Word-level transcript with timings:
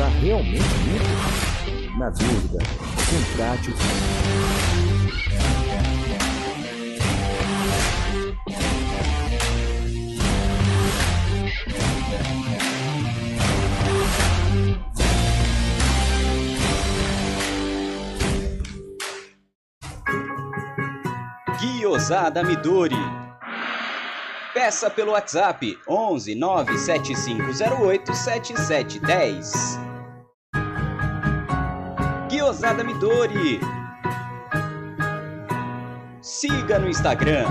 está 0.00 0.08
realmente 0.20 0.64
limpo? 0.86 1.98
Na 1.98 2.08
dúvida, 2.08 2.58
contrate 3.10 3.70
o. 3.70 3.74
Guiosada 21.60 22.42
Midori. 22.42 22.96
Peça 24.54 24.88
pelo 24.88 25.12
WhatsApp 25.12 25.78
11 25.86 26.34
97508 26.34 28.14
7710. 28.14 29.79
Guiosada 32.40 32.82
Midori. 32.82 33.60
Siga 36.22 36.78
no 36.78 36.88
Instagram. 36.88 37.44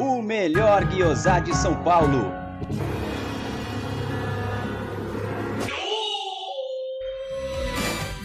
O 0.00 0.20
melhor 0.20 0.84
guiosá 0.86 1.38
de 1.38 1.54
São 1.56 1.76
Paulo. 1.84 2.37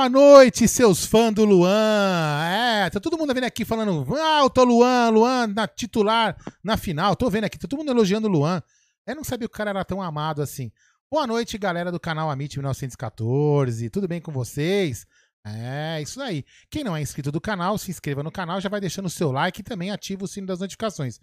Boa 0.00 0.08
noite, 0.08 0.66
seus 0.66 1.04
fãs 1.04 1.34
do 1.34 1.44
Luan. 1.44 2.42
É, 2.42 2.88
tá 2.88 2.98
todo 2.98 3.18
mundo 3.18 3.34
vendo 3.34 3.44
aqui 3.44 3.66
falando, 3.66 4.06
ah, 4.14 4.40
eu 4.40 4.48
tô 4.48 4.64
Luan, 4.64 5.10
Luan 5.10 5.48
na 5.48 5.68
titular 5.68 6.34
na 6.64 6.78
final. 6.78 7.14
Tô 7.14 7.28
vendo 7.28 7.44
aqui, 7.44 7.58
tá 7.58 7.68
todo 7.68 7.80
mundo 7.80 7.90
elogiando 7.90 8.26
o 8.26 8.30
Luan. 8.30 8.62
Eu 9.06 9.14
não 9.14 9.22
sabia 9.22 9.46
que 9.46 9.52
o 9.52 9.58
cara 9.58 9.68
era 9.68 9.84
tão 9.84 10.00
amado 10.00 10.40
assim. 10.40 10.72
Boa 11.12 11.26
noite, 11.26 11.58
galera 11.58 11.92
do 11.92 12.00
canal 12.00 12.30
Amit 12.30 12.56
1914. 12.56 13.90
Tudo 13.90 14.08
bem 14.08 14.22
com 14.22 14.32
vocês? 14.32 15.06
É, 15.44 16.00
isso 16.00 16.18
aí. 16.22 16.46
Quem 16.70 16.82
não 16.82 16.96
é 16.96 17.02
inscrito 17.02 17.30
do 17.30 17.38
canal, 17.38 17.76
se 17.76 17.90
inscreva 17.90 18.22
no 18.22 18.32
canal, 18.32 18.58
já 18.58 18.70
vai 18.70 18.80
deixando 18.80 19.04
o 19.04 19.10
seu 19.10 19.30
like 19.30 19.60
e 19.60 19.64
também 19.64 19.90
ativa 19.90 20.24
o 20.24 20.26
sino 20.26 20.46
das 20.46 20.60
notificações. 20.60 21.20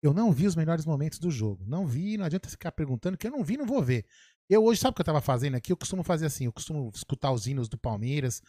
Eu 0.00 0.14
não 0.14 0.30
vi 0.30 0.46
os 0.46 0.54
melhores 0.54 0.86
momentos 0.86 1.18
do 1.18 1.32
jogo. 1.32 1.64
Não 1.66 1.84
vi, 1.84 2.16
não 2.16 2.26
adianta 2.26 2.48
ficar 2.48 2.70
perguntando, 2.70 3.18
que 3.18 3.26
eu 3.26 3.32
não 3.32 3.42
vi, 3.42 3.56
não 3.56 3.66
vou 3.66 3.82
ver. 3.82 4.06
Eu 4.50 4.64
hoje, 4.64 4.80
sabe 4.80 4.90
o 4.90 4.94
que 4.96 5.02
eu 5.02 5.06
tava 5.06 5.20
fazendo 5.20 5.54
aqui? 5.54 5.70
Eu 5.70 5.76
costumo 5.76 6.02
fazer 6.02 6.26
assim, 6.26 6.46
eu 6.46 6.52
costumo 6.52 6.90
escutar 6.92 7.30
os 7.30 7.46
hinos 7.46 7.68
do 7.68 7.78
Palmeiras, 7.78 8.42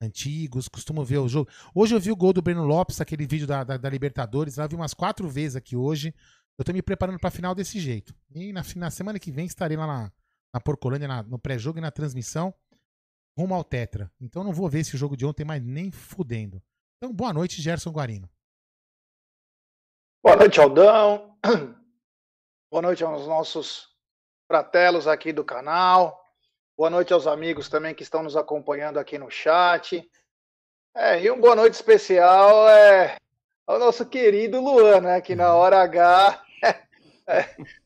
antigos, 0.00 0.68
costumo 0.68 1.04
ver 1.04 1.18
o 1.18 1.26
jogo. 1.26 1.50
Hoje 1.74 1.96
eu 1.96 2.00
vi 2.00 2.12
o 2.12 2.16
gol 2.16 2.32
do 2.32 2.40
Breno 2.40 2.64
Lopes, 2.64 3.00
aquele 3.00 3.26
vídeo 3.26 3.44
da, 3.44 3.64
da, 3.64 3.76
da 3.76 3.90
Libertadores, 3.90 4.56
lá 4.56 4.68
vi 4.68 4.76
umas 4.76 4.94
quatro 4.94 5.28
vezes 5.28 5.56
aqui 5.56 5.74
hoje. 5.74 6.14
Eu 6.56 6.64
tô 6.64 6.72
me 6.72 6.80
preparando 6.80 7.18
pra 7.18 7.28
final 7.28 7.56
desse 7.56 7.80
jeito. 7.80 8.14
E 8.32 8.52
na, 8.52 8.62
na 8.76 8.88
semana 8.88 9.18
que 9.18 9.32
vem 9.32 9.46
estarei 9.46 9.76
lá 9.76 9.84
na, 9.84 10.12
na 10.54 10.60
Porcolândia, 10.60 11.08
na, 11.08 11.24
no 11.24 11.40
pré-jogo 11.40 11.78
e 11.78 11.82
na 11.82 11.90
transmissão, 11.90 12.54
rumo 13.36 13.52
ao 13.52 13.64
Tetra. 13.64 14.12
Então 14.20 14.44
não 14.44 14.52
vou 14.52 14.68
ver 14.68 14.78
esse 14.80 14.96
jogo 14.96 15.16
de 15.16 15.26
ontem, 15.26 15.44
mas 15.44 15.60
nem 15.60 15.90
fudendo. 15.90 16.62
Então, 16.98 17.12
boa 17.12 17.32
noite, 17.32 17.60
Gerson 17.60 17.90
Guarino. 17.90 18.30
Boa 20.22 20.36
noite, 20.36 20.60
Aldão. 20.60 21.36
Boa 22.70 22.82
noite 22.82 23.02
aos 23.02 23.26
nossos 23.26 23.97
fratelos 24.48 25.06
aqui 25.06 25.30
do 25.30 25.44
canal. 25.44 26.24
Boa 26.74 26.88
noite 26.88 27.12
aos 27.12 27.26
amigos 27.26 27.68
também 27.68 27.94
que 27.94 28.02
estão 28.02 28.22
nos 28.22 28.34
acompanhando 28.34 28.98
aqui 28.98 29.18
no 29.18 29.30
chat. 29.30 30.02
É, 30.96 31.20
e 31.20 31.30
um 31.30 31.38
boa 31.38 31.54
noite 31.54 31.74
especial 31.74 32.66
é 32.66 33.18
ao 33.66 33.78
nosso 33.78 34.06
querido 34.06 34.58
Luan, 34.58 35.02
né? 35.02 35.20
Que 35.20 35.34
na 35.36 35.52
hora 35.52 35.82
H 35.82 36.42
é, 36.64 36.80
é, 37.28 37.44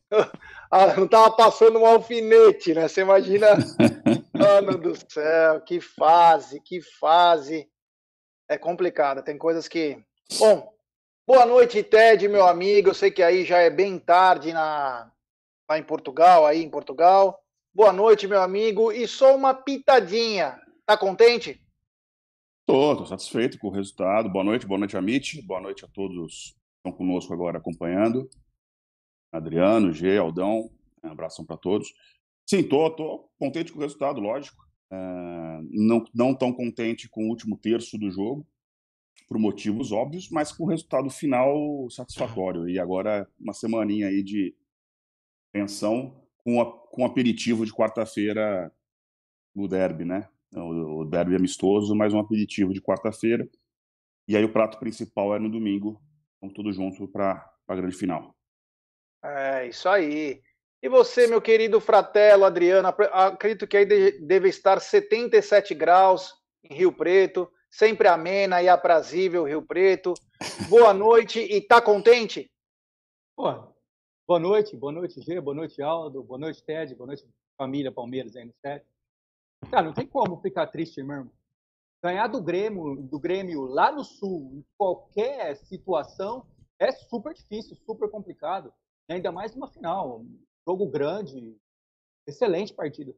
não 0.97 1.05
tava 1.05 1.35
passando 1.35 1.79
um 1.79 1.85
alfinete, 1.85 2.73
né? 2.73 2.87
Você 2.87 3.01
imagina, 3.01 3.47
mano 4.33 4.77
do 4.77 4.95
céu, 5.11 5.59
que 5.59 5.81
fase, 5.81 6.61
que 6.61 6.79
fase. 6.79 7.69
É 8.47 8.57
complicado, 8.57 9.21
tem 9.21 9.37
coisas 9.37 9.67
que. 9.67 10.01
Bom, 10.39 10.73
boa 11.27 11.45
noite, 11.45 11.83
Ted, 11.83 12.25
meu 12.29 12.47
amigo. 12.47 12.89
Eu 12.89 12.93
sei 12.93 13.11
que 13.11 13.21
aí 13.21 13.43
já 13.43 13.57
é 13.57 13.69
bem 13.69 13.99
tarde 13.99 14.53
na, 14.53 15.11
lá 15.69 15.77
em 15.77 15.83
Portugal, 15.83 16.45
aí 16.45 16.63
em 16.63 16.69
Portugal. 16.69 17.39
Boa 17.73 17.91
noite, 17.91 18.27
meu 18.27 18.41
amigo. 18.41 18.91
E 18.91 19.07
só 19.07 19.35
uma 19.35 19.53
pitadinha. 19.53 20.59
Tá 20.85 20.97
contente? 20.97 21.59
Tô, 22.65 22.95
tô 22.95 23.05
satisfeito 23.05 23.57
com 23.57 23.67
o 23.67 23.71
resultado. 23.71 24.29
Boa 24.29 24.43
noite, 24.43 24.67
boa 24.67 24.77
noite, 24.77 24.97
Amit. 24.97 25.41
Boa 25.41 25.61
noite 25.61 25.85
a 25.85 25.87
todos 25.87 26.51
que 26.51 26.89
estão 26.89 26.91
conosco 26.91 27.33
agora 27.33 27.57
acompanhando. 27.57 28.29
Adriano, 29.31 29.91
G, 29.91 30.17
Aldão, 30.17 30.69
um 31.03 31.09
abração 31.09 31.45
para 31.45 31.57
todos. 31.57 31.93
Sim, 32.45 32.63
tô, 32.63 32.89
tô 32.91 33.29
contente 33.39 33.71
com 33.71 33.79
o 33.79 33.81
resultado, 33.81 34.19
lógico. 34.19 34.63
É, 34.91 35.59
não, 35.71 36.05
não 36.13 36.35
tão 36.35 36.53
contente 36.53 37.09
com 37.09 37.25
o 37.25 37.29
último 37.29 37.57
terço 37.57 37.97
do 37.97 38.11
jogo, 38.11 38.45
por 39.27 39.39
motivos 39.39 39.91
óbvios, 39.91 40.29
mas 40.29 40.51
com 40.51 40.65
o 40.65 40.67
resultado 40.67 41.09
final 41.09 41.89
satisfatório. 41.89 42.69
E 42.69 42.77
agora 42.77 43.27
uma 43.39 43.53
semaninha 43.53 44.07
aí 44.07 44.21
de 44.21 44.55
tensão 45.53 46.19
com, 46.39 46.59
a, 46.59 46.65
com 46.65 47.05
aperitivo 47.05 47.65
de 47.65 47.71
quarta-feira 47.71 48.73
no 49.55 49.67
derby, 49.67 50.03
né? 50.03 50.27
O, 50.53 51.01
o 51.01 51.05
derby 51.05 51.35
amistoso, 51.35 51.95
mais 51.95 52.13
um 52.13 52.19
aperitivo 52.19 52.73
de 52.73 52.81
quarta-feira. 52.81 53.47
E 54.27 54.35
aí 54.35 54.43
o 54.43 54.51
prato 54.51 54.79
principal 54.79 55.35
é 55.35 55.39
no 55.39 55.49
domingo. 55.49 56.01
Vamos 56.41 56.55
todos 56.55 56.75
juntos 56.75 57.09
para 57.09 57.49
a 57.67 57.75
grande 57.75 57.95
final. 57.95 58.35
É, 59.23 59.67
isso 59.67 59.87
aí. 59.87 60.41
E 60.81 60.89
você, 60.89 61.27
meu 61.27 61.41
querido 61.41 61.79
fratelo 61.79 62.43
Adriano, 62.43 62.89
acredito 62.89 63.65
que 63.65 63.77
aí 63.77 63.85
deve 63.85 64.49
estar 64.49 64.81
77 64.81 65.73
graus 65.73 66.33
em 66.63 66.75
Rio 66.75 66.91
Preto, 66.91 67.49
sempre 67.69 68.07
amena 68.07 68.61
e 68.61 68.67
aprazível 68.67 69.45
Rio 69.45 69.61
Preto. 69.61 70.13
Boa 70.67 70.93
noite 70.93 71.39
e 71.39 71.61
tá 71.61 71.81
contente? 71.81 72.51
Pô, 73.35 73.72
Boa 74.25 74.39
noite, 74.39 74.75
boa 74.77 74.91
noite, 74.93 75.19
Gê, 75.21 75.41
boa 75.41 75.53
noite, 75.53 75.81
Aldo, 75.81 76.23
boa 76.23 76.39
noite, 76.39 76.63
Ted, 76.63 76.95
boa 76.95 77.07
noite, 77.07 77.27
família 77.57 77.91
Palmeiras 77.91 78.35
aí 78.37 78.45
no 78.45 78.53
chat. 78.65 78.85
Cara, 79.69 79.85
não 79.85 79.93
tem 79.93 80.07
como 80.07 80.39
ficar 80.41 80.67
triste, 80.67 80.99
irmão. 80.99 81.29
Ganhar 82.01 82.27
do 82.27 82.41
Grêmio, 82.41 83.01
do 83.03 83.19
Grêmio 83.19 83.63
lá 83.65 83.91
no 83.91 84.03
Sul, 84.03 84.49
em 84.53 84.65
qualquer 84.77 85.57
situação, 85.57 86.47
é 86.79 86.89
super 86.91 87.33
difícil, 87.33 87.75
super 87.85 88.09
complicado. 88.09 88.73
E 89.09 89.13
ainda 89.13 89.29
mais 89.29 89.53
numa 89.53 89.67
final. 89.67 90.25
Jogo 90.65 90.89
grande, 90.89 91.57
excelente 92.25 92.73
partida. 92.73 93.13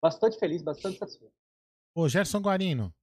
Bastante 0.00 0.38
feliz, 0.38 0.62
bastante 0.62 0.98
satisfeito. 0.98 1.34
Ô, 1.96 2.08
Gerson 2.08 2.38
Guarino. 2.40 2.94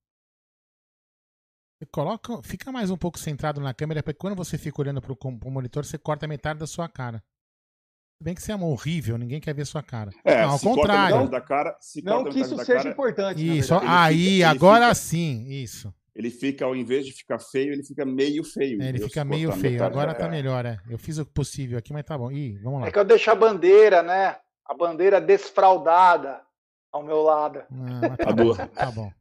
Coloca, 1.92 2.42
fica 2.44 2.72
mais 2.72 2.90
um 2.90 2.98
pouco 2.98 3.20
centrado 3.20 3.60
na 3.60 3.74
câmera, 3.74 4.04
porque 4.04 4.18
quando 4.18 4.36
você 4.36 4.58
fica 4.58 4.82
olhando 4.82 5.02
com- 5.18 5.38
pro 5.38 5.52
monitor, 5.52 5.84
você 5.84 5.98
corta 5.98 6.28
metade 6.28 6.60
da 6.60 6.68
sua 6.68 6.88
cara. 6.88 7.22
Se 8.22 8.24
bem 8.24 8.36
que 8.36 8.42
você 8.44 8.52
é 8.52 8.56
horrível, 8.56 9.18
ninguém 9.18 9.42
quer 9.42 9.56
ver 9.56 9.66
sua 9.66 9.82
cara. 9.82 10.12
É, 10.24 10.44
Não, 10.44 10.52
ao 10.52 10.60
contrário. 10.60 11.28
da 11.28 11.42
cara, 11.42 11.76
se 11.82 12.04
Não 12.04 12.18
corta 12.18 12.30
que 12.30 12.40
isso 12.42 12.56
da 12.56 12.64
seja 12.64 12.78
cara, 12.78 12.90
importante. 12.92 13.58
Isso, 13.58 13.74
aí, 13.84 14.36
fica- 14.36 14.50
agora 14.52 14.84
fica- 14.94 14.96
sim, 14.96 15.48
isso. 15.50 15.92
ele 16.16 16.30
fica, 16.30 16.66
ao 16.66 16.76
invés 16.76 17.04
de 17.08 17.14
ficar 17.14 17.40
feio, 17.40 17.74
ele 17.74 17.84
fica 17.84 18.06
meio 18.06 18.44
feio. 18.44 18.80
É, 18.80 18.90
ele 18.90 19.00
fica 19.00 19.26
meio 19.26 19.52
feio. 19.54 19.74
metade 19.74 19.92
Agora 19.92 20.14
tá 20.14 20.20
cara. 20.20 20.32
melhor, 20.32 20.64
é. 20.68 20.78
Eu 20.88 21.00
fiz 21.00 21.18
o 21.18 21.26
possível 21.26 21.80
aqui, 21.80 21.92
mas 21.92 22.04
tá 22.06 22.16
bom. 22.16 22.32
Ih, 22.32 22.60
vamos 22.60 22.82
lá. 22.82 22.88
É 22.90 22.92
que 22.92 23.00
eu 23.00 23.04
deixo 23.04 23.32
a 23.32 23.36
bandeira, 23.36 24.04
né? 24.04 24.36
A 24.68 24.76
bandeira 24.76 25.20
desfraldada 25.20 26.42
ao 26.92 27.02
meu 27.02 27.24
lado. 27.24 27.64
Mas 27.72 27.72
tá, 28.20 28.30
A 28.30 28.34
bom, 28.34 28.54
tá 28.56 28.92
bom. 28.92 29.12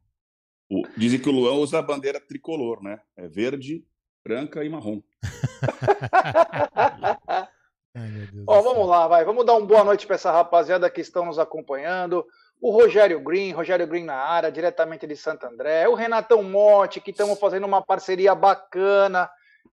O- 0.69 0.83
dizem 0.95 1.19
que 1.19 1.27
o 1.27 1.31
Luan 1.31 1.53
usa 1.53 1.79
a 1.79 1.81
bandeira 1.81 2.19
tricolor, 2.19 2.83
né? 2.83 2.99
É 3.17 3.27
verde, 3.27 3.83
branca 4.23 4.63
e 4.63 4.69
marrom. 4.69 5.01
Ai, 7.93 8.09
Ó, 8.47 8.61
vamos 8.61 8.87
lá, 8.87 9.07
vai. 9.07 9.25
Vamos 9.25 9.45
dar 9.45 9.53
uma 9.53 9.67
boa 9.67 9.83
noite 9.83 10.07
para 10.07 10.15
essa 10.15 10.31
rapaziada 10.31 10.89
que 10.89 11.01
estão 11.01 11.25
nos 11.25 11.37
acompanhando. 11.37 12.25
O 12.61 12.71
Rogério 12.71 13.19
Green, 13.19 13.51
Rogério 13.51 13.85
Green 13.87 14.05
na 14.05 14.15
área, 14.15 14.51
diretamente 14.51 15.05
de 15.05 15.15
Santo 15.15 15.45
André. 15.45 15.87
O 15.89 15.95
Renatão 15.95 16.41
Motti, 16.41 17.01
que 17.01 17.11
estamos 17.11 17.39
fazendo 17.39 17.65
uma 17.65 17.81
parceria 17.81 18.33
bacana. 18.33 19.29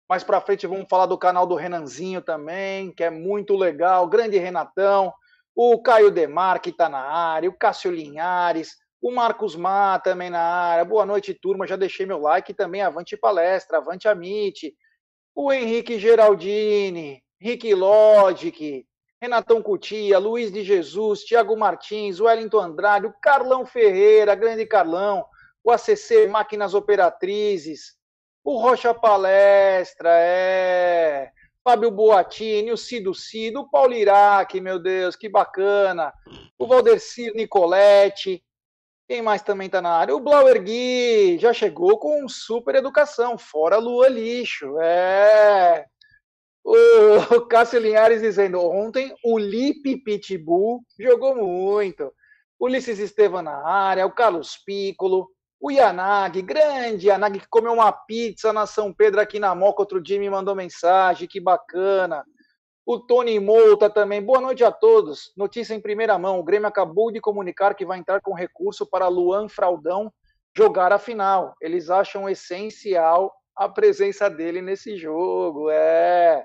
Mais 0.08 0.22
para 0.22 0.40
frente 0.40 0.66
vamos 0.66 0.86
falar 0.88 1.06
do 1.06 1.18
canal 1.18 1.46
do 1.46 1.56
Renanzinho 1.56 2.22
também, 2.22 2.92
que 2.92 3.04
é 3.04 3.10
muito 3.10 3.56
legal. 3.56 4.06
Grande 4.06 4.38
Renatão. 4.38 5.12
O 5.54 5.82
Caio 5.82 6.10
Demar, 6.10 6.60
que 6.60 6.70
está 6.70 6.88
na 6.88 7.00
área. 7.00 7.50
O 7.50 7.58
Cássio 7.58 7.90
Linhares. 7.90 8.76
O 9.02 9.10
Marcos 9.10 9.56
Má 9.56 9.98
também 9.98 10.30
na 10.30 10.40
área. 10.40 10.84
Boa 10.84 11.04
noite, 11.04 11.34
turma. 11.34 11.66
Já 11.66 11.76
deixei 11.76 12.06
meu 12.06 12.18
like 12.18 12.54
também. 12.54 12.82
Avante 12.82 13.16
palestra, 13.16 13.78
avante 13.78 14.08
Amit. 14.08 14.74
O 15.34 15.52
Henrique 15.52 15.98
Geraldini, 15.98 17.22
Rick 17.40 17.74
Logic, 17.74 18.86
Renatão 19.20 19.62
Cutia, 19.62 20.18
Luiz 20.18 20.52
de 20.52 20.62
Jesus, 20.62 21.24
Thiago 21.24 21.56
Martins, 21.56 22.20
Wellington 22.20 22.60
Andrade, 22.60 23.06
o 23.06 23.14
Carlão 23.20 23.64
Ferreira, 23.64 24.34
grande 24.34 24.66
Carlão, 24.66 25.24
o 25.64 25.70
ACC 25.70 26.26
Máquinas 26.28 26.74
Operatrizes, 26.74 27.96
o 28.44 28.56
Rocha 28.56 28.94
Palestra, 28.94 30.10
é. 30.12 31.30
Fábio 31.64 31.90
Boatini, 31.90 32.70
o 32.70 32.76
Cido 32.76 33.12
Cido, 33.12 33.62
o 33.62 33.68
Paulo 33.68 33.92
Iraque, 33.92 34.60
meu 34.60 34.78
Deus, 34.78 35.16
que 35.16 35.28
bacana. 35.28 36.12
O 36.56 36.64
Valdecir 36.64 37.34
Nicoletti. 37.34 38.40
Quem 39.08 39.20
mais 39.20 39.42
também 39.42 39.68
tá 39.68 39.82
na 39.82 39.90
área? 39.90 40.14
O 40.14 40.20
Blauer 40.20 40.62
Gui 40.62 41.38
já 41.38 41.52
chegou 41.52 41.98
com 41.98 42.28
super 42.28 42.76
educação, 42.76 43.36
fora 43.36 43.78
Lua 43.78 44.08
Lixo. 44.08 44.78
É. 44.80 45.86
O 46.68 47.42
Cássio 47.42 47.78
Linhares 47.78 48.22
dizendo: 48.22 48.60
ontem 48.60 49.14
o 49.24 49.38
Lipe 49.38 49.98
Pitbull 49.98 50.82
jogou 50.98 51.36
muito. 51.36 52.12
Ulisses 52.58 52.98
Estevam 52.98 53.40
na 53.40 53.64
área, 53.64 54.04
o 54.04 54.10
Carlos 54.10 54.56
Piccolo, 54.56 55.28
o 55.60 55.70
Yanagi, 55.70 56.42
grande 56.42 57.06
Yanagi, 57.06 57.38
que 57.38 57.48
comeu 57.48 57.72
uma 57.74 57.92
pizza 57.92 58.52
na 58.52 58.66
São 58.66 58.92
Pedro 58.92 59.20
aqui 59.20 59.38
na 59.38 59.54
Moca. 59.54 59.82
Outro 59.82 60.02
dia 60.02 60.18
me 60.18 60.28
mandou 60.28 60.56
mensagem, 60.56 61.28
que 61.28 61.38
bacana. 61.38 62.24
O 62.84 62.98
Tony 62.98 63.38
Mouta 63.38 63.88
também. 63.88 64.20
Boa 64.20 64.40
noite 64.40 64.64
a 64.64 64.72
todos. 64.72 65.32
Notícia 65.36 65.72
em 65.72 65.80
primeira 65.80 66.18
mão: 66.18 66.40
o 66.40 66.44
Grêmio 66.44 66.66
acabou 66.66 67.12
de 67.12 67.20
comunicar 67.20 67.76
que 67.76 67.86
vai 67.86 68.00
entrar 68.00 68.20
com 68.20 68.34
recurso 68.34 68.84
para 68.84 69.06
Luan 69.06 69.48
Fraldão 69.48 70.12
jogar 70.56 70.92
a 70.92 70.98
final. 70.98 71.54
Eles 71.60 71.90
acham 71.90 72.28
essencial 72.28 73.32
a 73.54 73.68
presença 73.68 74.28
dele 74.28 74.60
nesse 74.60 74.96
jogo. 74.96 75.70
É. 75.70 76.44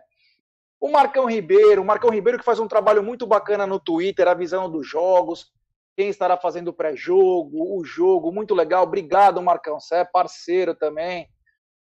O 0.82 0.90
Marcão 0.90 1.26
Ribeiro, 1.30 1.84
o 1.84 1.86
Marcão 1.86 2.10
Ribeiro 2.10 2.40
que 2.40 2.44
faz 2.44 2.60
um 2.60 2.68
trabalho 2.68 3.04
muito 3.04 3.28
bacana 3.28 3.68
no 3.68 3.80
Twitter, 3.80 4.28
avisando 4.28 4.68
dos 4.68 4.88
jogos, 4.88 5.52
quem 5.96 6.10
estará 6.10 6.36
fazendo 6.36 6.70
o 6.70 6.74
pré-jogo, 6.74 7.78
o 7.78 7.86
jogo, 7.86 8.32
muito 8.32 8.56
legal. 8.56 8.82
Obrigado, 8.82 9.40
Marcão, 9.44 9.80
você 9.80 9.98
é 9.98 10.04
parceiro 10.04 10.74
também. 10.74 11.30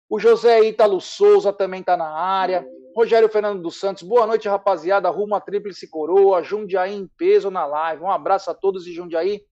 O 0.09 0.19
José 0.19 0.61
Ítalo 0.65 0.99
Souza 0.99 1.53
também 1.53 1.79
está 1.79 1.95
na 1.95 2.09
área. 2.09 2.67
Rogério 2.93 3.29
Fernando 3.29 3.61
dos 3.61 3.79
Santos, 3.79 4.03
boa 4.03 4.27
noite, 4.27 4.49
rapaziada. 4.49 5.09
Rumo 5.09 5.33
a 5.33 5.39
Tríplice 5.39 5.87
Coroa, 5.87 6.43
Jundiaí 6.43 6.93
em 6.93 7.07
peso 7.07 7.49
na 7.49 7.65
live. 7.65 8.03
Um 8.03 8.11
abraço 8.11 8.51
a 8.51 8.53
todos 8.53 8.83
de 8.83 8.91
Jundiaí, 8.91 9.43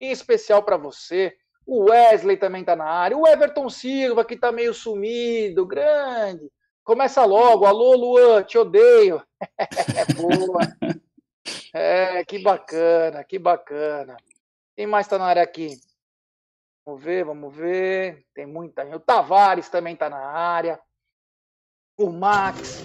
em 0.00 0.12
especial 0.12 0.62
para 0.62 0.78
você. 0.78 1.36
O 1.66 1.90
Wesley 1.90 2.38
também 2.38 2.62
está 2.62 2.74
na 2.74 2.86
área. 2.86 3.18
O 3.18 3.26
Everton 3.26 3.68
Silva, 3.68 4.24
que 4.24 4.32
está 4.32 4.50
meio 4.50 4.72
sumido, 4.72 5.66
grande. 5.66 6.50
Começa 6.84 7.24
logo. 7.24 7.64
Alô, 7.64 7.96
Luan, 7.96 8.42
te 8.44 8.58
odeio. 8.58 9.22
É 9.96 10.12
boa. 10.14 10.60
É, 11.72 12.24
que 12.24 12.38
bacana, 12.38 13.24
que 13.24 13.38
bacana. 13.38 14.16
Quem 14.76 14.86
mais 14.86 15.06
está 15.06 15.18
na 15.18 15.26
área 15.26 15.42
aqui? 15.42 15.78
Vamos 16.86 17.02
ver, 17.02 17.24
vamos 17.24 17.54
ver. 17.54 18.24
Tem 18.34 18.46
muita 18.46 18.84
gente. 18.84 18.96
O 18.96 19.00
Tavares 19.00 19.68
também 19.68 19.94
está 19.94 20.08
na 20.08 20.18
área. 20.18 20.80
O 21.98 22.10
Max. 22.10 22.82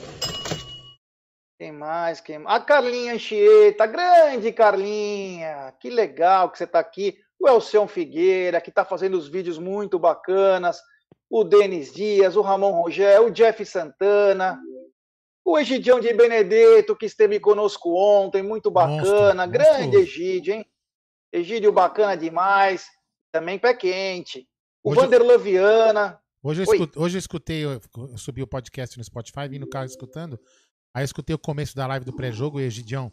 Quem 1.58 1.72
mais? 1.72 2.22
Quem... 2.22 2.42
A 2.46 2.60
Carlinha 2.60 3.14
Anchieta, 3.14 3.86
grande 3.86 4.52
Carlinha. 4.54 5.74
Que 5.80 5.90
legal 5.90 6.50
que 6.50 6.58
você 6.58 6.64
está 6.64 6.80
aqui. 6.80 7.20
O 7.40 7.48
Elcion 7.48 7.88
Figueira, 7.88 8.62
que 8.62 8.70
está 8.70 8.86
fazendo 8.86 9.18
os 9.18 9.28
vídeos 9.28 9.58
muito 9.58 10.00
bacanas. 10.00 10.82
O 11.30 11.44
Denis 11.44 11.94
Dias, 11.94 12.36
o 12.36 12.42
Ramon 12.42 12.72
Rogério, 12.82 13.28
o 13.28 13.32
Jeff 13.32 13.64
Santana. 13.66 14.60
O 15.46 15.58
Egidião 15.58 16.00
de 16.00 16.14
Benedetto, 16.14 16.96
que 16.96 17.06
esteve 17.06 17.40
conosco 17.40 17.96
ontem, 17.96 18.44
muito 18.44 18.70
bacana. 18.70 18.98
Monstro, 18.98 19.52
grande 19.52 19.84
monstruoso. 19.88 19.98
Egídio, 20.00 20.54
hein? 20.54 20.66
Egídio 21.32 21.72
bacana 21.72 22.16
demais. 22.16 22.86
Também 23.32 23.58
pé 23.58 23.74
quente. 23.74 24.48
O 24.84 24.92
Hoje- 24.92 25.02
Vanderlan 25.02 25.38
Viana. 25.38 26.20
Hoje 26.42 26.64
eu, 26.64 26.68
Oi. 26.70 26.78
escu- 26.78 27.00
hoje 27.02 27.18
eu 27.18 27.20
escutei, 27.20 27.66
eu, 27.66 27.82
eu 27.98 28.18
subi 28.18 28.42
o 28.42 28.48
podcast 28.48 28.98
no 28.98 29.04
Spotify, 29.04 29.48
vim 29.50 29.60
no 29.60 29.68
carro 29.68 29.86
escutando. 29.86 30.40
Aí 30.94 31.04
eu 31.04 31.06
escutei 31.06 31.36
o 31.36 31.40
começo 31.40 31.76
da 31.76 31.86
live 31.88 32.06
do 32.06 32.16
pré-jogo 32.16 32.60
e 32.60 32.64
o 32.64 32.66
Egidião 32.66 33.12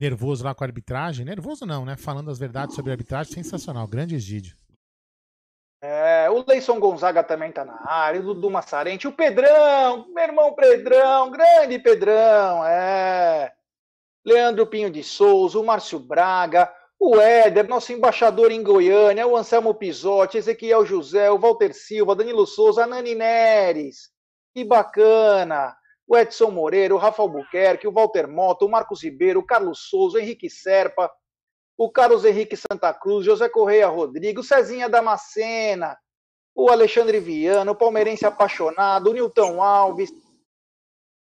nervoso 0.00 0.44
lá 0.44 0.54
com 0.54 0.62
a 0.64 0.66
arbitragem. 0.66 1.24
Nervoso 1.24 1.66
não, 1.66 1.84
né? 1.84 1.96
Falando 1.96 2.30
as 2.30 2.38
verdades 2.38 2.74
sobre 2.76 2.90
a 2.90 2.94
arbitragem, 2.94 3.32
sensacional. 3.32 3.86
Grande 3.88 4.14
Egídio. 4.14 4.56
É, 5.84 6.30
o 6.30 6.44
Leison 6.46 6.78
Gonzaga 6.78 7.24
também 7.24 7.50
tá 7.50 7.64
na 7.64 7.90
área, 7.90 8.20
o 8.20 8.22
Dudu 8.22 8.48
Massarente, 8.48 9.08
o 9.08 9.12
Pedrão, 9.12 10.06
meu 10.14 10.22
irmão 10.22 10.54
Pedrão, 10.54 11.28
grande 11.28 11.76
Pedrão, 11.80 12.64
é. 12.64 13.52
Leandro 14.24 14.64
Pinho 14.64 14.88
de 14.88 15.02
Souza, 15.02 15.58
o 15.58 15.64
Márcio 15.64 15.98
Braga, 15.98 16.72
o 17.00 17.16
Éder, 17.16 17.68
nosso 17.68 17.92
embaixador 17.92 18.52
em 18.52 18.62
Goiânia, 18.62 19.26
o 19.26 19.36
Anselmo 19.36 19.74
Pisotti, 19.74 20.38
Ezequiel 20.38 20.86
José, 20.86 21.28
o 21.32 21.38
Walter 21.38 21.74
Silva, 21.74 22.14
Danilo 22.14 22.46
Souza, 22.46 22.84
a 22.84 22.86
Nani 22.86 23.16
Neres, 23.16 24.08
que 24.54 24.64
bacana. 24.64 25.76
O 26.06 26.16
Edson 26.16 26.50
Moreira, 26.50 26.94
o 26.94 26.98
Rafa 26.98 27.22
Albuquerque, 27.22 27.88
o 27.88 27.92
Walter 27.92 28.28
Mota, 28.28 28.64
o 28.64 28.68
Marcos 28.68 29.02
Ribeiro, 29.02 29.40
o 29.40 29.46
Carlos 29.46 29.88
Souza, 29.88 30.18
o 30.18 30.20
Henrique 30.20 30.48
Serpa, 30.48 31.10
o 31.76 31.90
Carlos 31.90 32.24
Henrique 32.24 32.56
Santa 32.56 32.92
Cruz, 32.92 33.24
José 33.24 33.48
Correia 33.48 33.88
Rodrigues, 33.88 34.46
Cezinha 34.46 34.88
Damascena, 34.88 35.96
o 36.54 36.70
Alexandre 36.70 37.18
Viana, 37.18 37.72
o 37.72 37.76
palmeirense 37.76 38.26
apaixonado, 38.26 39.10
o 39.10 39.12
Nilton 39.12 39.62
Alves, 39.62 40.10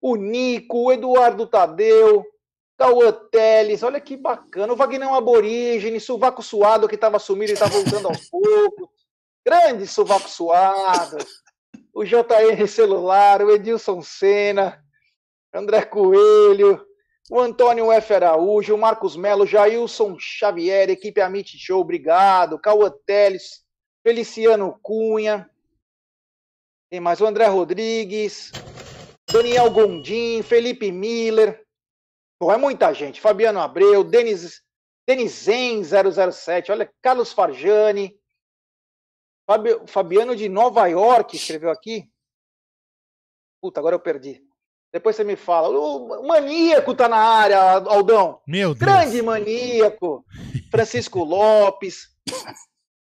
o 0.01 0.17
Nico, 0.17 0.85
o 0.85 0.93
Eduardo 0.93 1.47
Tadeu, 1.47 2.25
Cauã 2.79 3.13
Teles, 3.31 3.83
olha 3.83 4.01
que 4.01 4.17
bacana, 4.17 4.73
o 4.73 4.77
Vagnão 4.77 5.15
Aborígene, 5.15 6.01
Suvaco 6.01 6.43
Suado, 6.43 6.89
que 6.89 6.95
estava 6.95 7.19
sumido 7.19 7.53
e 7.53 7.55
está 7.55 7.67
voltando 7.67 8.09
aos 8.09 8.29
poucos, 8.31 8.89
grande 9.45 9.87
Suvaco 9.87 10.29
Suado, 10.29 11.19
o 11.93 12.03
JR 12.05 12.67
Celular, 12.67 13.43
o 13.43 13.51
Edilson 13.51 14.01
Senna, 14.01 14.83
André 15.53 15.83
Coelho, 15.83 16.87
o 17.31 17.39
Antônio 17.39 17.93
F. 17.93 18.13
Araújo, 18.13 18.75
o 18.75 18.79
Marcos 18.79 19.17
Melo, 19.17 19.47
Jailson 19.47 20.19
Xavier, 20.19 20.91
equipe 20.91 21.21
Amit 21.21 21.57
Show, 21.57 21.81
obrigado. 21.81 22.59
Cauã 22.59 22.91
Teles, 23.07 23.65
Feliciano 24.03 24.79
Cunha. 24.83 25.49
Tem 26.91 26.99
mais 26.99 27.21
o 27.21 27.27
André 27.27 27.47
Rodrigues, 27.47 28.51
Daniel 29.31 29.71
Gondim, 29.71 30.43
Felipe 30.43 30.91
Miller. 30.91 31.65
Pô, 32.39 32.53
é 32.53 32.57
muita 32.57 32.93
gente. 32.93 33.21
Fabiano 33.21 33.61
Abreu, 33.61 34.03
Denis, 34.03 34.61
Denizen 35.07 35.83
007, 35.85 36.73
olha, 36.73 36.93
Carlos 37.01 37.33
Farjani. 37.33 38.19
Fabi- 39.49 39.87
Fabiano 39.87 40.35
de 40.35 40.49
Nova 40.49 40.87
York 40.89 41.37
escreveu 41.37 41.71
aqui. 41.71 42.11
Puta, 43.63 43.79
agora 43.79 43.95
eu 43.95 44.01
perdi. 44.01 44.45
Depois 44.93 45.15
você 45.15 45.25
me 45.25 45.37
fala. 45.37 45.69
O 45.69 46.27
maníaco 46.27 46.95
tá 46.95 47.09
na 47.09 47.17
área, 47.17 47.61
Aldão. 47.61 48.41
Meu 48.47 48.75
Deus. 48.75 48.79
Grande 48.79 49.23
maníaco. 49.23 50.25
Francisco 50.71 51.23
Lopes. 51.23 52.09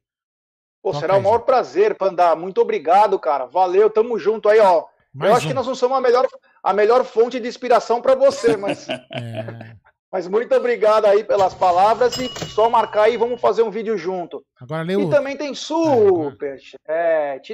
Pô, 0.81 0.91
Toca 0.91 1.01
será 1.01 1.13
aí, 1.15 1.19
o 1.19 1.23
maior 1.23 1.39
prazer, 1.39 1.95
Panda. 1.95 2.35
Muito 2.35 2.59
obrigado, 2.61 3.17
cara. 3.17 3.45
Valeu, 3.45 3.89
tamo 3.89 4.19
junto 4.19 4.49
aí, 4.49 4.59
ó. 4.59 4.85
Mais 5.13 5.31
eu 5.31 5.37
acho 5.37 5.45
um. 5.45 5.49
que 5.49 5.53
nós 5.55 5.67
não 5.67 5.75
somos 5.75 5.97
a 5.97 6.01
melhor, 6.01 6.27
a 6.63 6.73
melhor 6.73 7.05
fonte 7.05 7.39
de 7.39 7.47
inspiração 7.47 8.01
para 8.01 8.15
você, 8.15 8.57
mas, 8.57 8.87
É, 9.11 9.75
mas 10.13 10.27
muito 10.27 10.53
obrigado 10.53 11.05
aí 11.05 11.23
pelas 11.23 11.55
palavras 11.55 12.15
e 12.19 12.29
só 12.45 12.69
marcar 12.69 13.05
aí, 13.05 13.17
vamos 13.17 13.41
fazer 13.41 13.63
um 13.63 13.71
vídeo 13.71 13.97
junto. 13.97 14.45
agora 14.61 14.83
E 14.83 14.95
leu. 14.95 15.09
também 15.09 15.35
tem 15.35 15.55
superchat 15.55 16.85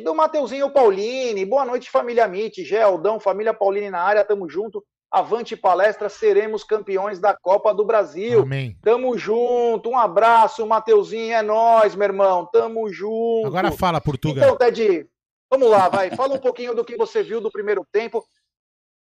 do 0.03 0.13
Mateuzinho 0.13 0.69
Paulini. 0.69 1.45
Boa 1.45 1.63
noite, 1.63 1.89
família 1.89 2.27
Mit, 2.27 2.65
Geldão, 2.65 3.17
família 3.17 3.53
Paulini 3.53 3.89
na 3.89 4.01
área, 4.01 4.25
tamo 4.25 4.49
junto. 4.49 4.83
Avante 5.09 5.55
palestra, 5.55 6.09
seremos 6.09 6.65
campeões 6.65 7.17
da 7.17 7.33
Copa 7.33 7.73
do 7.73 7.85
Brasil. 7.85 8.41
Amém. 8.41 8.77
Tamo 8.83 9.17
junto, 9.17 9.89
um 9.89 9.97
abraço, 9.97 10.67
Mateuzinho, 10.67 11.33
é 11.35 11.41
nóis, 11.41 11.95
meu 11.95 12.07
irmão, 12.09 12.45
tamo 12.51 12.91
junto. 12.91 13.47
Agora 13.47 13.71
fala, 13.71 14.01
Portuga. 14.01 14.41
Então, 14.41 14.57
Ted, 14.57 15.07
vamos 15.49 15.69
lá, 15.69 15.87
vai. 15.87 16.11
Fala 16.11 16.35
um 16.35 16.39
pouquinho 16.39 16.75
do 16.75 16.83
que 16.83 16.97
você 16.97 17.23
viu 17.23 17.39
do 17.39 17.49
primeiro 17.49 17.87
tempo. 17.89 18.21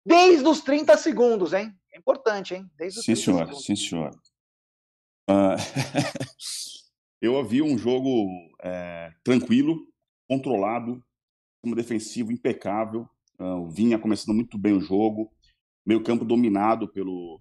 Desde 0.04 0.46
os 0.46 0.60
30 0.60 0.96
segundos, 0.96 1.52
hein? 1.54 1.72
É 1.94 1.98
importante, 1.98 2.54
hein? 2.54 2.68
Desde 2.76 3.00
Sim, 3.00 3.14
30 3.14 3.20
senhor, 3.20 3.54
sim, 3.54 3.76
senhor. 3.76 4.10
Ah, 5.28 5.54
eu 7.22 7.42
vi 7.44 7.62
um 7.62 7.78
jogo 7.78 8.26
é, 8.60 9.12
tranquilo, 9.22 9.86
controlado, 10.28 11.02
sistema 11.54 11.76
defensivo 11.76 12.32
impecável. 12.32 13.08
O 13.38 13.68
Vinha 13.68 13.98
começando 13.98 14.34
muito 14.34 14.58
bem 14.58 14.72
o 14.72 14.80
jogo, 14.80 15.32
meio 15.86 16.02
campo 16.02 16.24
dominado 16.24 16.88
pelo 16.88 17.40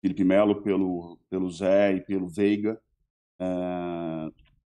Felipe 0.00 0.24
Melo, 0.24 0.62
pelo, 0.62 1.18
pelo 1.28 1.50
Zé 1.50 1.94
e 1.94 2.00
pelo 2.00 2.28
Veiga. 2.28 2.80
Ah, 3.38 4.30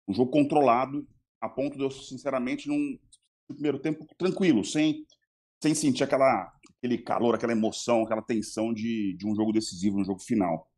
um 0.08 0.13
jogo 0.13 0.29
controlado, 0.29 1.08
a 1.41 1.50
ponto 1.50 1.77
de 1.77 1.84
eu, 1.84 1.89
sinceramente, 1.89 2.67
num 2.67 3.00
primeiro 3.48 3.79
tempo 3.79 4.05
tranquilo, 4.17 4.63
sem, 4.63 5.05
sem 5.62 5.74
sentir 5.74 6.03
aquela, 6.03 6.53
aquele 6.77 6.98
calor, 6.98 7.36
aquela 7.36 7.53
emoção, 7.53 8.03
aquela 8.03 8.22
tensão 8.22 8.74
de, 8.74 9.13
de 9.13 9.27
um 9.27 9.36
jogo 9.36 9.51
decisivo, 9.51 10.00
um 10.00 10.05
jogo 10.05 10.20
final. 10.20 10.70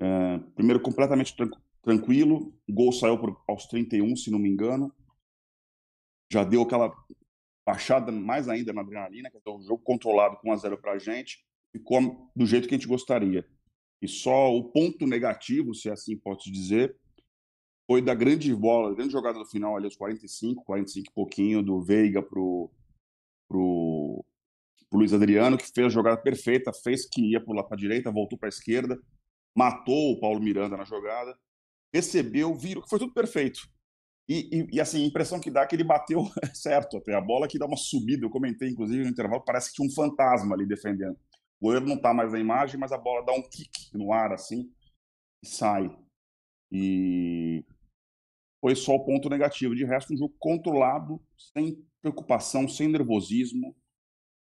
É, 0.00 0.38
primeiro, 0.54 0.80
completamente 0.80 1.34
tran- 1.36 1.50
tranquilo, 1.82 2.54
o 2.68 2.72
gol 2.72 2.92
saiu 2.92 3.18
por, 3.18 3.42
aos 3.48 3.66
31, 3.66 4.16
se 4.16 4.30
não 4.30 4.38
me 4.38 4.48
engano. 4.48 4.92
Já 6.32 6.44
deu 6.44 6.62
aquela 6.62 6.92
baixada 7.66 8.12
mais 8.12 8.48
ainda 8.48 8.72
na 8.72 8.82
adrenalina, 8.82 9.30
que 9.30 9.38
é 9.44 9.50
um 9.50 9.62
jogo 9.62 9.82
controlado 9.82 10.36
com 10.38 10.50
1 10.50 10.52
a 10.52 10.56
0 10.56 10.78
para 10.78 10.92
a 10.92 10.98
gente, 10.98 11.44
ficou 11.72 12.30
do 12.36 12.46
jeito 12.46 12.68
que 12.68 12.74
a 12.74 12.78
gente 12.78 12.88
gostaria. 12.88 13.46
E 14.02 14.08
só 14.08 14.54
o 14.54 14.64
ponto 14.64 15.06
negativo, 15.06 15.74
se 15.74 15.88
assim 15.88 16.16
posso 16.16 16.50
dizer, 16.52 16.94
foi 17.86 18.02
da 18.02 18.14
grande 18.14 18.54
bola, 18.54 18.94
grande 18.94 19.12
jogada 19.12 19.38
do 19.38 19.46
final 19.46 19.76
ali 19.76 19.86
aos 19.86 19.96
45, 19.96 20.64
45 20.64 21.10
e 21.10 21.14
pouquinho, 21.14 21.62
do 21.62 21.82
Veiga 21.82 22.22
pro, 22.22 22.70
pro, 23.48 24.24
pro 24.94 25.00
Luiz 25.00 25.12
Adriano, 25.12 25.58
que 25.58 25.66
fez 25.66 25.88
a 25.88 25.90
jogada 25.90 26.16
perfeita, 26.16 26.72
fez 26.72 27.04
que 27.04 27.32
ia 27.32 27.44
para 27.44 27.66
a 27.68 27.76
direita, 27.76 28.12
voltou 28.12 28.38
para 28.38 28.46
a 28.46 28.50
esquerda, 28.50 28.96
matou 29.52 30.12
o 30.12 30.20
Paulo 30.20 30.40
Miranda 30.40 30.76
na 30.76 30.84
jogada, 30.84 31.36
recebeu, 31.92 32.54
virou, 32.54 32.86
foi 32.88 33.00
tudo 33.00 33.12
perfeito. 33.12 33.68
E, 34.28 34.48
e, 34.52 34.76
e, 34.76 34.80
assim, 34.80 35.02
a 35.02 35.06
impressão 35.06 35.40
que 35.40 35.50
dá 35.50 35.62
é 35.62 35.66
que 35.66 35.74
ele 35.74 35.84
bateu 35.84 36.22
certo 36.54 36.96
até. 36.96 37.12
A 37.12 37.20
bola 37.20 37.48
que 37.48 37.58
dá 37.58 37.66
uma 37.66 37.76
subida, 37.76 38.24
eu 38.24 38.30
comentei 38.30 38.70
inclusive 38.70 39.02
no 39.02 39.10
intervalo, 39.10 39.44
parece 39.44 39.70
que 39.70 39.74
tinha 39.74 39.88
um 39.88 39.92
fantasma 39.92 40.54
ali 40.54 40.64
defendendo. 40.64 41.18
O 41.60 41.66
goleiro 41.66 41.86
não 41.86 41.96
está 41.96 42.14
mais 42.14 42.32
na 42.32 42.38
imagem, 42.38 42.78
mas 42.78 42.92
a 42.92 42.98
bola 42.98 43.24
dá 43.26 43.32
um 43.32 43.42
kick 43.42 43.90
no 43.92 44.12
ar 44.12 44.32
assim 44.32 44.70
e 45.42 45.46
sai. 45.46 45.90
E 46.70 47.64
foi 48.60 48.76
só 48.76 48.94
o 48.94 49.04
ponto 49.04 49.28
negativo. 49.28 49.74
De 49.74 49.84
resto, 49.84 50.14
um 50.14 50.16
jogo 50.16 50.34
controlado, 50.38 51.20
sem 51.52 51.84
preocupação, 52.00 52.68
sem 52.68 52.88
nervosismo. 52.88 53.76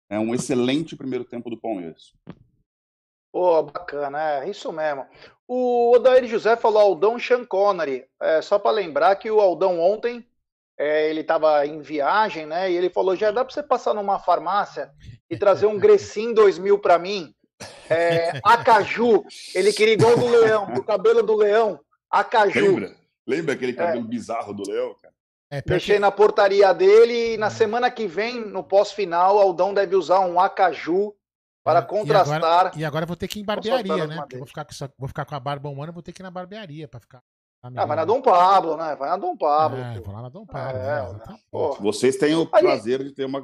É 0.08 0.18
um 0.18 0.34
excelente 0.34 0.96
primeiro 0.96 1.24
tempo 1.24 1.50
do 1.50 1.56
Palmeiras. 1.56 2.12
Pô, 3.32 3.62
bacana, 3.64 4.44
é 4.44 4.48
isso 4.48 4.72
mesmo. 4.72 5.06
O 5.46 5.94
Odair 5.94 6.26
José 6.26 6.56
falou 6.56 6.80
Aldão 6.80 7.18
Sean 7.18 7.44
Connery. 7.44 8.06
É, 8.20 8.40
só 8.40 8.58
para 8.58 8.70
lembrar 8.70 9.16
que 9.16 9.30
o 9.30 9.40
Aldão 9.40 9.78
ontem 9.80 10.26
é, 10.78 11.10
ele 11.10 11.20
estava 11.20 11.66
em 11.66 11.80
viagem, 11.80 12.46
né? 12.46 12.70
E 12.70 12.76
ele 12.76 12.90
falou: 12.90 13.16
já 13.16 13.30
dá 13.30 13.44
para 13.44 13.52
você 13.52 13.62
passar 13.62 13.94
numa 13.94 14.18
farmácia 14.18 14.90
e 15.28 15.36
trazer 15.36 15.66
um 15.66 15.78
Grecin 15.78 16.32
2000 16.34 16.78
para 16.78 16.98
mim? 16.98 17.34
É, 17.88 18.40
Acaju. 18.44 19.24
Ele 19.54 19.72
queria 19.72 19.94
igual 19.94 20.16
do 20.16 20.26
leão, 20.26 20.74
o 20.74 20.82
cabelo 20.82 21.22
do 21.22 21.36
leão. 21.36 21.80
Acaju. 22.10 22.60
Lembra? 22.60 22.96
Lembra 23.26 23.54
aquele 23.54 23.72
cabelo 23.72 24.04
é. 24.04 24.08
bizarro 24.08 24.54
do 24.54 24.70
leão? 24.70 24.94
É, 25.50 25.62
Deixei 25.62 25.96
que... 25.96 26.00
na 26.00 26.10
portaria 26.10 26.72
dele 26.74 27.34
e 27.34 27.36
na 27.36 27.50
semana 27.50 27.90
que 27.90 28.06
vem, 28.06 28.44
no 28.44 28.64
pós-final, 28.64 29.38
Aldão 29.38 29.72
deve 29.72 29.94
usar 29.94 30.20
um 30.20 30.40
Acaju 30.40 31.14
para 31.62 31.82
contrastar. 31.82 32.40
E 32.40 32.44
agora, 32.44 32.72
e 32.78 32.84
agora 32.84 33.06
vou 33.06 33.16
ter 33.16 33.28
que 33.28 33.38
ir 33.38 33.42
em 33.42 33.44
barbearia, 33.44 34.06
né? 34.06 34.16
Porque 34.16 34.38
vou 34.38 34.46
ficar, 34.46 34.64
com 34.64 34.70
essa, 34.72 34.92
vou 34.98 35.08
ficar 35.08 35.24
com 35.24 35.34
a 35.34 35.40
barba 35.40 35.68
humana, 35.68 35.92
vou 35.92 36.02
ter 36.02 36.12
que 36.12 36.20
ir 36.20 36.24
na 36.24 36.30
barbearia 36.30 36.88
para 36.88 37.00
ficar. 37.00 37.22
Ah, 37.62 37.84
vai 37.84 37.96
na 37.96 38.04
Dom 38.04 38.22
Pablo, 38.22 38.76
né? 38.76 38.94
Vai 38.94 39.08
na 39.08 39.16
Dom 39.16 39.36
Pablo. 39.36 39.78
É, 39.78 40.00
vou 40.00 40.14
lá 40.14 40.22
na 40.22 40.28
Dom 40.28 40.46
Pablo. 40.46 40.78
É, 40.78 41.12
né? 41.12 41.38
Vocês 41.80 42.16
têm 42.16 42.36
o 42.36 42.48
Aí... 42.52 42.62
prazer 42.62 43.02
de 43.02 43.12
ter 43.12 43.24
uma 43.24 43.42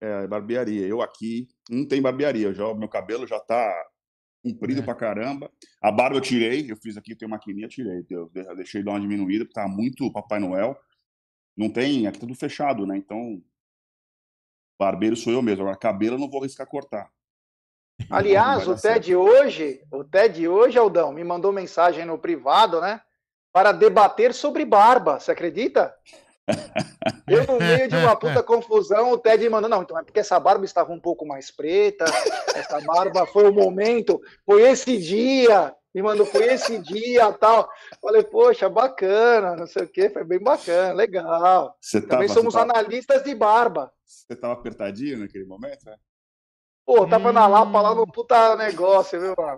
é, 0.00 0.26
barbearia. 0.26 0.86
Eu 0.86 1.02
aqui 1.02 1.48
não 1.68 1.86
tenho 1.86 2.02
barbearia. 2.02 2.54
Já, 2.54 2.72
meu 2.74 2.88
cabelo 2.88 3.26
já 3.26 3.38
tá 3.40 3.70
comprido 4.42 4.80
é. 4.80 4.84
pra 4.84 4.94
caramba. 4.94 5.50
A 5.82 5.92
barba 5.92 6.16
eu 6.16 6.20
tirei, 6.22 6.70
eu 6.70 6.76
fiz 6.76 6.96
aqui, 6.96 7.14
tem 7.14 7.28
maquininha, 7.28 7.68
tirei. 7.68 8.06
Eu 8.08 8.30
deixei 8.56 8.82
dar 8.82 8.92
uma 8.92 9.00
diminuída, 9.00 9.44
porque 9.44 9.60
tá 9.60 9.68
muito 9.68 10.10
Papai 10.10 10.38
Noel. 10.38 10.74
Não 11.60 11.68
tem, 11.68 12.06
aqui 12.06 12.18
tá 12.18 12.20
tudo 12.20 12.34
fechado, 12.34 12.86
né? 12.86 12.96
Então, 12.96 13.38
barbeiro 14.78 15.14
sou 15.14 15.30
eu 15.30 15.42
mesmo. 15.42 15.60
Agora, 15.60 15.76
cabelo 15.76 16.14
eu 16.14 16.18
não 16.18 16.30
vou 16.30 16.40
arriscar 16.40 16.66
cortar. 16.66 17.10
Aliás, 18.08 18.66
o 18.66 18.74
Ted 18.74 19.14
hoje, 19.14 19.84
o 19.92 20.02
Ted 20.02 20.48
hoje, 20.48 20.78
Aldão, 20.78 21.12
me 21.12 21.22
mandou 21.22 21.52
mensagem 21.52 22.06
no 22.06 22.16
privado, 22.16 22.80
né? 22.80 23.02
Para 23.52 23.72
debater 23.72 24.32
sobre 24.32 24.64
barba, 24.64 25.20
você 25.20 25.32
acredita? 25.32 25.94
Eu, 27.28 27.46
no 27.46 27.58
meio 27.58 27.88
de 27.88 27.96
uma 27.96 28.16
puta 28.16 28.42
confusão, 28.42 29.12
o 29.12 29.18
Ted 29.18 29.46
mandou, 29.50 29.68
não, 29.68 29.82
então 29.82 29.98
é 29.98 30.02
porque 30.02 30.20
essa 30.20 30.40
barba 30.40 30.64
estava 30.64 30.90
um 30.92 30.98
pouco 30.98 31.26
mais 31.26 31.50
preta, 31.50 32.06
essa 32.54 32.80
barba 32.80 33.26
foi 33.26 33.48
o 33.48 33.52
momento, 33.52 34.20
foi 34.46 34.62
esse 34.62 34.96
dia, 34.96 35.74
me 35.94 36.02
mandou, 36.02 36.24
foi 36.24 36.44
esse 36.44 36.78
dia 36.78 37.32
tal. 37.32 37.68
Falei, 38.00 38.22
poxa, 38.22 38.68
bacana, 38.68 39.56
não 39.56 39.66
sei 39.66 39.84
o 39.84 39.88
quê, 39.88 40.08
foi 40.08 40.24
bem 40.24 40.38
bacana, 40.38 40.94
legal. 40.94 41.76
Você 41.80 42.00
Também 42.00 42.28
tava, 42.28 42.40
somos 42.40 42.54
tava, 42.54 42.70
analistas 42.70 43.22
de 43.24 43.34
barba. 43.34 43.92
você 44.04 44.36
tava 44.36 44.54
apertadinho 44.54 45.18
naquele 45.18 45.44
momento, 45.44 45.84
né? 45.84 45.96
Pô, 46.86 47.06
tava 47.06 47.32
na 47.32 47.46
Lapa 47.46 47.80
lá 47.80 47.94
no 47.94 48.06
puta 48.06 48.56
negócio, 48.56 49.20
viu, 49.20 49.34
mano? 49.36 49.56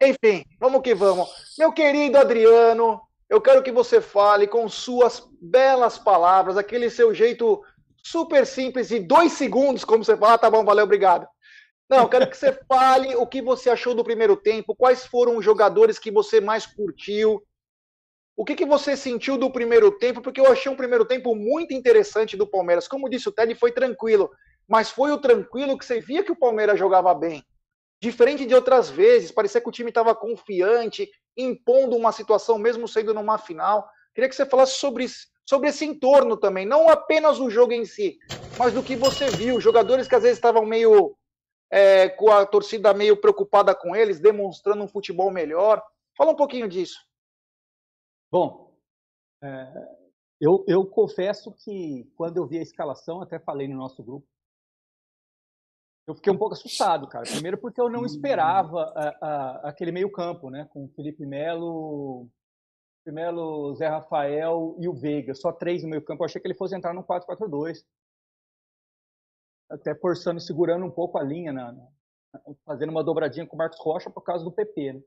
Enfim, 0.00 0.44
vamos 0.60 0.82
que 0.82 0.94
vamos. 0.94 1.28
Meu 1.58 1.72
querido 1.72 2.18
Adriano, 2.18 3.00
eu 3.28 3.40
quero 3.40 3.62
que 3.62 3.72
você 3.72 4.00
fale 4.00 4.46
com 4.46 4.68
suas 4.68 5.26
belas 5.40 5.98
palavras, 5.98 6.56
aquele 6.56 6.90
seu 6.90 7.14
jeito 7.14 7.62
super 8.02 8.46
simples 8.46 8.88
de 8.88 8.98
dois 8.98 9.32
segundos, 9.32 9.84
como 9.84 10.04
você 10.04 10.16
fala, 10.16 10.34
ah, 10.34 10.38
tá 10.38 10.50
bom, 10.50 10.64
valeu, 10.64 10.84
obrigado. 10.84 11.26
Não, 11.92 12.08
quero 12.08 12.26
que 12.26 12.38
você 12.38 12.50
fale 12.66 13.14
o 13.16 13.26
que 13.26 13.42
você 13.42 13.68
achou 13.68 13.94
do 13.94 14.02
primeiro 14.02 14.34
tempo, 14.34 14.74
quais 14.74 15.04
foram 15.04 15.36
os 15.36 15.44
jogadores 15.44 15.98
que 15.98 16.10
você 16.10 16.40
mais 16.40 16.64
curtiu, 16.64 17.42
o 18.34 18.46
que, 18.46 18.54
que 18.54 18.64
você 18.64 18.96
sentiu 18.96 19.36
do 19.36 19.50
primeiro 19.50 19.92
tempo, 19.98 20.22
porque 20.22 20.40
eu 20.40 20.50
achei 20.50 20.72
um 20.72 20.76
primeiro 20.76 21.04
tempo 21.04 21.34
muito 21.34 21.74
interessante 21.74 22.34
do 22.34 22.46
Palmeiras. 22.46 22.88
Como 22.88 23.10
disse 23.10 23.28
o 23.28 23.32
Ted, 23.32 23.54
foi 23.54 23.72
tranquilo, 23.72 24.30
mas 24.66 24.88
foi 24.88 25.10
o 25.12 25.18
tranquilo 25.18 25.76
que 25.76 25.84
você 25.84 26.00
via 26.00 26.24
que 26.24 26.32
o 26.32 26.38
Palmeiras 26.38 26.78
jogava 26.78 27.12
bem. 27.12 27.44
Diferente 28.00 28.46
de 28.46 28.54
outras 28.54 28.88
vezes, 28.88 29.30
parecia 29.30 29.60
que 29.60 29.68
o 29.68 29.72
time 29.72 29.90
estava 29.90 30.14
confiante, 30.14 31.10
impondo 31.36 31.94
uma 31.94 32.10
situação, 32.10 32.58
mesmo 32.58 32.88
sendo 32.88 33.12
numa 33.12 33.36
final. 33.36 33.86
Queria 34.14 34.30
que 34.30 34.34
você 34.34 34.46
falasse 34.46 34.78
sobre, 34.78 35.04
sobre 35.46 35.68
esse 35.68 35.84
entorno 35.84 36.38
também, 36.38 36.64
não 36.64 36.88
apenas 36.88 37.38
o 37.38 37.50
jogo 37.50 37.74
em 37.74 37.84
si, 37.84 38.16
mas 38.56 38.72
do 38.72 38.82
que 38.82 38.96
você 38.96 39.30
viu. 39.30 39.60
Jogadores 39.60 40.08
que 40.08 40.14
às 40.14 40.22
vezes 40.22 40.38
estavam 40.38 40.64
meio 40.64 41.14
é, 41.72 42.06
com 42.10 42.30
a 42.30 42.44
torcida 42.44 42.92
meio 42.92 43.16
preocupada 43.16 43.74
com 43.74 43.96
eles, 43.96 44.20
demonstrando 44.20 44.84
um 44.84 44.88
futebol 44.88 45.30
melhor. 45.30 45.82
Fala 46.14 46.32
um 46.32 46.36
pouquinho 46.36 46.68
disso. 46.68 46.98
Bom, 48.30 48.76
é, 49.42 49.72
eu, 50.38 50.62
eu 50.68 50.84
confesso 50.84 51.50
que 51.50 52.04
quando 52.14 52.36
eu 52.36 52.46
vi 52.46 52.58
a 52.58 52.62
escalação, 52.62 53.22
até 53.22 53.38
falei 53.38 53.66
no 53.66 53.78
nosso 53.78 54.02
grupo, 54.02 54.28
eu 56.06 56.14
fiquei 56.14 56.30
um 56.30 56.36
pouco 56.36 56.54
assustado, 56.54 57.08
cara. 57.08 57.24
Primeiro 57.24 57.56
porque 57.56 57.80
eu 57.80 57.88
não 57.88 58.04
esperava 58.04 58.92
a, 58.94 59.26
a, 59.26 59.68
aquele 59.70 59.92
meio 59.92 60.10
campo, 60.12 60.50
né? 60.50 60.68
Com 60.70 60.88
Felipe 60.88 61.24
Melo, 61.24 62.28
Felipe 63.02 63.22
Melo, 63.22 63.74
Zé 63.76 63.86
Rafael 63.86 64.76
e 64.78 64.88
o 64.88 64.92
Veiga. 64.92 65.34
Só 65.34 65.52
três 65.52 65.82
no 65.82 65.88
meio 65.88 66.02
campo. 66.02 66.22
Eu 66.22 66.26
achei 66.26 66.40
que 66.40 66.46
ele 66.46 66.56
fosse 66.56 66.76
entrar 66.76 66.92
no 66.92 67.04
4-4-2. 67.04 67.82
Até 69.72 69.94
forçando, 69.94 70.38
segurando 70.38 70.84
um 70.84 70.90
pouco 70.90 71.16
a 71.16 71.22
linha, 71.22 71.52
na, 71.52 71.74
fazendo 72.64 72.90
uma 72.90 73.02
dobradinha 73.02 73.46
com 73.46 73.56
o 73.56 73.58
Marcos 73.58 73.80
Rocha 73.80 74.10
por 74.10 74.22
causa 74.22 74.44
do 74.44 74.52
PP, 74.52 74.92
né? 74.92 75.02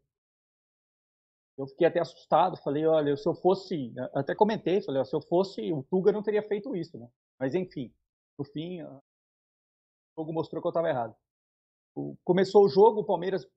Eu 1.57 1.67
fiquei 1.67 1.87
até 1.87 1.99
assustado. 1.99 2.57
Falei, 2.57 2.85
olha, 2.85 3.15
se 3.15 3.27
eu 3.27 3.33
fosse... 3.35 3.93
Até 4.13 4.35
comentei, 4.35 4.81
falei, 4.81 5.05
se 5.05 5.15
eu 5.15 5.21
fosse 5.21 5.71
o 5.71 5.83
Tuga, 5.83 6.11
não 6.11 6.23
teria 6.23 6.43
feito 6.43 6.75
isso, 6.75 6.97
né? 6.97 7.07
Mas, 7.39 7.55
enfim, 7.55 7.93
no 8.37 8.43
fim, 8.43 8.81
o 8.81 9.01
jogo 10.17 10.33
mostrou 10.33 10.61
que 10.61 10.67
eu 10.67 10.69
estava 10.69 10.89
errado. 10.89 11.15
Começou 12.23 12.65
o 12.65 12.69
jogo, 12.69 13.01
o 13.01 13.05
Palmeiras. 13.05 13.47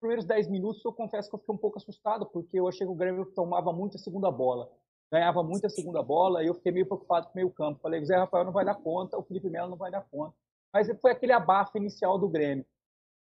Primeiros 0.00 0.24
10 0.24 0.48
minutos, 0.48 0.84
eu 0.84 0.92
confesso 0.92 1.28
que 1.28 1.34
eu 1.34 1.38
fiquei 1.38 1.54
um 1.54 1.58
pouco 1.58 1.78
assustado, 1.78 2.26
porque 2.26 2.58
eu 2.58 2.66
achei 2.66 2.86
que 2.86 2.92
o 2.92 2.96
Grêmio 2.96 3.26
tomava 3.34 3.72
muito 3.72 3.96
a 3.96 4.00
segunda 4.00 4.30
bola. 4.30 4.72
Ganhava 5.12 5.42
muito 5.42 5.66
a 5.66 5.70
segunda 5.70 6.02
bola, 6.02 6.42
e 6.42 6.46
eu 6.46 6.54
fiquei 6.54 6.72
meio 6.72 6.86
preocupado 6.86 7.26
com 7.26 7.32
o 7.34 7.36
meio 7.36 7.50
campo. 7.50 7.80
Falei, 7.80 8.00
o 8.00 8.06
Zé 8.06 8.16
Rafael 8.16 8.46
não 8.46 8.52
vai 8.52 8.64
dar 8.64 8.76
conta, 8.76 9.18
o 9.18 9.22
Felipe 9.22 9.50
Melo 9.50 9.68
não 9.68 9.76
vai 9.76 9.90
dar 9.90 10.00
conta. 10.00 10.34
Mas 10.72 10.88
foi 11.02 11.12
aquele 11.12 11.32
abafo 11.32 11.76
inicial 11.76 12.18
do 12.18 12.30
Grêmio. 12.30 12.64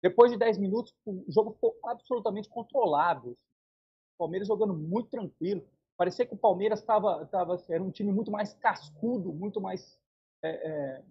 Depois 0.00 0.30
de 0.30 0.38
10 0.38 0.58
minutos, 0.58 0.94
o 1.04 1.24
jogo 1.28 1.54
ficou 1.54 1.76
absolutamente 1.84 2.48
controlado. 2.48 3.33
O 3.33 4.18
Palmeiras 4.18 4.46
jogando 4.46 4.72
muito 4.74 5.11
tranquilo. 5.11 5.68
Parecia 5.96 6.24
que 6.24 6.35
o 6.35 6.38
Palmeiras 6.38 6.78
estava. 6.78 7.28
Era 7.68 7.83
um 7.83 7.90
time 7.90 8.12
muito 8.12 8.30
mais 8.30 8.54
cascudo, 8.54 9.33
muito 9.33 9.61
mais. 9.61 10.00
É, 10.44 10.50
é, 10.50 11.04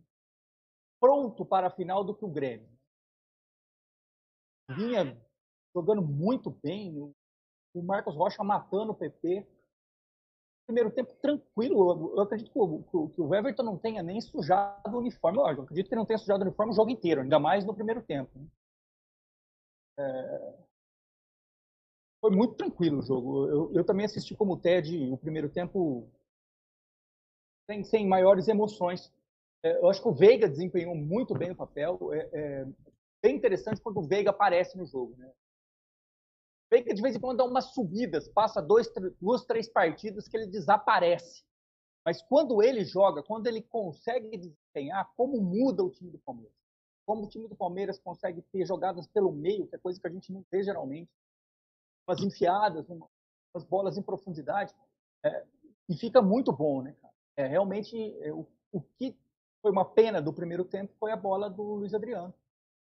pronto 1.02 1.46
para 1.46 1.67
a 1.67 1.72
final 1.72 2.02
do 2.06 2.15
que 2.15 2.24
o 2.24 2.32
Grêmio. 2.32 2.69
Vinha 4.69 5.22
jogando 5.76 6.02
muito 6.02 6.50
bem, 6.50 6.98
o 7.74 7.84
Marcos 7.84 8.15
Rocha 8.15 8.41
matando 8.41 8.93
o 8.93 8.96
PP. 8.96 9.46
Primeiro 10.65 10.91
tempo 10.91 11.13
tranquilo, 11.15 12.15
eu 12.15 12.21
acredito 12.21 12.52
que 12.52 12.60
o, 12.60 13.10
que 13.10 13.21
o 13.21 13.36
Everton 13.36 13.63
não 13.63 13.78
tenha 13.78 14.02
nem 14.02 14.21
sujado 14.21 14.95
o 14.95 15.00
uniforme. 15.00 15.38
Eu 15.39 15.45
acredito 15.45 15.89
que 15.89 15.95
não 15.95 16.06
tenha 16.06 16.17
sujado 16.17 16.41
o 16.41 16.47
uniforme 16.47 16.71
o 16.71 16.76
jogo 16.76 16.89
inteiro, 16.89 17.21
ainda 17.21 17.39
mais 17.39 17.65
no 17.65 17.74
primeiro 17.74 18.02
tempo. 18.02 18.32
Né? 18.39 18.47
É... 20.00 20.54
Foi 22.21 22.32
muito 22.32 22.56
tranquilo 22.56 23.00
o 23.00 23.02
jogo. 23.02 23.47
Eu, 23.47 23.74
eu 23.74 23.84
também 23.84 24.06
assisti 24.06 24.36
como 24.36 24.56
TED 24.56 25.12
o 25.12 25.17
primeiro 25.17 25.50
tempo 25.50 26.08
sem, 27.69 27.84
sem 27.84 28.08
maiores 28.08 28.47
emoções. 28.47 29.12
É, 29.63 29.78
eu 29.78 29.89
acho 29.89 30.02
que 30.02 30.08
o 30.08 30.13
Veiga 30.13 30.47
desempenhou 30.47 30.95
muito 30.95 31.34
bem 31.34 31.52
o 31.52 31.56
papel. 31.56 32.13
É, 32.13 32.30
é 32.32 32.67
bem 33.24 33.36
interessante 33.36 33.82
quando 33.82 33.97
o 33.97 34.08
Veiga 34.08 34.30
aparece 34.30 34.78
no 34.78 34.86
jogo. 34.86 35.15
Né? 35.17 35.32
Veiga, 36.72 36.94
de 36.94 37.02
vez 37.02 37.14
em 37.14 37.20
quando, 37.20 37.40
dá 37.40 37.44
umas 37.44 37.74
subidas, 37.74 38.30
passa 38.30 38.62
dois, 38.62 38.90
duas, 39.20 39.44
três 39.44 39.68
partidas 39.68 40.30
que 40.30 40.38
ele 40.38 40.48
desaparece. 40.48 41.44
Mas 42.06 42.22
quando 42.22 42.64
ele 42.64 42.86
joga, 42.86 43.22
quando 43.22 43.46
ele 43.48 43.62
consegue 43.62 44.38
desempenhar, 44.38 45.12
como 45.18 45.42
muda 45.42 45.84
o 45.84 45.92
time 45.92 46.10
do 46.10 46.18
Palmeiras? 46.20 46.56
Como 47.06 47.26
o 47.26 47.28
time 47.28 47.50
do 47.50 47.58
Palmeiras 47.58 48.00
consegue 48.00 48.42
ter 48.42 48.66
jogadas 48.66 49.06
pelo 49.06 49.34
meio, 49.34 49.68
que 49.68 49.76
é 49.76 49.80
coisa 49.80 50.00
que 50.00 50.08
a 50.08 50.10
gente 50.10 50.32
não 50.32 50.46
vê 50.50 50.64
geralmente, 50.64 51.12
umas 52.08 52.22
enfiadas, 52.22 52.88
umas 52.88 53.66
bolas 53.66 53.98
em 53.98 54.02
profundidade, 54.02 54.74
é, 55.26 55.46
e 55.90 55.98
fica 55.98 56.22
muito 56.22 56.54
bom, 56.54 56.82
né, 56.82 56.96
cara? 57.02 57.14
É, 57.36 57.48
realmente, 57.48 57.98
é, 58.22 58.32
o, 58.32 58.48
o 58.72 58.82
que 58.82 59.16
foi 59.62 59.72
uma 59.72 59.84
pena 59.84 60.22
do 60.22 60.32
primeiro 60.32 60.64
tempo 60.64 60.94
foi 60.98 61.12
a 61.12 61.18
bola 61.18 61.50
do 61.50 61.62
Luiz 61.62 61.94
Adriano. 61.94 62.34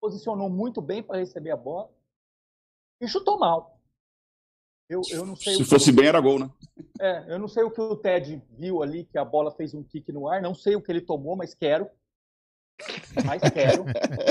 Posicionou 0.00 0.48
muito 0.48 0.80
bem 0.80 1.02
para 1.02 1.18
receber 1.18 1.50
a 1.50 1.56
bola 1.56 1.90
e 3.00 3.08
chutou 3.08 3.38
mal. 3.38 3.80
Eu, 4.88 5.00
eu 5.10 5.24
não 5.24 5.34
sei 5.34 5.54
Se 5.56 5.64
fosse 5.64 5.90
que... 5.90 5.96
bem, 5.96 6.06
era 6.06 6.20
gol, 6.20 6.38
né? 6.38 6.50
É, 7.00 7.32
eu 7.32 7.38
não 7.38 7.48
sei 7.48 7.62
o 7.62 7.70
que 7.70 7.80
o 7.80 7.96
Ted 7.96 8.42
viu 8.50 8.82
ali, 8.82 9.04
que 9.04 9.16
a 9.16 9.24
bola 9.24 9.50
fez 9.50 9.72
um 9.74 9.82
kick 9.82 10.12
no 10.12 10.28
ar. 10.28 10.42
Não 10.42 10.54
sei 10.54 10.76
o 10.76 10.82
que 10.82 10.92
ele 10.92 11.00
tomou, 11.00 11.36
mas 11.36 11.54
quero. 11.54 11.88
Mas 13.24 13.40
quero. 13.52 13.84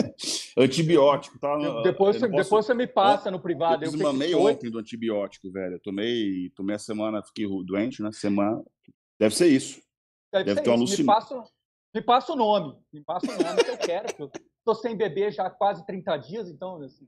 antibiótico, 0.57 1.39
tá? 1.39 1.55
Depois, 1.81 2.17
você, 2.17 2.27
posso... 2.27 2.43
depois 2.43 2.65
você 2.65 2.73
me 2.73 2.85
passa 2.85 3.31
no 3.31 3.39
privado. 3.39 3.83
Eu 3.83 3.91
desmamei 3.91 4.35
ontem 4.35 4.69
do 4.69 4.79
antibiótico, 4.79 5.51
velho. 5.51 5.75
Eu 5.75 5.79
tomei, 5.79 6.51
tomei 6.55 6.75
a 6.75 6.79
semana, 6.79 7.23
fiquei 7.23 7.47
doente, 7.65 8.01
né? 8.03 8.11
Semana. 8.11 8.63
Deve 9.19 9.35
ser 9.35 9.47
isso. 9.47 9.81
Deve, 10.31 10.45
Deve 10.45 10.59
ser 10.59 10.63
ter 10.63 10.69
uma 10.69 10.77
alucinação. 10.77 11.37
Me 11.37 11.43
passa, 11.43 11.53
me 11.95 12.01
passa 12.01 12.33
o 12.33 12.35
nome. 12.35 12.77
Me 12.91 13.01
passa 13.01 13.31
o 13.31 13.43
nome 13.43 13.63
que 13.63 13.71
eu 13.71 13.77
quero. 13.77 14.07
Eu 14.19 14.31
tô 14.63 14.75
sem 14.75 14.95
beber 14.95 15.31
já 15.31 15.47
há 15.47 15.49
quase 15.49 15.85
30 15.85 16.17
dias, 16.17 16.49
então 16.49 16.81
assim, 16.81 17.07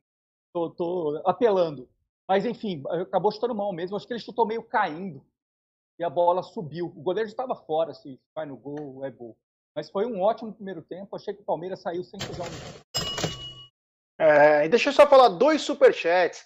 tô, 0.56 0.70
tô 0.70 1.22
apelando. 1.26 1.90
Mas 2.28 2.46
enfim, 2.46 2.82
acabou 2.90 3.32
chutando 3.32 3.54
mão 3.54 3.74
mesmo. 3.74 3.98
Acho 3.98 4.08
que 4.08 4.14
ele 4.14 4.20
chutou 4.20 4.48
meio 4.48 4.64
caindo. 4.64 5.22
E 6.00 6.04
a 6.04 6.10
bola 6.10 6.42
subiu. 6.42 6.88
O 6.88 7.02
goleiro 7.02 7.30
estava 7.30 7.56
fora, 7.56 7.94
se 7.94 8.20
vai 8.34 8.46
no 8.46 8.58
gol, 8.58 9.04
é 9.06 9.12
gol. 9.12 9.38
Mas 9.76 9.90
foi 9.90 10.06
um 10.06 10.22
ótimo 10.22 10.54
primeiro 10.54 10.82
tempo. 10.82 11.16
Achei 11.16 11.34
que 11.34 11.42
o 11.42 11.46
Palmeiras 11.46 11.82
saiu 11.82 12.04
sem 12.04 12.20
fusão. 12.20 12.46
É, 14.18 14.66
e 14.66 14.70
deixa 14.70 14.90
eu 14.90 14.94
só 14.94 15.06
falar 15.06 15.30
dois 15.30 15.62
superchats. 15.62 16.46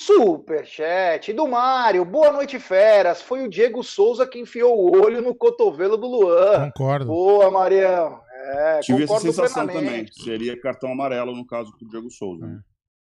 Superchat 0.00 1.32
do 1.32 1.46
Mário. 1.46 2.04
Boa 2.04 2.32
noite, 2.32 2.58
feras. 2.58 3.20
Foi 3.20 3.44
o 3.44 3.50
Diego 3.50 3.82
Souza 3.82 4.26
que 4.26 4.38
enfiou 4.38 4.78
o 4.78 5.04
olho 5.04 5.20
no 5.20 5.34
cotovelo 5.34 5.96
do 5.96 6.06
Luan. 6.06 6.70
Concordo. 6.70 7.06
Boa, 7.06 7.50
Marião. 7.50 8.22
É, 8.32 8.80
Tive 8.80 9.04
essa 9.04 9.18
sensação 9.18 9.66
também. 9.66 10.06
Seria 10.12 10.58
cartão 10.60 10.92
amarelo 10.92 11.34
no 11.34 11.46
caso 11.46 11.72
do 11.72 11.88
Diego 11.88 12.10
Souza. 12.10 12.46
Né? 12.46 12.60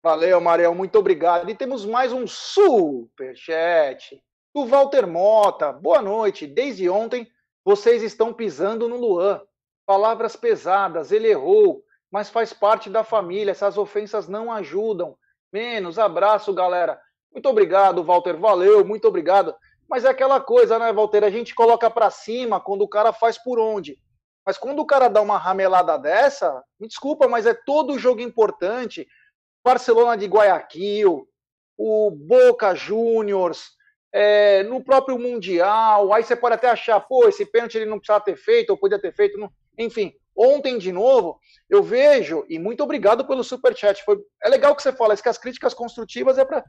Valeu, 0.09 0.41
Marião. 0.41 0.75
Muito 0.75 0.99
obrigado. 0.99 1.51
E 1.51 1.55
temos 1.55 1.85
mais 1.85 2.15
um 2.15 2.27
superchat 2.27 4.19
do 4.55 4.65
Walter 4.65 5.07
Mota. 5.07 5.71
Boa 5.71 6.01
noite. 6.01 6.47
Desde 6.47 6.89
ontem 6.89 7.29
vocês 7.63 8.03
estão 8.03 8.33
pisando 8.33 8.89
no 8.89 8.97
Luan. 8.97 9.43
Palavras 9.85 10.35
pesadas. 10.35 11.13
Ele 11.13 11.29
errou, 11.29 11.85
mas 12.11 12.31
faz 12.31 12.55
parte 12.55 12.89
da 12.89 13.05
família. 13.05 13.51
Essas 13.51 13.77
ofensas 13.77 14.27
não 14.29 14.51
ajudam 14.51 15.15
menos. 15.53 15.99
Abraço, 15.99 16.55
galera. 16.55 16.99
Muito 17.31 17.47
obrigado, 17.47 18.03
Walter. 18.03 18.39
Valeu, 18.39 18.83
muito 18.87 19.07
obrigado. 19.07 19.55
Mas 19.87 20.07
é 20.07 20.09
aquela 20.09 20.41
coisa, 20.41 20.79
né, 20.79 20.91
Walter? 20.91 21.23
A 21.23 21.29
gente 21.29 21.55
coloca 21.55 21.91
para 21.91 22.09
cima 22.09 22.59
quando 22.59 22.81
o 22.81 22.89
cara 22.89 23.13
faz 23.13 23.37
por 23.37 23.59
onde. 23.59 23.99
Mas 24.47 24.57
quando 24.57 24.81
o 24.81 24.87
cara 24.87 25.09
dá 25.09 25.21
uma 25.21 25.37
ramelada 25.37 25.99
dessa, 25.99 26.65
me 26.81 26.89
desculpa, 26.89 27.29
mas 27.29 27.45
é 27.45 27.53
todo 27.53 27.99
jogo 27.99 28.23
importante. 28.23 29.07
Barcelona 29.69 30.17
de 30.17 30.25
Guayaquil, 30.25 31.29
o 31.77 32.11
Boca 32.11 32.75
Juniors, 32.75 33.73
é, 34.11 34.63
no 34.63 34.83
próprio 34.83 35.19
Mundial. 35.19 36.11
Aí 36.11 36.25
você 36.25 36.35
pode 36.35 36.55
até 36.55 36.71
achar, 36.71 36.99
pô, 37.01 37.29
esse 37.29 37.45
pênalti 37.45 37.75
ele 37.75 37.85
não 37.85 37.99
precisava 37.99 38.25
ter 38.25 38.37
feito, 38.37 38.71
ou 38.71 38.79
podia 38.79 38.99
ter 38.99 39.15
feito. 39.15 39.37
Não... 39.37 39.51
Enfim, 39.77 40.15
ontem 40.35 40.79
de 40.79 40.91
novo, 40.91 41.39
eu 41.69 41.83
vejo, 41.83 42.47
e 42.49 42.59
muito 42.59 42.83
obrigado 42.83 43.27
pelo 43.27 43.45
superchat. 43.45 44.03
Foi, 44.05 44.19
é 44.43 44.49
legal 44.49 44.75
que 44.75 44.83
você 44.83 44.91
fala, 44.91 45.15
que 45.15 45.29
as 45.29 45.37
críticas 45.37 45.75
construtivas 45.75 46.39
é 46.39 46.47
para. 46.47 46.65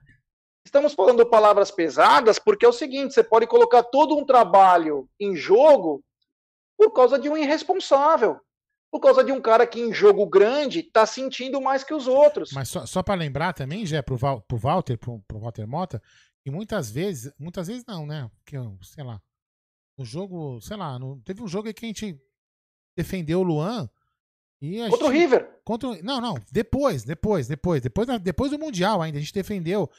Estamos 0.66 0.94
falando 0.94 1.26
palavras 1.26 1.72
pesadas, 1.72 2.38
porque 2.38 2.66
é 2.66 2.70
o 2.70 2.74
seguinte: 2.74 3.14
você 3.14 3.24
pode 3.24 3.48
colocar 3.48 3.82
todo 3.82 4.18
um 4.18 4.26
trabalho 4.26 5.08
em 5.18 5.38
jogo 5.38 6.04
por 6.78 6.92
causa 6.92 7.18
de 7.18 7.30
um 7.30 7.38
irresponsável. 7.38 8.42
Por 8.92 9.00
causa 9.00 9.24
de 9.24 9.32
um 9.32 9.40
cara 9.40 9.68
que 9.68 9.80
em 9.80 9.94
jogo 9.94 10.26
grande 10.26 10.80
está 10.80 11.06
sentindo 11.06 11.62
mais 11.62 11.84
que 11.84 11.94
os 11.94 12.08
outros. 12.08 12.52
Mas 12.52 12.70
só, 12.70 12.86
só 12.86 13.04
para 13.04 13.14
lembrar 13.16 13.54
também, 13.54 13.86
já 13.86 14.02
pro, 14.02 14.18
Val, 14.18 14.42
pro 14.42 14.58
Walter, 14.58 14.98
pro, 14.98 15.20
pro 15.28 15.40
Walter 15.40 15.68
Mota, 15.68 16.02
que 16.44 16.50
muitas 16.50 16.90
vezes, 16.90 17.32
muitas 17.38 17.68
vezes 17.68 17.86
não, 17.86 18.06
né? 18.06 18.30
Porque, 18.38 18.58
sei 18.82 19.04
lá, 19.04 19.22
no 19.98 20.04
jogo, 20.04 20.60
sei 20.62 20.78
lá, 20.78 20.98
no, 20.98 21.22
teve 21.22 21.44
um 21.44 21.48
jogo 21.48 21.72
que 21.74 21.86
a 21.86 21.88
gente 21.88 22.20
defendeu 22.96 23.42
o 23.42 23.44
Luan. 23.44 23.90
E 24.62 24.90
contra 24.90 25.08
o 25.08 25.10
River. 25.10 25.62
Contra, 25.64 26.02
não, 26.02 26.20
não, 26.20 26.36
depois, 26.52 27.04
depois, 27.04 27.48
depois, 27.48 27.82
depois, 27.82 28.08
depois 28.22 28.52
do 28.52 28.60
Mundial 28.60 29.02
ainda, 29.02 29.18
a 29.18 29.22
gente 29.22 29.34
defendeu. 29.34 29.90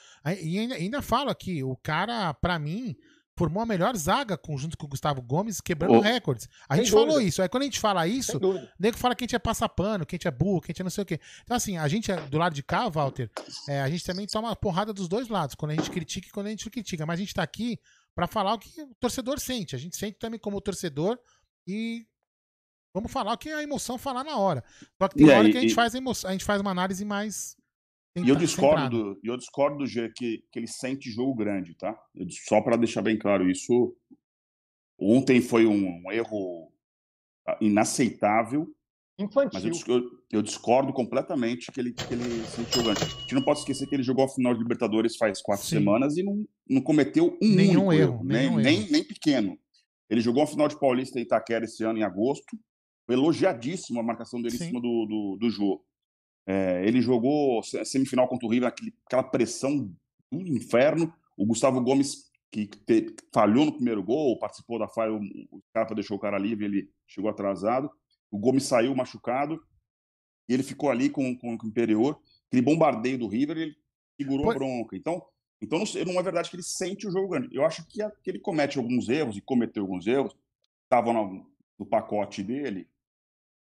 E 0.42 0.58
ainda, 0.58 0.74
ainda 0.74 1.02
falo 1.02 1.30
aqui, 1.30 1.62
o 1.62 1.76
cara, 1.76 2.34
para 2.34 2.58
mim, 2.58 2.96
formou 3.40 3.62
a 3.62 3.66
melhor 3.66 3.96
zaga 3.96 4.38
junto 4.58 4.76
com 4.76 4.84
o 4.84 4.88
Gustavo 4.90 5.22
Gomes, 5.22 5.62
quebrando 5.62 5.94
oh, 5.94 6.00
recordes. 6.00 6.46
A 6.68 6.76
gente 6.76 6.90
dúvida. 6.90 7.10
falou 7.10 7.22
isso. 7.22 7.40
Aí 7.40 7.48
quando 7.48 7.62
a 7.62 7.64
gente 7.64 7.80
fala 7.80 8.06
isso, 8.06 8.36
o 8.36 8.68
nego 8.78 8.98
fala 8.98 9.14
que 9.14 9.24
a 9.24 9.26
gente 9.26 9.34
é 9.34 9.38
passapano, 9.38 10.04
que 10.04 10.14
a 10.14 10.18
gente 10.18 10.28
é 10.28 10.30
burro, 10.30 10.60
que 10.60 10.66
a 10.66 10.72
gente 10.72 10.82
é 10.82 10.84
não 10.84 10.90
sei 10.90 11.02
o 11.02 11.06
quê. 11.06 11.18
Então, 11.42 11.56
assim, 11.56 11.78
a 11.78 11.88
gente, 11.88 12.12
do 12.28 12.36
lado 12.36 12.54
de 12.54 12.62
cá, 12.62 12.86
Walter, 12.90 13.30
é, 13.66 13.80
a 13.80 13.88
gente 13.88 14.04
também 14.04 14.26
toma 14.26 14.54
porrada 14.54 14.92
dos 14.92 15.08
dois 15.08 15.28
lados, 15.28 15.54
quando 15.54 15.70
a 15.70 15.74
gente 15.74 15.90
critica 15.90 16.28
e 16.28 16.30
quando 16.30 16.48
a 16.48 16.50
gente 16.50 16.66
não 16.66 16.70
critica. 16.70 17.06
Mas 17.06 17.18
a 17.18 17.22
gente 17.22 17.32
tá 17.32 17.42
aqui 17.42 17.78
para 18.14 18.26
falar 18.26 18.52
o 18.52 18.58
que 18.58 18.82
o 18.82 18.94
torcedor 19.00 19.40
sente. 19.40 19.74
A 19.74 19.78
gente 19.78 19.96
sente 19.96 20.18
também 20.18 20.38
como 20.38 20.60
torcedor 20.60 21.18
e 21.66 22.06
vamos 22.92 23.10
falar 23.10 23.32
o 23.32 23.38
que 23.38 23.48
a 23.48 23.62
emoção 23.62 23.96
falar 23.96 24.22
na 24.22 24.36
hora. 24.36 24.62
Só 25.00 25.08
que 25.08 25.14
tem 25.14 25.28
e 25.28 25.30
hora 25.30 25.46
aí, 25.46 25.52
que 25.52 25.56
a 25.56 25.62
gente, 25.62 25.72
e... 25.72 25.74
faz 25.74 25.94
a, 25.94 25.98
emoção, 25.98 26.28
a 26.28 26.32
gente 26.34 26.44
faz 26.44 26.60
uma 26.60 26.72
análise 26.72 27.06
mais 27.06 27.56
e 28.16 28.28
eu 28.28 28.34
discordo 28.34 29.14
do, 29.14 29.20
eu 29.22 29.36
discordo 29.36 29.78
do 29.78 29.86
G 29.86 30.10
que, 30.14 30.44
que 30.50 30.58
ele 30.58 30.66
sente 30.66 31.10
jogo 31.10 31.34
grande, 31.34 31.74
tá? 31.74 31.96
Eu, 32.14 32.26
só 32.30 32.60
para 32.60 32.76
deixar 32.76 33.02
bem 33.02 33.16
claro 33.16 33.48
isso. 33.48 33.96
Ontem 34.98 35.40
foi 35.40 35.64
um, 35.64 36.02
um 36.04 36.12
erro 36.12 36.72
ah, 37.46 37.56
inaceitável. 37.60 38.68
Infantil. 39.18 39.60
Mas 39.70 39.86
eu, 39.86 39.96
eu, 39.96 40.10
eu, 40.32 40.42
discordo 40.42 40.92
completamente 40.92 41.70
que 41.70 41.78
ele, 41.78 41.92
que 41.92 42.12
ele 42.12 42.44
sente 42.46 42.74
jogo 42.74 42.86
grande. 42.86 43.04
A 43.04 43.20
gente 43.20 43.34
não 43.34 43.42
pode 43.42 43.60
esquecer 43.60 43.86
que 43.86 43.94
ele 43.94 44.02
jogou 44.02 44.24
a 44.24 44.28
final 44.28 44.54
de 44.54 44.60
Libertadores 44.60 45.16
faz 45.16 45.40
quatro 45.40 45.64
Sim. 45.64 45.76
semanas 45.76 46.16
e 46.16 46.22
não, 46.22 46.44
não 46.68 46.80
cometeu 46.80 47.38
um 47.40 47.54
nenhum 47.54 47.92
erro, 47.92 48.14
erro 48.14 48.24
nenhum 48.24 48.56
nem, 48.56 48.74
erro. 48.76 48.82
Nem, 48.82 48.90
nem 48.90 49.04
pequeno. 49.04 49.58
Ele 50.08 50.20
jogou 50.20 50.42
a 50.42 50.46
final 50.46 50.66
de 50.66 50.78
Paulista 50.78 51.18
em 51.18 51.22
Itaquera 51.22 51.64
esse 51.64 51.84
ano, 51.84 51.98
em 51.98 52.02
agosto. 52.02 52.58
Foi 53.06 53.14
elogiadíssimo 53.14 54.00
a 54.00 54.02
marcação 54.02 54.42
dele 54.42 54.56
Sim. 54.56 54.64
em 54.64 54.66
cima 54.68 54.80
do, 54.80 55.06
do, 55.06 55.36
do 55.40 55.50
jogo. 55.50 55.84
É, 56.46 56.84
ele 56.86 57.00
jogou 57.00 57.62
semifinal 57.62 58.28
contra 58.28 58.46
o 58.46 58.50
River, 58.50 58.68
aquele, 58.68 58.94
aquela 59.06 59.22
pressão 59.22 59.92
do 60.30 60.40
inferno. 60.48 61.12
O 61.36 61.46
Gustavo 61.46 61.80
Gomes, 61.80 62.30
que 62.50 62.66
te, 62.66 63.14
falhou 63.32 63.66
no 63.66 63.72
primeiro 63.72 64.02
gol, 64.02 64.38
participou 64.38 64.78
da 64.78 64.88
falha, 64.88 65.12
o, 65.12 65.20
o 65.20 65.94
deixou 65.94 66.16
o 66.16 66.20
cara 66.20 66.38
livre, 66.38 66.64
ele 66.64 66.90
chegou 67.06 67.30
atrasado. 67.30 67.90
O 68.30 68.38
Gomes 68.38 68.64
saiu 68.64 68.94
machucado 68.94 69.62
e 70.48 70.54
ele 70.54 70.62
ficou 70.62 70.90
ali 70.90 71.08
com, 71.08 71.36
com, 71.36 71.56
com 71.56 71.66
o 71.66 71.68
Imperior. 71.68 72.20
Aquele 72.48 72.62
bombardeio 72.62 73.18
do 73.18 73.28
River, 73.28 73.56
ele 73.56 73.76
segurou 74.20 74.50
a 74.50 74.54
bronca. 74.54 74.96
Então, 74.96 75.22
então 75.60 75.78
não, 75.78 76.12
não, 76.12 76.20
é 76.20 76.22
verdade 76.22 76.50
que 76.50 76.56
ele 76.56 76.62
sente 76.62 77.06
o 77.06 77.10
jogo 77.10 77.28
grande. 77.28 77.54
Eu 77.54 77.64
acho 77.64 77.86
que, 77.86 78.02
a, 78.02 78.10
que 78.10 78.30
ele 78.30 78.40
comete 78.40 78.78
alguns 78.78 79.08
erros 79.08 79.36
e 79.36 79.40
cometeu 79.40 79.82
alguns 79.82 80.06
erros, 80.06 80.36
estavam 80.84 81.12
no, 81.12 81.46
no 81.78 81.86
pacote 81.86 82.42
dele, 82.42 82.88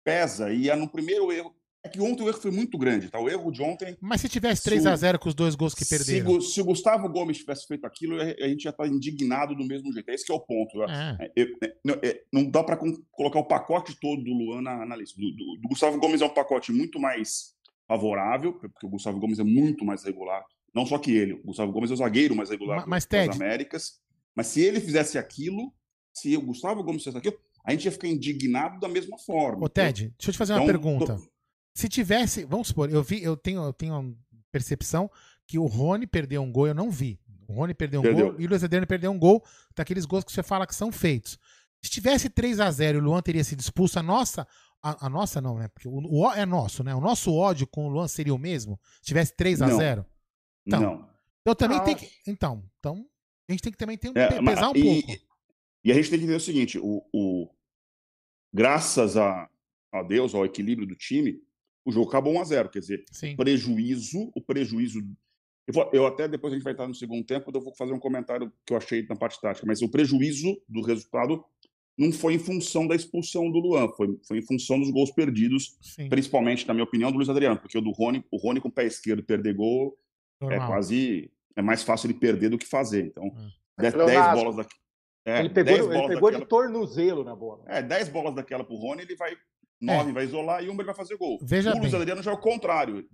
pesa. 0.05 0.53
E 0.53 0.69
é 0.71 0.77
no 0.77 0.89
primeiro 0.89 1.33
erro, 1.33 1.56
é 1.87 1.88
que 1.88 2.01
ontem 2.01 2.22
o 2.22 2.29
erro 2.29 2.40
foi 2.40 2.51
muito 2.51 2.77
grande, 2.77 3.09
tá? 3.09 3.18
O 3.18 3.29
erro 3.29 3.51
de 3.51 3.62
ontem. 3.62 3.96
Mas 4.01 4.20
se 4.20 4.29
tivesse 4.29 4.64
3 4.64 4.87
a 4.87 4.96
0 4.96 5.18
com 5.18 5.29
os 5.29 5.35
dois 5.35 5.55
gols 5.55 5.75
que 5.75 5.85
perderam. 5.85 6.40
Se, 6.40 6.53
se 6.53 6.61
o 6.61 6.64
Gustavo 6.64 7.09
Gomes 7.09 7.38
tivesse 7.38 7.66
feito 7.66 7.87
aquilo, 7.87 8.20
a 8.20 8.49
gente 8.49 8.64
já 8.64 8.72
tá 8.72 8.87
indignado 8.87 9.55
do 9.55 9.64
mesmo 9.64 9.92
jeito. 9.92 10.11
Esse 10.11 10.31
é 10.31 10.35
o 10.35 10.40
ponto. 10.40 10.83
É. 10.83 11.31
É, 11.37 11.42
é, 11.42 12.09
é 12.09 12.22
não 12.33 12.51
dá 12.51 12.62
para 12.62 12.77
colocar 12.77 13.38
o 13.38 13.44
pacote 13.44 13.99
todo 14.01 14.22
do 14.22 14.33
Luan 14.33 14.62
na, 14.62 14.85
na 14.85 14.96
lista. 14.96 15.20
Do, 15.20 15.31
do, 15.31 15.61
do, 15.62 15.68
Gustavo 15.68 15.99
Gomes 15.99 16.20
é 16.20 16.27
um 16.27 16.35
pacote 16.35 16.72
muito 16.72 16.99
mais 16.99 17.55
favorável, 17.87 18.53
porque 18.55 18.87
o 18.87 18.90
Gustavo 18.90 19.20
Gomes 19.20 19.38
é 19.38 19.44
muito 19.44 19.85
mais 19.85 20.03
regular. 20.05 20.44
Não 20.75 20.85
só 20.85 20.99
que 20.99 21.12
ele, 21.12 21.35
o 21.35 21.42
Gustavo 21.44 21.72
Gomes 21.72 21.90
é 21.90 21.94
o 21.94 21.96
zagueiro 21.96 22.35
mais 22.35 22.51
regular 22.51 22.85
mas, 22.87 23.07
das 23.07 23.37
Américas. 23.37 24.01
Mas 24.35 24.49
se 24.49 24.61
ele 24.61 24.81
fizesse 24.81 25.16
aquilo, 25.16 25.72
se 26.12 26.37
o 26.37 26.42
Gustavo 26.42 26.83
Gomes 26.83 27.03
fizesse 27.03 27.16
aquilo, 27.16 27.38
a 27.64 27.70
gente 27.72 27.85
ia 27.85 27.92
ficar 27.92 28.09
indignado 28.09 28.79
da 28.79 28.88
mesma 28.88 29.16
forma. 29.18 29.64
Ô, 29.64 29.68
Ted, 29.68 30.12
deixa 30.18 30.31
eu 30.31 30.33
te 30.33 30.38
fazer 30.38 30.53
uma 30.53 30.64
então, 30.64 30.66
pergunta. 30.66 31.16
Tô 31.16 31.36
se 31.77 31.91
tivesse, 31.91 32.47
vamos 32.47 32.69
supor, 32.69 32.91
eu 32.91 33.03
vi, 33.03 33.23
eu 33.23 33.37
tenho, 33.37 33.62
eu 33.62 33.73
tenho 33.73 34.01
uma 34.01 34.17
percepção 34.51 35.11
que 35.47 35.59
o 35.59 35.67
Rony 35.67 36.07
perdeu 36.07 36.43
um 36.43 36.51
gol, 36.51 36.67
eu 36.67 36.75
não 36.75 36.91
vi. 36.91 37.21
O 37.47 37.53
Rony 37.53 37.75
perdeu 37.75 38.01
um 38.01 38.03
perdeu. 38.03 38.33
gol 38.33 38.41
e 38.41 38.47
o 38.47 38.49
Luiz 38.49 38.65
Adriano 38.65 38.87
perdeu 38.87 39.12
um 39.12 39.19
gol 39.19 39.45
daqueles 39.77 40.07
gols 40.07 40.25
que 40.25 40.33
você 40.33 40.43
fala 40.43 40.67
que 40.67 40.75
são 40.75 40.91
feitos. 40.91 41.39
Se 41.83 41.91
tivesse 41.91 42.31
3 42.31 42.61
a 42.61 42.71
0 42.71 42.97
e 42.97 43.01
o 43.01 43.05
Luan 43.05 43.21
teria 43.21 43.45
sido 43.45 43.61
expulso, 43.61 43.99
a 43.99 44.03
nossa. 44.03 44.49
A, 44.83 45.07
a 45.07 45.11
nossa 45.11 45.39
não, 45.39 45.59
né? 45.59 45.69
Porque 45.69 45.87
o, 45.87 46.01
o, 46.01 46.33
é 46.33 46.47
nosso, 46.47 46.83
né? 46.83 46.95
O 46.95 47.01
nosso 47.01 47.33
ódio 47.35 47.67
com 47.67 47.87
o 47.87 47.91
Luan 47.91 48.09
seria 48.09 48.35
o 48.35 48.39
mesmo? 48.39 48.81
Se 49.03 49.09
tivesse 49.09 49.37
3 49.37 49.61
a 49.61 49.69
0 49.69 50.07
Então, 50.67 50.81
não. 50.81 51.11
Eu 51.45 51.55
também 51.55 51.79
tenho 51.85 51.99
que. 51.99 52.11
Então, 52.27 52.65
então, 52.79 53.07
a 53.49 53.53
gente 53.53 53.62
tem 53.62 53.73
que 53.73 53.79
também 53.79 53.99
ter, 53.99 54.09
é, 54.17 54.29
pesar 54.29 54.43
mas, 54.43 54.62
um 54.62 54.73
e, 54.75 55.03
pouco. 55.03 55.23
E 55.85 55.93
a 55.93 55.95
gente 55.95 56.09
tem 56.09 56.19
que 56.19 56.25
entender 56.25 56.37
o 56.37 56.41
seguinte: 56.41 56.79
o, 56.79 57.07
o 57.12 57.51
graças 58.53 59.17
a, 59.17 59.49
a 59.93 60.03
Deus, 60.03 60.35
ao 60.35 60.45
equilíbrio 60.45 60.89
do 60.89 60.97
time, 60.97 61.39
o 61.87 61.92
jogo 61.92 62.09
acabou 62.09 62.35
1 62.35 62.40
a 62.40 62.44
0 62.44 62.68
quer 62.68 62.81
dizer, 62.81 63.05
Sim. 63.12 63.37
prejuízo, 63.37 64.31
o 64.35 64.40
prejuízo. 64.40 64.99
Eu, 65.66 65.72
vou, 65.72 65.90
eu, 65.92 66.07
até 66.07 66.27
depois 66.29 66.53
a 66.53 66.57
gente 66.57 66.64
vai 66.64 66.72
estar 66.72 66.87
no 66.87 66.94
segundo 66.94 67.25
tempo, 67.25 67.51
eu 67.55 67.61
vou 67.61 67.75
fazer 67.75 67.92
um 67.92 67.99
comentário 67.99 68.53
que 68.64 68.72
eu 68.72 68.77
achei 68.77 69.07
na 69.09 69.14
parte 69.16 69.40
tática, 69.40 69.66
mas 69.66 69.81
o 69.83 69.88
prejuízo 69.88 70.61
do 70.68 70.83
resultado 70.83 71.44
não 71.96 72.12
foi 72.12 72.35
em 72.35 72.38
função 72.38 72.87
da 72.87 72.94
expulsão 72.94 73.51
do 73.51 73.59
Luan, 73.59 73.88
foi, 73.96 74.18
foi 74.27 74.38
em 74.38 74.42
função 74.42 74.79
dos 74.79 74.90
gols 74.90 75.11
perdidos, 75.12 75.79
Sim. 75.81 76.09
principalmente, 76.09 76.66
na 76.66 76.75
minha 76.75 76.85
opinião, 76.85 77.11
do 77.11 77.16
Luiz 77.16 77.29
Adriano, 77.29 77.59
porque 77.59 77.79
o 77.79 77.81
do 77.81 77.90
Rony, 77.90 78.25
o 78.31 78.37
Rony 78.37 78.61
com 78.61 78.68
o 78.68 78.72
pé 78.72 78.85
esquerdo 78.85 79.22
perder 79.22 79.55
gol 79.55 79.96
é 80.40 80.44
Normal. 80.44 80.62
é 80.62 80.66
quase 80.66 81.31
é 81.55 81.62
mais 81.62 81.83
fácil 81.83 82.09
ele 82.09 82.18
perder 82.18 82.51
do 82.51 82.59
que 82.59 82.66
fazer. 82.66 83.07
Então, 83.07 83.35
10 83.79 83.94
é. 83.94 84.33
bolas 84.35 84.57
daqui. 84.57 84.75
É, 85.25 85.40
ele 85.40 85.51
pegou, 85.51 85.75
ele 85.75 85.88
pegou 85.88 86.31
daquela, 86.31 86.38
de 86.38 86.46
tornozelo 86.46 87.25
na 87.25 87.35
bola. 87.35 87.64
É, 87.66 87.83
10 87.83 88.11
bolas 88.11 88.35
daquela 88.35 88.62
pro 88.62 88.77
Rony, 88.77 89.03
ele 89.03 89.16
vai 89.16 89.37
Nove 89.81 90.11
é. 90.11 90.12
vai 90.12 90.25
isolar 90.25 90.62
e 90.62 90.69
uma 90.69 90.81
ele 90.81 90.87
vai 90.87 90.95
fazer 90.95 91.17
gol. 91.17 91.39
Veja 91.43 91.75
o 91.75 91.79
Luiz 91.79 91.93
Adriano 91.93 92.23
já 92.23 92.31
é 92.31 92.35
o 92.35 92.39
contrário. 92.39 93.07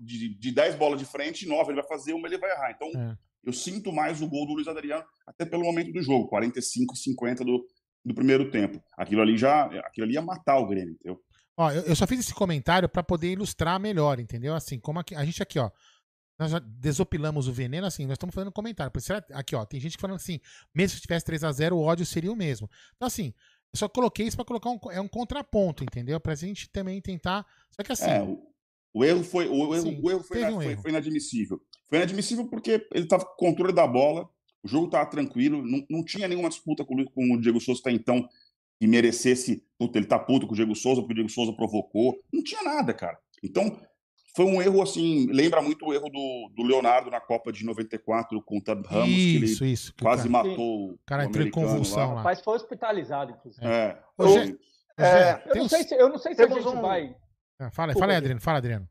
de, 0.00 0.38
de 0.38 0.52
dez 0.52 0.74
bolas 0.74 0.98
de 0.98 1.04
frente, 1.04 1.46
nove 1.46 1.70
ele 1.70 1.80
vai 1.80 1.88
fazer, 1.88 2.12
uma 2.12 2.28
ele 2.28 2.38
vai 2.38 2.50
errar. 2.50 2.70
Então, 2.70 2.88
é. 2.88 3.16
eu 3.44 3.52
sinto 3.52 3.92
mais 3.92 4.22
o 4.22 4.28
gol 4.28 4.46
do 4.46 4.54
Luiz 4.54 4.68
Adriano, 4.68 5.04
até 5.26 5.44
pelo 5.44 5.64
momento 5.64 5.92
do 5.92 6.02
jogo, 6.02 6.28
45 6.28 6.94
e 6.94 6.96
50 6.96 7.44
do, 7.44 7.66
do 8.04 8.14
primeiro 8.14 8.50
tempo. 8.50 8.80
Aquilo 8.96 9.22
ali 9.22 9.36
já 9.36 9.64
aquilo 9.86 10.04
ali 10.04 10.14
ia 10.14 10.22
matar 10.22 10.58
o 10.58 10.66
Grêmio, 10.68 10.94
entendeu? 10.94 11.20
Ó, 11.56 11.70
eu, 11.70 11.82
eu 11.82 11.96
só 11.96 12.06
fiz 12.06 12.20
esse 12.20 12.34
comentário 12.34 12.88
para 12.88 13.02
poder 13.02 13.32
ilustrar 13.32 13.78
melhor, 13.80 14.18
entendeu? 14.20 14.54
Assim, 14.54 14.78
como 14.78 14.98
aqui, 14.98 15.14
a 15.14 15.24
gente 15.24 15.42
aqui, 15.42 15.58
ó, 15.58 15.70
nós 16.38 16.50
já 16.50 16.58
desopilamos 16.58 17.46
o 17.46 17.52
veneno, 17.52 17.86
assim, 17.86 18.06
nós 18.06 18.14
estamos 18.14 18.34
fazendo 18.34 18.48
um 18.48 18.52
comentário. 18.52 18.92
Aqui, 19.32 19.54
ó, 19.54 19.64
tem 19.64 19.78
gente 19.78 19.96
falando 19.96 20.16
assim, 20.16 20.40
mesmo 20.74 20.96
se 20.96 21.02
tivesse 21.02 21.24
3 21.24 21.44
a 21.44 21.52
0 21.52 21.76
o 21.76 21.80
ódio 21.80 22.04
seria 22.04 22.32
o 22.32 22.36
mesmo. 22.36 22.68
Então, 22.96 23.06
assim, 23.06 23.32
eu 23.74 23.78
só 23.78 23.88
coloquei 23.88 24.28
isso 24.28 24.36
para 24.36 24.44
colocar 24.44 24.70
um, 24.70 24.78
é 24.92 25.00
um 25.00 25.08
contraponto, 25.08 25.82
entendeu? 25.82 26.20
Pra 26.20 26.36
gente 26.36 26.70
também 26.70 27.00
tentar. 27.00 27.44
Só 27.72 27.82
que 27.82 27.90
assim. 27.90 28.08
É, 28.08 28.22
o, 28.22 28.40
o, 28.94 29.04
erro 29.04 29.24
foi, 29.24 29.48
o, 29.48 29.74
erro, 29.74 30.00
o 30.00 30.10
erro 30.10 30.22
foi, 30.22 30.44
um 30.44 30.54
foi, 30.54 30.66
erro. 30.66 30.82
foi, 30.82 30.90
inadmissível. 30.92 31.60
Foi 31.88 31.98
inadmissível 31.98 32.46
porque 32.46 32.86
ele 32.92 33.04
estava 33.04 33.24
com 33.24 33.34
controle 33.34 33.72
da 33.72 33.84
bola, 33.84 34.30
o 34.62 34.68
jogo 34.68 34.86
estava 34.86 35.10
tranquilo, 35.10 35.66
não, 35.66 35.84
não 35.90 36.04
tinha 36.04 36.28
nenhuma 36.28 36.48
disputa 36.48 36.84
com, 36.84 37.04
com 37.04 37.34
o 37.34 37.40
Diego 37.40 37.60
Souza 37.60 37.80
até 37.80 37.90
então 37.90 38.28
que 38.80 38.86
merecesse. 38.86 39.66
Puta, 39.76 39.98
ele 39.98 40.06
tá 40.06 40.20
puto 40.20 40.46
com 40.46 40.52
o 40.52 40.56
Diego 40.56 40.76
Souza, 40.76 41.00
porque 41.00 41.12
o 41.12 41.16
Diego 41.16 41.30
Souza 41.30 41.52
provocou. 41.52 42.16
Não 42.32 42.44
tinha 42.44 42.62
nada, 42.62 42.94
cara. 42.94 43.18
Então, 43.42 43.76
foi 44.34 44.44
um 44.44 44.60
erro, 44.60 44.82
assim, 44.82 45.26
lembra 45.30 45.62
muito 45.62 45.86
o 45.86 45.94
erro 45.94 46.08
do, 46.10 46.50
do 46.56 46.62
Leonardo 46.64 47.08
na 47.08 47.20
Copa 47.20 47.52
de 47.52 47.64
94 47.64 48.42
com 48.42 48.58
o 48.58 48.60
Tab 48.60 48.84
Ramos, 48.84 49.08
isso, 49.08 49.58
que 49.58 49.64
ele 49.64 49.72
isso, 49.72 49.94
quase 50.00 50.28
cara, 50.28 50.44
matou 50.44 50.90
o 50.90 50.98
cara 51.06 51.24
entrou 51.24 51.46
em 51.46 51.50
convulsão 51.50 52.14
lá. 52.14 52.22
Mas 52.22 52.40
foi 52.40 52.56
hospitalizado, 52.56 53.30
inclusive. 53.30 53.64
É. 53.64 53.96
Hoje, 54.18 54.58
é, 54.98 55.42
eu, 55.46 55.56
não 55.56 55.68
sei 55.68 55.82
se, 55.84 55.94
eu 55.94 56.08
não 56.08 56.18
sei 56.18 56.34
se 56.34 56.42
a 56.42 56.48
gente 56.48 56.66
um... 56.66 56.80
vai... 56.80 57.16
É, 57.60 57.70
fala, 57.70 57.92
fala 57.92 58.12
aí, 58.12 58.16
Adriano, 58.16 58.40
fala, 58.40 58.58
Adriano. 58.58 58.88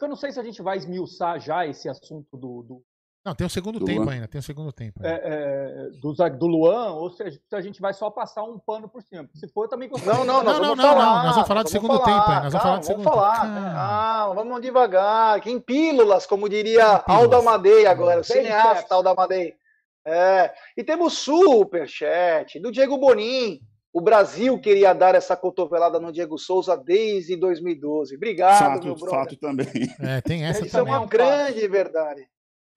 Eu 0.00 0.08
não 0.08 0.16
sei 0.16 0.32
se 0.32 0.40
a 0.40 0.42
gente 0.42 0.60
vai 0.62 0.78
esmiuçar 0.78 1.38
já 1.38 1.66
esse 1.66 1.88
assunto 1.88 2.36
do, 2.36 2.62
do 2.62 2.84
não, 3.22 3.34
tem 3.34 3.46
o 3.46 3.50
segundo 3.50 3.78
do 3.78 3.84
tempo 3.84 4.04
Luan. 4.04 4.12
ainda, 4.12 4.28
tem 4.28 4.38
o 4.38 4.42
segundo 4.42 4.72
tempo. 4.72 4.98
É, 5.04 5.20
é, 5.22 5.90
do, 6.00 6.14
do 6.38 6.46
Luan, 6.46 6.94
ou 6.94 7.10
se 7.10 7.22
a, 7.22 7.30
se 7.30 7.54
a, 7.54 7.60
gente 7.60 7.78
vai 7.78 7.92
só 7.92 8.10
passar 8.10 8.42
um 8.44 8.58
pano 8.58 8.88
por 8.88 9.02
cima. 9.02 9.28
Se 9.34 9.46
for, 9.48 9.68
também 9.68 9.90
gostaria. 9.90 10.18
Não, 10.18 10.24
não, 10.24 10.42
não, 10.42 10.60
não, 10.60 10.74
não, 10.74 10.82
falar, 10.82 11.04
não, 11.04 11.24
nós 11.24 11.34
vamos 11.34 11.48
falar 11.48 11.62
do 11.62 11.68
segundo 11.68 11.98
falar, 11.98 12.04
tempo 12.04 12.30
aí. 12.30 12.42
Nós 12.44 12.52
vamos 12.52 12.62
falar 12.62 12.78
do 12.78 12.86
segundo 12.86 13.04
falar, 13.04 13.40
tempo. 13.40 13.76
Ah, 13.76 14.32
vamos 14.34 14.62
devagar. 14.62 15.46
Em 15.46 15.60
pílulas, 15.60 16.24
como 16.24 16.48
diria 16.48 17.04
Aldo 17.06 17.36
Amadei 17.36 17.84
agora, 17.86 18.20
o 18.20 18.24
cineasta 18.24 18.94
Aldo 18.94 19.10
Amadei. 19.10 19.54
É, 20.02 20.50
e 20.74 20.82
temos 20.82 21.18
superchat 21.18 22.58
do 22.58 22.72
Diego 22.72 22.96
Bonin. 22.96 23.60
O 23.92 24.00
Brasil 24.00 24.58
queria 24.58 24.94
dar 24.94 25.14
essa 25.14 25.36
cotovelada 25.36 26.00
no 26.00 26.12
Diego 26.12 26.38
Souza 26.38 26.74
desde 26.74 27.36
2012. 27.36 28.16
Obrigado, 28.16 28.84
meu 28.84 28.96
Fato, 28.96 29.04
brother. 29.04 29.10
fato 29.10 29.36
também. 29.36 29.66
É, 30.00 30.20
tem 30.22 30.44
essa 30.46 30.64
Isso 30.64 30.76
é 30.76 30.80
também. 30.80 30.94
uma 30.94 31.06
grande 31.06 31.66
verdade. 31.68 32.26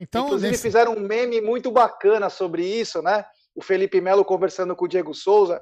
Então, 0.03 0.25
Inclusive 0.25 0.51
nesse- 0.51 0.61
fizeram 0.63 0.93
um 0.93 0.99
meme 0.99 1.39
muito 1.39 1.71
bacana 1.71 2.29
sobre 2.29 2.63
isso, 2.65 3.01
né? 3.01 3.23
O 3.55 3.61
Felipe 3.63 4.01
Melo 4.01 4.25
conversando 4.25 4.75
com 4.75 4.83
o 4.85 4.87
Diego 4.87 5.13
Souza. 5.13 5.61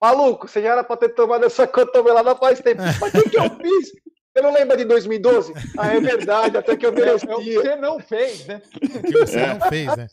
Maluco, 0.00 0.46
você 0.46 0.60
já 0.62 0.72
era 0.72 0.84
para 0.84 0.96
ter 0.96 1.10
tomado 1.10 1.44
essa 1.46 1.66
cotovelada 1.66 2.34
faz 2.34 2.60
tempo. 2.60 2.82
Mas 3.00 3.14
o 3.14 3.22
que, 3.22 3.30
que 3.30 3.38
eu 3.38 3.50
fiz? 3.56 3.88
Você 4.32 4.42
não 4.42 4.52
lembra 4.52 4.76
de 4.76 4.84
2012? 4.84 5.52
Ah, 5.78 5.94
é 5.94 6.00
verdade, 6.00 6.56
até 6.58 6.76
que 6.76 6.84
eu 6.86 6.90
É, 6.90 7.08
é 7.08 7.14
o 7.14 7.18
que 7.18 7.26
merecia. 7.26 7.60
você 7.62 7.76
não 7.76 7.98
fez, 7.98 8.46
né? 8.46 8.62
que 9.06 9.12
você 9.18 9.46
não 9.46 9.60
fez, 9.68 9.96
né? 9.96 10.06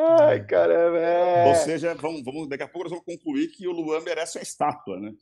Ai, 0.00 0.44
caramba. 0.44 0.98
É. 0.98 1.48
Ou 1.48 1.54
seja, 1.56 1.92
vamos, 1.96 2.22
vamos, 2.24 2.48
daqui 2.48 2.62
a 2.62 2.68
pouco 2.68 2.88
nós 2.88 2.90
vamos 2.90 3.04
concluir 3.04 3.48
que 3.48 3.66
o 3.66 3.72
Luan 3.72 4.00
merece 4.00 4.38
uma 4.38 4.42
estátua, 4.42 4.96
né? 5.00 5.12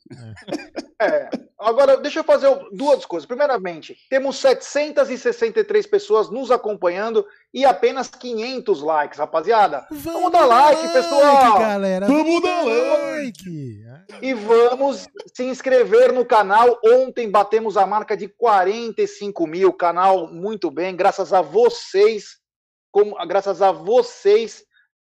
É. 0.99 1.29
Agora, 1.59 1.97
deixa 1.97 2.19
eu 2.19 2.23
fazer 2.23 2.47
duas 2.71 3.05
coisas. 3.05 3.25
Primeiramente, 3.25 3.97
temos 4.09 4.37
763 4.37 5.87
pessoas 5.87 6.29
nos 6.29 6.51
acompanhando 6.51 7.25
e 7.51 7.65
apenas 7.65 8.07
500 8.07 8.81
likes, 8.81 9.19
rapaziada. 9.19 9.87
Vamos 9.89 10.31
dar 10.31 10.45
like, 10.45 10.93
pessoal. 10.93 11.59
galera. 11.59 12.05
Vamos 12.07 12.41
dar 12.43 12.63
like. 12.63 13.83
E 14.21 14.33
vamos 14.33 15.07
se 15.33 15.43
inscrever 15.43 16.13
no 16.13 16.25
canal. 16.25 16.79
Ontem 16.85 17.29
batemos 17.29 17.77
a 17.77 17.85
marca 17.87 18.15
de 18.15 18.27
45 18.27 19.47
mil. 19.47 19.73
Canal 19.73 20.27
muito 20.27 20.69
bem, 20.69 20.95
graças 20.95 21.33
a 21.33 21.41
vocês. 21.41 22.37
Como, 22.91 23.15
graças 23.27 23.61
a 23.61 23.71
vocês. 23.71 24.66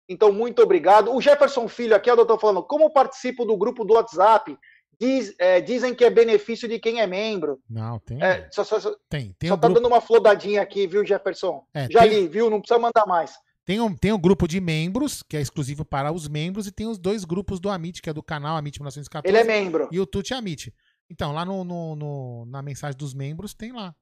Então, 0.10 0.32
muito 0.32 0.62
obrigado. 0.62 1.14
O 1.14 1.22
Jefferson 1.22 1.68
Filho 1.68 1.96
aqui, 1.96 2.10
ó, 2.10 2.16
doutor, 2.16 2.40
falando, 2.40 2.64
como 2.64 2.90
participo 2.92 3.46
do 3.46 3.58
grupo 3.58 3.84
do 3.84 3.94
WhatsApp? 3.94 4.58
Diz- 5.00 5.36
é, 5.38 5.62
dizem 5.62 5.94
que 5.94 6.04
é 6.04 6.10
benefício 6.10 6.68
de 6.68 6.80
quem 6.80 7.00
é 7.02 7.06
membro. 7.08 7.60
Não, 7.70 8.00
tem. 8.00 8.22
É, 8.24 8.50
só 8.52 8.64
só, 8.64 8.80
Tem, 9.10 9.36
tem, 9.38 9.48
só 9.50 9.54
um 9.56 9.58
tá 9.60 9.68
grupo, 9.68 9.80
dando 9.82 9.92
uma 9.94 10.02
flodadinha 10.02 10.62
aqui, 10.62 10.88
viu, 10.88 11.06
Jefferson? 11.06 11.64
É, 11.74 11.88
Já 11.92 12.00
tem- 12.02 12.10
li, 12.10 12.28
viu? 12.28 12.50
Não 12.50 12.60
precisa 12.60 12.80
mandar 12.80 13.06
mais. 13.06 13.36
tem, 13.64 13.80
um, 13.80 13.94
tem 13.96 14.12
um 14.14 14.20
grupo 14.20 14.48
de 14.48 14.60
membros, 14.60 15.22
que 15.22 15.38
é 15.38 15.42
exclusivo 15.42 15.84
para 15.86 16.12
os 16.12 16.28
membros, 16.28 16.66
e 16.68 16.72
tem 16.72 16.88
os 16.88 16.98
dois 16.98 17.26
grupos 17.26 17.60
do 17.60 17.70
Amit, 17.70 18.02
que 18.02 18.10
é 18.10 18.14
do 18.14 18.24
canal 18.24 18.56
Amit 18.58 18.80
1914. 18.80 19.30
Ele 19.30 19.38
é 19.38 19.44
membro. 19.44 19.88
E 19.92 20.00
o 20.00 20.06
Tuti 20.08 20.34
Amit. 20.34 20.74
Então, 21.10 21.32
lá 21.32 21.46
no, 21.46 21.64
no- 21.64 21.96
no- 21.96 22.46
na 22.48 22.62
mensagem 22.64 22.98
dos 22.98 23.14
membros, 23.14 23.54
tem 23.54 23.72
lá. 23.74 23.94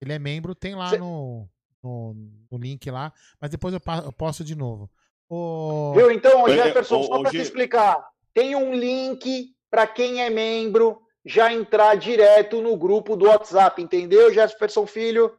Ele 0.00 0.12
é 0.12 0.18
membro, 0.18 0.54
tem 0.54 0.74
lá 0.74 0.90
Cê- 0.90 0.98
no, 0.98 1.48
no, 1.82 2.14
no 2.52 2.58
link 2.58 2.88
lá, 2.90 3.12
mas 3.40 3.50
depois 3.50 3.74
eu, 3.74 3.80
eu 4.04 4.12
posto 4.12 4.44
de 4.44 4.54
novo. 4.54 4.88
O... 5.28 5.92
Viu? 5.94 6.10
Então, 6.10 6.46
É, 6.48 6.52
é, 6.52 6.64
Jefferson, 6.64 7.02
só 7.02 7.20
para 7.20 7.30
te 7.30 7.38
explicar, 7.38 8.06
tem 8.32 8.54
um 8.54 8.74
link 8.74 9.54
para 9.70 9.86
quem 9.86 10.22
é 10.22 10.30
membro 10.30 11.00
já 11.24 11.52
entrar 11.52 11.96
direto 11.96 12.62
no 12.62 12.76
grupo 12.76 13.16
do 13.16 13.26
WhatsApp, 13.26 13.82
entendeu, 13.82 14.32
Jefferson 14.32 14.86
Filho? 14.86 15.36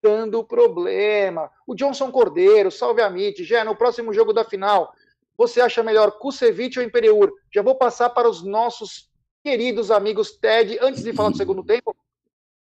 dando 0.03 0.45
problema. 0.45 1.51
O 1.67 1.75
Johnson 1.75 2.11
Cordeiro, 2.11 2.71
salve 2.71 3.01
a 3.01 3.09
Mit. 3.09 3.43
Já 3.45 3.65
no 3.65 3.77
próximo 3.77 4.13
jogo 4.13 4.33
da 4.33 4.45
final, 4.45 4.93
você 5.37 5.61
acha 5.61 5.83
melhor 5.83 6.19
Kusevich 6.19 6.79
ou 6.79 6.85
Imperiur? 6.85 7.33
Já 7.53 7.63
vou 7.63 7.75
passar 7.75 8.11
para 8.11 8.29
os 8.29 8.43
nossos 8.43 9.09
queridos 9.43 9.91
amigos 9.91 10.33
Ted, 10.33 10.79
antes 10.83 11.03
de 11.03 11.13
falar 11.13 11.31
do 11.31 11.37
segundo 11.37 11.65
tempo. 11.65 11.97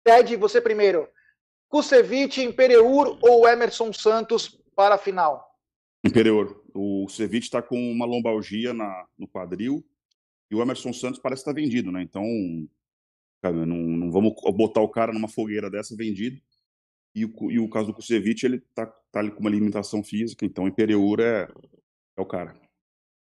Ted, 0.03 0.36
você 0.36 0.62
primeiro. 0.62 1.08
Kusevich, 1.69 2.41
Imperiur 2.41 3.19
ou 3.21 3.47
Emerson 3.47 3.93
Santos 3.93 4.60
para 4.75 4.95
a 4.95 4.97
final? 4.97 5.55
Imperior. 6.03 6.63
O 6.73 7.08
Ceviche 7.08 7.45
está 7.45 7.62
com 7.62 7.79
uma 7.91 8.05
lombalgia 8.05 8.73
na, 8.73 9.08
no 9.17 9.27
quadril 9.27 9.86
e 10.49 10.55
o 10.55 10.62
Emerson 10.62 10.91
Santos 10.91 11.19
parece 11.19 11.41
estar 11.41 11.53
vendido, 11.53 11.91
né? 11.91 12.01
Então, 12.01 12.23
cara, 13.41 13.65
não, 13.65 13.77
não 13.77 14.12
vamos 14.12 14.34
botar 14.55 14.82
o 14.82 14.89
cara 14.89 15.13
numa 15.13 15.27
fogueira 15.27 15.69
dessa 15.69 15.95
vendido. 15.95 16.41
E 17.13 17.25
o, 17.25 17.51
e 17.51 17.60
o 17.60 17.69
caso 17.69 17.88
do 17.88 17.93
Kusevich, 17.93 18.45
ele 18.45 18.60
tá, 18.73 18.86
tá 19.12 19.19
ali 19.19 19.32
com 19.32 19.39
uma 19.39 19.49
limitação 19.49 20.03
física, 20.03 20.45
então 20.45 20.63
o 20.63 20.67
Imperiur 20.67 21.19
é, 21.19 21.47
é 22.17 22.21
o 22.21 22.25
cara. 22.25 22.60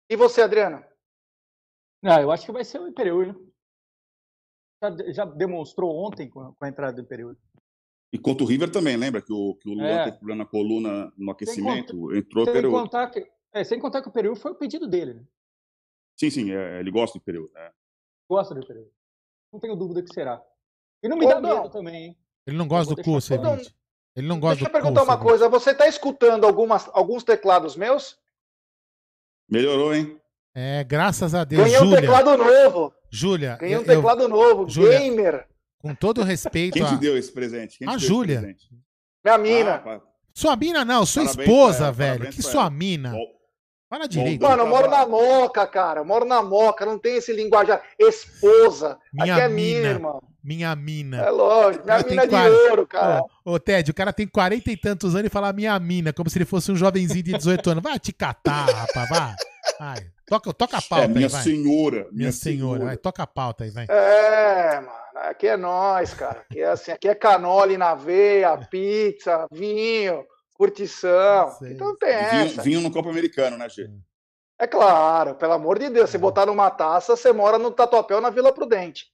E 0.08 0.16
você, 0.16 0.42
Adriano? 0.42 0.82
Não, 2.02 2.20
eu 2.20 2.30
acho 2.30 2.46
que 2.46 2.52
vai 2.52 2.64
ser 2.64 2.80
o 2.80 2.88
Imperiur, 2.88 3.28
né? 3.28 3.34
Já, 4.82 5.12
já 5.12 5.24
demonstrou 5.24 5.96
ontem 5.96 6.28
com 6.28 6.40
a, 6.40 6.52
com 6.52 6.64
a 6.64 6.68
entrada 6.68 6.94
do 6.94 7.02
Imperiur. 7.02 7.36
E 8.14 8.18
contra 8.18 8.44
o 8.44 8.46
River 8.46 8.70
também, 8.70 8.96
lembra 8.96 9.20
que 9.20 9.32
o, 9.32 9.56
que 9.56 9.68
o 9.68 9.74
Luan 9.74 9.86
É. 9.88 10.04
teve 10.04 10.18
problema 10.18 10.44
na 10.44 10.48
coluna 10.48 11.12
no 11.18 11.32
aquecimento? 11.32 12.14
Entrou 12.14 12.48
o 12.48 12.52
Sem 12.52 12.70
contar, 12.70 13.08
que, 13.08 13.26
é, 13.52 13.64
sem 13.64 13.80
contar 13.80 14.02
que 14.02 14.06
o 14.06 14.10
Imperiur 14.10 14.36
foi 14.36 14.52
o 14.52 14.54
pedido 14.54 14.86
dele, 14.86 15.14
né? 15.14 15.24
Sim, 16.16 16.30
sim, 16.30 16.52
é, 16.52 16.78
ele 16.78 16.92
gosta 16.92 17.18
do 17.18 17.22
Imperiur. 17.22 17.50
É. 17.56 17.72
Gosta 18.30 18.54
do 18.54 18.60
Imperiur. 18.62 18.86
Não 19.52 19.58
tenho 19.58 19.74
dúvida 19.74 20.00
que 20.00 20.14
será. 20.14 20.40
E 21.02 21.08
não 21.08 21.16
me 21.16 21.26
dá 21.26 21.34
Aldão. 21.34 21.56
medo 21.62 21.70
também, 21.70 21.94
hein? 22.04 22.18
Ele 22.46 22.56
não 22.56 22.68
gosta 22.68 22.94
do 22.94 22.96
deixar- 22.96 23.10
cu, 23.10 23.20
Cevite. 23.20 23.74
Ele 24.14 24.28
não 24.28 24.38
gosta 24.38 24.56
Deixa 24.58 24.68
eu 24.68 24.72
perguntar 24.72 25.00
cu, 25.00 25.06
uma 25.08 25.18
coisa. 25.18 25.48
Você 25.48 25.74
tá 25.74 25.88
escutando 25.88 26.44
algumas, 26.46 26.88
alguns 26.92 27.24
teclados 27.24 27.74
meus? 27.76 28.16
Melhorou, 29.50 29.92
hein? 29.92 30.20
É, 30.54 30.84
graças 30.84 31.34
a 31.34 31.42
Deus, 31.42 31.64
Ganhei 31.64 31.78
um 31.78 31.84
Júlia. 31.84 32.00
teclado 32.00 32.36
novo. 32.36 32.94
Júlia, 33.10 33.56
Ganhei 33.56 33.74
um 33.76 33.80
eu- 33.80 33.86
eu- 33.86 33.96
teclado 33.96 34.28
novo. 34.28 34.68
Júlia, 34.68 35.00
Gamer. 35.00 35.48
Com 35.84 35.94
todo 35.94 36.22
respeito 36.22 36.72
Quem 36.74 36.84
te 36.84 36.94
a... 36.94 36.96
deu 36.96 37.16
esse 37.18 37.30
presente? 37.30 37.78
Quem 37.78 37.86
te 37.86 37.94
A 37.94 37.98
Júlia. 37.98 38.40
presente? 38.40 38.64
Minha 39.24 39.38
mina. 39.38 39.82
Ah, 39.86 40.00
Sua 40.34 40.56
mina 40.56 40.84
não, 40.84 41.04
sua 41.04 41.24
Parabéns 41.24 41.46
esposa, 41.48 41.82
ela, 41.84 41.92
velho. 41.92 42.30
Que 42.30 42.42
sua 42.42 42.62
ela. 42.62 42.70
mina. 42.70 43.10
Bom, 43.12 43.34
Fala 43.90 44.08
direito. 44.08 44.42
Mano, 44.42 44.62
eu 44.62 44.66
moro 44.66 44.90
na 44.90 45.06
moca, 45.06 45.66
cara. 45.66 46.00
Eu 46.00 46.04
moro 46.04 46.24
na 46.24 46.42
moca. 46.42 46.84
Não 46.86 46.98
tem 46.98 47.16
esse 47.16 47.32
linguajar. 47.32 47.80
Esposa. 47.98 48.98
Minha 49.12 49.34
Aqui 49.34 49.42
é 49.44 49.48
mina. 49.48 49.54
minha, 49.78 49.90
irmão. 49.90 50.22
Minha 50.42 50.74
mina. 50.74 51.18
É 51.18 51.30
lógico. 51.30 51.84
Minha 51.84 52.02
tem 52.02 52.10
mina 52.10 52.22
de 52.24 52.30
quase- 52.30 52.54
ouro, 52.70 52.86
cara. 52.86 53.22
Ô, 53.44 53.52
ô, 53.52 53.58
Ted, 53.60 53.90
o 53.90 53.94
cara 53.94 54.12
tem 54.12 54.26
40 54.26 54.70
e 54.72 54.76
tantos 54.76 55.14
anos 55.14 55.26
e 55.26 55.30
fala 55.30 55.52
minha 55.52 55.78
mina, 55.78 56.12
como 56.12 56.28
se 56.28 56.38
ele 56.38 56.44
fosse 56.44 56.72
um 56.72 56.76
jovenzinho 56.76 57.22
de 57.22 57.32
18 57.34 57.70
anos. 57.70 57.82
Vai 57.84 57.98
te 58.00 58.12
catar, 58.12 58.64
rapaz, 58.68 59.08
vai. 59.08 59.34
vai. 59.78 60.06
Toca, 60.26 60.52
toca 60.54 60.78
a 60.78 60.82
pauta 60.82 61.04
É, 61.04 61.08
minha 61.08 61.26
aí, 61.26 61.32
vai. 61.32 61.42
senhora. 61.42 62.08
Minha 62.10 62.32
senhora, 62.32 62.84
vai, 62.86 62.96
toca 62.96 63.22
a 63.22 63.26
pauta 63.26 63.62
aí, 63.64 63.70
vai. 63.70 63.86
É, 63.88 64.80
mano. 64.80 65.03
Aqui 65.28 65.46
é 65.48 65.56
nós, 65.56 66.14
cara. 66.14 66.40
Aqui 66.40 66.60
é 66.60 66.66
assim. 66.66 66.92
Aqui 66.92 67.08
é 67.08 67.14
canole 67.14 67.76
na 67.76 67.94
veia, 67.94 68.56
pizza, 68.70 69.46
vinho, 69.50 70.24
curtição. 70.54 71.56
Então 71.62 71.88
não 71.88 71.96
tem 71.96 72.16
Vinho, 72.30 72.46
essa. 72.46 72.62
vinho 72.62 72.80
no 72.80 72.90
copo 72.90 73.08
americano, 73.08 73.56
né, 73.56 73.68
Gê? 73.68 73.88
É 74.58 74.66
claro, 74.66 75.34
pelo 75.34 75.52
amor 75.52 75.78
de 75.78 75.88
Deus. 75.90 76.10
Se 76.10 76.18
botar 76.18 76.46
numa 76.46 76.70
taça, 76.70 77.16
você 77.16 77.32
mora 77.32 77.58
no 77.58 77.70
Tatuapé 77.70 78.14
ou 78.14 78.20
na 78.20 78.30
Vila 78.30 78.52
Prudente. 78.52 79.06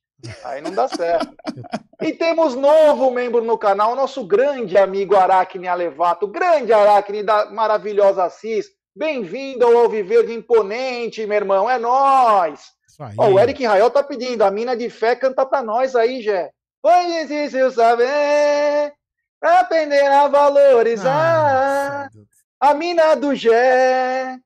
Aí 0.44 0.60
não 0.60 0.70
dá 0.72 0.88
certo. 0.88 1.34
E 2.02 2.14
temos 2.14 2.54
novo 2.54 3.10
membro 3.10 3.44
no 3.44 3.58
canal, 3.58 3.94
nosso 3.94 4.24
grande 4.24 4.78
amigo 4.78 5.14
Aracne 5.14 5.68
Alevato, 5.68 6.26
grande 6.26 6.72
Aracne 6.72 7.22
da 7.22 7.50
maravilhosa 7.50 8.24
Assis. 8.24 8.68
Bem-vindo 8.96 9.66
ao 9.66 9.76
Alviverde 9.76 10.32
Imponente, 10.32 11.26
meu 11.26 11.36
irmão. 11.36 11.68
É 11.68 11.78
nós. 11.78 12.72
Ó, 13.16 13.28
o 13.28 13.38
Eric 13.38 13.64
Rael 13.64 13.90
tá 13.90 14.02
pedindo, 14.02 14.42
a 14.42 14.50
mina 14.50 14.76
de 14.76 14.90
fé 14.90 15.16
canta 15.16 15.46
pra 15.46 15.62
nós 15.62 15.96
aí, 15.96 16.20
Jé. 16.22 16.50
Foi 16.82 17.06
difícil 17.06 17.70
saber, 17.70 18.92
aprender 19.40 20.06
a 20.06 20.28
valorizar. 20.28 22.10
Nossa. 22.12 22.30
A 22.60 22.74
mina 22.74 23.14
do 23.14 23.34
Gé. 23.34 24.38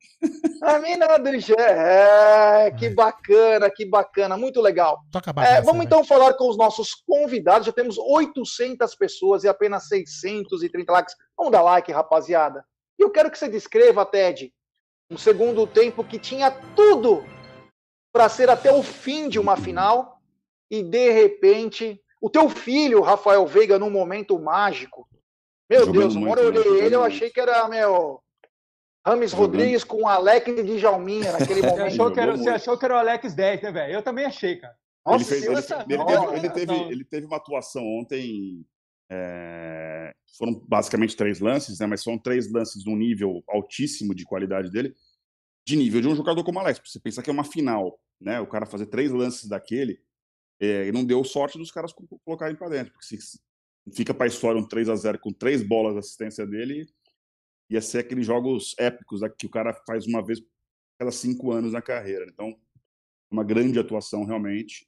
A 0.62 0.78
mina 0.78 1.18
do 1.18 1.38
Gé. 1.38 2.70
Que 2.78 2.88
bacana, 2.88 3.68
que 3.70 3.84
bacana. 3.84 4.36
Muito 4.36 4.60
legal. 4.60 5.00
É, 5.44 5.60
vamos 5.60 5.78
vai. 5.78 5.86
então 5.86 6.04
falar 6.04 6.34
com 6.34 6.48
os 6.48 6.56
nossos 6.56 6.94
convidados. 6.94 7.66
Já 7.66 7.72
temos 7.72 7.98
800 7.98 8.94
pessoas 8.94 9.42
e 9.42 9.48
apenas 9.48 9.88
630 9.88 10.92
likes. 10.92 11.14
Vamos 11.36 11.52
dar 11.52 11.62
like, 11.62 11.90
rapaziada. 11.90 12.64
E 12.98 13.02
eu 13.02 13.10
quero 13.10 13.30
que 13.30 13.38
você 13.38 13.48
descreva, 13.48 14.06
Ted, 14.06 14.52
um 15.10 15.18
segundo 15.18 15.66
tempo 15.66 16.04
que 16.04 16.18
tinha 16.18 16.50
tudo 16.74 17.24
para 18.14 18.28
ser 18.28 18.48
até 18.48 18.72
o 18.72 18.80
fim 18.80 19.28
de 19.28 19.40
uma 19.40 19.56
final 19.56 20.20
e 20.70 20.84
de 20.84 21.10
repente 21.10 22.00
o 22.22 22.30
teu 22.30 22.48
filho, 22.48 23.00
Rafael 23.02 23.44
Veiga, 23.44 23.76
num 23.76 23.90
momento 23.90 24.38
mágico. 24.38 25.08
Meu 25.68 25.80
Jogando 25.80 25.98
Deus, 25.98 26.14
uma 26.14 26.30
hora 26.30 26.40
eu 26.42 26.52
né? 26.52 26.60
olhei 26.60 26.84
ele, 26.84 26.94
eu 26.94 27.02
achei 27.02 27.28
que 27.28 27.40
era 27.40 27.66
meu 27.68 28.20
Rames 29.04 29.32
Jogando. 29.32 29.46
Rodrigues 29.46 29.82
com 29.82 30.06
Alex 30.06 30.64
de 30.64 30.78
Jalminha 30.78 31.32
naquele 31.32 31.60
Você 31.60 31.66
momento. 31.66 31.86
achou, 31.86 32.12
que 32.12 32.20
era, 32.20 32.36
você 32.36 32.48
achou 32.50 32.78
que 32.78 32.84
era 32.84 32.94
o 32.94 32.98
Alex 32.98 33.34
10, 33.34 33.62
né, 33.62 33.72
velho? 33.72 33.92
Eu 33.94 34.02
também 34.02 34.24
achei, 34.24 34.56
cara. 34.56 34.74
ele, 35.06 35.12
Nossa, 35.12 35.24
fez, 35.24 35.42
ele, 35.42 35.52
Nossa, 35.54 35.84
ele 35.88 35.96
nossa, 35.98 36.14
teve, 36.14 36.36
ele, 36.36 36.50
teve, 36.50 36.74
ele 36.92 37.04
teve 37.04 37.26
uma 37.26 37.36
atuação 37.36 37.84
ontem. 37.84 38.64
é, 39.10 40.14
foram 40.38 40.54
basicamente 40.68 41.16
três 41.16 41.40
lances, 41.40 41.80
né? 41.80 41.86
Mas 41.86 42.02
foram 42.04 42.18
três 42.18 42.50
lances 42.50 42.84
num 42.86 42.96
nível 42.96 43.42
altíssimo 43.48 44.14
de 44.14 44.24
qualidade 44.24 44.70
dele, 44.70 44.94
de 45.66 45.76
nível 45.76 46.00
de 46.00 46.08
um 46.08 46.16
jogador 46.16 46.42
como 46.44 46.58
o 46.58 46.62
Alex. 46.62 46.80
Você 46.84 47.00
pensar 47.00 47.22
que 47.22 47.28
é 47.28 47.32
uma 47.32 47.44
final, 47.44 47.98
né? 48.24 48.40
O 48.40 48.46
cara 48.46 48.66
fazer 48.66 48.86
três 48.86 49.10
lances 49.12 49.48
daquele, 49.48 50.00
é, 50.60 50.88
e 50.88 50.92
não 50.92 51.04
deu 51.04 51.22
sorte 51.24 51.58
dos 51.58 51.70
caras 51.70 51.92
co- 51.92 52.06
colocarem 52.24 52.56
pra 52.56 52.68
dentro. 52.68 52.92
Porque 52.92 53.06
se 53.06 53.40
fica 53.94 54.14
pra 54.14 54.26
história 54.26 54.60
um 54.60 54.66
3 54.66 54.88
a 54.88 54.96
0 54.96 55.18
com 55.18 55.32
três 55.32 55.62
bolas 55.62 55.92
de 55.94 55.98
assistência 56.00 56.46
dele, 56.46 56.86
ia 57.70 57.80
ser 57.80 57.98
aqueles 57.98 58.26
jogos 58.26 58.74
épicos 58.78 59.20
que 59.38 59.46
o 59.46 59.50
cara 59.50 59.72
faz 59.86 60.06
uma 60.06 60.24
vez 60.24 60.38
a 60.40 60.42
cada 61.00 61.10
cinco 61.12 61.52
anos 61.52 61.72
na 61.72 61.82
carreira. 61.82 62.26
Então, 62.28 62.56
uma 63.30 63.44
grande 63.44 63.78
atuação 63.78 64.24
realmente. 64.24 64.86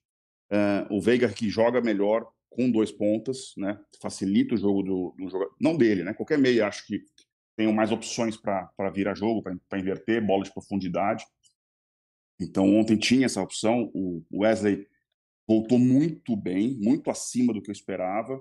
É, 0.51 0.87
o 0.91 1.01
Veiga 1.01 1.29
que 1.29 1.51
joga 1.51 1.81
melhor 1.81 2.31
com 2.49 2.71
dois 2.71 2.93
pontas, 2.93 3.53
né? 3.57 3.79
Facilita 4.01 4.55
o 4.55 4.59
jogo 4.59 4.83
do, 4.83 5.15
do 5.19 5.29
jogador. 5.29 5.55
Não 5.61 5.77
dele, 5.77 6.05
né? 6.05 6.15
Qualquer 6.15 6.39
meia 6.39 6.69
acho 6.69 6.87
que 6.87 7.05
tem 7.57 7.73
mais 7.75 7.91
opções 7.91 8.37
para 8.37 8.91
virar 8.95 9.15
jogo, 9.15 9.43
para 9.43 9.79
inverter, 9.79 10.25
bola 10.25 10.45
de 10.45 10.53
profundidade. 10.53 11.25
Então 12.41 12.77
ontem 12.77 12.97
tinha 12.97 13.27
essa 13.27 13.43
opção. 13.43 13.91
O 13.95 14.23
Wesley 14.33 14.87
voltou 15.47 15.79
muito 15.79 16.37
bem, 16.37 16.77
muito 16.81 17.11
acima 17.11 17.53
do 17.53 17.63
que 17.63 17.71
eu 17.71 17.73
esperava, 17.73 18.41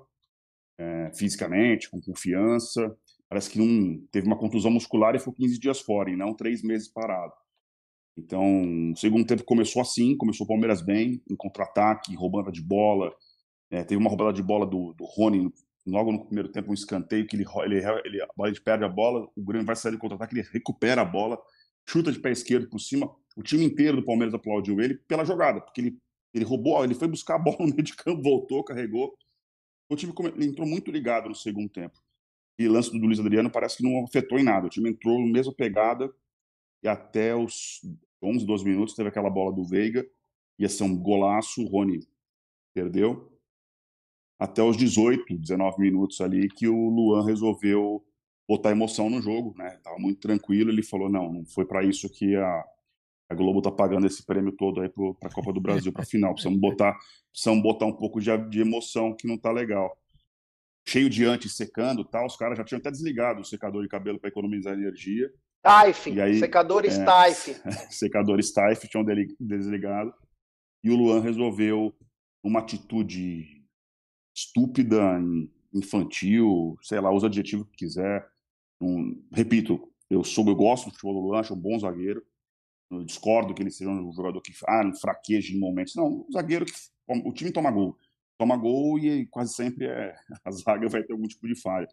é, 0.77 1.11
fisicamente, 1.13 1.89
com 1.89 2.01
confiança. 2.01 2.95
Parece 3.29 3.49
que 3.49 3.59
não 3.59 4.05
teve 4.11 4.27
uma 4.27 4.37
contusão 4.37 4.71
muscular 4.71 5.15
e 5.15 5.19
ficou 5.19 5.33
15 5.33 5.59
dias 5.59 5.81
fora, 5.81 6.09
e 6.09 6.15
não 6.15 6.33
três 6.33 6.61
meses 6.61 6.87
parado. 6.87 7.33
Então, 8.17 8.91
o 8.91 8.95
segundo 8.95 9.25
tempo 9.25 9.43
começou 9.43 9.81
assim, 9.81 10.15
começou 10.15 10.45
o 10.45 10.47
Palmeiras 10.47 10.81
bem, 10.81 11.21
em 11.29 11.35
contra-ataque, 11.35 12.15
roubando 12.15 12.51
de 12.51 12.61
bola. 12.61 13.13
É, 13.69 13.83
teve 13.83 13.97
uma 13.97 14.09
roubada 14.09 14.31
de 14.31 14.41
bola 14.41 14.65
do, 14.65 14.93
do 14.93 15.03
Rony 15.03 15.51
logo 15.85 16.11
no 16.11 16.25
primeiro 16.25 16.49
tempo, 16.49 16.71
um 16.71 16.73
escanteio 16.73 17.27
que 17.27 17.35
ele, 17.35 17.45
ele, 17.65 17.83
ele, 18.05 18.21
a 18.21 18.27
perde 18.63 18.83
a 18.83 18.89
bola, 18.89 19.27
o 19.35 19.43
Grêmio 19.43 19.67
vai 19.67 19.75
sair 19.75 19.91
do 19.91 19.99
contra-ataque, 19.99 20.35
ele 20.35 20.47
recupera 20.51 21.01
a 21.01 21.05
bola, 21.05 21.37
chuta 21.87 22.11
de 22.11 22.19
pé 22.19 22.31
esquerdo 22.31 22.69
por 22.69 22.79
cima. 22.79 23.13
O 23.35 23.43
time 23.43 23.65
inteiro 23.65 23.97
do 23.97 24.05
Palmeiras 24.05 24.33
aplaudiu 24.33 24.79
ele 24.79 24.95
pela 24.95 25.25
jogada, 25.25 25.59
porque 25.59 25.81
ele, 25.81 25.97
ele 26.33 26.45
roubou, 26.45 26.83
ele 26.83 26.95
foi 26.95 27.07
buscar 27.07 27.35
a 27.35 27.39
bola 27.39 27.57
no 27.59 27.67
meio 27.75 27.83
de 27.83 27.95
campo, 27.95 28.21
voltou, 28.21 28.63
carregou. 28.63 29.15
O 29.89 29.95
time 29.95 30.13
entrou 30.41 30.67
muito 30.67 30.89
ligado 30.89 31.29
no 31.29 31.35
segundo 31.35 31.69
tempo. 31.69 31.99
E 32.57 32.67
o 32.67 32.71
lance 32.71 32.89
do 32.89 32.97
Luiz 33.05 33.19
Adriano 33.19 33.51
parece 33.51 33.77
que 33.77 33.83
não 33.83 34.03
afetou 34.03 34.39
em 34.39 34.43
nada. 34.43 34.67
O 34.67 34.69
time 34.69 34.89
entrou 34.89 35.19
na 35.19 35.31
mesma 35.31 35.53
pegada 35.53 36.11
e 36.81 36.87
até 36.87 37.35
os 37.35 37.81
11, 38.23 38.45
12 38.45 38.65
minutos 38.65 38.95
teve 38.95 39.09
aquela 39.09 39.29
bola 39.29 39.53
do 39.53 39.65
Veiga, 39.65 40.07
ia 40.57 40.69
ser 40.69 40.83
um 40.83 40.97
golaço, 40.97 41.61
o 41.61 41.67
Rony 41.67 42.07
perdeu. 42.73 43.31
Até 44.39 44.63
os 44.63 44.77
18, 44.77 45.37
19 45.37 45.81
minutos 45.81 46.21
ali 46.21 46.49
que 46.49 46.67
o 46.67 46.89
Luan 46.89 47.25
resolveu 47.25 48.05
botar 48.47 48.71
emoção 48.71 49.09
no 49.09 49.21
jogo, 49.21 49.53
né? 49.57 49.77
Tava 49.83 49.97
muito 49.97 50.19
tranquilo, 50.19 50.69
ele 50.69 50.83
falou: 50.83 51.09
"Não, 51.09 51.31
não 51.31 51.45
foi 51.45 51.65
para 51.65 51.83
isso 51.83 52.09
que 52.09 52.35
a 52.35 52.65
a 53.29 53.33
Globo 53.35 53.61
tá 53.61 53.71
pagando 53.71 54.05
esse 54.05 54.23
prêmio 54.25 54.51
todo 54.51 54.81
aí 54.81 54.89
para 54.89 55.29
a 55.29 55.33
Copa 55.33 55.51
do 55.51 55.59
Brasil, 55.59 55.91
para 55.91 56.05
final. 56.05 56.33
Precisamos 56.33 56.59
botar, 56.59 56.95
precisamos 57.31 57.63
botar 57.63 57.85
um 57.85 57.93
pouco 57.93 58.19
de, 58.21 58.35
de 58.49 58.61
emoção 58.61 59.15
que 59.15 59.27
não 59.27 59.37
tá 59.37 59.51
legal. 59.51 59.97
Cheio 60.87 61.09
de 61.09 61.25
antes 61.25 61.55
secando, 61.55 62.01
e 62.03 62.05
tal, 62.05 62.27
os 62.27 62.35
caras 62.35 62.57
já 62.57 62.63
tinham 62.63 62.79
até 62.79 62.91
desligado 62.91 63.41
o 63.41 63.45
secador 63.45 63.81
de 63.81 63.89
cabelo 63.89 64.19
para 64.19 64.29
economizar 64.29 64.73
energia. 64.73 65.31
Taif, 65.63 66.19
aí, 66.21 66.37
secadores 66.37 66.99
é, 66.99 67.03
Taif. 67.03 67.55
secador 67.89 68.39
Stife 68.43 68.87
tinham 68.87 69.03
desligado. 69.39 70.13
E 70.83 70.91
o 70.91 70.95
Luan 70.95 71.21
resolveu 71.21 71.91
uma 72.43 72.59
atitude 72.59 73.65
estúpida, 74.35 75.19
in- 75.19 75.49
infantil, 75.73 76.77
sei 76.83 76.99
lá, 76.99 77.11
usa 77.11 77.25
o 77.25 77.29
adjetivo 77.29 77.65
que 77.65 77.77
quiser. 77.77 78.23
Um- 78.79 79.25
repito, 79.31 79.91
eu 80.07 80.23
sou, 80.23 80.47
eu 80.47 80.55
gosto 80.55 80.85
do 80.85 80.91
futebol 80.91 81.13
do 81.15 81.19
Luan, 81.27 81.39
acho 81.39 81.55
um 81.55 81.59
bom 81.59 81.79
zagueiro. 81.79 82.23
Eu 82.91 83.03
discordo 83.03 83.53
que 83.53 83.61
ele 83.63 83.71
seja 83.71 83.89
um 83.89 84.11
jogador 84.13 84.41
que 84.41 84.53
ah, 84.67 84.91
fraqueja 85.01 85.53
em 85.53 85.59
momentos. 85.59 85.95
Não, 85.95 86.25
um 86.27 86.31
zagueiro 86.31 86.65
que 86.65 86.73
o 87.07 87.33
time 87.33 87.51
toma 87.51 87.71
gol. 87.71 87.97
Toma 88.37 88.57
gol 88.57 88.99
e 88.99 89.25
quase 89.27 89.53
sempre 89.53 89.85
é, 89.87 90.15
a 90.43 90.51
zaga 90.51 90.87
vai 90.89 91.03
ter 91.03 91.13
algum 91.13 91.27
tipo 91.27 91.47
de 91.47 91.59
falha. 91.59 91.87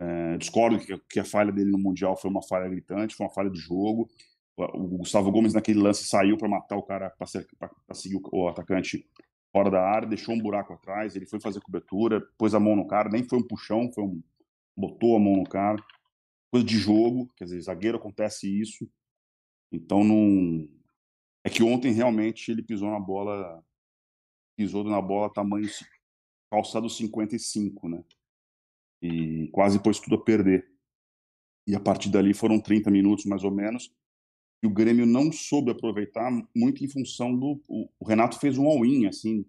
É, 0.00 0.36
discordo 0.36 0.78
que, 0.78 0.98
que 1.08 1.20
a 1.20 1.24
falha 1.24 1.52
dele 1.52 1.70
no 1.70 1.78
Mundial 1.78 2.16
foi 2.16 2.30
uma 2.30 2.42
falha 2.42 2.68
gritante, 2.68 3.14
foi 3.14 3.26
uma 3.26 3.32
falha 3.32 3.50
de 3.50 3.58
jogo. 3.58 4.08
O 4.56 4.64
o 4.64 4.98
Gustavo 4.98 5.32
Gomes, 5.32 5.54
naquele 5.54 5.80
lance, 5.80 6.04
saiu 6.04 6.36
para 6.36 6.48
matar 6.48 6.76
o 6.76 6.82
cara, 6.82 7.10
para 7.10 7.94
seguir 7.94 8.16
o, 8.16 8.22
o 8.32 8.48
atacante 8.48 9.08
fora 9.52 9.70
da 9.70 9.80
área, 9.80 10.08
deixou 10.08 10.34
um 10.34 10.40
buraco 10.40 10.72
atrás. 10.72 11.14
Ele 11.16 11.26
foi 11.26 11.40
fazer 11.40 11.60
cobertura, 11.60 12.20
pôs 12.36 12.54
a 12.54 12.60
mão 12.60 12.76
no 12.76 12.86
cara, 12.86 13.08
nem 13.08 13.22
foi 13.22 13.38
um 13.38 13.46
puxão, 13.46 13.90
foi 13.92 14.04
um, 14.04 14.22
botou 14.76 15.16
a 15.16 15.20
mão 15.20 15.36
no 15.36 15.44
cara. 15.44 15.82
Coisa 16.50 16.66
de 16.66 16.76
jogo, 16.76 17.30
quer 17.36 17.44
dizer, 17.44 17.60
zagueiro 17.62 17.98
acontece 17.98 18.48
isso. 18.48 18.88
Então 19.74 20.04
não. 20.04 20.68
É 21.44 21.50
que 21.50 21.62
ontem 21.62 21.92
realmente 21.92 22.50
ele 22.50 22.62
pisou 22.62 22.90
na 22.90 22.98
bola, 22.98 23.62
pisou 24.56 24.84
na 24.84 25.00
bola 25.00 25.32
tamanho 25.32 25.68
calçado 26.50 26.88
55, 26.88 27.88
né? 27.88 28.02
E 29.02 29.48
quase 29.48 29.82
pôs 29.82 29.98
tudo 29.98 30.14
a 30.14 30.24
perder. 30.24 30.66
E 31.66 31.74
a 31.74 31.80
partir 31.80 32.08
dali 32.10 32.32
foram 32.32 32.60
30 32.60 32.90
minutos 32.90 33.24
mais 33.24 33.42
ou 33.42 33.50
menos. 33.50 33.92
E 34.62 34.66
o 34.66 34.70
Grêmio 34.70 35.04
não 35.04 35.30
soube 35.30 35.70
aproveitar 35.70 36.30
muito 36.56 36.84
em 36.84 36.88
função 36.88 37.36
do. 37.36 37.60
O, 37.68 37.88
o 37.98 38.06
Renato 38.06 38.38
fez 38.38 38.56
um 38.56 38.66
all-in, 38.66 39.06
assim. 39.06 39.44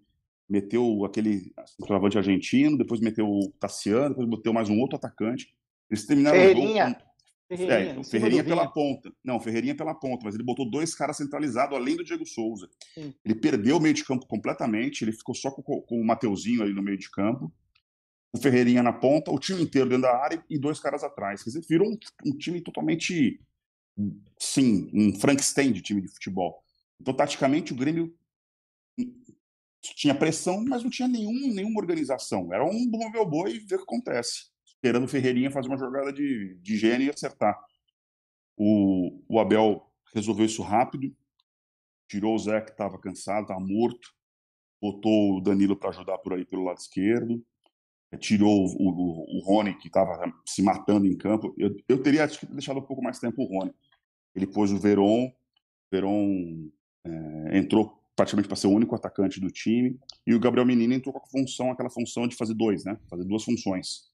meteu 0.50 1.06
aquele 1.06 1.54
centroavante 1.66 2.18
argentino, 2.18 2.78
depois 2.78 3.00
meteu 3.00 3.30
o 3.30 3.52
Tassiano, 3.60 4.10
depois 4.10 4.28
meteu 4.28 4.52
mais 4.52 4.70
um 4.70 4.80
outro 4.80 4.98
atacante. 4.98 5.56
Eles 5.90 6.06
terminaram 6.06 6.38
Ferreirinha. 6.38 6.86
o 6.86 6.90
jogo. 6.90 7.15
Com- 7.50 7.58
Ferreirinha, 7.58 7.94
É, 7.94 8.00
o 8.00 8.04
cima 8.04 8.12
Ferreirinha 8.12 8.44
pela 8.44 8.68
ponta. 8.72 9.14
Não, 9.24 9.38
o 9.38 9.40
Ferreirinha 9.40 9.76
pela 9.76 9.94
ponta, 9.94 10.24
mas 10.26 10.36
ele 10.36 10.44
botou 10.44 10.70
dois 10.70 10.96
caras 10.96 11.18
centralizados 11.18 11.78
além 11.78 11.96
do 11.96 12.04
Diego 12.04 12.26
Souza. 12.26 12.70
Sim. 12.94 13.14
Ele 13.24 13.36
perdeu 13.36 13.78
o 13.78 13.80
meio 13.80 13.94
de 13.94 14.04
campo 14.04 14.26
completamente, 14.28 15.04
ele 15.04 15.12
ficou 15.12 15.36
só 15.36 15.52
com, 15.52 15.62
com 15.62 16.00
o 16.02 16.06
Mateuzinho 16.06 16.64
ali 16.64 16.74
no 16.74 16.82
meio 16.82 16.98
de 16.98 17.10
campo. 17.10 17.52
O 18.34 18.38
Ferreirinha 18.38 18.84
na 18.84 18.92
ponta, 18.92 19.32
o 19.32 19.40
time 19.40 19.62
inteiro 19.62 19.88
dentro 19.88 20.04
da 20.04 20.18
área 20.18 20.44
e 20.50 20.58
dois 20.60 20.80
caras 20.80 21.04
atrás. 21.04 21.42
Quer 21.44 21.52
dizer, 21.52 21.66
virou 21.70 21.90
um, 21.90 21.98
um 22.26 22.38
time 22.38 22.60
totalmente, 22.60 23.40
sim, 24.38 24.90
um 24.94 25.18
Frankenstein 25.18 25.72
de 25.72 25.82
time 25.82 26.02
de 26.02 26.10
futebol. 26.10 26.62
Então, 27.00 27.14
taticamente, 27.14 27.72
o 27.72 27.76
Grêmio 27.76 28.14
tinha 29.82 30.16
pressão, 30.16 30.64
mas 30.68 30.84
não 30.84 30.90
tinha 30.90 31.08
nenhum, 31.08 31.54
nenhuma 31.54 31.80
organização. 31.80 32.52
Era 32.54 32.66
um 32.66 32.86
mover 32.90 33.22
o 33.22 33.26
boi 33.26 33.52
e 33.56 33.60
ver 33.60 33.76
o 33.76 33.78
que 33.80 33.84
acontece. 33.84 34.48
Esperando 34.86 35.06
o 35.06 35.08
Ferreirinha 35.08 35.50
fazer 35.50 35.68
uma 35.68 35.80
jogada 35.80 36.14
de, 36.14 36.60
de 36.62 36.78
gênio 36.78 37.08
e 37.08 37.10
acertar. 37.10 37.60
O, 38.56 39.20
o 39.28 39.40
Abel 39.40 39.92
resolveu 40.14 40.46
isso 40.46 40.62
rápido, 40.62 41.12
tirou 42.08 42.36
o 42.36 42.38
Zé, 42.38 42.62
que 42.62 42.70
estava 42.70 43.00
cansado, 43.00 43.42
estava 43.42 43.60
morto, 43.60 44.14
botou 44.80 45.38
o 45.38 45.42
Danilo 45.42 45.76
para 45.76 45.90
ajudar 45.90 46.20
por 46.20 46.34
aí 46.34 46.46
pelo 46.46 46.66
lado 46.66 46.78
esquerdo, 46.78 47.44
eh, 48.12 48.18
tirou 48.18 48.64
o, 48.64 48.92
o, 48.92 49.38
o 49.38 49.44
Rony, 49.44 49.76
que 49.76 49.88
estava 49.88 50.32
se 50.46 50.62
matando 50.62 51.08
em 51.08 51.18
campo. 51.18 51.56
Eu, 51.58 51.76
eu 51.90 52.04
teria 52.04 52.28
deixado 52.52 52.78
um 52.78 52.86
pouco 52.86 53.02
mais 53.02 53.18
tempo 53.18 53.42
o 53.42 53.48
Rony. 53.48 53.74
Ele 54.36 54.46
pôs 54.46 54.72
o 54.72 54.78
Veron, 54.78 55.34
Veron 55.92 56.70
eh, 57.04 57.58
entrou 57.58 58.00
praticamente 58.16 58.48
para 58.48 58.56
ser 58.56 58.68
o 58.68 58.72
único 58.72 58.94
atacante 58.94 59.40
do 59.40 59.50
time, 59.50 60.00
e 60.28 60.36
o 60.36 60.40
Gabriel 60.40 60.68
Menino 60.68 60.94
entrou 60.94 61.12
com 61.12 61.26
a 61.26 61.28
função, 61.28 61.72
aquela 61.72 61.90
função 61.90 62.28
de 62.28 62.36
fazer 62.36 62.54
dois, 62.54 62.86
né? 62.86 63.00
Fazer 63.10 63.24
duas 63.24 63.44
funções. 63.44 64.14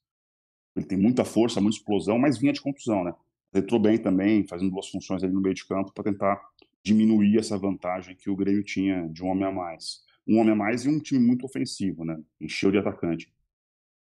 Ele 0.76 0.86
tem 0.86 0.98
muita 0.98 1.26
força, 1.26 1.60
muita 1.60 1.78
explosão, 1.78 2.18
mas 2.18 2.38
vinha 2.38 2.54
de 2.54 2.62
contusão, 2.62 3.04
né? 3.04 3.14
Entrou 3.54 3.80
bem 3.80 3.98
também, 3.98 4.48
fazendo 4.48 4.72
duas 4.72 4.90
funções 4.90 5.24
ali 5.24 5.34
no 5.34 5.42
meio 5.42 5.54
de 5.54 5.66
campo 5.66 5.92
para 5.94 6.06
tentar 6.06 6.42
diminuir 6.84 7.38
essa 7.38 7.58
vantagem 7.58 8.16
que 8.16 8.30
o 8.30 8.36
Grêmio 8.36 8.64
tinha 8.64 9.08
de 9.10 9.24
um 9.24 9.28
homem 9.28 9.46
a 9.46 9.52
mais. 9.52 10.04
Um 10.28 10.40
homem 10.40 10.54
a 10.54 10.56
mais 10.56 10.86
e 10.86 10.90
um 10.90 11.00
time 11.00 11.20
muito 11.20 11.46
ofensivo, 11.46 12.06
né? 12.06 12.18
Encheu 12.40 12.72
de 12.72 12.78
atacante. 12.78 13.32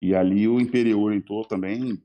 E 0.01 0.13
ali 0.13 0.47
o 0.47 0.59
Imperior 0.59 1.13
entrou 1.13 1.45
também 1.45 2.01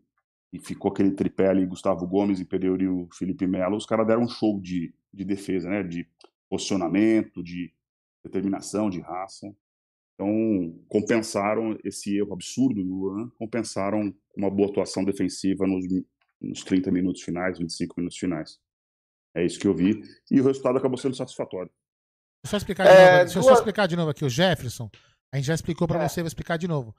e 0.53 0.59
ficou 0.59 0.91
aquele 0.91 1.11
tripé 1.11 1.49
ali, 1.49 1.67
Gustavo 1.67 2.07
Gomes, 2.07 2.41
Imperior 2.41 2.81
e 2.81 2.89
o 2.89 3.09
Felipe 3.13 3.47
Melo. 3.47 3.77
Os 3.77 3.87
caras 3.87 4.07
deram 4.07 4.23
um 4.23 4.29
show 4.29 4.61
de, 4.61 4.95
de 5.13 5.25
defesa, 5.25 5.69
né? 5.69 5.83
De 5.83 6.07
posicionamento, 6.49 7.43
de 7.43 7.73
determinação, 8.23 8.89
de 8.89 9.01
raça. 9.01 9.55
Então, 10.15 10.79
compensaram 10.89 11.77
esse 11.85 12.17
erro 12.17 12.33
absurdo 12.35 12.83
do 12.83 12.89
Luan, 12.95 13.31
compensaram 13.39 14.15
uma 14.37 14.49
boa 14.51 14.71
atuação 14.71 15.05
defensiva 15.05 15.67
nos, 15.67 15.85
nos 16.41 16.63
30 16.63 16.91
minutos 16.93 17.23
finais, 17.23 17.59
25 17.59 17.95
minutos 17.99 18.17
finais. 18.19 18.59
É 19.35 19.45
isso 19.45 19.59
que 19.59 19.67
eu 19.67 19.75
vi. 19.75 20.01
E 20.31 20.41
o 20.41 20.45
resultado 20.45 20.79
acabou 20.79 20.97
sendo 20.97 21.17
satisfatório. 21.17 21.71
Deixa 22.45 22.47
eu 22.47 22.51
só 22.51 22.57
explicar 22.59 22.85
de 22.85 22.91
É, 22.91 23.11
novo. 23.13 23.25
Deixa 23.25 23.39
eu 23.39 23.43
só 23.43 23.53
explicar 23.55 23.87
de 23.89 23.97
novo 23.97 24.11
aqui. 24.11 24.25
O 24.25 24.29
Jefferson, 24.31 24.89
a 25.33 25.37
gente 25.37 25.47
já 25.47 25.55
explicou 25.55 25.89
pra 25.89 26.03
É. 26.05 26.09
você, 26.09 26.21
vou 26.23 26.29
explicar 26.29 26.57
de 26.57 26.69
novo. 26.69 26.95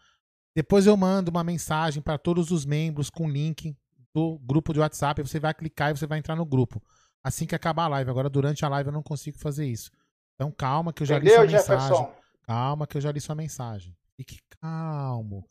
Depois 0.53 0.86
eu 0.86 0.97
mando 0.97 1.32
uma 1.32 1.43
mensagem 1.43 2.01
pra 2.01 2.18
todos 2.18 2.51
os 2.51 2.66
membros 2.66 3.09
com 3.09 3.30
link 3.30 3.76
do 4.13 4.38
grupo 4.39 4.74
de 4.74 4.80
WhatsApp. 4.80 5.22
Você 5.22 5.39
vai 5.39 5.53
clicar 5.53 5.91
e 5.91 5.97
você 5.97 6.05
vai 6.07 6.20
entrar 6.20 6.36
no 6.36 6.45
grupo. 6.45 6.82
Assim 7.24 7.45
que 7.45 7.55
acabar 7.55 7.86
a 7.86 7.88
live. 7.89 8.09
Agora, 8.09 8.30
durante 8.30 8.66
a 8.66 8.70
live, 8.70 8.89
eu 8.89 8.93
não 8.93 9.03
consigo 9.03 9.38
fazer 9.38 9.66
isso. 9.66 9.89
Então, 10.36 10.51
calma 10.51 10.91
que 10.91 11.03
eu 11.03 11.07
já 11.07 11.18
li 11.18 11.28
Entendeu, 11.28 11.36
sua 11.49 11.76
mensagem. 11.78 11.88
Jefferson? 11.88 12.24
Calma 12.48 12.86
que 12.88 12.98
eu 12.98 13.02
já 13.02 13.12
li 13.12 13.20
sua 13.20 13.36
mensagem. 13.36 13.96
Fique 14.16 14.39
calmo. 14.62 15.46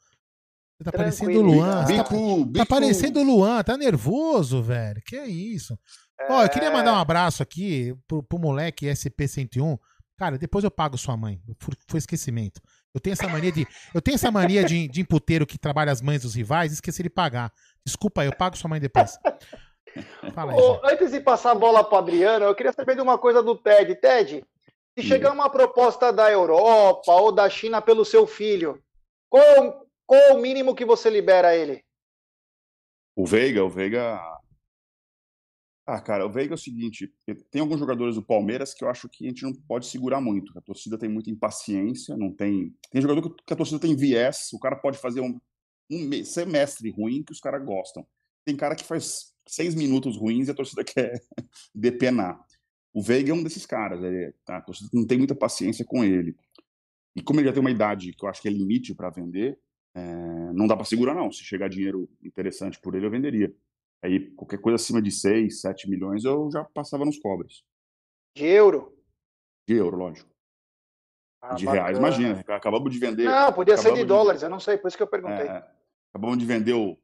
Você 0.78 0.84
tá 0.84 0.92
parecendo 0.92 1.38
o 1.38 1.42
Luan. 1.42 1.86
Você 1.86 1.96
tá, 1.96 2.02
Bico, 2.02 2.38
tá 2.38 2.44
bico. 2.46 2.66
parecendo 2.66 3.20
o 3.20 3.22
Luan. 3.24 3.62
Tá 3.62 3.76
nervoso, 3.76 4.62
velho. 4.62 5.00
Que 5.06 5.20
isso? 5.22 5.78
Ó, 6.28 6.42
eu 6.42 6.48
queria 6.48 6.70
mandar 6.70 6.92
um 6.92 6.98
abraço 6.98 7.42
aqui 7.42 7.94
pro, 8.06 8.22
pro 8.22 8.38
moleque 8.38 8.86
SP101. 8.86 9.78
Cara, 10.16 10.38
depois 10.38 10.64
eu 10.64 10.70
pago 10.70 10.96
sua 10.96 11.16
mãe. 11.16 11.40
Foi, 11.88 11.98
esquecimento. 11.98 12.60
Eu 12.94 13.00
tenho 13.00 13.12
essa 13.12 13.28
mania 13.28 13.50
de. 13.50 13.66
Eu 13.92 14.00
tenho 14.00 14.14
essa 14.14 14.30
mania 14.30 14.64
de, 14.64 14.88
de 14.88 15.00
imputeiro 15.00 15.46
que 15.46 15.58
trabalha 15.58 15.90
as 15.90 16.00
mães 16.00 16.22
dos 16.22 16.34
rivais 16.34 16.70
e 16.70 16.74
esquecer 16.74 17.02
de 17.02 17.10
pagar. 17.10 17.52
Desculpa 17.84 18.22
aí, 18.22 18.28
eu 18.28 18.36
pago 18.36 18.56
sua 18.56 18.70
mãe 18.70 18.80
depois. 18.80 19.18
Fala 20.34 20.52
aí, 20.52 20.58
Ô, 20.58 20.80
antes 20.84 21.10
de 21.12 21.20
passar 21.20 21.52
a 21.52 21.54
bola 21.54 21.84
para 21.84 21.98
Adriano, 21.98 22.44
eu 22.44 22.54
queria 22.54 22.72
saber 22.72 22.94
de 22.94 23.00
uma 23.02 23.18
coisa 23.18 23.42
do 23.42 23.56
Ted. 23.56 23.94
Ted, 23.96 24.44
se 24.96 25.02
chegar 25.06 25.32
uma 25.32 25.50
proposta 25.50 26.12
da 26.12 26.30
Europa 26.30 27.12
ou 27.12 27.32
da 27.32 27.48
China 27.50 27.82
pelo 27.82 28.04
seu 28.04 28.26
filho, 28.26 28.82
qual, 29.28 29.86
qual 30.06 30.36
o 30.36 30.40
mínimo 30.40 30.74
que 30.74 30.84
você 30.84 31.10
libera 31.10 31.54
ele? 31.56 31.84
O 33.16 33.26
Veiga, 33.26 33.64
o 33.64 33.68
Veiga. 33.68 34.20
Ah, 35.86 36.00
cara, 36.00 36.24
o 36.24 36.30
Veiga 36.30 36.54
é 36.54 36.56
o 36.56 36.58
seguinte: 36.58 37.12
tem 37.50 37.60
alguns 37.60 37.78
jogadores 37.78 38.14
do 38.14 38.22
Palmeiras 38.24 38.72
que 38.72 38.84
eu 38.84 38.88
acho 38.88 39.08
que 39.08 39.26
a 39.26 39.28
gente 39.28 39.42
não 39.42 39.52
pode 39.52 39.86
segurar 39.86 40.20
muito. 40.20 40.56
A 40.56 40.62
torcida 40.62 40.96
tem 40.98 41.08
muita 41.08 41.30
impaciência, 41.30 42.16
não 42.16 42.32
tem. 42.32 42.74
Tem 42.90 43.02
jogador 43.02 43.34
que- 43.34 43.52
a 43.52 43.56
torcida 43.56 43.78
tem 43.80 43.94
viés, 43.96 44.48
o 44.52 44.58
cara 44.58 44.76
pode 44.76 44.98
fazer 44.98 45.20
um, 45.20 45.38
um 45.90 45.98
me- 46.06 46.24
semestre 46.24 46.90
ruim 46.90 47.22
que 47.22 47.32
os 47.32 47.40
caras 47.40 47.64
gostam. 47.64 48.06
Tem 48.44 48.56
cara 48.56 48.74
que 48.74 48.84
faz 48.84 49.34
seis 49.46 49.74
minutos 49.74 50.16
ruins 50.16 50.48
e 50.48 50.50
a 50.52 50.54
torcida 50.54 50.82
quer 50.84 51.20
depenar. 51.74 52.40
O 52.94 53.02
Veiga 53.02 53.32
é 53.32 53.34
um 53.34 53.42
desses 53.42 53.66
caras, 53.66 54.00
ele- 54.02 54.32
a 54.46 54.60
torcida 54.60 54.88
não 54.94 55.04
tem 55.06 55.18
muita 55.18 55.34
paciência 55.34 55.84
com 55.84 56.04
ele. 56.04 56.36
E 57.16 57.20
como 57.22 57.40
ele 57.40 57.48
já 57.48 57.52
tem 57.52 57.60
uma 57.60 57.70
idade 57.70 58.12
que 58.12 58.24
eu 58.24 58.28
acho 58.28 58.40
que 58.40 58.48
é 58.48 58.50
limite 58.52 58.94
para 58.94 59.10
vender, 59.10 59.58
é, 59.94 60.52
não 60.52 60.66
dá 60.66 60.76
para 60.76 60.84
segurar, 60.84 61.14
não. 61.14 61.30
Se 61.32 61.42
chegar 61.44 61.68
dinheiro 61.68 62.08
interessante 62.22 62.80
por 62.80 62.94
ele, 62.94 63.06
eu 63.06 63.10
venderia. 63.10 63.54
Aí, 64.02 64.30
qualquer 64.32 64.58
coisa 64.60 64.76
acima 64.76 65.00
de 65.02 65.10
6, 65.10 65.60
7 65.60 65.88
milhões, 65.90 66.24
eu 66.24 66.48
já 66.52 66.62
passava 66.64 67.04
nos 67.04 67.18
cobras. 67.18 67.62
De 68.36 68.44
euro? 68.44 68.96
De 69.66 69.74
euro, 69.74 69.96
lógico. 69.96 70.30
Ah, 71.40 71.54
de 71.54 71.64
bacana. 71.64 71.82
reais, 71.84 71.98
imagina. 71.98 72.44
Acabamos 72.48 72.92
de 72.92 72.98
vender. 72.98 73.24
Não, 73.24 73.52
podia 73.52 73.76
ser 73.76 73.92
de 73.92 74.00
de- 74.00 74.04
dólares, 74.06 74.42
eu 74.42 74.50
não 74.50 74.60
sei, 74.60 74.76
por 74.78 74.88
isso 74.88 74.96
que 74.96 75.02
eu 75.02 75.06
perguntei. 75.06 75.46
é, 75.46 75.68
acabamos 76.12 76.38
de 76.38 76.46
vender 76.46 76.72
o 76.74 76.98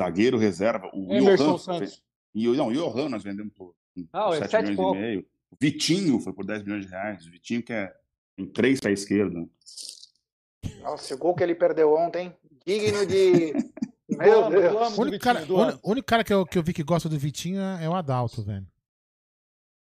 zagueiro 0.00 0.38
reserva, 0.38 0.90
o 0.94 1.12
Emerson 1.14 1.44
Johan. 1.44 1.58
Santos. 1.58 2.04
E, 2.34 2.48
o- 2.48 2.54
não, 2.54 2.68
o 2.68 2.72
Johan 2.72 3.08
nós 3.08 3.22
vendemos 3.22 3.52
por 3.54 3.74
Ah, 4.12 4.30
é 4.30 4.38
7 4.38 4.50
sete 4.50 4.54
e 4.54 4.70
milhões 4.70 4.76
pouco. 4.76 4.96
e 4.96 5.00
meio. 5.00 5.20
O 5.50 5.56
Vitinho 5.60 6.20
foi 6.20 6.32
por 6.32 6.44
10 6.46 6.62
milhões 6.62 6.84
de 6.86 6.90
reais. 6.90 7.26
O 7.26 7.30
Vitinho 7.30 7.62
que 7.62 7.72
é 7.72 7.92
em 8.38 8.46
três 8.46 8.80
para 8.80 8.90
a 8.90 8.92
esquerda. 8.92 9.46
Nossa, 10.82 11.14
o 11.14 11.18
gol 11.18 11.34
que 11.34 11.42
ele 11.42 11.54
perdeu 11.54 11.94
ontem, 11.94 12.34
digno 12.66 13.04
de. 13.06 13.52
Meu 14.10 14.42
Vamos, 14.42 14.60
Deus. 14.60 14.98
O 14.98 15.02
único 15.02 15.18
cara, 15.24 15.44
o 15.82 15.90
único 15.92 16.06
cara 16.06 16.24
que 16.24 16.32
eu, 16.32 16.44
que 16.44 16.58
eu 16.58 16.62
vi 16.64 16.72
que 16.72 16.82
gosta 16.82 17.08
do 17.08 17.16
Vitinho 17.18 17.60
é 17.60 17.84
é 17.84 17.88
o 17.88 17.94
Adalto, 17.94 18.42
velho. 18.42 18.66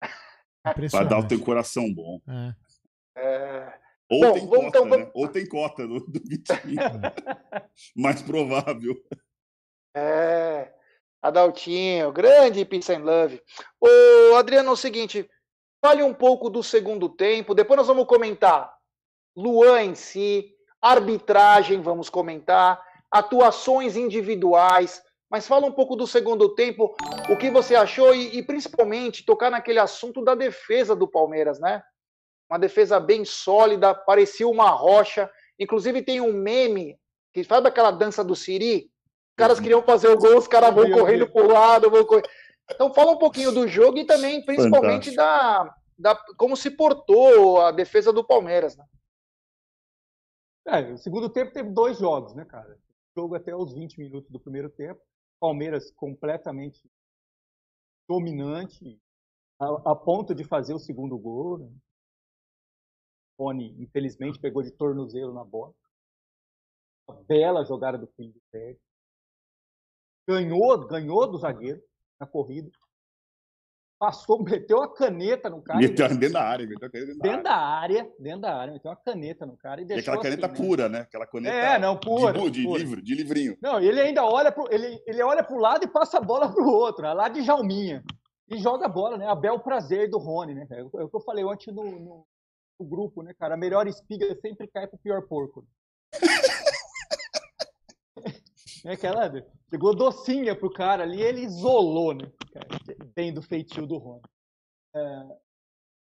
O. 0.92 0.96
Adalto 0.96 1.28
tem 1.28 1.36
um 1.36 1.42
coração 1.42 1.92
bom. 1.92 2.20
É. 2.26 2.54
É, 3.16 3.78
Ou 4.10 4.20
Bom, 4.20 4.32
tem 4.32 4.46
vamos 4.46 4.56
cota, 4.56 4.66
então, 4.68 4.88
vamos- 4.88 5.06
né? 5.06 5.10
Ou 5.14 5.28
tem 5.28 5.46
cota 5.46 5.86
do, 5.86 6.00
do 6.00 6.20
Vitinho. 6.26 6.80
Mais 7.94 8.22
provável. 8.22 8.94
É, 9.94 10.73
Adaltinho, 11.24 12.12
grande 12.12 12.66
Peace 12.66 12.92
and 12.92 13.02
Love. 13.02 13.40
Ô, 13.80 14.36
Adriano, 14.36 14.68
é 14.68 14.72
o 14.72 14.76
seguinte, 14.76 15.26
fale 15.82 16.02
um 16.02 16.12
pouco 16.12 16.50
do 16.50 16.62
segundo 16.62 17.08
tempo, 17.08 17.54
depois 17.54 17.78
nós 17.78 17.86
vamos 17.86 18.06
comentar 18.06 18.70
Luan 19.34 19.84
em 19.84 19.94
si, 19.94 20.54
arbitragem, 20.82 21.80
vamos 21.80 22.10
comentar, 22.10 22.78
atuações 23.10 23.96
individuais, 23.96 25.02
mas 25.30 25.48
fala 25.48 25.64
um 25.64 25.72
pouco 25.72 25.96
do 25.96 26.06
segundo 26.06 26.54
tempo, 26.54 26.94
o 27.30 27.38
que 27.38 27.50
você 27.50 27.74
achou 27.74 28.14
e, 28.14 28.36
e 28.36 28.42
principalmente 28.42 29.24
tocar 29.24 29.50
naquele 29.50 29.78
assunto 29.78 30.22
da 30.22 30.34
defesa 30.34 30.94
do 30.94 31.08
Palmeiras, 31.08 31.58
né? 31.58 31.82
Uma 32.50 32.58
defesa 32.58 33.00
bem 33.00 33.24
sólida, 33.24 33.94
parecia 33.94 34.46
uma 34.46 34.68
rocha. 34.68 35.30
Inclusive 35.58 36.02
tem 36.02 36.20
um 36.20 36.34
meme 36.34 36.98
que 37.32 37.42
sabe 37.42 37.66
aquela 37.66 37.90
dança 37.90 38.22
do 38.22 38.36
Siri? 38.36 38.92
Os 39.34 39.36
caras 39.36 39.58
queriam 39.58 39.82
fazer 39.82 40.06
o 40.06 40.16
gol, 40.16 40.38
os 40.38 40.46
caras 40.46 40.72
vão 40.72 40.88
correndo 40.92 41.28
pro 41.28 41.52
lado, 41.52 41.90
vão 41.90 42.06
correr. 42.06 42.22
Então 42.70 42.94
fala 42.94 43.10
um 43.10 43.18
pouquinho 43.18 43.50
do 43.50 43.66
jogo 43.66 43.98
e 43.98 44.06
também, 44.06 44.44
principalmente, 44.44 45.12
da, 45.12 45.76
da 45.98 46.14
como 46.36 46.56
se 46.56 46.70
portou 46.70 47.60
a 47.60 47.72
defesa 47.72 48.12
do 48.12 48.24
Palmeiras, 48.24 48.76
né? 48.76 48.84
É, 50.68 50.92
o 50.92 50.98
segundo 50.98 51.28
tempo 51.28 51.52
teve 51.52 51.68
dois 51.70 51.98
jogos, 51.98 52.32
né, 52.32 52.44
cara? 52.44 52.78
Jogo 53.16 53.34
até 53.34 53.54
os 53.54 53.74
20 53.74 53.98
minutos 53.98 54.30
do 54.30 54.38
primeiro 54.38 54.70
tempo. 54.70 55.00
Palmeiras 55.40 55.90
completamente 55.90 56.88
dominante, 58.08 59.00
a, 59.58 59.90
a 59.90 59.96
ponto 59.96 60.32
de 60.32 60.44
fazer 60.44 60.74
o 60.74 60.78
segundo 60.78 61.18
gol. 61.18 61.58
Né? 61.58 61.72
Rony, 63.36 63.74
infelizmente, 63.82 64.38
pegou 64.38 64.62
de 64.62 64.70
tornozelo 64.70 65.34
na 65.34 65.42
bola. 65.42 65.74
Uma 67.08 67.20
bela 67.24 67.64
jogada 67.64 67.98
do 67.98 68.06
filho 68.06 68.32
do. 68.32 68.78
Ganhou, 70.26 70.86
ganhou 70.86 71.30
do 71.30 71.38
zagueiro 71.38 71.80
na 72.18 72.26
corrida. 72.26 72.70
passou, 73.98 74.40
meteu 74.42 74.82
a 74.82 74.92
caneta 74.94 75.50
no 75.50 75.62
cara. 75.62 75.78
Meteu 75.78 76.08
dentro 76.08 76.32
da 76.32 76.42
área, 76.42 76.66
meteu 76.66 76.88
a 76.88 76.90
caneta 76.90 77.06
dentro, 77.12 77.22
dentro 77.22 77.42
da 77.42 77.56
área. 77.56 78.00
área, 78.02 78.12
dentro 78.18 78.40
da 78.40 78.56
área, 78.56 78.72
meteu 78.72 78.90
uma 78.90 78.96
caneta 78.96 79.46
no 79.46 79.56
cara 79.56 79.80
e 79.80 79.84
E 79.84 79.86
deixou 79.86 80.14
aquela 80.14 80.22
caneta 80.22 80.46
assim, 80.46 80.62
né? 80.62 80.68
pura, 80.68 80.88
né? 80.88 81.00
Aquela 81.00 81.26
caneta 81.26 81.54
É, 81.56 81.78
não, 81.78 81.98
pura, 81.98 82.32
de, 82.32 82.50
de 82.50 82.64
pura. 82.64 82.78
livro, 82.78 83.02
de 83.02 83.14
livrinho. 83.14 83.58
Não, 83.62 83.80
ele 83.80 84.00
ainda 84.00 84.24
olha 84.24 84.50
pro, 84.52 84.66
ele, 84.72 85.02
ele 85.06 85.22
olha 85.22 85.42
pro 85.44 85.58
lado 85.58 85.84
e 85.84 85.88
passa 85.88 86.18
a 86.18 86.22
bola 86.22 86.52
pro 86.52 86.64
outro, 86.66 87.02
lá 87.12 87.28
de 87.28 87.42
Jalminha. 87.42 88.02
E 88.48 88.58
joga 88.58 88.84
a 88.86 88.90
bola, 88.90 89.16
né? 89.16 89.26
A 89.26 89.34
bel 89.34 89.58
prazer 89.58 90.10
do 90.10 90.18
Rony, 90.18 90.54
né? 90.54 90.66
É 90.70 90.82
o 90.82 91.08
que 91.08 91.16
eu 91.16 91.20
falei 91.22 91.42
ontem 91.44 91.72
no, 91.72 91.84
no- 91.98 92.26
no 92.78 92.86
grupo, 92.86 93.22
né, 93.22 93.32
cara? 93.38 93.54
A 93.54 93.56
melhor 93.56 93.86
espiga 93.86 94.36
sempre 94.40 94.66
cai 94.68 94.86
pro 94.86 94.98
pior 94.98 95.22
porco. 95.26 95.66
é 98.84 98.92
aquela, 98.92 99.30
chegou 99.70 99.94
docinha 99.94 100.54
pro 100.54 100.70
cara 100.70 101.02
ali, 101.02 101.20
ele 101.20 101.42
isolou, 101.42 102.14
né? 102.14 102.30
Bem 103.14 103.32
do 103.32 103.42
feitio 103.42 103.86
do 103.86 103.96
Rony. 103.96 104.22
É, 104.94 105.38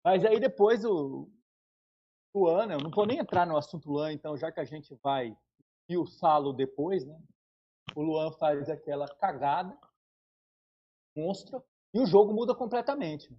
mas 0.05 0.25
aí 0.25 0.39
depois 0.39 0.85
o 0.85 1.29
Luan, 2.35 2.67
né, 2.67 2.75
eu 2.75 2.81
não 2.81 2.91
vou 2.91 3.07
nem 3.07 3.19
entrar 3.19 3.47
no 3.47 3.57
assunto 3.57 3.91
Luan, 3.91 4.13
então, 4.13 4.37
já 4.37 4.53
que 4.53 4.61
a 4.61 4.65
gente 4.65 4.95
vai 5.03 5.37
e 5.89 5.97
o 5.97 6.07
Salo 6.07 6.53
depois, 6.53 7.05
né? 7.05 7.19
O 7.95 8.03
Luan 8.03 8.31
faz 8.33 8.69
aquela 8.69 9.09
cagada 9.17 9.77
monstra 11.17 11.63
e 11.93 12.01
o 12.01 12.07
jogo 12.07 12.33
muda 12.33 12.55
completamente. 12.55 13.33
O 13.33 13.39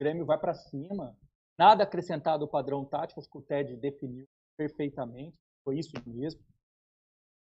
Grêmio 0.00 0.24
vai 0.24 0.38
para 0.38 0.54
cima, 0.54 1.16
nada 1.58 1.84
acrescentado 1.84 2.44
ao 2.44 2.50
padrão 2.50 2.84
tático, 2.84 3.20
acho 3.20 3.30
que 3.30 3.38
o 3.38 3.42
Ted 3.42 3.76
definiu 3.76 4.26
perfeitamente, 4.56 5.36
foi 5.62 5.78
isso 5.78 5.92
mesmo. 6.06 6.42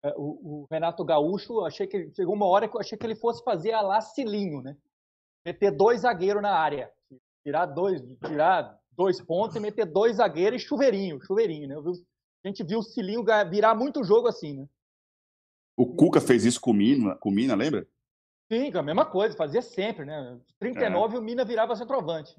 É, 0.02 0.14
O, 0.16 0.62
o 0.62 0.66
Renato 0.70 1.04
Gaúcho, 1.04 1.64
achei 1.64 1.86
que 1.86 2.10
chegou 2.14 2.34
uma 2.34 2.46
hora 2.46 2.68
que 2.68 2.76
eu 2.76 2.80
achei 2.80 2.96
que 2.96 3.04
ele 3.06 3.14
fosse 3.14 3.42
fazer 3.44 3.72
a 3.72 3.80
lá 3.80 4.00
Cilinho, 4.00 4.62
né? 4.62 4.76
Meter 5.44 5.70
dois 5.70 6.02
zagueiros 6.02 6.42
na 6.42 6.52
área, 6.52 6.92
tirar 7.42 7.66
dois, 7.66 8.00
tirar 8.26 8.78
dois 8.92 9.20
pontos 9.20 9.56
e 9.56 9.60
meter 9.60 9.86
dois 9.86 10.16
zagueiros 10.16 10.62
e 10.62 10.64
chuveirinho, 10.64 11.20
chuveirinho, 11.20 11.68
né? 11.68 11.80
Vi- 11.80 12.04
a 12.44 12.48
gente 12.48 12.64
viu 12.64 12.78
o 12.78 12.82
Cilinho 12.82 13.24
virar 13.50 13.74
muito 13.74 14.02
jogo 14.02 14.26
assim, 14.28 14.54
né? 14.54 14.68
O 15.76 15.94
Cuca 15.94 16.20
fez 16.20 16.44
isso 16.44 16.60
com 16.60 16.70
o 16.70 16.74
Mina, 16.74 17.16
com 17.16 17.28
o 17.28 17.32
Mina 17.32 17.54
lembra? 17.54 17.86
Sim, 18.50 18.70
a 18.74 18.82
mesma 18.82 19.06
coisa, 19.06 19.36
fazia 19.36 19.62
sempre, 19.62 20.04
né? 20.04 20.38
39 20.58 21.18
o 21.18 21.22
Mina 21.22 21.44
virava 21.44 21.76
centroavante. 21.76 22.36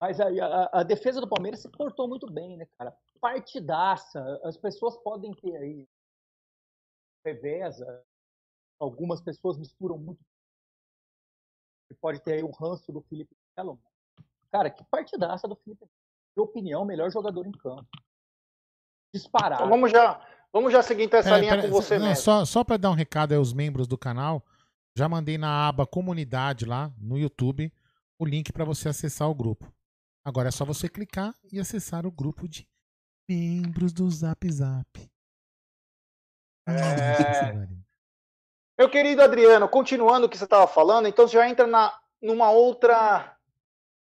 Mas 0.00 0.20
aí 0.20 0.40
a, 0.40 0.70
a 0.72 0.82
defesa 0.82 1.20
do 1.20 1.28
Palmeiras 1.28 1.60
se 1.60 1.68
portou 1.68 2.08
muito 2.08 2.30
bem, 2.30 2.56
né, 2.56 2.66
cara? 2.78 2.96
Partidaça. 3.20 4.40
As 4.44 4.56
pessoas 4.56 4.96
podem 4.98 5.32
ter 5.34 5.56
aí 5.56 5.86
reveza. 7.24 8.02
Algumas 8.78 9.20
pessoas 9.20 9.58
misturam 9.58 9.98
muito. 9.98 10.20
Pode 12.00 12.20
ter 12.20 12.34
aí 12.34 12.42
o 12.42 12.50
ranço 12.50 12.90
do 12.92 13.02
Felipe 13.02 13.36
Melo. 13.56 13.78
Cara, 14.50 14.70
que 14.70 14.82
partidaça 14.84 15.46
do 15.46 15.56
Felipe 15.56 15.82
Melo. 15.82 15.92
Minha 16.36 16.44
opinião, 16.44 16.84
melhor 16.84 17.10
jogador 17.10 17.46
em 17.46 17.52
campo. 17.52 17.86
Disparado. 19.12 19.62
Então 19.62 19.68
vamos 19.68 19.90
já, 19.90 20.24
vamos 20.52 20.72
já 20.72 20.82
seguir 20.82 21.02
então 21.04 21.18
essa 21.18 21.30
Pera- 21.30 21.40
linha 21.40 21.56
pera- 21.56 21.62
com 21.62 21.68
você 21.74 21.98
não, 21.98 22.06
mesmo. 22.06 22.22
Só, 22.22 22.44
só 22.44 22.62
para 22.64 22.76
dar 22.76 22.90
um 22.90 22.94
recado 22.94 23.32
aí 23.32 23.38
aos 23.38 23.52
membros 23.52 23.88
do 23.88 23.98
canal, 23.98 24.44
já 24.96 25.08
mandei 25.08 25.36
na 25.36 25.68
aba 25.68 25.84
comunidade 25.86 26.64
lá 26.64 26.92
no 26.96 27.18
YouTube 27.18 27.72
o 28.18 28.24
link 28.24 28.52
para 28.52 28.64
você 28.64 28.88
acessar 28.88 29.28
o 29.28 29.34
grupo. 29.34 29.70
Agora 30.24 30.48
é 30.48 30.52
só 30.52 30.64
você 30.64 30.88
clicar 30.88 31.34
e 31.52 31.58
acessar 31.58 32.06
o 32.06 32.10
grupo 32.12 32.48
de 32.48 32.68
membros 33.28 33.92
do 33.92 34.08
Zap 34.10 34.48
Zap. 34.50 35.09
É. 36.78 37.66
Meu 38.78 38.88
querido 38.88 39.22
Adriano, 39.22 39.68
continuando 39.68 40.26
o 40.26 40.28
que 40.28 40.38
você 40.38 40.44
estava 40.44 40.66
falando, 40.66 41.06
então 41.06 41.26
você 41.28 41.34
já 41.36 41.48
entra 41.48 41.66
na, 41.66 41.92
numa 42.22 42.50
outra 42.50 43.34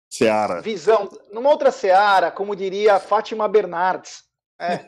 Seara. 0.09 0.61
visão, 0.61 1.09
numa 1.31 1.49
outra 1.49 1.71
seara, 1.71 2.31
como 2.31 2.55
diria 2.55 2.95
a 2.95 2.99
Fátima 2.99 3.47
Bernardes. 3.47 4.23
É, 4.59 4.79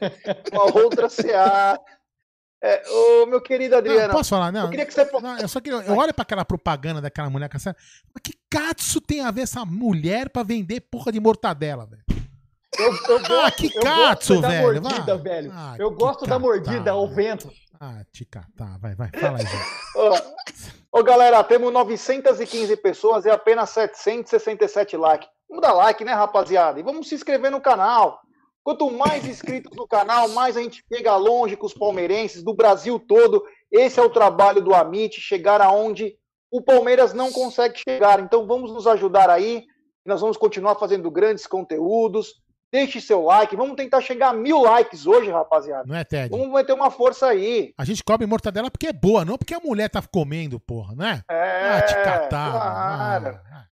uma 0.54 0.64
outra 0.82 1.10
seara. 1.10 1.80
É, 2.64 2.84
ô, 2.90 3.26
meu 3.26 3.42
querido 3.42 3.72
Não, 3.72 3.80
Adriano, 3.80 4.14
posso 4.14 4.30
falar? 4.30 4.52
Não, 4.52 4.64
eu 4.66 4.70
queria 4.70 4.86
que 4.86 4.94
você. 4.94 5.04
não, 5.20 5.38
eu 5.40 5.48
só 5.48 5.60
queria, 5.60 5.80
eu 5.80 5.96
olho 5.98 6.14
para 6.14 6.22
aquela 6.24 6.46
propaganda 6.46 7.02
daquela 7.02 7.30
mulher 7.30 7.50
com 7.50 7.58
essa. 7.58 7.76
Mas 8.14 8.22
que 8.24 8.34
catso 8.50 9.02
tem 9.02 9.22
a 9.22 9.32
ver 9.32 9.42
essa 9.42 9.66
mulher 9.66 10.30
para 10.30 10.44
vender 10.44 10.82
porra 10.82 11.12
de 11.12 11.20
mortadela, 11.20 11.86
velho? 11.88 12.04
Eu, 12.78 12.86
eu 12.94 13.20
gosto, 13.20 13.34
Ah, 13.34 13.52
que 13.52 13.72
eu 13.76 13.82
gosto 13.84 14.42
da 14.42 14.48
velho, 14.50 14.82
mordida, 14.82 15.18
vai. 15.18 15.24
velho. 15.24 15.52
Ah, 15.54 15.76
eu 15.78 15.92
gosto 15.92 16.26
da 16.26 16.40
mordida 16.40 16.92
ao 16.92 17.08
velho. 17.08 17.16
vento. 17.16 17.52
Ah, 17.84 18.06
te 18.14 18.24
catar, 18.26 18.78
vai, 18.78 18.94
vai, 18.94 19.10
fala 19.10 19.40
aí. 19.40 19.46
Ô, 20.92 21.02
galera, 21.02 21.44
temos 21.44 21.74
915 21.74 22.78
pessoas 22.78 23.26
e 23.26 23.30
apenas 23.32 23.72
767 23.72 24.96
likes. 24.96 25.28
Vamos 25.50 25.64
dar 25.64 25.74
like, 25.74 26.06
né, 26.06 26.14
rapaziada? 26.14 26.80
E 26.80 26.84
vamos 26.84 27.10
se 27.10 27.16
inscrever 27.16 27.50
no 27.50 27.60
canal. 27.60 28.22
Quanto 28.64 28.92
mais 28.92 29.26
inscritos 29.26 29.76
no 29.76 29.88
canal, 29.88 30.30
mais 30.30 30.56
a 30.56 30.62
gente 30.62 30.84
chega 30.94 31.16
longe 31.16 31.58
com 31.58 31.66
os 31.66 31.74
palmeirenses 31.74 32.44
do 32.44 32.54
Brasil 32.54 33.00
todo. 33.00 33.44
Esse 33.72 34.00
é 34.00 34.04
o 34.04 34.12
trabalho 34.12 34.62
do 34.62 34.76
Amit, 34.76 35.20
chegar 35.20 35.60
aonde 35.60 36.16
o 36.52 36.62
Palmeiras 36.62 37.16
não 37.16 37.32
consegue 37.32 37.80
chegar. 37.80 38.20
Então 38.20 38.46
vamos 38.46 38.72
nos 38.72 38.86
ajudar 38.86 39.28
aí. 39.28 39.66
Nós 40.06 40.22
vamos 40.22 40.38
continuar 40.38 40.76
fazendo 40.76 41.10
grandes 41.10 41.48
conteúdos. 41.48 42.36
Deixe 42.72 43.02
seu 43.02 43.22
like. 43.24 43.56
Vamos 43.56 43.76
tentar 43.76 44.00
chegar 44.02 44.30
a 44.30 44.34
mil 44.34 44.62
likes 44.62 45.06
hoje, 45.06 45.30
rapaziada. 45.30 45.84
Não 45.86 45.96
é, 45.96 46.04
Ted? 46.04 46.30
Vamos 46.30 46.48
meter 46.48 46.74
uma 46.74 46.90
força 46.90 47.28
aí. 47.28 47.74
A 47.78 47.84
gente 47.84 48.04
come 48.04 48.26
mortadela 48.26 48.72
porque 48.72 48.88
é 48.88 48.94
boa, 48.94 49.26
não 49.26 49.38
porque 49.38 49.54
a 49.54 49.60
mulher 49.60 49.90
tá 49.90 50.02
comendo, 50.02 50.60
porra, 50.60 50.96
não 50.96 51.06
é? 51.06 51.24
Ah, 51.28 51.82
te 51.82 51.94
catar. 51.96 52.52
claro. 52.52 53.24
mano. 53.26 53.40
Ah, 53.52 53.68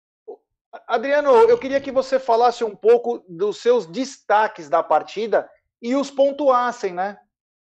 Adriano, 0.86 1.30
eu 1.30 1.58
queria 1.58 1.80
que 1.80 1.90
você 1.90 2.18
falasse 2.18 2.64
um 2.64 2.74
pouco 2.74 3.24
dos 3.28 3.58
seus 3.58 3.86
destaques 3.86 4.68
da 4.68 4.82
partida 4.82 5.48
e 5.82 5.94
os 5.94 6.10
pontuassem, 6.10 6.92
né? 6.92 7.18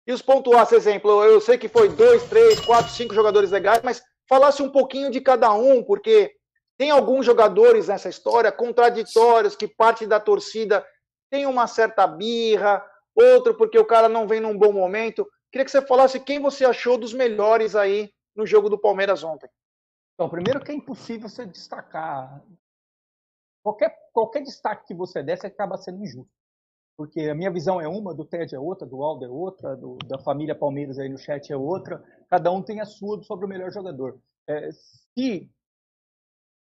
E 0.05 0.13
os 0.13 0.21
pontuassem, 0.21 0.78
exemplo, 0.78 1.23
eu 1.23 1.41
sei 1.41 1.57
que 1.57 1.67
foi 1.67 1.89
dois, 1.89 2.23
três, 2.23 2.59
quatro, 2.59 2.91
cinco 2.91 3.13
jogadores 3.13 3.51
legais, 3.51 3.82
mas 3.84 4.01
falasse 4.30 4.61
um 4.61 4.69
pouquinho 4.69 5.11
de 5.11 5.19
cada 5.19 5.51
um, 5.53 5.84
porque 5.84 6.34
tem 6.78 6.91
alguns 6.91 7.25
jogadores 7.25 7.88
nessa 7.88 8.07
história 8.07 8.51
contraditórios, 8.51 9.55
que 9.55 9.67
parte 9.67 10.05
da 10.05 10.19
torcida 10.19 10.86
tem 11.30 11.45
uma 11.45 11.67
certa 11.67 12.05
birra, 12.07 12.84
outro 13.15 13.55
porque 13.55 13.78
o 13.78 13.86
cara 13.86 14.07
não 14.07 14.28
vem 14.28 14.39
num 14.39 14.57
bom 14.57 14.71
momento. 14.71 15.30
Queria 15.51 15.65
que 15.65 15.71
você 15.71 15.82
falasse 15.82 16.19
quem 16.19 16.39
você 16.39 16.65
achou 16.65 16.97
dos 16.97 17.13
melhores 17.13 17.75
aí 17.75 18.13
no 18.36 18.45
jogo 18.45 18.69
do 18.69 18.78
Palmeiras 18.78 19.23
ontem. 19.23 19.49
Então, 20.13 20.30
primeiro 20.30 20.63
que 20.63 20.71
é 20.71 20.75
impossível 20.75 21.30
você 21.30 21.45
destacar. 21.45 22.43
Qualquer, 23.63 23.95
qualquer 24.13 24.41
destaque 24.43 24.88
que 24.88 24.93
você 24.93 25.23
você 25.23 25.47
acaba 25.47 25.78
sendo 25.78 26.03
injusto. 26.03 26.32
Porque 26.97 27.21
a 27.21 27.36
minha 27.36 27.51
visão 27.51 27.80
é 27.80 27.88
uma, 27.88 28.13
do 28.13 28.25
Ted 28.25 28.55
é 28.55 28.59
outra, 28.59 28.88
do 28.88 29.03
Aldo 29.03 29.25
é 29.25 29.30
outra, 29.30 29.75
do- 29.75 29.97
da 30.07 30.17
família 30.17 30.55
Palmeiras 30.55 30.97
aí 30.97 31.07
no 31.07 31.17
chat 31.17 31.51
é 31.53 31.57
outra. 31.57 32.03
Cada 32.28 32.51
um 32.51 32.63
tem 32.63 32.82
a 32.82 32.86
sua 32.86 33.21
sobre 33.21 33.45
o 33.45 33.49
melhor 33.49 33.71
jogador. 33.71 34.19
É, 34.47 34.71
se 34.71 35.47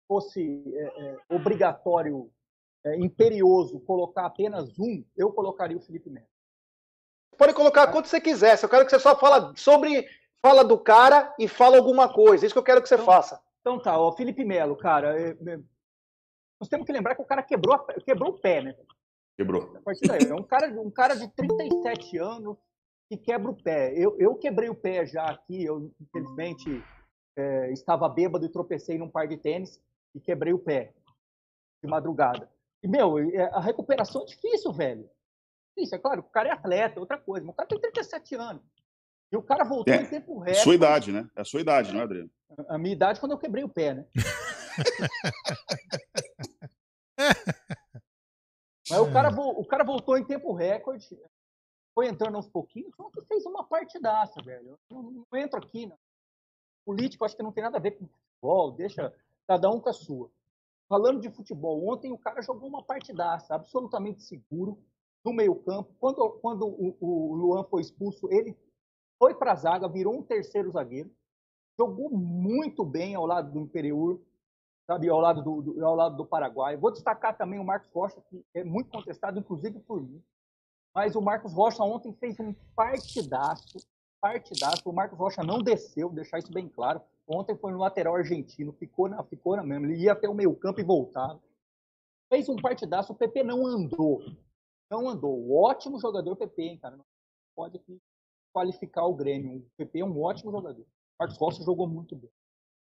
fosse 0.07 0.61
é, 0.75 0.83
é, 0.83 1.17
obrigatório, 1.29 2.29
é, 2.85 2.95
imperioso, 2.97 3.79
colocar 3.81 4.25
apenas 4.25 4.77
um, 4.79 5.03
eu 5.17 5.31
colocaria 5.31 5.75
o 5.77 5.81
Felipe 5.81 6.09
Melo. 6.09 6.27
Pode 7.37 7.53
colocar 7.53 7.91
quanto 7.91 8.07
você 8.07 8.21
quiser. 8.21 8.57
Eu 8.61 8.69
quero 8.69 8.85
que 8.85 8.91
você 8.91 8.99
só 8.99 9.17
fala 9.17 9.53
sobre. 9.55 10.07
Fala 10.41 10.63
do 10.63 10.77
cara 10.77 11.33
e 11.39 11.47
fala 11.47 11.75
alguma 11.77 12.07
coisa. 12.13 12.45
Isso 12.45 12.53
que 12.53 12.59
eu 12.59 12.63
quero 12.63 12.81
que 12.81 12.87
você 12.87 12.99
faça. 12.99 13.41
Então 13.61 13.81
tá, 13.81 13.99
ó, 13.99 14.11
Felipe 14.11 14.45
Melo, 14.45 14.77
cara. 14.77 15.19
é, 15.19 15.31
é, 15.31 15.59
nós 16.59 16.69
temos 16.69 16.85
que 16.85 16.91
lembrar 16.93 17.15
que 17.15 17.21
o 17.21 17.25
cara 17.25 17.41
quebrou, 17.41 17.75
a- 17.75 17.93
quebrou 18.05 18.29
o 18.29 18.39
pé, 18.39 18.61
né? 18.61 18.75
Quebrou. 19.35 19.75
A 19.75 19.81
partir 19.81 20.07
daí, 20.07 20.23
é 20.23 20.35
um 20.35 20.43
cara, 20.43 20.67
um 20.79 20.91
cara 20.91 21.15
de 21.15 21.27
37 21.29 22.17
anos 22.19 22.57
que 23.09 23.17
quebra 23.17 23.49
o 23.49 23.55
pé. 23.55 23.91
Eu, 23.97 24.15
eu 24.19 24.35
quebrei 24.35 24.69
o 24.69 24.75
pé 24.75 25.05
já 25.07 25.25
aqui, 25.25 25.65
eu 25.65 25.91
infelizmente 25.99 26.83
é, 27.35 27.71
estava 27.71 28.07
bêbado 28.07 28.45
e 28.45 28.49
tropecei 28.51 28.97
num 28.99 29.09
par 29.09 29.27
de 29.27 29.37
tênis 29.37 29.81
e 30.13 30.19
quebrei 30.19 30.53
o 30.53 30.59
pé 30.59 30.93
de 31.83 31.89
madrugada. 31.89 32.49
Meu, 32.87 33.17
é- 33.19 33.49
a 33.53 33.59
recuperação 33.59 34.21
é 34.21 34.25
difícil, 34.25 34.71
velho. 34.73 35.09
Difícil, 35.75 35.97
é 35.97 36.01
claro, 36.01 36.21
o 36.21 36.29
cara 36.29 36.49
é 36.49 36.51
atleta, 36.51 36.97
é 36.97 36.99
outra 36.99 37.17
coisa, 37.17 37.45
mas 37.45 37.53
o 37.53 37.57
cara 37.57 37.67
tem 37.67 37.79
37 37.79 38.35
anos. 38.35 38.63
E 39.31 39.37
o 39.37 39.41
cara 39.43 39.63
voltou 39.63 39.93
É, 39.93 40.01
em 40.01 40.05
tempo 40.05 40.43
É 40.43 40.47
recorde. 40.47 40.63
sua 40.63 40.75
idade, 40.75 41.11
né? 41.11 41.29
É 41.35 41.41
a 41.41 41.45
sua 41.45 41.61
idade, 41.61 41.91
não 41.93 42.01
é, 42.01 42.03
Adriano? 42.03 42.29
A 42.69 42.77
minha 42.77 42.93
idade 42.93 43.19
quando 43.19 43.31
eu 43.33 43.37
quebrei 43.39 43.63
o 43.63 43.69
pé, 43.69 43.93
né? 43.95 44.05
Mas 48.89 48.99
o 48.99 49.11
cara, 49.11 49.29
o 49.29 49.65
cara 49.65 49.83
voltou 49.83 50.17
em 50.17 50.23
tempo 50.23 50.53
recorde, 50.53 51.07
foi 51.93 52.07
entrando 52.07 52.35
aos 52.35 52.47
pouquinhos, 52.47 52.93
ontem 52.99 53.23
fez 53.25 53.45
uma 53.45 53.63
partidaça, 53.63 54.41
velho. 54.43 54.77
Eu 54.89 55.01
não, 55.01 55.25
não 55.31 55.39
entro 55.39 55.57
aqui, 55.59 55.87
né? 55.87 55.95
Político, 56.85 57.25
acho 57.25 57.35
que 57.35 57.41
não 57.43 57.51
tem 57.51 57.63
nada 57.63 57.77
a 57.77 57.81
ver 57.81 57.91
com 57.91 58.07
futebol, 58.07 58.71
deixa 58.71 59.13
cada 59.47 59.69
um 59.71 59.79
com 59.79 59.89
a 59.89 59.93
sua. 59.93 60.29
Falando 60.87 61.19
de 61.19 61.29
futebol, 61.31 61.87
ontem 61.87 62.11
o 62.11 62.17
cara 62.17 62.41
jogou 62.41 62.69
uma 62.69 62.83
partidaça, 62.83 63.55
absolutamente 63.55 64.21
seguro, 64.21 64.77
no 65.23 65.33
meio-campo. 65.33 65.93
Quando, 65.99 66.29
quando 66.41 66.67
o, 66.67 66.95
o 66.99 67.35
Luan 67.35 67.63
foi 67.63 67.81
expulso, 67.81 68.31
ele 68.31 68.55
foi 69.17 69.33
para 69.33 69.53
a 69.53 69.55
zaga, 69.55 69.87
virou 69.87 70.15
um 70.15 70.21
terceiro 70.21 70.71
zagueiro, 70.71 71.11
jogou 71.77 72.09
muito 72.11 72.85
bem 72.85 73.15
ao 73.15 73.25
lado 73.25 73.51
do 73.51 73.59
Imperiur, 73.59 74.21
sabe, 74.85 75.09
ao 75.09 75.19
lado 75.19 75.41
do, 75.41 75.61
do, 75.61 75.85
ao 75.85 75.95
lado 75.95 76.15
do 76.15 76.25
Paraguai. 76.25 76.77
Vou 76.77 76.91
destacar 76.91 77.35
também 77.35 77.59
o 77.59 77.65
Marcos 77.65 77.89
Rocha, 77.91 78.21
que 78.29 78.45
é 78.53 78.63
muito 78.63 78.91
contestado, 78.91 79.39
inclusive 79.39 79.79
por 79.79 80.01
mim. 80.01 80.23
Mas 80.93 81.15
o 81.15 81.21
Marcos 81.21 81.53
Rocha 81.53 81.83
ontem 81.83 82.13
fez 82.13 82.39
um 82.39 82.53
partidaço, 82.75 83.79
partidaço. 84.21 84.87
O 84.89 84.93
Marcos 84.93 85.17
Rocha 85.17 85.43
não 85.43 85.59
desceu, 85.59 86.09
deixar 86.09 86.37
isso 86.39 86.53
bem 86.53 86.69
claro. 86.69 87.01
Ontem 87.27 87.57
foi 87.57 87.71
no 87.71 87.79
lateral 87.79 88.15
argentino, 88.15 88.71
ficou 88.73 89.09
na, 89.09 89.23
ficou 89.23 89.55
na 89.55 89.63
mesma. 89.63 89.87
Ele 89.87 90.03
ia 90.03 90.13
até 90.13 90.29
o 90.29 90.33
meio 90.33 90.55
campo 90.55 90.79
e 90.79 90.83
voltava. 90.83 91.41
Fez 92.29 92.47
um 92.49 92.55
partidaço, 92.55 93.13
o 93.13 93.15
PP 93.15 93.43
não 93.43 93.65
andou. 93.65 94.21
Não 94.89 95.09
andou. 95.09 95.51
Ótimo 95.51 95.99
jogador 95.99 96.35
PP, 96.35 96.61
hein, 96.61 96.77
cara. 96.77 96.97
Não 96.97 97.05
pode 97.55 97.81
qualificar 98.53 99.05
o 99.05 99.15
Grêmio. 99.15 99.57
O 99.57 99.69
PP 99.77 99.99
é 99.99 100.05
um 100.05 100.21
ótimo 100.21 100.51
jogador. 100.51 100.85
Marcos 101.19 101.37
Rocha 101.37 101.63
jogou 101.63 101.87
muito 101.87 102.15
bem. 102.15 102.29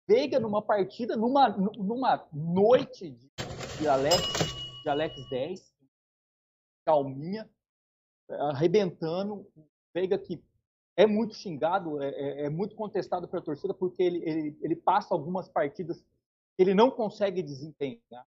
Veiga 0.08 0.40
numa 0.40 0.60
partida, 0.60 1.16
numa, 1.16 1.48
numa 1.48 2.28
noite 2.32 3.16
de 3.78 3.86
Alex, 3.86 4.50
de 4.82 4.90
Alex 4.90 5.24
10, 5.26 5.74
calminha, 6.84 7.48
arrebentando. 8.28 9.46
Veiga 9.94 10.18
que 10.18 10.42
é 10.96 11.06
muito 11.06 11.34
xingado, 11.34 12.02
é, 12.02 12.10
é, 12.10 12.46
é 12.46 12.50
muito 12.50 12.76
contestado 12.76 13.26
pela 13.26 13.42
torcida, 13.42 13.72
porque 13.72 14.02
ele, 14.02 14.18
ele, 14.28 14.58
ele 14.60 14.76
passa 14.76 15.14
algumas 15.14 15.48
partidas 15.48 16.00
que 16.00 16.62
ele 16.62 16.74
não 16.74 16.90
consegue 16.90 17.42
desempenhar. 17.42 18.26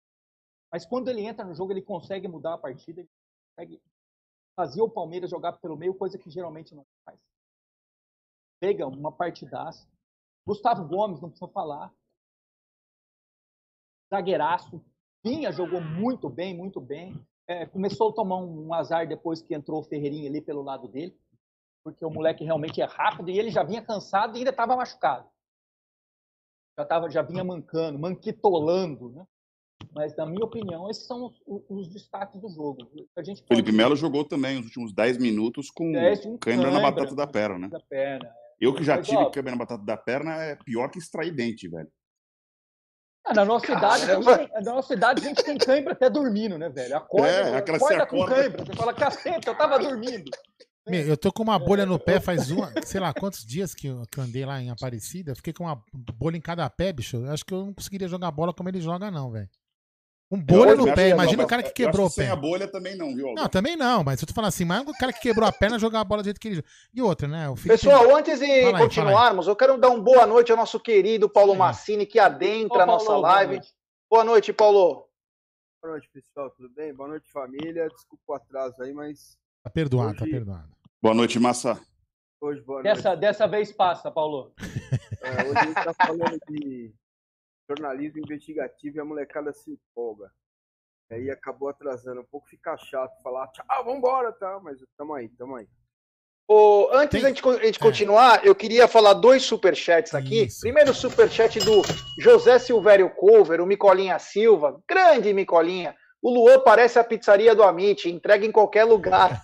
Mas 0.71 0.85
quando 0.85 1.07
ele 1.07 1.21
entra 1.21 1.45
no 1.45 1.55
jogo, 1.55 1.71
ele 1.71 1.81
consegue 1.81 2.27
mudar 2.27 2.55
a 2.55 2.57
partida, 2.57 3.01
ele 3.01 3.09
consegue 3.55 3.81
fazer 4.55 4.81
o 4.81 4.89
Palmeiras 4.89 5.29
jogar 5.29 5.53
pelo 5.53 5.77
meio, 5.77 5.95
coisa 5.95 6.17
que 6.17 6.29
geralmente 6.29 6.75
não 6.75 6.85
faz. 7.05 7.17
Pega 8.59 8.85
uma 8.85 9.11
partidaça. 9.11 9.87
Gustavo 10.45 10.85
Gomes, 10.85 11.21
não 11.21 11.29
precisa 11.29 11.49
falar. 11.51 11.93
Zagueiraço. 14.13 14.83
Vinha, 15.23 15.51
jogou 15.51 15.81
muito 15.81 16.29
bem, 16.29 16.55
muito 16.55 16.81
bem. 16.81 17.15
É, 17.47 17.65
começou 17.65 18.09
a 18.09 18.13
tomar 18.13 18.37
um 18.37 18.73
azar 18.73 19.07
depois 19.07 19.41
que 19.41 19.55
entrou 19.55 19.79
o 19.79 19.83
Ferreirinha 19.83 20.29
ali 20.29 20.41
pelo 20.41 20.61
lado 20.61 20.87
dele, 20.87 21.17
porque 21.83 22.05
o 22.05 22.09
moleque 22.09 22.43
realmente 22.43 22.81
é 22.81 22.85
rápido 22.85 23.29
e 23.29 23.37
ele 23.37 23.49
já 23.49 23.63
vinha 23.63 23.81
cansado 23.81 24.35
e 24.35 24.39
ainda 24.39 24.51
estava 24.51 24.75
machucado. 24.75 25.29
Já, 26.77 26.85
tava, 26.85 27.09
já 27.09 27.21
vinha 27.21 27.43
mancando, 27.43 27.99
manquitolando, 27.99 29.09
né? 29.09 29.25
Mas, 29.93 30.15
na 30.15 30.25
minha 30.25 30.45
opinião, 30.45 30.89
esses 30.89 31.05
são 31.05 31.25
os, 31.25 31.63
os 31.69 31.89
destaques 31.89 32.39
do 32.39 32.49
jogo. 32.49 32.89
A 33.15 33.23
gente. 33.23 33.43
Felipe 33.47 33.71
Melo 33.71 33.95
jogou 33.95 34.23
também 34.23 34.59
os 34.59 34.65
últimos 34.65 34.93
10 34.93 35.17
minutos 35.17 35.71
com 35.71 35.89
um 35.89 36.37
câimbra 36.37 36.71
na 36.71 36.79
batata 36.79 37.15
da 37.15 37.25
perna, 37.25 37.59
né? 37.59 37.67
Da 37.69 37.79
perna. 37.79 38.25
É. 38.25 38.33
Eu 38.59 38.73
que 38.73 38.83
já 38.83 38.97
Mas, 38.97 39.07
tive 39.07 39.29
câimbra 39.31 39.51
na 39.51 39.57
batata 39.57 39.83
da 39.83 39.97
perna 39.97 40.35
é 40.35 40.55
pior 40.55 40.89
que 40.89 40.99
extrair 40.99 41.31
dente, 41.31 41.67
velho. 41.67 41.89
Ah, 43.25 43.33
na, 43.33 43.45
nossa 43.45 43.71
idade, 43.71 44.05
tem, 44.05 44.49
na 44.63 44.73
nossa 44.73 44.93
idade, 44.93 45.21
a 45.21 45.27
gente 45.27 45.43
tem 45.43 45.57
cãibra 45.57 45.93
até 45.93 46.09
dormindo, 46.09 46.57
né, 46.57 46.69
velho? 46.69 46.97
Acorda, 46.97 47.27
é, 47.27 47.57
aquela 47.57 47.77
acorda, 47.77 48.05
com 48.05 48.25
cãibra. 48.25 48.65
Você 48.65 48.73
fala, 48.73 48.93
cacete, 48.93 49.47
eu 49.47 49.55
tava 49.55 49.77
dormindo. 49.77 50.31
Meu, 50.89 51.05
eu 51.05 51.17
tô 51.17 51.31
com 51.31 51.43
uma 51.43 51.59
bolha 51.59 51.85
no 51.85 51.99
pé 51.99 52.19
faz 52.19 52.49
uma, 52.51 52.71
sei 52.83 52.99
lá, 52.99 53.13
quantos 53.13 53.45
dias 53.45 53.73
que 53.75 53.87
eu, 53.87 54.03
que 54.11 54.19
eu 54.19 54.23
andei 54.23 54.45
lá 54.45 54.61
em 54.61 54.69
Aparecida. 54.69 55.35
Fiquei 55.35 55.53
com 55.53 55.65
uma 55.65 55.81
bolha 55.93 56.37
em 56.37 56.41
cada 56.41 56.69
pé, 56.69 56.91
bicho. 56.91 57.17
Eu 57.17 57.31
acho 57.31 57.45
que 57.45 57.53
eu 57.53 57.65
não 57.65 57.73
conseguiria 57.73 58.07
jogar 58.07 58.31
bola 58.31 58.53
como 58.53 58.69
ele 58.69 58.81
joga, 58.81 59.11
não, 59.11 59.31
velho. 59.31 59.49
Um 60.31 60.39
bolha 60.39 60.75
no 60.75 60.93
pé. 60.93 61.09
Imagina 61.09 61.43
o 61.43 61.47
cara 61.47 61.63
que 61.63 61.71
quebrou 61.71 62.05
o 62.05 62.09
pé. 62.09 62.23
Sem 62.23 62.29
a 62.29 62.35
bolha 62.35 62.67
também 62.67 62.95
não, 62.95 63.15
viu? 63.15 63.33
Não, 63.33 63.49
também 63.49 63.75
não, 63.75 64.03
mas 64.03 64.21
eu 64.21 64.27
tô 64.27 64.33
falando 64.33 64.49
assim, 64.49 64.63
mas 64.63 64.87
o 64.87 64.93
cara 64.93 65.11
que 65.11 65.19
quebrou 65.19 65.47
a 65.47 65.51
perna 65.51 65.79
jogar 65.79 66.01
a 66.01 66.03
bola 66.03 66.21
do 66.21 66.25
jeito 66.25 66.39
que 66.39 66.47
ele. 66.49 66.63
E 66.93 67.01
outra, 67.01 67.27
né? 67.27 67.47
Pessoal, 67.63 68.15
antes 68.15 68.39
de 68.39 68.63
fala 68.63 68.77
continuarmos, 68.77 69.47
aí, 69.47 69.51
eu 69.51 69.55
quero 69.55 69.77
dar 69.79 69.89
uma 69.89 69.99
boa 69.99 70.27
noite 70.27 70.51
ao 70.51 70.57
nosso 70.57 70.79
querido 70.79 71.27
Paulo 71.27 71.55
Massini, 71.55 72.05
que 72.05 72.19
adentra 72.19 72.79
Ô, 72.79 72.81
a 72.81 72.85
nossa 72.85 73.07
Paulo, 73.07 73.21
live. 73.23 73.53
Boa 73.53 73.59
noite. 73.59 73.73
boa 74.09 74.23
noite, 74.23 74.53
Paulo. 74.53 75.09
Boa 75.81 75.93
noite, 75.93 76.09
pessoal. 76.13 76.51
Tudo 76.51 76.69
bem? 76.75 76.93
Boa 76.93 77.09
noite, 77.09 77.31
família. 77.31 77.87
Desculpa 77.87 78.23
o 78.27 78.33
atraso 78.35 78.83
aí, 78.83 78.93
mas. 78.93 79.35
Tá 79.63 79.69
perdoado, 79.71 80.15
tá 80.15 80.23
hoje... 80.25 80.31
tá 80.31 80.37
perdoado. 80.37 80.78
Boa 81.01 81.15
noite, 81.15 81.39
Massa. 81.39 81.79
Hoje, 82.41 82.61
boa 82.61 82.83
noite. 82.83 82.93
Dessa, 82.93 83.15
dessa 83.15 83.47
vez 83.47 83.71
passa, 83.71 84.11
Paulo. 84.11 84.53
É, 85.21 85.43
hoje 85.47 85.57
a 85.57 85.65
gente 85.65 85.73
tá 85.75 85.93
falando 85.93 86.37
de 86.49 86.93
jornalismo 87.69 88.19
investigativo 88.19 88.97
e 88.97 88.99
a 88.99 89.05
molecada 89.05 89.53
se 89.53 89.71
empolga. 89.71 90.29
Aí 91.09 91.31
acabou 91.31 91.69
atrasando 91.69 92.19
um 92.19 92.25
pouco, 92.25 92.49
fica 92.49 92.77
chato 92.77 93.13
falar, 93.23 93.47
tchau, 93.47 93.85
vambora, 93.85 94.33
tá? 94.33 94.59
Mas 94.61 94.77
tamo 94.97 95.13
aí, 95.13 95.29
tamo 95.29 95.55
aí. 95.55 95.67
Oh, 96.49 96.89
antes 96.91 97.11
Tem... 97.11 97.21
da 97.21 97.29
gente, 97.29 97.79
continuar, 97.79 98.45
eu 98.45 98.53
queria 98.53 98.85
falar 98.85 99.13
dois 99.13 99.43
superchats 99.43 100.13
aqui. 100.13 100.43
Isso. 100.43 100.59
Primeiro 100.59 100.93
superchat 100.93 101.59
do 101.59 101.81
José 102.19 102.59
Silvério 102.59 103.09
Cover, 103.15 103.61
o 103.61 103.65
Micolinha 103.65 104.19
Silva. 104.19 104.81
Grande 104.87 105.33
Micolinha. 105.33 105.95
O 106.21 106.31
Luan 106.31 106.59
parece 106.59 106.99
a 106.99 107.03
pizzaria 107.03 107.55
do 107.55 107.63
Amit, 107.63 108.09
entrega 108.09 108.45
em 108.45 108.51
qualquer 108.51 108.83
lugar. 108.83 109.41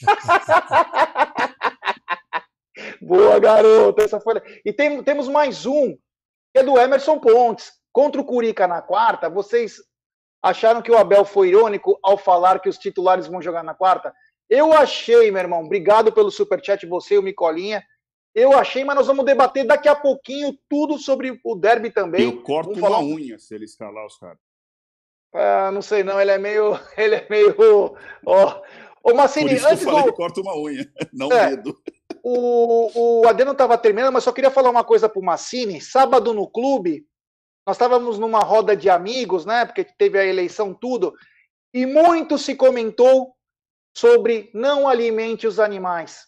Boa, 3.00 3.38
garoto. 3.38 4.00
Essa 4.00 4.18
foi... 4.20 4.40
E 4.64 4.72
tem, 4.72 5.02
temos 5.02 5.28
mais 5.28 5.66
um, 5.66 5.94
que 6.52 6.60
é 6.60 6.62
do 6.62 6.78
Emerson 6.78 7.18
Pontes. 7.18 7.72
Contra 7.92 8.20
o 8.20 8.24
Curica 8.24 8.66
na 8.66 8.82
quarta, 8.82 9.30
vocês 9.30 9.76
Acharam 10.44 10.82
que 10.82 10.92
o 10.92 10.98
Abel 10.98 11.24
foi 11.24 11.48
irônico 11.48 11.98
ao 12.02 12.18
falar 12.18 12.60
que 12.60 12.68
os 12.68 12.76
titulares 12.76 13.26
vão 13.26 13.40
jogar 13.40 13.64
na 13.64 13.72
quarta? 13.72 14.12
Eu 14.46 14.74
achei, 14.74 15.30
meu 15.30 15.40
irmão. 15.40 15.64
Obrigado 15.64 16.12
pelo 16.12 16.30
superchat, 16.30 16.84
você 16.84 17.14
e 17.14 17.18
o 17.18 17.22
Micolinha. 17.22 17.82
Eu 18.34 18.52
achei, 18.52 18.84
mas 18.84 18.94
nós 18.94 19.06
vamos 19.06 19.24
debater 19.24 19.66
daqui 19.66 19.88
a 19.88 19.96
pouquinho 19.96 20.54
tudo 20.68 20.98
sobre 20.98 21.40
o 21.42 21.54
derby 21.54 21.90
também. 21.90 22.24
Eu 22.24 22.42
corto 22.42 22.72
uma 22.72 23.00
unha 23.00 23.38
se 23.38 23.54
ele 23.54 23.64
escalar 23.64 24.04
os 24.04 24.18
caras. 24.18 24.36
Ah, 25.34 25.70
não 25.72 25.82
sei 25.82 26.04
não, 26.04 26.20
ele 26.20 26.30
é 26.30 26.38
meio. 26.38 26.78
Ele 26.96 27.16
é 27.16 27.26
meio. 27.28 27.54
Ó, 28.24 28.62
Ô, 29.04 29.12
Massini, 29.12 29.50
Por 29.50 29.56
isso 29.56 29.66
antes 29.66 29.80
que 29.80 29.90
eu 29.90 29.92
falei 29.92 30.06
do... 30.06 30.14
corta 30.14 30.40
uma 30.40 30.56
unha, 30.56 30.90
não 31.12 31.30
é, 31.30 31.50
medo. 31.50 31.78
O, 32.22 33.20
o 33.20 33.28
Adeno 33.28 33.52
estava 33.52 33.76
terminando, 33.76 34.14
mas 34.14 34.24
só 34.24 34.32
queria 34.32 34.50
falar 34.50 34.70
uma 34.70 34.82
coisa 34.82 35.10
pro 35.10 35.22
Massini. 35.22 35.78
Sábado 35.78 36.32
no 36.32 36.48
clube, 36.48 37.06
nós 37.66 37.76
estávamos 37.76 38.18
numa 38.18 38.38
roda 38.38 38.74
de 38.74 38.88
amigos, 38.88 39.44
né? 39.44 39.66
Porque 39.66 39.84
teve 39.84 40.18
a 40.18 40.24
eleição, 40.24 40.72
tudo, 40.72 41.12
e 41.74 41.84
muito 41.84 42.38
se 42.38 42.56
comentou 42.56 43.34
sobre 43.94 44.50
não 44.54 44.88
alimente 44.88 45.46
os 45.46 45.60
animais. 45.60 46.26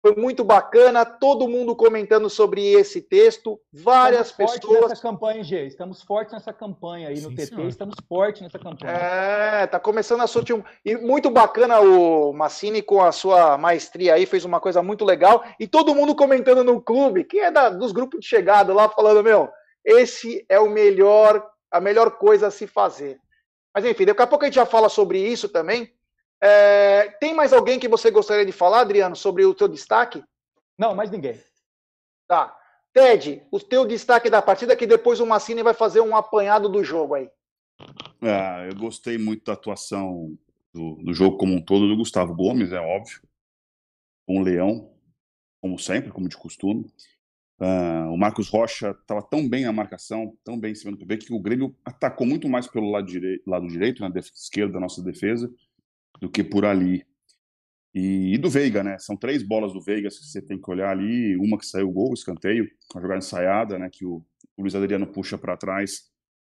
Foi 0.00 0.14
muito 0.14 0.44
bacana, 0.44 1.04
todo 1.04 1.48
mundo 1.48 1.74
comentando 1.74 2.30
sobre 2.30 2.64
esse 2.72 3.02
texto, 3.02 3.60
várias 3.72 4.28
estamos 4.28 4.52
pessoas. 4.52 4.78
Fortes 4.78 4.88
nessa 4.90 5.02
campanha, 5.02 5.42
G. 5.44 5.66
Estamos 5.66 6.02
fortes 6.02 6.32
nessa 6.32 6.52
campanha 6.52 7.08
aí 7.08 7.20
no 7.20 7.30
Sim, 7.30 7.34
TT, 7.34 7.46
senhor. 7.46 7.66
estamos 7.66 7.96
fortes 8.08 8.42
nessa 8.42 8.60
campanha. 8.60 8.92
É, 8.92 9.66
tá 9.66 9.80
começando 9.80 10.20
a 10.20 10.28
surtir 10.28 10.54
um. 10.54 10.62
E 10.84 10.96
muito 10.96 11.28
bacana 11.30 11.80
o 11.80 12.32
Massini 12.32 12.80
com 12.80 13.02
a 13.02 13.10
sua 13.10 13.58
maestria 13.58 14.14
aí, 14.14 14.24
fez 14.24 14.44
uma 14.44 14.60
coisa 14.60 14.80
muito 14.82 15.04
legal. 15.04 15.44
E 15.58 15.66
todo 15.66 15.94
mundo 15.94 16.14
comentando 16.14 16.62
no 16.62 16.80
clube, 16.80 17.24
que 17.24 17.40
é 17.40 17.50
da, 17.50 17.68
dos 17.68 17.90
grupos 17.90 18.20
de 18.20 18.26
chegada 18.26 18.72
lá, 18.72 18.88
falando, 18.88 19.24
meu, 19.24 19.48
esse 19.84 20.46
é 20.48 20.60
o 20.60 20.70
melhor, 20.70 21.44
a 21.72 21.80
melhor 21.80 22.12
coisa 22.12 22.46
a 22.46 22.50
se 22.52 22.68
fazer. 22.68 23.18
Mas 23.74 23.84
enfim, 23.84 24.04
daqui 24.04 24.22
a 24.22 24.26
pouco 24.28 24.44
a 24.44 24.48
gente 24.48 24.54
já 24.54 24.66
fala 24.66 24.88
sobre 24.88 25.18
isso 25.18 25.48
também. 25.48 25.92
É, 26.40 27.08
tem 27.20 27.34
mais 27.34 27.52
alguém 27.52 27.78
que 27.78 27.88
você 27.88 28.10
gostaria 28.10 28.46
de 28.46 28.52
falar, 28.52 28.80
Adriano, 28.80 29.16
sobre 29.16 29.44
o 29.44 29.54
teu 29.54 29.68
destaque? 29.68 30.22
Não, 30.78 30.94
mais 30.94 31.10
ninguém. 31.10 31.40
Tá. 32.26 32.56
Ted, 32.92 33.42
o 33.50 33.60
teu 33.60 33.86
destaque 33.86 34.30
da 34.30 34.40
partida, 34.40 34.76
que 34.76 34.86
depois 34.86 35.20
o 35.20 35.26
Massini 35.26 35.62
vai 35.62 35.74
fazer 35.74 36.00
um 36.00 36.16
apanhado 36.16 36.68
do 36.68 36.82
jogo 36.82 37.14
aí. 37.14 37.30
É, 38.22 38.68
eu 38.70 38.76
gostei 38.76 39.18
muito 39.18 39.44
da 39.44 39.52
atuação 39.52 40.36
do, 40.72 40.96
do, 40.96 41.14
jogo 41.14 41.36
como 41.36 41.54
um 41.54 41.62
todo 41.62 41.88
do 41.88 41.96
Gustavo 41.96 42.34
Gomes, 42.34 42.72
é 42.72 42.80
óbvio. 42.80 43.20
Um 44.26 44.42
leão, 44.42 44.92
como 45.60 45.78
sempre, 45.78 46.10
como 46.10 46.28
de 46.28 46.36
costume. 46.36 46.86
Uh, 47.60 48.12
o 48.12 48.16
Marcos 48.16 48.48
Rocha 48.48 48.90
estava 48.90 49.20
tão 49.20 49.48
bem 49.48 49.64
na 49.64 49.72
marcação, 49.72 50.36
tão 50.44 50.58
bem 50.58 50.72
em 50.72 50.74
cima 50.74 50.92
do 50.92 50.98
PV, 50.98 51.18
que 51.18 51.32
o 51.32 51.40
Grêmio 51.40 51.74
atacou 51.84 52.26
muito 52.26 52.48
mais 52.48 52.68
pelo 52.68 52.90
lado, 52.90 53.06
direi 53.06 53.40
lado 53.46 53.66
direito, 53.66 54.00
na 54.00 54.12
esquerda 54.20 54.74
da 54.74 54.80
nossa 54.80 55.02
defesa, 55.02 55.52
do 56.20 56.30
que 56.30 56.42
por 56.42 56.64
ali. 56.64 57.04
E, 57.94 58.34
e, 58.34 58.38
do 58.38 58.50
Veiga, 58.50 58.84
né? 58.84 58.98
São 58.98 59.16
três 59.16 59.42
bolas 59.42 59.72
do 59.72 59.80
Veiga 59.80 60.08
que 60.08 60.14
você 60.14 60.42
tem 60.42 60.60
que 60.60 60.70
olhar 60.70 60.90
ali. 60.90 61.36
Uma 61.36 61.58
que 61.58 61.66
saiu 61.66 61.88
o 61.88 61.92
gol, 61.92 62.12
escanteio, 62.12 62.68
uma 62.94 63.00
jogada 63.00 63.18
ensaiada, 63.18 63.78
né? 63.78 63.88
Que 63.90 64.04
o, 64.04 64.24
o 64.56 64.62
Luiz 64.62 64.74
Adriano 64.74 65.06
puxa 65.06 65.38
para 65.38 65.56
trás, 65.56 66.02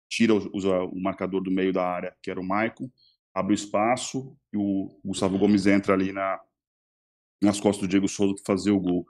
tira, 0.08 0.34
usa 0.34 0.82
o 0.84 1.00
marcador 1.00 1.42
do 1.42 1.50
meio 1.50 1.72
da 1.72 1.86
área, 1.86 2.14
que 2.22 2.30
era 2.30 2.40
o 2.40 2.44
Maicon, 2.44 2.90
abre 3.34 3.52
o 3.52 3.54
espaço 3.54 4.36
e 4.52 4.56
o 4.56 5.00
Gustavo 5.04 5.38
Gomes 5.38 5.66
entra 5.66 5.94
ali 5.94 6.12
na, 6.12 6.40
nas 7.42 7.58
costas 7.58 7.86
do 7.86 7.90
Diego 7.90 8.08
Souza 8.08 8.34
para 8.34 8.54
fazer 8.54 8.70
o 8.70 8.80
gol 8.80 9.06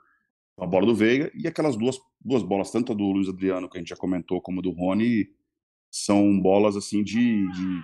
a 0.57 0.65
bola 0.65 0.85
do 0.85 0.95
Veiga 0.95 1.31
e 1.33 1.47
aquelas 1.47 1.75
duas, 1.75 1.99
duas 2.21 2.43
bolas, 2.43 2.71
tanto 2.71 2.91
a 2.91 2.95
do 2.95 3.03
Luiz 3.03 3.27
Adriano, 3.27 3.69
que 3.69 3.77
a 3.77 3.81
gente 3.81 3.89
já 3.89 3.95
comentou, 3.95 4.41
como 4.41 4.59
a 4.59 4.63
do 4.63 4.71
Rony, 4.71 5.27
são 5.91 6.39
bolas 6.39 6.75
assim 6.75 7.03
de, 7.03 7.47
de 7.51 7.83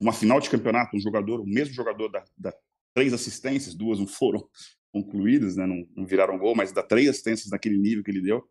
uma 0.00 0.12
final 0.12 0.40
de 0.40 0.50
campeonato, 0.50 0.96
um 0.96 1.00
jogador, 1.00 1.40
o 1.40 1.46
mesmo 1.46 1.74
jogador 1.74 2.08
da, 2.08 2.24
da 2.36 2.54
três 2.94 3.12
assistências, 3.12 3.74
duas 3.74 3.98
não 3.98 4.06
foram 4.06 4.48
concluídas, 4.92 5.56
né, 5.56 5.66
não, 5.66 5.86
não, 5.94 6.06
viraram 6.06 6.38
gol, 6.38 6.54
mas 6.54 6.72
dá 6.72 6.82
três 6.82 7.08
assistências 7.08 7.50
naquele 7.50 7.78
nível 7.78 8.02
que 8.02 8.10
ele 8.10 8.20
deu, 8.20 8.42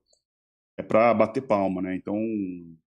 é 0.78 0.84
para 0.84 1.14
bater 1.14 1.42
palma, 1.42 1.82
né? 1.82 1.96
Então, 1.96 2.16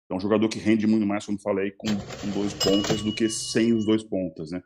É 0.09 0.13
um 0.13 0.19
jogador 0.19 0.47
que 0.47 0.57
rende 0.57 0.87
muito 0.87 1.05
mais, 1.05 1.25
como 1.25 1.39
falei, 1.39 1.71
com, 1.71 1.87
com 1.87 2.31
dois 2.31 2.53
pontas 2.53 3.01
do 3.01 3.13
que 3.13 3.27
sem 3.27 3.73
os 3.73 3.85
dois 3.85 4.03
pontas, 4.03 4.51
né? 4.51 4.63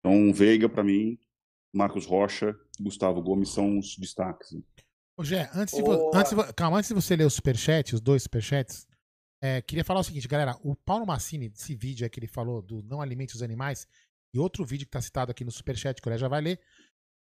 Então, 0.00 0.32
Veiga, 0.32 0.68
para 0.68 0.82
mim, 0.82 1.18
Marcos 1.72 2.06
Rocha, 2.06 2.56
Gustavo 2.80 3.20
Gomes 3.20 3.50
são 3.50 3.78
os 3.78 3.96
destaques. 3.96 4.52
Né? 4.52 4.62
Ô, 5.16 5.24
Gé, 5.24 5.50
antes 5.54 5.74
de, 5.74 5.82
antes 6.14 6.34
de 6.34 6.52
calma, 6.54 6.78
antes 6.78 6.88
de 6.88 6.94
você 6.94 7.14
ler 7.14 7.26
os 7.26 7.34
superchats, 7.34 7.92
os 7.92 8.00
dois 8.00 8.22
superchats, 8.22 8.86
é, 9.40 9.62
queria 9.62 9.84
falar 9.84 10.00
o 10.00 10.04
seguinte, 10.04 10.26
galera. 10.28 10.56
O 10.62 10.74
Paulo 10.74 11.06
Massini, 11.06 11.48
desse 11.48 11.74
vídeo 11.74 12.04
aí 12.04 12.10
que 12.10 12.18
ele 12.18 12.26
falou 12.26 12.60
do 12.62 12.82
Não 12.82 13.00
Alimente 13.00 13.34
os 13.34 13.42
Animais, 13.42 13.86
e 14.32 14.38
outro 14.38 14.64
vídeo 14.64 14.84
que 14.84 14.90
tá 14.90 15.00
citado 15.00 15.30
aqui 15.30 15.44
no 15.44 15.50
superchat, 15.50 16.00
que 16.02 16.08
o 16.08 16.10
Léo 16.10 16.18
já 16.18 16.28
vai 16.28 16.40
ler, 16.40 16.60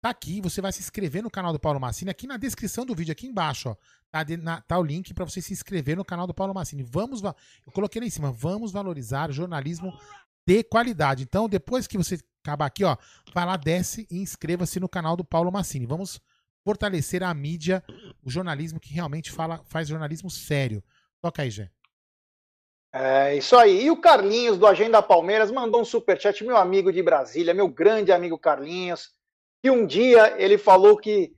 tá 0.00 0.10
aqui. 0.10 0.40
Você 0.40 0.60
vai 0.60 0.72
se 0.72 0.80
inscrever 0.80 1.22
no 1.22 1.30
canal 1.30 1.52
do 1.52 1.58
Paulo 1.60 1.78
Massini, 1.78 2.10
aqui 2.10 2.26
na 2.26 2.36
descrição 2.36 2.84
do 2.84 2.94
vídeo, 2.94 3.12
aqui 3.12 3.26
embaixo, 3.26 3.68
ó. 3.70 3.76
Tá, 4.10 4.22
de- 4.22 4.36
na- 4.36 4.60
tá 4.60 4.78
o 4.78 4.82
link 4.82 5.12
pra 5.14 5.24
você 5.24 5.40
se 5.42 5.52
inscrever 5.52 5.96
no 5.96 6.04
canal 6.04 6.26
do 6.26 6.34
Paulo 6.34 6.54
Massini. 6.54 6.82
Vamos, 6.82 7.20
va- 7.20 7.34
eu 7.66 7.72
coloquei 7.72 8.00
lá 8.00 8.06
em 8.06 8.10
cima, 8.10 8.32
vamos 8.32 8.72
valorizar 8.72 9.30
jornalismo 9.30 9.92
de 10.46 10.62
qualidade. 10.64 11.22
Então, 11.22 11.48
depois 11.48 11.86
que 11.86 11.98
você 11.98 12.18
acabar 12.42 12.66
aqui, 12.66 12.84
ó, 12.84 12.96
vai 13.34 13.44
lá, 13.44 13.56
desce 13.56 14.06
e 14.10 14.18
inscreva-se 14.18 14.78
no 14.80 14.88
canal 14.88 15.16
do 15.16 15.24
Paulo 15.24 15.50
Massini. 15.50 15.86
Vamos 15.86 16.20
fortalecer 16.64 17.22
a 17.22 17.32
mídia, 17.34 17.82
o 18.22 18.30
jornalismo 18.30 18.80
que 18.80 18.92
realmente 18.92 19.30
fala, 19.30 19.62
faz 19.64 19.88
jornalismo 19.88 20.30
sério. 20.30 20.82
Toca 21.20 21.42
aí, 21.42 21.50
Gé. 21.50 21.70
É 22.92 23.36
isso 23.36 23.56
aí. 23.56 23.84
E 23.84 23.90
o 23.90 24.00
Carlinhos 24.00 24.56
do 24.56 24.66
Agenda 24.66 25.02
Palmeiras 25.02 25.50
mandou 25.50 25.80
um 25.80 25.84
superchat, 25.84 26.44
meu 26.44 26.56
amigo 26.56 26.92
de 26.92 27.02
Brasília, 27.02 27.52
meu 27.52 27.68
grande 27.68 28.12
amigo 28.12 28.38
Carlinhos, 28.38 29.10
que 29.62 29.70
um 29.70 29.86
dia 29.86 30.34
ele 30.38 30.56
falou 30.56 30.96
que, 30.96 31.32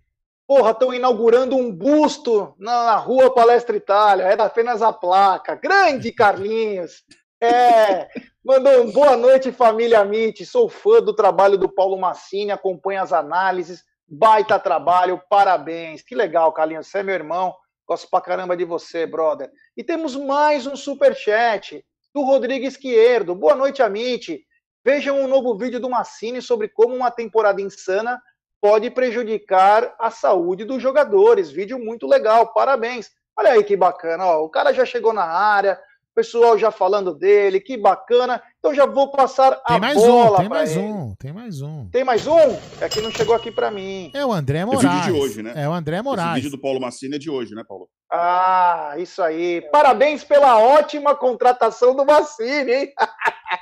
porra, 0.47 0.71
estão 0.71 0.95
inaugurando 0.95 1.57
um 1.57 1.73
busto 1.73 2.55
na, 2.59 2.97
rua 2.97 3.35
Palestra 3.35 3.77
Itália, 3.77 4.25
era 4.25 4.45
apenas 4.45 4.83
a 4.83 4.93
placa. 4.93 5.55
Grande 5.57 6.13
Carlinhos! 6.13 7.03
É, 7.41 8.09
mandou 8.45 8.83
um 8.83 8.93
boa 8.93 9.17
noite, 9.17 9.53
família 9.53 10.01
Amit. 10.01 10.45
Sou 10.45 10.69
fã 10.69 11.01
do 11.01 11.15
trabalho 11.15 11.57
do 11.57 11.69
Paulo 11.69 11.97
Massini, 11.97 12.51
acompanho 12.51 13.03
as 13.03 13.13
análises. 13.13 13.83
Baita 14.07 14.59
trabalho, 14.59 15.21
parabéns. 15.29 16.03
Que 16.03 16.15
legal, 16.15 16.53
Carlinhos. 16.53 16.87
Você 16.87 16.99
é 16.99 17.03
meu 17.03 17.15
irmão. 17.15 17.55
Gosto 17.89 18.07
pra 18.11 18.20
caramba 18.20 18.55
de 18.55 18.66
você, 18.66 19.07
brother. 19.07 19.51
E 19.74 19.82
temos 19.82 20.14
mais 20.14 20.66
um 20.66 20.76
superchat 20.76 21.82
do 22.14 22.22
Rodrigo 22.22 22.66
Esquerdo. 22.66 23.34
Boa 23.34 23.55
noite, 23.55 23.82
Amit. 23.82 24.45
Vejam 24.84 25.18
um 25.18 25.26
novo 25.26 25.57
vídeo 25.57 25.80
do 25.80 25.89
Massini 25.89 26.43
sobre 26.43 26.68
como 26.68 26.95
uma 26.95 27.11
temporada 27.11 27.62
insana 27.62 28.20
pode 28.61 28.91
prejudicar 28.91 29.97
a 29.99 30.11
saúde 30.11 30.66
dos 30.66 30.82
jogadores. 30.82 31.51
Vídeo 31.51 31.78
muito 31.78 32.07
legal, 32.07 32.53
parabéns. 32.53 33.09
Olha 33.34 33.53
aí 33.53 33.64
que 33.64 33.74
bacana, 33.74 34.26
ó. 34.26 34.45
o 34.45 34.51
cara 34.51 34.70
já 34.74 34.84
chegou 34.84 35.14
na 35.14 35.24
área, 35.24 35.80
pessoal 36.19 36.59
já 36.59 36.73
falando 36.73 37.14
dele, 37.14 37.61
que 37.61 37.77
bacana. 37.77 38.43
Então 38.59 38.75
já 38.75 38.85
vou 38.87 39.09
passar 39.12 39.53
Tem 39.62 39.77
a 39.77 39.79
mais 39.79 39.95
bola 39.95 40.33
um, 40.39 40.41
tem 40.41 40.49
mais 40.49 40.77
ele. 40.77 40.81
um, 40.85 41.14
tem 41.16 41.33
mais 41.33 41.62
um. 41.62 41.89
Tem 41.91 42.05
mais 42.05 42.27
um? 42.27 42.59
É 42.81 42.89
que 42.89 43.01
não 43.01 43.11
chegou 43.12 43.37
aqui 43.37 43.53
para 43.53 43.71
mim. 43.71 44.11
É 44.12 44.27
o 44.27 44.33
André 44.33 44.59
É 44.59 44.64
Moraes. 44.64 44.83
vídeo 45.07 45.12
de 45.14 45.21
hoje, 45.21 45.43
né? 45.45 45.53
É 45.55 45.69
o 45.69 45.73
André 45.73 45.97
Esse 45.99 46.05
Moraes. 46.05 46.35
vídeo 46.35 46.51
do 46.51 46.61
Paulo 46.61 46.81
Massini 46.81 47.14
é 47.14 47.19
de 47.21 47.31
hoje, 47.31 47.55
né, 47.55 47.62
Paulo? 47.66 47.89
Ah, 48.11 48.95
isso 48.99 49.23
aí. 49.23 49.62
Parabéns 49.71 50.25
pela 50.25 50.59
ótima 50.59 51.14
contratação 51.14 51.95
do 51.95 52.05
Massini, 52.05 52.73
hein? 52.73 52.93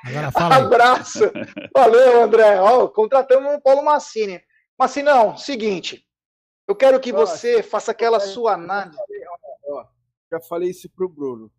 Agora 0.07 0.33
fala. 0.33 0.57
Abraço. 0.57 1.31
Valeu, 1.77 2.23
André. 2.23 2.59
Ó, 2.59 2.89
contratamos 2.89 3.53
o 3.55 3.61
Paulo 3.61 3.85
Massini. 3.85 4.41
Massinão, 4.79 5.37
seguinte. 5.37 6.07
Eu 6.67 6.75
quero 6.75 6.99
que 7.01 7.13
você 7.13 7.63
faça 7.63 7.91
aquela 7.91 8.19
sua 8.19 8.55
análise. 8.55 8.97
Já 10.33 10.41
falei 10.41 10.71
isso 10.71 10.89
pro 10.97 11.07
Bruno. 11.09 11.51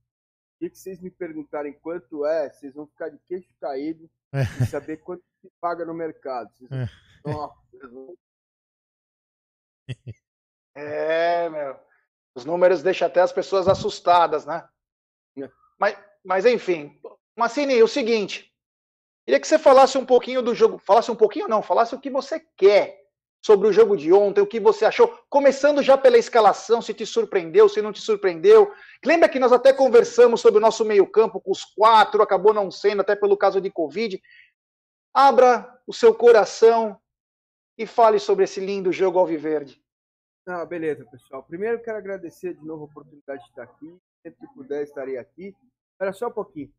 O 0.57 0.59
dia 0.59 0.69
que 0.71 0.77
vocês 0.77 0.99
me 0.99 1.11
perguntarem 1.11 1.73
quanto 1.73 2.25
é, 2.25 2.49
vocês 2.49 2.73
vão 2.73 2.87
ficar 2.87 3.09
de 3.09 3.19
queixo 3.27 3.53
caído 3.61 4.09
É. 4.33 4.41
e 4.63 4.65
saber 4.65 4.97
quanto 4.97 5.23
se 5.41 5.51
paga 5.61 5.85
no 5.85 5.93
mercado. 5.93 6.49
Vocês 6.55 6.69
vão- 6.69 6.79
É. 6.79 6.89
Nossa, 7.31 7.87
vão- 7.91 8.17
É, 10.75 11.49
meu. 11.49 11.79
Os 12.35 12.45
números 12.45 12.83
deixam 12.83 13.07
até 13.07 13.19
as 13.21 13.31
pessoas 13.31 13.67
assustadas, 13.67 14.45
né? 14.45 14.67
É. 15.37 15.49
Mas, 15.79 15.97
mas 16.23 16.45
enfim. 16.45 16.99
Massini, 17.35 17.81
o 17.81 17.87
seguinte. 17.87 18.51
Queria 19.25 19.39
que 19.39 19.47
você 19.47 19.57
falasse 19.59 19.97
um 19.97 20.05
pouquinho 20.05 20.41
do 20.41 20.53
jogo. 20.55 20.77
Falasse 20.79 21.11
um 21.11 21.15
pouquinho, 21.15 21.47
não, 21.47 21.61
falasse 21.61 21.93
o 21.95 21.99
que 21.99 22.09
você 22.09 22.39
quer 22.55 23.06
sobre 23.41 23.67
o 23.67 23.73
jogo 23.73 23.95
de 23.95 24.11
ontem, 24.11 24.41
o 24.41 24.47
que 24.47 24.59
você 24.59 24.85
achou. 24.85 25.07
Começando 25.29 25.81
já 25.81 25.97
pela 25.97 26.17
escalação, 26.17 26.81
se 26.81 26.93
te 26.93 27.05
surpreendeu, 27.05 27.69
se 27.69 27.81
não 27.81 27.93
te 27.93 28.01
surpreendeu. 28.01 28.71
Lembra 29.05 29.29
que 29.29 29.39
nós 29.39 29.51
até 29.51 29.71
conversamos 29.71 30.41
sobre 30.41 30.57
o 30.57 30.61
nosso 30.61 30.83
meio-campo 30.83 31.39
com 31.39 31.51
os 31.51 31.63
quatro, 31.63 32.21
acabou 32.21 32.53
não 32.53 32.69
sendo, 32.69 33.01
até 33.01 33.15
pelo 33.15 33.37
caso 33.37 33.61
de 33.61 33.69
Covid. 33.69 34.21
Abra 35.13 35.81
o 35.87 35.93
seu 35.93 36.13
coração 36.13 36.99
e 37.77 37.85
fale 37.85 38.19
sobre 38.19 38.43
esse 38.43 38.59
lindo 38.59 38.91
jogo 38.91 39.19
alviverde. 39.19 39.81
Ah, 40.45 40.65
beleza, 40.65 41.05
pessoal. 41.05 41.43
Primeiro 41.43 41.81
quero 41.81 41.97
agradecer 41.97 42.53
de 42.53 42.65
novo 42.65 42.83
a 42.83 42.85
oportunidade 42.85 43.43
de 43.43 43.49
estar 43.49 43.63
aqui. 43.63 43.97
Sempre 44.23 44.47
que 44.47 44.53
puder, 44.53 44.83
estarei 44.83 45.17
aqui. 45.17 45.55
Espera 45.91 46.13
só 46.13 46.27
um 46.27 46.31
pouquinho. 46.31 46.71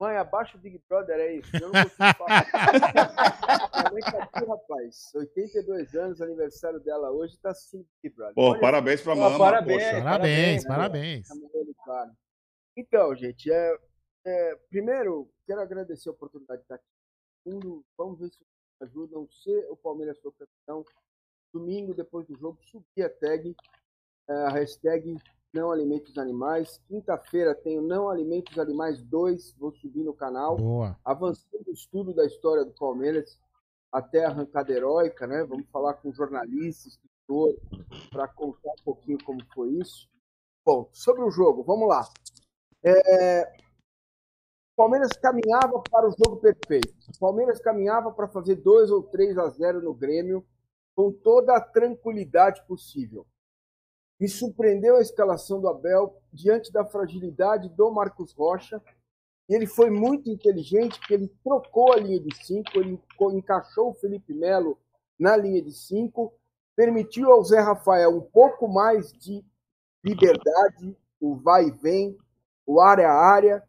Mãe, 0.00 0.16
abaixa 0.16 0.56
o 0.56 0.60
Big 0.60 0.82
Brother 0.88 1.16
aí. 1.16 1.40
Eu 1.54 1.70
não 1.70 1.82
consigo 1.84 2.14
falar. 2.18 2.46
Minha 3.74 3.90
mãe 3.92 4.02
tá 4.02 4.24
aqui, 4.24 4.44
rapaz. 4.44 5.14
82 5.14 5.94
anos, 5.94 6.20
aniversário 6.20 6.80
dela 6.80 7.10
hoje, 7.12 7.38
tá 7.38 7.50
assistindo 7.50 7.86
Big 8.02 8.14
Brother. 8.14 8.34
Pô, 8.34 8.50
Olha 8.50 8.60
parabéns 8.60 9.00
pra 9.02 9.12
Ó, 9.12 9.16
mama. 9.16 9.38
parabéns. 9.38 9.82
poxa. 9.82 10.02
Parabéns, 10.02 10.64
Parabéns, 10.66 11.28
parabéns. 11.28 11.28
Tá. 11.84 12.12
Então, 12.76 13.14
gente, 13.14 13.52
é, 13.52 13.78
é, 14.26 14.56
primeiro, 14.68 15.30
quero 15.46 15.60
agradecer 15.60 16.08
a 16.08 16.12
oportunidade 16.12 16.58
de 16.60 16.64
estar 16.64 16.74
aqui. 16.74 16.84
Segundo, 17.44 17.84
vamos 17.96 18.18
ver 18.18 18.30
se 18.30 18.38
vocês 18.38 18.90
ajudam. 18.90 19.28
Se 19.30 19.50
o 19.70 19.76
Palmeiras 19.76 20.18
for 20.18 20.32
campeão, 20.32 20.84
domingo, 21.52 21.94
depois 21.94 22.26
do 22.26 22.36
jogo, 22.36 22.58
subir 22.64 23.04
a 23.04 23.10
tag, 23.10 23.54
é, 24.28 24.32
a 24.32 24.48
hashtag 24.48 25.16
Não 25.54 25.70
Alimente 25.70 26.10
os 26.10 26.18
Animais. 26.18 26.80
Quinta-feira 26.88 27.54
tem 27.54 27.78
o 27.78 27.82
Não 27.82 28.10
Alimente 28.10 28.52
os 28.52 28.58
Animais 28.58 29.00
2, 29.02 29.54
vou 29.58 29.72
subir 29.72 30.02
no 30.02 30.12
canal. 30.12 30.56
Boa. 30.56 30.98
Avançando 31.04 31.68
o 31.68 31.72
estudo 31.72 32.12
da 32.12 32.26
história 32.26 32.64
do 32.64 32.72
Palmeiras 32.72 33.38
até 33.92 34.24
a 34.24 34.28
arrancada 34.28 34.72
heróica, 34.72 35.26
né? 35.26 35.44
Vamos 35.44 35.68
falar 35.70 35.94
com 35.94 36.12
jornalistas, 36.12 36.94
escritor, 36.94 37.54
para 38.10 38.26
contar 38.26 38.72
um 38.80 38.84
pouquinho 38.84 39.18
como 39.24 39.38
foi 39.54 39.70
isso. 39.74 40.08
Bom, 40.66 40.88
sobre 40.92 41.22
o 41.22 41.30
jogo, 41.30 41.62
vamos 41.62 41.88
lá. 41.88 42.08
É, 42.82 43.52
O 44.72 44.76
Palmeiras 44.76 45.12
caminhava 45.12 45.80
para 45.88 46.08
o 46.08 46.10
jogo 46.10 46.38
perfeito. 46.38 46.92
O 47.14 47.18
Palmeiras 47.20 47.60
caminhava 47.60 48.10
para 48.10 48.26
fazer 48.26 48.56
2 48.56 48.90
ou 48.90 49.04
3 49.04 49.38
a 49.38 49.48
0 49.48 49.80
no 49.80 49.94
Grêmio 49.94 50.44
com 50.96 51.12
toda 51.12 51.56
a 51.56 51.60
tranquilidade 51.60 52.66
possível. 52.66 53.24
Me 54.24 54.28
surpreendeu 54.30 54.96
a 54.96 55.02
escalação 55.02 55.60
do 55.60 55.68
Abel 55.68 56.18
diante 56.32 56.72
da 56.72 56.82
fragilidade 56.82 57.68
do 57.68 57.90
Marcos 57.90 58.32
Rocha. 58.32 58.80
E 59.46 59.54
ele 59.54 59.66
foi 59.66 59.90
muito 59.90 60.30
inteligente, 60.30 60.98
porque 60.98 61.12
ele 61.12 61.30
trocou 61.44 61.92
a 61.92 61.98
linha 61.98 62.18
de 62.18 62.34
5, 62.34 62.70
ele 62.74 62.98
encaixou 63.34 63.90
o 63.90 63.94
Felipe 63.94 64.32
Melo 64.32 64.78
na 65.18 65.36
linha 65.36 65.60
de 65.60 65.70
5, 65.70 66.32
permitiu 66.74 67.30
ao 67.30 67.44
Zé 67.44 67.60
Rafael 67.60 68.16
um 68.16 68.22
pouco 68.22 68.66
mais 68.66 69.12
de 69.12 69.44
liberdade, 70.02 70.96
o 71.20 71.36
vai 71.36 71.66
e 71.66 71.70
vem, 71.72 72.16
o 72.64 72.80
área 72.80 73.10
a 73.10 73.26
área, 73.30 73.62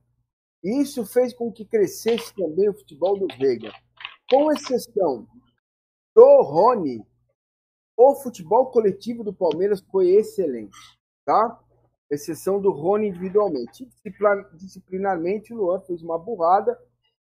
e 0.63 0.81
isso 0.81 1.05
fez 1.05 1.33
com 1.33 1.51
que 1.51 1.65
crescesse 1.65 2.33
também 2.33 2.69
o 2.69 2.73
futebol 2.73 3.19
do 3.19 3.27
Veiga. 3.37 3.73
Com 4.31 4.53
exceção 4.53 5.27
do 6.15 6.41
Rony, 6.43 7.05
o 7.97 8.15
futebol 8.15 8.67
coletivo 8.67 9.23
do 9.23 9.33
Palmeiras 9.33 9.81
foi 9.91 10.09
excelente, 10.09 10.77
tá? 11.25 11.59
Exceção 12.09 12.61
do 12.61 12.71
Rony 12.71 13.07
individualmente. 13.07 13.85
Disciplinar- 13.85 14.49
Disciplinarmente, 14.55 15.53
o 15.53 15.57
Luan 15.57 15.79
fez 15.81 16.01
uma 16.03 16.17
burrada. 16.19 16.77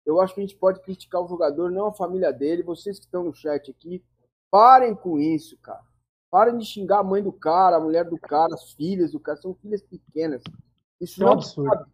Eu 0.05 0.19
acho 0.21 0.33
que 0.33 0.39
a 0.41 0.43
gente 0.43 0.55
pode 0.57 0.81
criticar 0.81 1.21
o 1.21 1.27
jogador, 1.27 1.69
não 1.69 1.87
a 1.87 1.93
família 1.93 2.31
dele. 2.31 2.63
Vocês 2.63 2.97
que 2.97 3.05
estão 3.05 3.23
no 3.23 3.33
chat 3.33 3.69
aqui, 3.69 4.03
parem 4.49 4.95
com 4.95 5.19
isso, 5.19 5.57
cara. 5.61 5.81
Parem 6.31 6.57
de 6.57 6.65
xingar 6.65 6.99
a 6.99 7.03
mãe 7.03 7.21
do 7.21 7.33
cara, 7.33 7.75
a 7.75 7.79
mulher 7.79 8.05
do 8.05 8.17
cara, 8.17 8.53
as 8.53 8.71
filhas 8.71 9.11
do 9.11 9.19
cara. 9.19 9.37
São 9.37 9.53
filhas 9.55 9.81
pequenas. 9.81 10.41
Isso 10.99 11.21
É 11.21 11.25
um 11.25 11.27
não 11.27 11.33
absurdo. 11.33 11.69
cabe. 11.69 11.91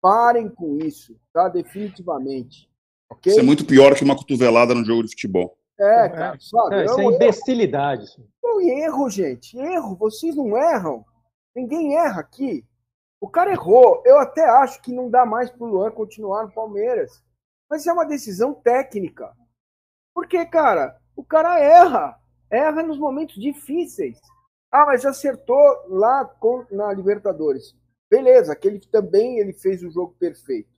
Parem 0.00 0.48
com 0.48 0.76
isso, 0.78 1.16
tá? 1.32 1.48
Definitivamente. 1.48 2.68
Ok? 3.08 3.30
Isso 3.30 3.40
é 3.40 3.44
muito 3.44 3.64
pior 3.64 3.94
que 3.94 4.02
uma 4.04 4.16
cotovelada 4.16 4.74
no 4.74 4.84
jogo 4.84 5.04
de 5.04 5.10
futebol. 5.10 5.56
É, 5.78 6.08
cara, 6.08 6.38
sabe? 6.40 6.74
É, 6.76 6.84
isso 6.84 7.00
é 7.00 7.04
imbecilidade. 7.04 8.04
isso. 8.04 8.28
Foi 8.40 8.66
erro, 8.68 9.10
gente. 9.10 9.58
Erro. 9.58 9.94
Vocês 9.96 10.34
não 10.34 10.56
erram. 10.56 11.04
Ninguém 11.54 11.96
erra 11.96 12.20
aqui. 12.20 12.64
O 13.20 13.28
cara 13.28 13.50
errou. 13.52 14.02
Eu 14.04 14.18
até 14.18 14.44
acho 14.48 14.80
que 14.82 14.92
não 14.92 15.10
dá 15.10 15.26
mais 15.26 15.50
pro 15.50 15.66
Luan 15.66 15.90
continuar 15.90 16.44
no 16.44 16.52
Palmeiras. 16.52 17.22
Mas 17.68 17.86
é 17.86 17.92
uma 17.92 18.06
decisão 18.06 18.54
técnica. 18.54 19.32
Porque, 20.14 20.44
cara, 20.46 20.98
o 21.14 21.22
cara 21.24 21.58
erra. 21.58 22.18
Erra 22.50 22.82
nos 22.82 22.98
momentos 22.98 23.34
difíceis. 23.34 24.18
Ah, 24.70 24.86
mas 24.86 25.04
acertou 25.04 25.58
lá 25.88 26.24
com- 26.24 26.64
na 26.70 26.92
Libertadores. 26.92 27.74
beleza, 28.08 28.52
aquele 28.52 28.78
também 28.78 29.40
ele 29.40 29.52
fez 29.52 29.82
o 29.82 29.90
jogo 29.90 30.14
perfeito. 30.18 30.70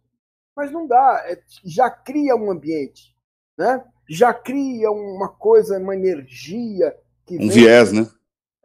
Mas 0.57 0.71
não 0.73 0.87
dá, 0.87 1.23
é, 1.27 1.39
já 1.63 1.91
cria 1.91 2.35
um 2.35 2.51
ambiente, 2.51 3.15
né? 3.57 3.85
Já 4.09 4.33
cria 4.33 4.91
uma 4.91 5.29
coisa, 5.29 5.79
uma 5.79 5.95
energia 5.95 6.97
que 7.27 7.37
Um 7.37 7.41
vem- 7.41 7.51
viés, 7.51 7.93
né? 7.93 8.07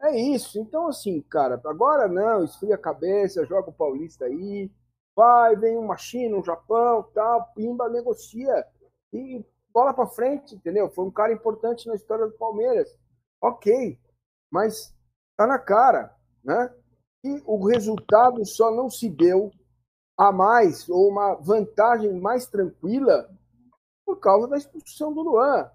é 0.00 0.18
isso. 0.18 0.58
Então, 0.58 0.88
assim, 0.88 1.20
cara, 1.22 1.60
agora 1.66 2.08
não, 2.08 2.44
esfria 2.44 2.74
a 2.74 2.78
cabeça, 2.78 3.44
joga 3.46 3.70
o 3.70 3.72
Paulista 3.72 4.24
aí, 4.26 4.70
vai, 5.16 5.56
vem 5.56 5.76
uma 5.76 5.96
China, 5.96 6.38
um 6.38 6.44
Japão, 6.44 7.02
tal, 7.14 7.52
pimba, 7.54 7.88
negocia. 7.88 8.66
E 9.12 9.44
bola 9.72 9.92
pra 9.94 10.06
frente, 10.06 10.54
entendeu? 10.54 10.90
Foi 10.90 11.04
um 11.04 11.10
cara 11.10 11.32
importante 11.32 11.86
na 11.86 11.94
história 11.94 12.26
do 12.26 12.32
Palmeiras. 12.32 12.88
Ok, 13.40 13.98
mas 14.50 14.94
tá 15.36 15.46
na 15.46 15.58
cara, 15.58 16.14
né? 16.42 16.72
E 17.24 17.42
o 17.46 17.66
resultado 17.66 18.44
só 18.44 18.70
não 18.70 18.88
se 18.90 19.08
deu 19.08 19.50
a 20.16 20.30
mais, 20.30 20.88
ou 20.88 21.08
uma 21.08 21.34
vantagem 21.34 22.12
mais 22.20 22.46
tranquila, 22.46 23.28
por 24.04 24.18
causa 24.20 24.48
da 24.48 24.56
expulsão 24.56 25.12
do 25.12 25.22
Luan 25.22 25.70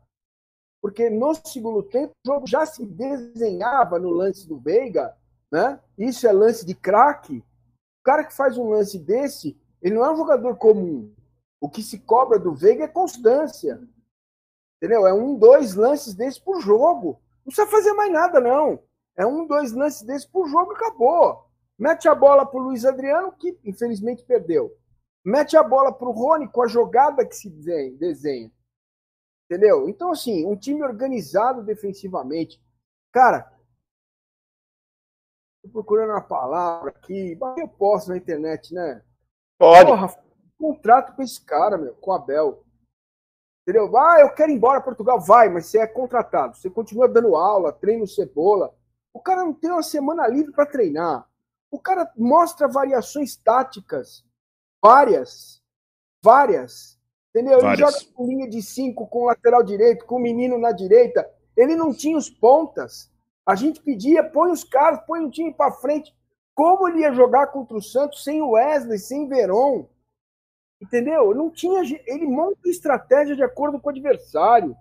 porque 0.81 1.09
no 1.09 1.33
segundo 1.35 1.83
tempo 1.83 2.13
o 2.25 2.27
jogo 2.27 2.47
já 2.47 2.65
se 2.65 2.85
desenhava 2.85 3.99
no 3.99 4.09
lance 4.09 4.47
do 4.47 4.57
Veiga, 4.57 5.15
né? 5.51 5.79
Isso 5.97 6.27
é 6.27 6.31
lance 6.31 6.65
de 6.65 6.73
craque. 6.73 7.37
O 7.37 8.03
cara 8.03 8.23
que 8.23 8.33
faz 8.33 8.57
um 8.57 8.69
lance 8.69 8.97
desse, 8.97 9.59
ele 9.81 9.95
não 9.95 10.05
é 10.05 10.11
um 10.11 10.17
jogador 10.17 10.55
comum. 10.57 11.13
O 11.59 11.69
que 11.69 11.83
se 11.83 11.99
cobra 11.99 12.39
do 12.39 12.53
Veiga 12.53 12.85
é 12.85 12.87
constância. 12.87 13.81
Entendeu? 14.77 15.05
É 15.05 15.13
um, 15.13 15.35
dois 15.35 15.75
lances 15.75 16.13
desses 16.13 16.39
por 16.39 16.61
jogo. 16.61 17.21
Não 17.45 17.53
precisa 17.53 17.67
fazer 17.67 17.91
mais 17.93 18.11
nada, 18.11 18.39
não. 18.39 18.79
É 19.17 19.25
um, 19.25 19.45
dois 19.45 19.73
lances 19.73 20.03
desses 20.03 20.25
por 20.25 20.47
jogo 20.47 20.71
e 20.71 20.75
acabou. 20.75 21.45
Mete 21.77 22.07
a 22.07 22.15
bola 22.15 22.45
pro 22.45 22.59
Luiz 22.59 22.85
Adriano, 22.85 23.33
que 23.33 23.57
infelizmente 23.65 24.23
perdeu. 24.23 24.77
Mete 25.23 25.57
a 25.57 25.63
bola 25.63 25.91
pro 25.91 26.11
Rony 26.11 26.47
com 26.49 26.61
a 26.61 26.67
jogada 26.67 27.25
que 27.25 27.35
se 27.35 27.49
desenha. 27.49 27.97
desenha. 27.97 28.51
Entendeu? 29.45 29.89
Então, 29.89 30.11
assim, 30.11 30.45
um 30.45 30.55
time 30.55 30.83
organizado 30.83 31.63
defensivamente. 31.63 32.61
Cara, 33.11 33.51
tô 35.63 35.69
procurando 35.69 36.11
uma 36.11 36.21
palavra 36.21 36.91
aqui. 36.91 37.37
Eu 37.57 37.67
posso 37.67 38.09
na 38.09 38.17
internet, 38.17 38.73
né? 38.73 39.03
Pode. 39.57 39.89
Porra, 39.89 40.23
contrato 40.57 41.15
com 41.15 41.23
esse 41.23 41.43
cara, 41.43 41.77
meu, 41.77 41.95
com 41.95 42.11
o 42.11 42.13
Abel. 42.13 42.63
Entendeu? 43.63 43.95
Ah, 43.97 44.19
eu 44.19 44.33
quero 44.33 44.51
ir 44.51 44.55
embora 44.55 44.81
Portugal. 44.81 45.19
Vai, 45.19 45.49
mas 45.49 45.65
você 45.65 45.79
é 45.79 45.87
contratado. 45.87 46.55
Você 46.55 46.69
continua 46.69 47.07
dando 47.07 47.35
aula, 47.35 47.73
treino 47.73 48.07
cebola. 48.07 48.75
O 49.13 49.19
cara 49.19 49.43
não 49.43 49.53
tem 49.53 49.71
uma 49.71 49.83
semana 49.83 50.27
livre 50.27 50.51
para 50.51 50.65
treinar. 50.65 51.27
O 51.71 51.79
cara 51.79 52.11
mostra 52.15 52.67
variações 52.67 53.35
táticas. 53.35 54.23
Várias. 54.81 55.61
Várias. 56.23 56.97
Entendeu? 57.29 57.59
Ele 57.59 57.61
Várias. 57.61 57.93
joga 57.93 58.13
com 58.13 58.25
linha 58.25 58.49
de 58.49 58.61
cinco, 58.61 59.07
com 59.07 59.25
lateral 59.25 59.63
direito, 59.63 60.05
com 60.05 60.15
o 60.15 60.21
menino 60.21 60.57
na 60.57 60.71
direita. 60.71 61.29
Ele 61.55 61.75
não 61.75 61.93
tinha 61.93 62.17
os 62.17 62.29
pontas. 62.29 63.11
A 63.45 63.55
gente 63.55 63.81
pedia, 63.81 64.23
põe 64.23 64.51
os 64.51 64.63
caras, 64.63 65.01
põe 65.05 65.25
o 65.25 65.29
time 65.31 65.53
para 65.53 65.71
frente. 65.71 66.15
Como 66.55 66.87
ele 66.87 66.99
ia 66.99 67.13
jogar 67.13 67.47
contra 67.47 67.77
o 67.77 67.81
Santos 67.81 68.23
sem 68.23 68.41
o 68.41 68.51
Wesley, 68.51 68.99
sem 68.99 69.27
Veron? 69.27 69.87
Entendeu? 70.81 71.33
Não 71.33 71.49
tinha. 71.49 71.81
Ele 72.05 72.25
monta 72.25 72.69
estratégia 72.69 73.35
de 73.35 73.43
acordo 73.43 73.79
com 73.79 73.87
o 73.87 73.91
adversário. 73.91 74.75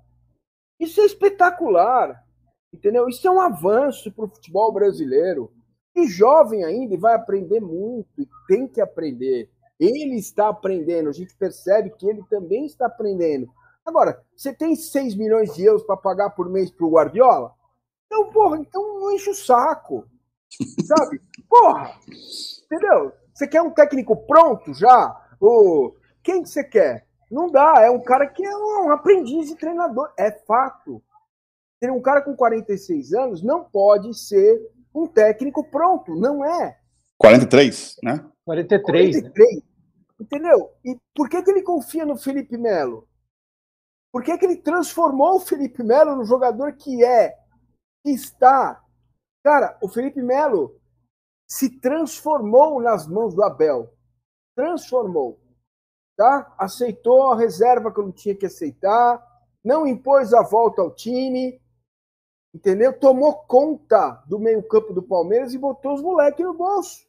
Isso 0.78 1.00
é 1.00 1.04
espetacular. 1.04 2.24
Entendeu? 2.72 3.08
Isso 3.08 3.26
é 3.26 3.30
um 3.30 3.40
avanço 3.40 4.12
para 4.12 4.24
o 4.24 4.28
futebol 4.28 4.72
brasileiro. 4.72 5.52
E 5.94 6.06
jovem 6.06 6.64
ainda, 6.64 6.94
e 6.94 6.98
vai 6.98 7.14
aprender 7.14 7.60
muito, 7.60 8.20
e 8.20 8.28
tem 8.46 8.68
que 8.68 8.80
aprender. 8.80 9.50
Ele 9.78 10.16
está 10.16 10.48
aprendendo, 10.48 11.08
a 11.08 11.12
gente 11.12 11.34
percebe 11.36 11.90
que 11.90 12.08
ele 12.08 12.22
também 12.28 12.66
está 12.66 12.86
aprendendo. 12.86 13.48
Agora, 13.86 14.22
você 14.36 14.52
tem 14.52 14.74
6 14.74 15.14
milhões 15.14 15.54
de 15.54 15.64
euros 15.64 15.82
para 15.82 15.96
pagar 15.96 16.30
por 16.30 16.48
mês 16.50 16.70
para 16.70 16.84
o 16.84 16.90
Guardiola? 16.90 17.52
Então, 18.06 18.30
porra, 18.30 18.58
então 18.58 19.00
não 19.00 19.12
enche 19.12 19.30
o 19.30 19.34
saco. 19.34 20.04
Sabe? 20.84 21.20
Porra! 21.48 21.94
Entendeu? 22.64 23.12
Você 23.32 23.46
quer 23.46 23.62
um 23.62 23.70
técnico 23.70 24.16
pronto 24.26 24.74
já? 24.74 25.16
Ou 25.40 25.96
quem 26.22 26.42
que 26.42 26.48
você 26.48 26.64
quer? 26.64 27.06
Não 27.30 27.50
dá, 27.50 27.74
é 27.82 27.90
um 27.90 28.00
cara 28.00 28.26
que 28.26 28.44
é 28.44 28.56
um 28.56 28.90
aprendiz 28.90 29.48
de 29.48 29.56
treinador. 29.56 30.10
É 30.18 30.30
fato. 30.30 31.02
Ter 31.80 31.90
um 31.90 32.00
cara 32.00 32.22
com 32.22 32.34
46 32.34 33.12
anos 33.12 33.42
não 33.42 33.64
pode 33.64 34.12
ser 34.18 34.60
um 34.94 35.06
técnico 35.06 35.62
pronto, 35.62 36.16
não 36.16 36.44
é. 36.44 36.76
43, 37.18 37.96
né? 38.02 38.24
43, 38.44 39.22
né? 39.22 39.30
43. 40.18 40.20
Entendeu? 40.20 40.74
E 40.84 40.96
por 41.14 41.28
que, 41.28 41.42
que 41.42 41.50
ele 41.50 41.62
confia 41.62 42.04
no 42.04 42.16
Felipe 42.16 42.56
Melo? 42.56 43.08
Por 44.12 44.24
que, 44.24 44.36
que 44.36 44.44
ele 44.44 44.56
transformou 44.56 45.36
o 45.36 45.40
Felipe 45.40 45.82
Melo 45.82 46.16
no 46.16 46.24
jogador 46.24 46.72
que 46.72 47.04
é, 47.04 47.38
que 48.04 48.10
está? 48.10 48.82
Cara, 49.44 49.78
o 49.82 49.88
Felipe 49.88 50.20
Melo 50.22 50.80
se 51.48 51.78
transformou 51.80 52.80
nas 52.80 53.06
mãos 53.06 53.34
do 53.34 53.42
Abel. 53.42 53.94
Transformou. 54.56 55.38
Tá? 56.16 56.54
Aceitou 56.58 57.32
a 57.32 57.36
reserva 57.36 57.92
que 57.92 58.00
não 58.00 58.10
tinha 58.10 58.34
que 58.34 58.46
aceitar, 58.46 59.24
não 59.64 59.86
impôs 59.86 60.34
a 60.34 60.42
volta 60.42 60.82
ao 60.82 60.92
time, 60.92 61.60
entendeu? 62.52 62.98
Tomou 62.98 63.34
conta 63.46 64.22
do 64.26 64.38
meio-campo 64.38 64.92
do 64.92 65.02
Palmeiras 65.02 65.54
e 65.54 65.58
botou 65.58 65.94
os 65.94 66.02
moleques 66.02 66.44
no 66.44 66.54
bolso. 66.54 67.07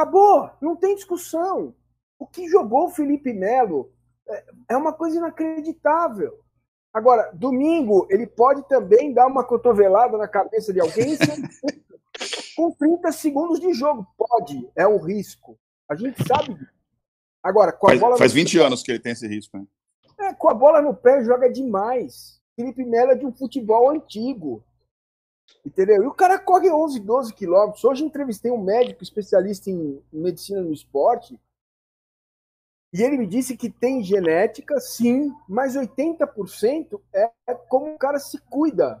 Acabou, 0.00 0.50
não 0.62 0.74
tem 0.76 0.94
discussão. 0.94 1.74
O 2.18 2.26
que 2.26 2.48
jogou 2.48 2.86
o 2.86 2.90
Felipe 2.90 3.34
Melo 3.34 3.92
é- 4.26 4.44
é 4.70 4.76
uma 4.76 4.94
coisa 4.94 5.18
inacreditável. 5.18 6.40
Agora, 6.92 7.30
domingo, 7.34 8.06
ele 8.08 8.26
pode 8.26 8.66
também 8.66 9.12
dar 9.12 9.26
uma 9.26 9.44
cotovelada 9.44 10.16
na 10.16 10.26
cabeça 10.26 10.72
de 10.72 10.80
alguém 10.80 11.18
com 12.56 12.72
30 12.72 13.12
segundos 13.12 13.60
de 13.60 13.74
jogo. 13.74 14.06
Pode, 14.16 14.70
é 14.74 14.88
um 14.88 14.96
risco. 14.98 15.58
A 15.86 15.94
gente 15.94 16.16
sabe 16.26 16.54
disso. 16.54 16.72
Agora, 17.42 17.70
com 17.70 17.86
a 17.86 17.90
Faz, 17.90 18.00
bola 18.00 18.16
faz 18.16 18.32
no 18.32 18.36
20 18.40 18.58
anos 18.58 18.82
que 18.82 18.90
ele 18.90 19.00
tem 19.00 19.12
esse 19.12 19.26
risco, 19.28 19.58
né? 19.58 19.66
é, 20.18 20.32
com 20.32 20.48
a 20.48 20.54
bola 20.54 20.80
no 20.80 20.94
pé 20.94 21.22
joga 21.22 21.50
demais. 21.50 22.40
Felipe 22.56 22.84
Melo 22.84 23.10
é 23.12 23.14
de 23.16 23.26
um 23.26 23.32
futebol 23.32 23.90
antigo. 23.90 24.64
Entendeu? 25.64 26.02
E 26.02 26.06
o 26.06 26.14
cara 26.14 26.38
corre 26.38 26.70
11, 26.70 27.00
12 27.00 27.34
quilômetros. 27.34 27.84
Hoje 27.84 28.04
entrevistei 28.04 28.50
um 28.50 28.62
médico 28.62 29.02
especialista 29.02 29.70
em 29.70 30.02
medicina 30.12 30.62
no 30.62 30.72
esporte. 30.72 31.38
E 32.92 33.02
ele 33.02 33.16
me 33.18 33.26
disse 33.26 33.56
que 33.56 33.70
tem 33.70 34.02
genética, 34.02 34.80
sim, 34.80 35.32
mas 35.48 35.76
80% 35.76 37.00
é 37.14 37.30
como 37.68 37.94
o 37.94 37.98
cara 37.98 38.18
se 38.18 38.38
cuida. 38.48 39.00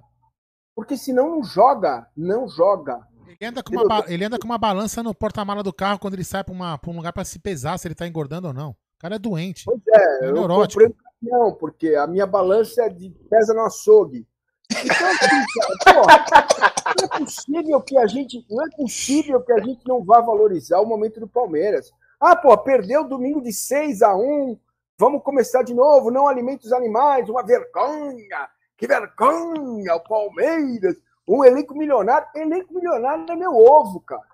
Porque 0.76 0.96
senão 0.96 1.30
não 1.30 1.42
joga, 1.42 2.08
não 2.16 2.48
joga. 2.48 3.04
Ele 3.26 3.48
anda, 3.48 3.62
com 3.62 3.74
uma, 3.74 4.04
ele 4.06 4.24
anda 4.24 4.38
com 4.38 4.44
uma 4.44 4.58
balança 4.58 5.02
no 5.02 5.14
porta-mala 5.14 5.62
do 5.62 5.72
carro 5.72 5.98
quando 5.98 6.14
ele 6.14 6.24
sai 6.24 6.44
pra 6.44 6.54
um 6.54 6.96
lugar 6.96 7.12
pra 7.12 7.24
se 7.24 7.38
pesar 7.38 7.78
se 7.78 7.88
ele 7.88 7.94
tá 7.94 8.06
engordando 8.06 8.48
ou 8.48 8.54
não. 8.54 8.70
O 8.70 8.76
cara 9.00 9.16
é 9.16 9.18
doente. 9.18 9.64
Pois 9.64 9.80
é, 9.88 10.24
É 10.24 10.28
eu 10.28 10.34
neurótico. 10.34 10.82
comprei 10.84 10.88
um 10.88 11.30
caminhão, 11.30 11.54
porque 11.54 11.94
a 11.94 12.06
minha 12.06 12.26
balança 12.26 12.82
é 12.84 12.88
de 12.88 13.10
pesa 13.28 13.54
no 13.54 13.62
açougue. 13.62 14.26
Então, 14.70 15.06
assim, 15.06 15.44
cara, 15.58 15.76
pô, 15.84 17.00
não 17.00 17.04
é 17.04 17.18
possível 17.18 17.80
que 17.80 17.98
a 17.98 18.06
gente, 18.06 18.46
não 18.48 18.64
é 18.64 18.70
possível 18.70 19.40
que 19.42 19.52
a 19.52 19.60
gente 19.60 19.86
não 19.86 20.02
vá 20.04 20.20
valorizar 20.20 20.80
o 20.80 20.86
momento 20.86 21.20
do 21.20 21.28
Palmeiras. 21.28 21.90
Ah, 22.20 22.36
pô, 22.36 22.56
perdeu 22.58 23.04
domingo 23.04 23.42
de 23.42 23.52
6 23.52 24.02
a 24.02 24.14
1 24.14 24.58
vamos 25.00 25.22
começar 25.22 25.62
de 25.62 25.72
novo, 25.72 26.10
não 26.10 26.28
alimente 26.28 26.66
os 26.66 26.72
animais, 26.74 27.26
uma 27.30 27.42
vergonha, 27.42 28.50
que 28.76 28.86
vergonha, 28.86 29.94
o 29.94 30.00
Palmeiras, 30.00 30.94
um 31.26 31.42
elenco 31.42 31.74
milionário, 31.74 32.28
elenco 32.36 32.74
milionário 32.74 33.24
é 33.30 33.34
meu 33.34 33.56
ovo, 33.56 34.00
cara. 34.00 34.28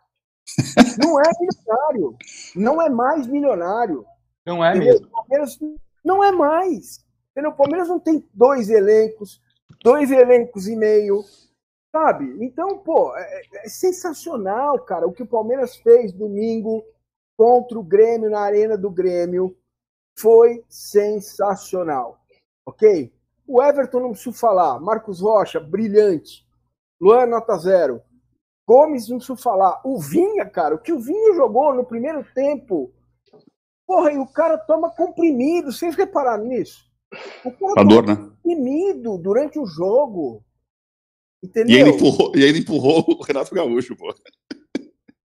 Não 0.99 1.21
é 1.21 1.31
milionário, 1.41 2.17
não 2.57 2.83
é 2.83 2.89
mais 2.89 3.29
milionário. 3.29 4.05
Não 4.45 4.65
é 4.65 4.75
mesmo. 4.75 5.07
O 5.07 5.11
Palmeiras 5.11 5.59
não 6.05 6.25
é 6.25 6.33
mais. 6.33 7.05
Entendeu? 7.31 7.53
O 7.53 7.57
Palmeiras 7.57 7.89
não 7.89 8.01
tem 8.01 8.25
dois 8.35 8.69
elencos, 8.69 9.41
dois 9.83 10.11
elencos 10.11 10.67
e 10.69 10.77
meio, 10.77 11.23
sabe? 11.95 12.45
Então, 12.45 12.79
pô, 12.79 13.17
é, 13.17 13.43
é 13.65 13.69
sensacional, 13.69 14.79
cara, 14.85 15.07
o 15.07 15.13
que 15.13 15.23
o 15.23 15.27
Palmeiras 15.27 15.77
fez 15.77 16.13
domingo 16.13 16.85
contra 17.37 17.79
o 17.79 17.83
Grêmio 17.83 18.31
na 18.31 18.41
arena 18.41 18.77
do 18.77 18.91
Grêmio 18.91 19.57
foi 20.19 20.65
sensacional, 20.69 22.19
ok? 22.67 23.13
O 23.47 23.63
Everton 23.63 24.01
não 24.01 24.11
preciso 24.11 24.33
falar, 24.33 24.81
Marcos 24.81 25.21
Rocha, 25.21 25.61
brilhante, 25.61 26.47
Luan 27.01 27.27
nota 27.27 27.57
zero, 27.59 28.03
Gomes 28.67 29.09
não 29.09 29.19
preciso 29.19 29.37
falar, 29.37 29.81
o 29.85 30.01
Vinha, 30.01 30.45
cara, 30.45 30.75
o 30.75 30.79
que 30.79 30.93
o 30.93 30.99
Vinha 30.99 31.35
jogou 31.35 31.73
no 31.75 31.85
primeiro 31.85 32.25
tempo 32.35 32.93
Porra, 33.87 34.13
e 34.13 34.19
o 34.19 34.27
cara 34.27 34.59
toma 34.59 34.91
comprimido. 34.91 35.71
Vocês 35.71 35.95
repararam 35.95 36.45
nisso? 36.45 36.86
O 37.45 37.53
cara 37.53 37.81
A 37.81 37.85
dor, 37.85 38.07
né? 38.07 38.31
durante 39.23 39.59
o 39.59 39.67
jogo. 39.67 40.43
E 41.43 41.47
Entendeu? 41.47 41.77
ainda, 41.77 41.91
empurrou, 41.91 42.33
e 42.35 42.45
ainda 42.45 42.59
empurrou 42.59 43.05
o 43.09 43.23
Renato 43.23 43.55
Gaúcho, 43.55 43.97
pô. 43.97 44.15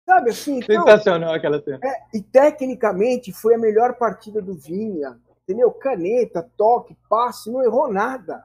Sabe 0.06 0.30
assim? 0.30 0.60
Então, 0.60 0.86
Sensacional 0.86 1.34
aquela 1.34 1.62
cena. 1.62 1.80
é, 1.84 2.18
e 2.18 2.22
tecnicamente 2.22 3.34
foi 3.34 3.56
a 3.56 3.60
melhor 3.60 3.98
partida 3.98 4.42
do 4.42 4.54
Vinha. 4.54 5.20
Entendeu? 5.44 5.72
Caneta, 5.72 6.50
toque, 6.58 6.96
passe, 7.10 7.52
não 7.52 7.64
errou 7.64 7.92
nada. 7.92 8.44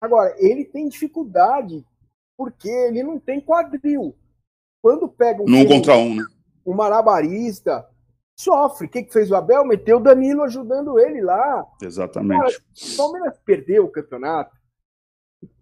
Agora, 0.00 0.34
ele 0.38 0.64
tem 0.64 0.88
dificuldade 0.88 1.84
porque 2.36 2.68
ele 2.68 3.02
não 3.02 3.18
tem 3.18 3.40
quadril. 3.40 4.16
Quando 4.82 5.08
pega 5.08 5.42
um, 5.42 5.46
Num 5.46 5.66
contra 5.66 5.96
um, 5.96 6.14
né? 6.16 6.24
um 6.64 6.72
malabarista, 6.74 7.86
sofre. 8.40 8.86
O 8.86 8.90
que, 8.90 9.02
que 9.02 9.12
fez 9.12 9.30
o 9.30 9.36
Abel? 9.36 9.64
Meteu 9.64 9.98
o 9.98 10.02
Danilo 10.02 10.42
ajudando 10.42 10.98
ele 10.98 11.20
lá. 11.20 11.66
Exatamente. 11.82 12.58
O 12.92 12.96
Palmeiras 12.96 13.38
perdeu 13.44 13.84
o 13.84 13.90
campeonato. 13.90 14.56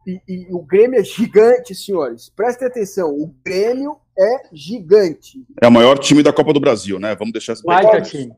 E, 0.07 0.23
e 0.27 0.49
o 0.53 0.63
Grêmio 0.63 0.99
é 0.99 1.05
gigante, 1.05 1.75
senhores. 1.75 2.31
Prestem 2.31 2.67
atenção. 2.67 3.11
O 3.11 3.35
Grêmio 3.45 4.01
é 4.19 4.49
gigante. 4.53 5.45
É 5.63 5.69
o 5.69 5.73
maior 5.73 5.99
time 5.99 6.23
da 6.23 6.33
Copa 6.33 6.53
do 6.53 6.61
Brasil, 6.61 6.99
né? 6.99 7.15
Vamos 7.15 7.33
deixar 7.33 7.53
isso 7.53 7.65
bem 7.65 7.77
Baita 7.77 8.03
time. 8.03 8.35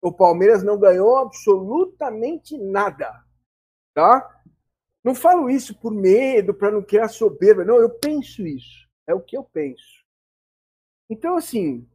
O 0.00 0.12
Palmeiras 0.12 0.62
não 0.62 0.78
ganhou 0.78 1.16
absolutamente 1.16 2.56
nada. 2.56 3.12
Tá? 3.92 4.40
Não 5.02 5.14
falo 5.14 5.50
isso 5.50 5.74
por 5.74 5.92
medo, 5.92 6.54
para 6.54 6.70
não 6.70 6.82
criar 6.82 7.08
soberba. 7.08 7.64
Não, 7.64 7.76
eu 7.76 7.90
penso 7.90 8.46
isso. 8.46 8.86
É 9.06 9.14
o 9.14 9.20
que 9.20 9.36
eu 9.36 9.42
penso. 9.42 9.98
Então, 11.10 11.36
assim, 11.36 11.86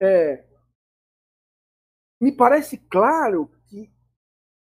é, 0.00 0.44
me 2.20 2.32
parece 2.32 2.76
claro 2.76 3.50
que 3.66 3.90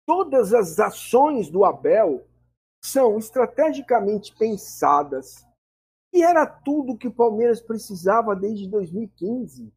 todas 0.05 0.53
as 0.53 0.79
ações 0.79 1.49
do 1.49 1.63
Abel 1.63 2.27
são 2.83 3.17
estrategicamente 3.17 4.35
pensadas 4.35 5.45
e 6.13 6.23
era 6.23 6.45
tudo 6.45 6.97
que 6.97 7.07
o 7.07 7.13
Palmeiras 7.13 7.61
precisava 7.61 8.35
desde 8.35 8.67
2015. 8.67 9.71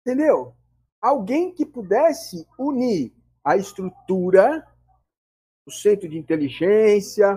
Entendeu? 0.00 0.54
Alguém 1.00 1.52
que 1.52 1.64
pudesse 1.64 2.46
unir 2.58 3.12
a 3.42 3.56
estrutura, 3.56 4.66
o 5.66 5.70
centro 5.70 6.08
de 6.08 6.18
inteligência, 6.18 7.28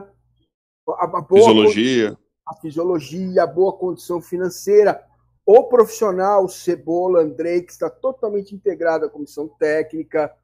a, 0.88 1.04
a 1.04 1.22
boa 1.22 1.48
Fisiologia. 1.48 2.18
a 2.46 2.56
fisiologia, 2.56 3.44
a 3.44 3.48
boa 3.48 3.78
condição 3.78 4.22
financeira, 4.22 5.07
o 5.48 5.66
profissional 5.66 6.50
Cebola 6.50 7.22
Andrei, 7.22 7.64
que 7.64 7.72
está 7.74 7.90
totalmente 7.90 8.56
integrado 8.56 9.08
à 9.08 9.12
comissão 9.12 9.50
técnica, 9.50 10.36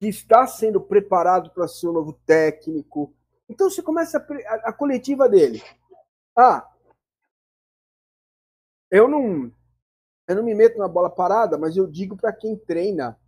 que 0.00 0.08
está 0.08 0.46
sendo 0.46 0.80
preparado 0.80 1.50
para 1.50 1.68
ser 1.68 1.88
o 1.88 1.94
novo 1.94 2.14
técnico. 2.26 3.14
Então 3.48 3.70
você 3.70 3.82
começa 3.82 4.18
a, 4.18 4.54
a- 4.54 4.70
a 4.70 4.74
coletiva 4.74 5.28
dele. 5.28 5.62
Ah, 6.36 6.68
eu 8.90 9.08
não, 9.08 9.52
eu 10.28 10.36
não 10.36 10.42
me 10.44 10.54
meto 10.54 10.78
na 10.78 10.88
bola 10.88 11.10
parada, 11.10 11.58
mas 11.58 11.76
eu 11.76 11.86
digo 11.86 12.16
para 12.16 12.32
quem 12.32 12.56
treina 12.56 13.18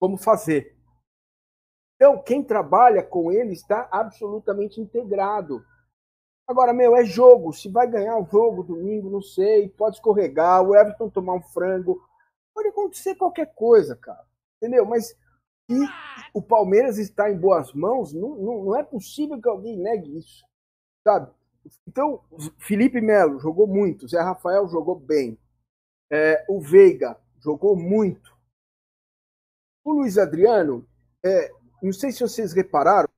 como 0.00 0.16
fazer. 0.18 0.76
Então, 1.96 2.20
quem 2.22 2.42
trabalha 2.42 3.02
com 3.02 3.30
ele 3.30 3.52
está 3.52 3.88
absolutamente 3.92 4.80
integrado. 4.80 5.64
Agora, 6.50 6.72
meu, 6.72 6.96
é 6.96 7.04
jogo. 7.04 7.52
Se 7.52 7.68
vai 7.68 7.88
ganhar 7.88 8.18
o 8.18 8.26
jogo 8.26 8.64
domingo, 8.64 9.08
não 9.08 9.22
sei. 9.22 9.68
Pode 9.68 9.96
escorregar, 9.96 10.60
o 10.60 10.74
Everton 10.74 11.08
tomar 11.08 11.34
um 11.34 11.42
frango. 11.42 12.04
Pode 12.52 12.70
acontecer 12.70 13.14
qualquer 13.14 13.54
coisa, 13.54 13.94
cara. 13.94 14.26
Entendeu? 14.56 14.84
Mas 14.84 15.10
se 15.10 15.88
o 16.34 16.42
Palmeiras 16.42 16.98
está 16.98 17.30
em 17.30 17.38
boas 17.38 17.72
mãos, 17.72 18.12
não, 18.12 18.34
não, 18.34 18.64
não 18.64 18.76
é 18.76 18.82
possível 18.82 19.40
que 19.40 19.48
alguém 19.48 19.76
negue 19.76 20.18
isso. 20.18 20.44
Sabe? 21.06 21.32
Então, 21.86 22.20
Felipe 22.58 23.00
Melo 23.00 23.38
jogou 23.38 23.68
muito. 23.68 24.08
Zé 24.08 24.20
Rafael 24.20 24.66
jogou 24.66 24.96
bem. 24.96 25.38
É, 26.10 26.44
o 26.48 26.60
Veiga 26.60 27.16
jogou 27.38 27.76
muito. 27.76 28.36
O 29.84 29.92
Luiz 29.92 30.18
Adriano, 30.18 30.84
é, 31.24 31.52
não 31.80 31.92
sei 31.92 32.10
se 32.10 32.22
vocês 32.22 32.52
repararam, 32.52 33.08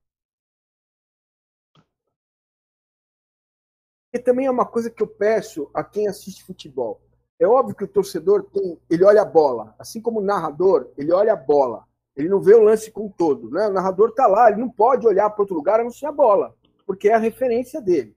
E 4.13 4.19
também 4.19 4.45
é 4.45 4.51
uma 4.51 4.65
coisa 4.65 4.91
que 4.91 5.01
eu 5.01 5.07
peço 5.07 5.69
a 5.73 5.83
quem 5.83 6.07
assiste 6.07 6.43
futebol. 6.43 7.01
É 7.39 7.47
óbvio 7.47 7.75
que 7.75 7.83
o 7.83 7.87
torcedor 7.87 8.43
tem, 8.43 8.79
ele 8.89 9.03
olha 9.03 9.23
a 9.23 9.25
bola, 9.25 9.75
assim 9.79 9.99
como 9.99 10.19
o 10.19 10.23
narrador, 10.23 10.91
ele 10.95 11.11
olha 11.11 11.33
a 11.33 11.35
bola. 11.35 11.83
Ele 12.15 12.29
não 12.29 12.39
vê 12.39 12.53
o 12.53 12.61
lance 12.61 12.91
com 12.91 13.09
todo, 13.09 13.49
né? 13.49 13.67
O 13.67 13.73
narrador 13.73 14.09
está 14.09 14.27
lá, 14.27 14.49
ele 14.49 14.61
não 14.61 14.69
pode 14.69 15.07
olhar 15.07 15.31
para 15.31 15.41
outro 15.41 15.55
lugar 15.55 15.79
a 15.79 15.83
não 15.83 15.89
ser 15.89 16.05
a 16.05 16.11
bola, 16.11 16.55
porque 16.85 17.09
é 17.09 17.15
a 17.15 17.17
referência 17.17 17.81
dele. 17.81 18.15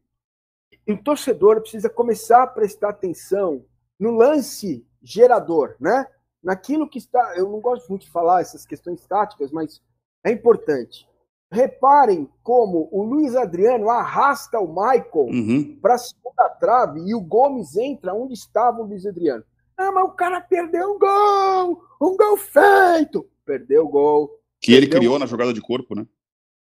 E 0.86 0.92
o 0.92 1.02
torcedor 1.02 1.62
precisa 1.62 1.88
começar 1.88 2.42
a 2.42 2.46
prestar 2.46 2.90
atenção 2.90 3.64
no 3.98 4.10
lance 4.10 4.86
gerador, 5.02 5.76
né? 5.80 6.06
Naquilo 6.42 6.88
que 6.88 6.98
está, 6.98 7.34
eu 7.36 7.48
não 7.48 7.58
gosto 7.58 7.88
muito 7.88 8.02
de 8.02 8.10
falar 8.10 8.42
essas 8.42 8.66
questões 8.66 9.04
táticas, 9.06 9.50
mas 9.50 9.82
é 10.22 10.30
importante. 10.30 11.08
Reparem 11.50 12.28
como 12.42 12.88
o 12.90 13.02
Luiz 13.02 13.36
Adriano 13.36 13.88
arrasta 13.88 14.58
o 14.58 14.66
Michael 14.68 15.26
Uhum. 15.28 15.78
para 15.80 15.94
a 15.94 15.98
segunda 15.98 16.48
trave 16.58 17.00
e 17.06 17.14
o 17.14 17.20
Gomes 17.20 17.76
entra 17.76 18.12
onde 18.14 18.34
estava 18.34 18.80
o 18.80 18.84
Luiz 18.86 19.06
Adriano. 19.06 19.44
Ah, 19.76 19.92
mas 19.92 20.04
o 20.04 20.10
cara 20.12 20.40
perdeu 20.40 20.94
um 20.94 20.98
gol! 20.98 21.82
Um 22.00 22.16
gol 22.16 22.36
feito! 22.36 23.28
Perdeu 23.44 23.84
o 23.84 23.88
gol. 23.88 24.40
Que 24.60 24.72
ele 24.74 24.88
criou 24.88 25.18
na 25.18 25.26
jogada 25.26 25.52
de 25.52 25.60
corpo, 25.60 25.94
né? 25.94 26.06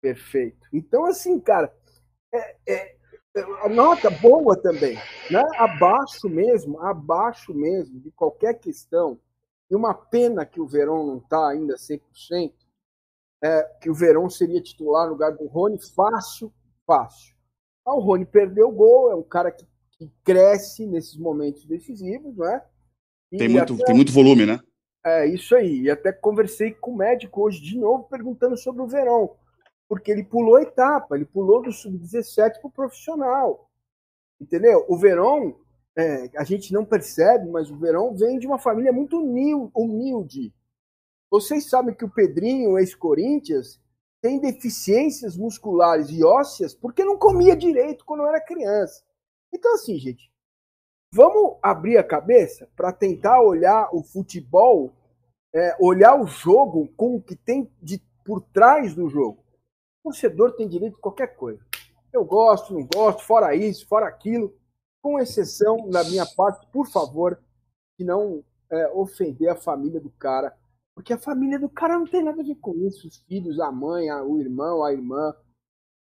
Perfeito. 0.00 0.66
Então, 0.72 1.04
assim, 1.04 1.38
cara, 1.38 1.70
é, 2.32 2.56
é- 2.66 2.94
é 3.36 3.40
a 3.64 3.68
nota 3.68 4.08
boa 4.10 4.56
também, 4.56 4.94
né? 5.30 5.42
Abaixo 5.56 6.28
mesmo, 6.28 6.80
abaixo 6.80 7.52
mesmo 7.52 8.00
de 8.00 8.10
qualquer 8.12 8.54
questão. 8.54 9.18
E 9.70 9.74
uma 9.74 9.92
pena 9.92 10.46
que 10.46 10.60
o 10.60 10.66
Verón 10.66 11.06
não 11.06 11.18
está 11.18 11.48
ainda 11.48 11.76
100%, 11.76 12.52
é, 13.42 13.62
que 13.80 13.90
o 13.90 13.94
Verón 13.94 14.28
seria 14.28 14.60
titular 14.62 15.06
no 15.06 15.12
lugar 15.12 15.32
do 15.36 15.46
Rony, 15.46 15.78
fácil, 15.94 16.52
fácil. 16.86 17.34
Ah, 17.86 17.94
o 17.94 18.00
Rony 18.00 18.26
perdeu 18.26 18.68
o 18.68 18.72
gol, 18.72 19.10
é 19.10 19.14
um 19.14 19.22
cara 19.22 19.50
que, 19.50 19.64
que 19.92 20.10
cresce 20.24 20.86
nesses 20.86 21.16
momentos 21.16 21.64
decisivos, 21.64 22.36
né? 22.36 22.62
E 23.32 23.38
Tem 23.38 23.48
muito, 23.48 23.74
até- 23.74 23.84
tem 23.84 23.94
muito 23.94 24.12
volume, 24.12 24.44
né? 24.44 24.60
é, 25.04 25.26
isso 25.26 25.54
aí. 25.54 25.82
E 25.82 25.90
até 25.90 26.12
conversei 26.12 26.72
com 26.74 26.90
o 26.92 26.96
médico 26.96 27.42
hoje 27.42 27.60
de 27.62 27.78
novo 27.78 28.04
perguntando 28.04 28.56
sobre 28.56 28.82
o 28.82 28.86
Verão. 28.86 29.36
Porque 29.88 30.10
ele 30.12 30.22
pulou 30.22 30.56
a 30.56 30.62
etapa, 30.62 31.16
ele 31.16 31.24
pulou 31.24 31.62
do 31.62 31.72
sub-17 31.72 32.60
para 32.60 32.68
o 32.68 32.70
profissional. 32.70 33.70
Entendeu? 34.40 34.84
O 34.88 34.96
Verão, 34.96 35.56
é, 35.96 36.30
a 36.36 36.44
gente 36.44 36.72
não 36.72 36.84
percebe, 36.84 37.48
mas 37.50 37.70
o 37.70 37.76
Verão 37.76 38.14
vem 38.14 38.38
de 38.38 38.46
uma 38.46 38.58
família 38.58 38.92
muito 38.92 39.18
humil- 39.18 39.70
humilde. 39.74 40.52
Vocês 41.30 41.68
sabem 41.70 41.94
que 41.94 42.04
o 42.04 42.10
Pedrinho, 42.10 42.78
ex-Corinthians, 42.78 43.80
tem 44.20 44.38
deficiências 44.40 45.36
musculares 45.36 46.10
e 46.10 46.24
ósseas 46.24 46.74
porque 46.74 47.04
não 47.04 47.16
comia 47.16 47.56
direito 47.56 48.04
quando 48.04 48.26
era 48.26 48.44
criança. 48.44 49.02
Então, 49.52 49.74
assim, 49.74 49.96
gente, 49.96 50.30
vamos 51.14 51.56
abrir 51.62 51.96
a 51.96 52.04
cabeça 52.04 52.68
para 52.76 52.92
tentar 52.92 53.40
olhar 53.40 53.88
o 53.92 54.02
futebol, 54.02 54.92
é, 55.54 55.76
olhar 55.80 56.20
o 56.20 56.26
jogo 56.26 56.88
com 56.96 57.16
o 57.16 57.22
que 57.22 57.34
tem 57.36 57.70
de, 57.80 58.02
por 58.24 58.40
trás 58.40 58.94
do 58.94 59.08
jogo. 59.08 59.42
O 60.02 60.10
torcedor 60.10 60.52
tem 60.56 60.68
direito 60.68 60.96
a 60.96 61.00
qualquer 61.00 61.36
coisa. 61.36 61.64
Eu 62.12 62.24
gosto, 62.24 62.74
não 62.74 62.86
gosto, 62.86 63.22
fora 63.22 63.54
isso, 63.54 63.86
fora 63.86 64.06
aquilo, 64.06 64.54
com 65.02 65.18
exceção 65.18 65.88
da 65.88 66.04
minha 66.04 66.26
parte, 66.26 66.66
por 66.72 66.88
favor, 66.88 67.40
de 67.98 68.04
não 68.04 68.44
é, 68.70 68.88
ofender 68.88 69.48
a 69.48 69.56
família 69.56 70.00
do 70.00 70.10
cara, 70.10 70.56
porque 71.00 71.14
a 71.14 71.18
família 71.18 71.58
do 71.58 71.68
cara 71.68 71.98
não 71.98 72.06
tem 72.06 72.22
nada 72.22 72.42
a 72.42 72.44
ver 72.44 72.56
com 72.60 72.74
isso, 72.86 73.08
os 73.08 73.22
filhos, 73.26 73.58
a 73.58 73.72
mãe, 73.72 74.10
a- 74.10 74.22
o 74.22 74.38
irmão, 74.38 74.84
a 74.84 74.92
irmã, 74.92 75.32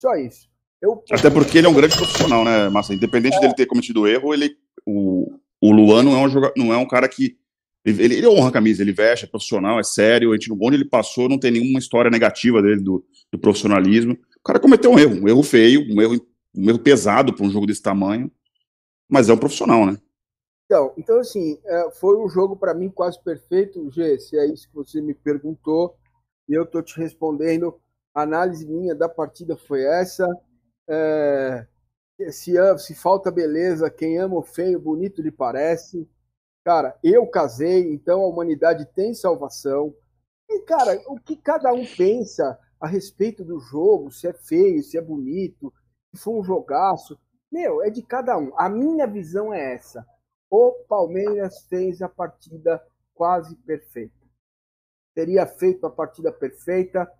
só 0.00 0.14
isso. 0.14 0.48
Eu, 0.80 1.02
Até 1.10 1.30
porque 1.30 1.58
ele 1.58 1.66
é 1.66 1.70
um 1.70 1.74
grande 1.74 1.96
profissional, 1.96 2.44
né, 2.44 2.68
Massa? 2.68 2.94
Independente 2.94 3.38
dele 3.40 3.54
ter 3.54 3.66
cometido 3.66 4.06
erro, 4.06 4.32
ele, 4.32 4.56
o, 4.86 5.38
o 5.60 5.72
Luan 5.72 6.02
não 6.02 6.12
é, 6.14 6.18
um 6.24 6.28
joga, 6.28 6.52
não 6.56 6.72
é 6.72 6.76
um 6.76 6.86
cara 6.86 7.08
que. 7.08 7.38
Ele, 7.84 8.02
ele 8.16 8.26
honra 8.28 8.48
a 8.48 8.52
camisa, 8.52 8.82
ele 8.82 8.92
veste, 8.92 9.24
é 9.24 9.28
profissional, 9.28 9.78
é 9.80 9.82
sério. 9.82 10.30
A 10.30 10.34
gente, 10.34 10.52
onde 10.52 10.76
ele 10.76 10.84
passou, 10.84 11.28
não 11.28 11.38
tem 11.38 11.50
nenhuma 11.50 11.78
história 11.78 12.10
negativa 12.10 12.60
dele 12.62 12.80
do, 12.82 13.02
do 13.32 13.38
profissionalismo. 13.38 14.12
O 14.38 14.42
cara 14.44 14.60
cometeu 14.60 14.90
um 14.90 14.98
erro, 14.98 15.22
um 15.22 15.28
erro 15.28 15.42
feio, 15.42 15.80
um 15.90 16.00
erro, 16.00 16.14
um 16.54 16.68
erro 16.68 16.78
pesado 16.78 17.32
para 17.34 17.44
um 17.44 17.50
jogo 17.50 17.66
desse 17.66 17.80
tamanho, 17.82 18.30
mas 19.08 19.28
é 19.30 19.32
um 19.32 19.38
profissional, 19.38 19.84
né? 19.86 19.98
Então, 20.70 20.92
então 20.96 21.18
assim, 21.18 21.58
é, 21.64 21.90
foi 21.90 22.16
um 22.16 22.28
jogo 22.28 22.56
para 22.56 22.72
mim 22.74 22.88
quase 22.88 23.20
perfeito, 23.22 23.90
G, 23.90 24.20
se 24.20 24.38
é 24.38 24.46
isso 24.46 24.68
que 24.68 24.74
você 24.76 25.00
me 25.02 25.12
perguntou, 25.14 25.96
e 26.48 26.54
eu 26.54 26.62
estou 26.64 26.80
te 26.82 26.96
respondendo. 27.00 27.80
A 28.14 28.22
análise 28.22 28.66
minha 28.66 28.94
da 28.94 29.08
partida 29.08 29.56
foi 29.56 29.82
essa. 29.84 30.28
É, 30.88 31.66
se, 32.32 32.58
am- 32.58 32.78
se 32.78 32.94
falta 32.94 33.30
beleza, 33.30 33.90
quem 33.90 34.18
ama 34.18 34.36
o 34.38 34.42
feio, 34.42 34.80
bonito 34.80 35.22
lhe 35.22 35.32
parece. 35.32 36.08
Cara, 36.64 36.98
eu 37.04 37.26
casei, 37.26 37.92
então 37.92 38.22
a 38.22 38.28
humanidade 38.28 38.86
tem 38.94 39.14
salvação. 39.14 39.94
E, 40.48 40.60
cara, 40.62 41.00
o 41.08 41.18
que 41.20 41.36
cada 41.36 41.72
um 41.72 41.84
pensa 41.96 42.58
a 42.80 42.86
respeito 42.88 43.44
do 43.44 43.60
jogo, 43.60 44.10
se 44.12 44.26
é 44.28 44.32
feio, 44.32 44.82
se 44.82 44.98
é 44.98 45.02
bonito, 45.02 45.72
se 46.14 46.20
foi 46.22 46.34
um 46.34 46.44
jogaço, 46.44 47.18
meu, 47.50 47.82
é 47.82 47.90
de 47.90 48.02
cada 48.02 48.36
um. 48.38 48.52
A 48.58 48.68
minha 48.68 49.06
visão 49.06 49.52
é 49.54 49.74
essa. 49.74 50.06
O 50.50 50.72
Palmeiras 50.88 51.64
fez 51.68 52.02
a 52.02 52.08
partida 52.08 52.84
quase 53.14 53.54
perfeita. 53.56 54.14
Teria 55.14 55.46
feito 55.46 55.86
a 55.86 55.90
partida 55.90 56.32
perfeita 56.32 57.10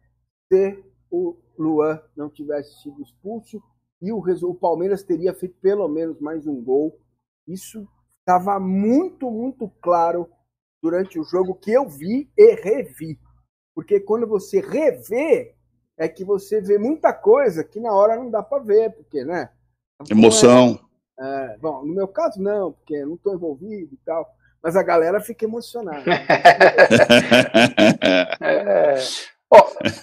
se 0.53 0.83
o 1.11 1.37
Luan 1.57 2.03
não 2.17 2.29
tivesse 2.29 2.83
sido 2.83 3.01
expulso 3.01 3.63
e 4.03 4.13
o, 4.13 4.19
o 4.19 4.55
Palmeiras 4.55 5.03
teria 5.03 5.33
feito 5.35 5.57
pelo 5.61 5.87
menos 5.89 6.19
mais 6.21 6.47
um 6.47 6.61
gol. 6.63 6.99
Isso 7.47 7.87
estava 8.19 8.59
muito, 8.59 9.31
muito 9.31 9.69
claro 9.81 10.29
durante 10.83 11.19
o 11.19 11.25
jogo 11.25 11.55
que 11.55 11.71
eu 11.71 11.89
vi 11.89 12.31
e 12.37 12.55
revi. 12.55 13.19
Porque 13.75 14.01
quando 14.01 14.27
você 14.27 14.61
revê, 14.61 15.55
é 15.97 16.09
que 16.09 16.25
você 16.25 16.61
vê 16.61 16.79
muita 16.79 17.13
coisa 17.13 17.63
que 17.63 17.79
na 17.79 17.93
hora 17.93 18.17
não 18.17 18.31
dá 18.31 18.43
para 18.43 18.63
ver, 18.63 18.93
porque, 18.95 19.25
né? 19.25 19.51
Emoção. 20.11 20.81
É, 21.21 21.57
bom, 21.59 21.85
no 21.85 21.95
meu 21.95 22.09
caso, 22.09 22.41
não, 22.41 22.73
porque 22.73 22.95
eu 22.95 23.07
não 23.07 23.15
estou 23.15 23.35
envolvido 23.35 23.93
e 23.95 23.99
tal. 24.05 24.27
Mas 24.63 24.77
a 24.77 24.83
galera 24.83 25.21
fica 25.21 25.45
emocionada. 25.45 26.03
É. 28.43 28.95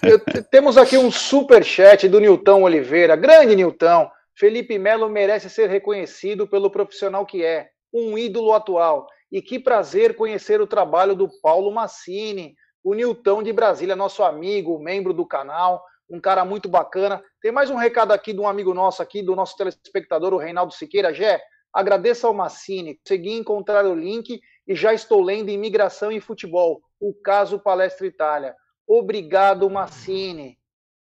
Eu- 0.02 0.44
temos 0.50 0.76
aqui 0.76 0.96
um 0.98 1.10
super 1.10 1.64
chat 1.64 2.08
do 2.08 2.20
Nilton 2.20 2.62
Oliveira. 2.62 3.16
Grande 3.16 3.56
Nilton. 3.56 4.08
Felipe 4.34 4.78
Melo 4.78 5.08
merece 5.08 5.48
ser 5.50 5.68
reconhecido 5.68 6.46
pelo 6.46 6.70
profissional 6.70 7.26
que 7.26 7.44
é, 7.44 7.68
um 7.92 8.16
ídolo 8.16 8.52
atual. 8.52 9.06
E 9.32 9.42
que 9.42 9.58
prazer 9.58 10.14
conhecer 10.16 10.60
o 10.60 10.66
trabalho 10.66 11.14
do 11.14 11.28
Paulo 11.42 11.70
Massini, 11.72 12.54
o 12.84 12.94
Nilton 12.94 13.42
de 13.42 13.52
Brasília, 13.52 13.96
nosso 13.96 14.22
amigo, 14.22 14.78
membro 14.78 15.12
do 15.12 15.26
canal, 15.26 15.82
um 16.08 16.20
cara 16.20 16.44
muito 16.44 16.68
bacana. 16.68 17.22
Tem 17.40 17.52
mais 17.52 17.70
um 17.70 17.76
recado 17.76 18.12
aqui 18.12 18.32
de 18.32 18.40
um 18.40 18.48
amigo 18.48 18.72
nosso 18.72 19.02
aqui, 19.02 19.22
do 19.22 19.36
nosso 19.36 19.56
telespectador, 19.56 20.32
o 20.32 20.38
Reinaldo 20.38 20.72
Siqueira. 20.72 21.12
Gé, 21.12 21.40
agradeça 21.72 22.26
ao 22.26 22.34
Massini. 22.34 22.94
Consegui 22.96 23.32
encontrar 23.32 23.84
o 23.84 23.94
link 23.94 24.40
e 24.66 24.74
já 24.74 24.92
estou 24.92 25.22
lendo 25.22 25.50
Imigração 25.50 26.10
e 26.10 26.20
Futebol, 26.20 26.80
o 27.00 27.12
caso 27.14 27.58
Palestra 27.58 28.06
Itália. 28.06 28.54
Obrigado, 28.86 29.68
Massini. 29.68 30.58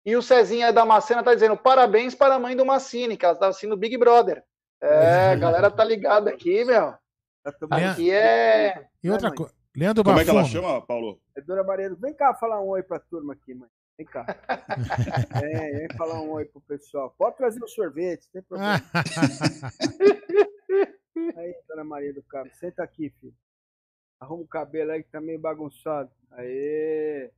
E 0.04 0.16
o 0.16 0.22
Cezinha 0.22 0.72
da 0.72 0.84
Macena 0.84 1.22
tá 1.22 1.34
dizendo 1.34 1.56
parabéns 1.56 2.14
para 2.14 2.34
a 2.34 2.38
mãe 2.38 2.56
do 2.56 2.66
Massini, 2.66 3.16
que 3.16 3.24
ela 3.24 3.34
está 3.34 3.48
assistindo 3.48 3.76
Big 3.76 3.96
Brother. 3.96 4.42
É, 4.80 5.32
a 5.32 5.36
galera 5.36 5.70
tá 5.70 5.84
ligada 5.84 6.30
aqui, 6.30 6.64
meu. 6.64 6.94
Aqui 7.70 8.10
é. 8.10 8.86
E 9.02 9.10
outra 9.10 9.32
coisa. 9.32 9.52
Leandro 9.74 10.04
Como 10.04 10.18
é 10.18 10.24
que 10.24 10.30
ela 10.30 10.44
chama, 10.44 10.84
Paulo? 10.84 11.20
É 11.36 11.40
Dona 11.40 11.64
Maria, 11.64 11.94
vem 11.94 12.12
cá 12.14 12.34
falar 12.34 12.60
um 12.60 12.68
oi 12.68 12.82
pra 12.82 12.98
turma 12.98 13.32
aqui, 13.32 13.54
mãe. 13.54 13.68
Vem 13.96 14.06
cá. 14.06 14.26
É, 15.42 15.70
vem 15.78 15.88
falar 15.96 16.20
um 16.20 16.30
oi 16.30 16.44
pro 16.44 16.60
pessoal. 16.62 17.14
Pode 17.16 17.36
trazer 17.36 17.62
um 17.62 17.68
sorvete, 17.68 18.26
não 18.26 18.32
tem 18.32 18.42
problema. 18.42 18.82
Aí, 21.36 21.54
Dona 21.68 21.84
Maria 21.84 22.12
do 22.12 22.22
Carmo, 22.22 22.50
senta 22.54 22.82
aqui, 22.82 23.10
filho. 23.20 23.34
Arruma 24.18 24.42
o 24.42 24.46
cabelo 24.48 24.92
aí 24.92 25.02
que 25.02 25.10
tá 25.10 25.20
meio 25.20 25.38
bagunçado. 25.38 26.10
Aê! 26.30 27.30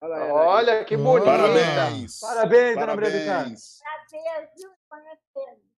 Olha 0.00 0.14
ela 0.14 0.24
aí. 0.24 0.30
Olha 0.32 0.84
que 0.84 0.96
bonita. 0.96 1.26
Parabéns. 1.26 2.18
Parabéns, 2.18 2.74
Dona 2.74 2.96
Maria 2.96 3.10
do 3.20 3.26
Carmo. 3.26 3.56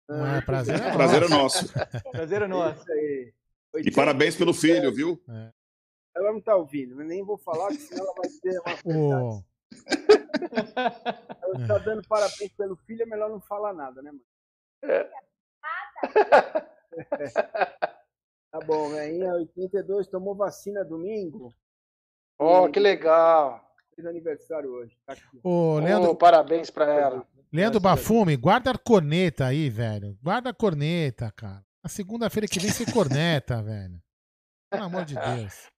Não 0.08 0.36
é 0.36 0.42
prazer, 0.42 0.82
é 0.82 0.92
Prazer 0.92 1.24
é 1.24 1.28
nosso. 1.28 1.78
nosso. 1.78 2.12
Prazer 2.12 2.42
é 2.42 2.48
nosso. 2.48 2.82
Isso 2.82 2.92
aí. 2.92 3.34
E 3.78 3.92
parabéns 3.92 4.36
pelo 4.36 4.54
filho, 4.54 4.94
viu? 4.94 5.22
Ela 6.16 6.32
não 6.32 6.42
tá 6.42 6.56
ouvindo, 6.56 6.96
mas 6.96 7.08
nem 7.08 7.24
vou 7.26 7.38
falar, 7.38 7.72
senão 7.74 8.06
ela 8.06 8.14
vai 8.16 8.30
ter 8.30 8.60
uma 8.60 8.78
Ela 11.42 11.68
tá 11.68 11.78
dando 11.80 12.08
parabéns 12.08 12.52
pelo 12.58 12.76
filho, 12.76 13.04
é 13.04 13.06
melhor 13.06 13.30
não 13.30 13.42
falar 13.42 13.74
nada, 13.74 14.02
né, 14.02 14.12
mãe? 14.12 14.22
Tá 18.52 18.60
bom, 18.60 18.90
velhinha, 18.90 19.34
82, 19.34 20.08
tomou 20.08 20.36
vacina 20.36 20.86
domingo, 20.86 21.52
Ó, 22.38 22.70
que 22.70 22.80
legal. 22.80 23.60
fez 23.96 24.06
aniversário 24.06 24.70
hoje. 24.70 24.96
Tá 25.08 25.14
aqui. 25.14 25.40
ô, 25.44 25.80
Leandro, 25.80 26.16
parabéns 26.16 26.70
para 26.70 26.86
ela. 26.94 27.28
Leandro 27.52 27.80
Bafume, 27.80 28.38
guarda 28.38 28.70
a 28.70 28.78
corneta 28.78 29.48
aí, 29.48 29.72
velho. 29.72 30.16
Guarda 30.22 30.52
a 30.52 30.54
corneta, 30.54 31.32
cara. 31.32 31.66
A 31.84 31.90
segunda-feira 31.90 32.48
que 32.48 32.60
vem 32.60 32.70
você 32.70 32.86
corneta, 32.92 33.60
velho. 33.64 34.00
Pelo 34.70 34.84
amor 34.84 35.04
de 35.06 35.16
Deus. 35.16 35.72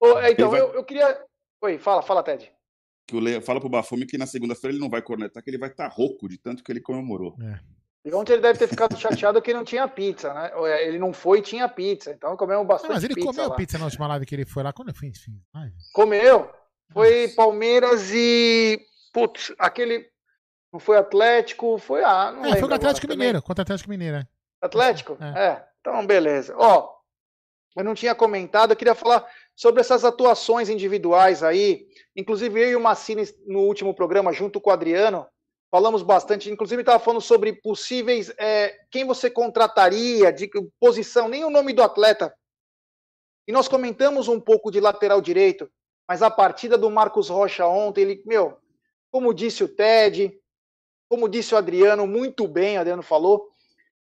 Ô, 0.00 0.18
é, 0.20 0.30
então, 0.30 0.54
eu, 0.56 0.74
eu 0.74 0.84
queria. 0.84 1.24
Oi, 1.60 1.76
fala, 1.76 2.02
fala, 2.02 2.22
Ted. 2.22 2.52
Que 3.06 3.14
o 3.16 3.20
Le... 3.20 3.40
Fala 3.40 3.60
pro 3.60 3.68
Bafume 3.68 4.04
que 4.06 4.18
na 4.18 4.26
segunda-feira 4.26 4.72
ele 4.74 4.80
não 4.82 4.90
vai 4.90 5.00
cornetar, 5.00 5.42
que 5.42 5.48
ele 5.50 5.58
vai 5.58 5.68
estar 5.70 5.86
rouco 5.88 6.28
de 6.28 6.38
tanto 6.38 6.64
que 6.64 6.72
ele 6.72 6.80
comemorou. 6.80 7.36
E 8.04 8.12
ontem 8.14 8.34
ele 8.34 8.42
deve 8.42 8.58
ter 8.58 8.68
ficado 8.68 8.96
chateado 8.96 9.40
que 9.42 9.52
não 9.52 9.64
tinha 9.64 9.86
pizza, 9.88 10.32
né? 10.32 10.50
É, 10.54 10.86
Ele 10.88 10.96
não 10.98 11.12
foi 11.12 11.40
e 11.40 11.42
tinha 11.42 11.68
pizza. 11.68 12.12
Então 12.12 12.36
comemos 12.36 12.62
Não, 12.62 12.66
bastante 12.66 12.92
mas 12.92 13.02
ele 13.02 13.14
pizza. 13.14 13.26
comeu 13.26 13.48
lá. 13.48 13.54
pizza 13.56 13.78
na 13.78 13.84
última 13.86 14.06
live 14.06 14.24
que 14.26 14.34
ele 14.34 14.44
foi 14.46 14.62
lá. 14.62 14.72
Quando 14.72 14.94
foi? 14.94 15.08
Enfim. 15.08 15.40
Ai, 15.52 15.70
Comeu. 15.92 16.48
Foi 16.92 17.26
Palmeiras 17.34 18.12
e. 18.14 18.80
Putz, 19.12 19.52
aquele. 19.58 20.06
Não 20.72 20.78
foi 20.78 20.96
Atlético, 20.98 21.78
foi. 21.78 22.04
Ah, 22.04 22.30
não 22.30 22.40
É, 22.40 22.44
lembro 22.44 22.50
foi 22.50 22.60
com 22.60 22.62
o 22.62 22.64
agora 22.66 22.76
Atlético 22.76 23.06
também. 23.08 23.18
Mineiro. 23.18 23.42
Contra 23.42 23.62
o 23.62 23.64
Atlético 23.64 23.90
Mineiro, 23.90 24.16
é. 24.18 24.26
Atlético? 24.62 25.18
É. 25.20 25.44
É. 25.46 25.64
Então, 25.80 26.06
beleza. 26.06 26.54
Ó, 26.56 26.88
eu 27.76 27.82
não 27.82 27.94
tinha 27.94 28.14
comentado, 28.14 28.70
eu 28.70 28.76
queria 28.76 28.94
falar 28.94 29.26
sobre 29.56 29.80
essas 29.80 30.04
atuações 30.04 30.68
individuais 30.68 31.42
aí. 31.42 31.86
Inclusive, 32.14 32.60
eu 32.60 32.68
e 32.68 32.76
o 32.76 32.80
Massini, 32.80 33.24
no 33.46 33.60
último 33.60 33.94
programa, 33.94 34.32
junto 34.32 34.60
com 34.60 34.68
o 34.68 34.72
Adriano, 34.72 35.26
falamos 35.70 36.02
bastante. 36.02 36.50
Inclusive, 36.50 36.82
estava 36.82 37.02
falando 37.02 37.22
sobre 37.22 37.54
possíveis. 37.54 38.30
é, 38.38 38.76
quem 38.90 39.06
você 39.06 39.30
contrataria, 39.30 40.30
de 40.30 40.50
posição, 40.78 41.26
nem 41.26 41.44
o 41.44 41.50
nome 41.50 41.72
do 41.72 41.82
atleta. 41.82 42.32
E 43.48 43.52
nós 43.52 43.66
comentamos 43.66 44.28
um 44.28 44.38
pouco 44.38 44.70
de 44.70 44.78
lateral 44.78 45.20
direito, 45.20 45.70
mas 46.06 46.22
a 46.22 46.30
partida 46.30 46.76
do 46.76 46.90
Marcos 46.90 47.28
Rocha 47.28 47.66
ontem, 47.66 48.02
ele, 48.02 48.22
meu, 48.26 48.58
como 49.10 49.32
disse 49.32 49.64
o 49.64 49.68
Ted, 49.68 50.38
como 51.08 51.28
disse 51.28 51.54
o 51.54 51.56
Adriano, 51.56 52.06
muito 52.06 52.46
bem, 52.46 52.76
o 52.76 52.80
Adriano 52.80 53.02
falou, 53.02 53.48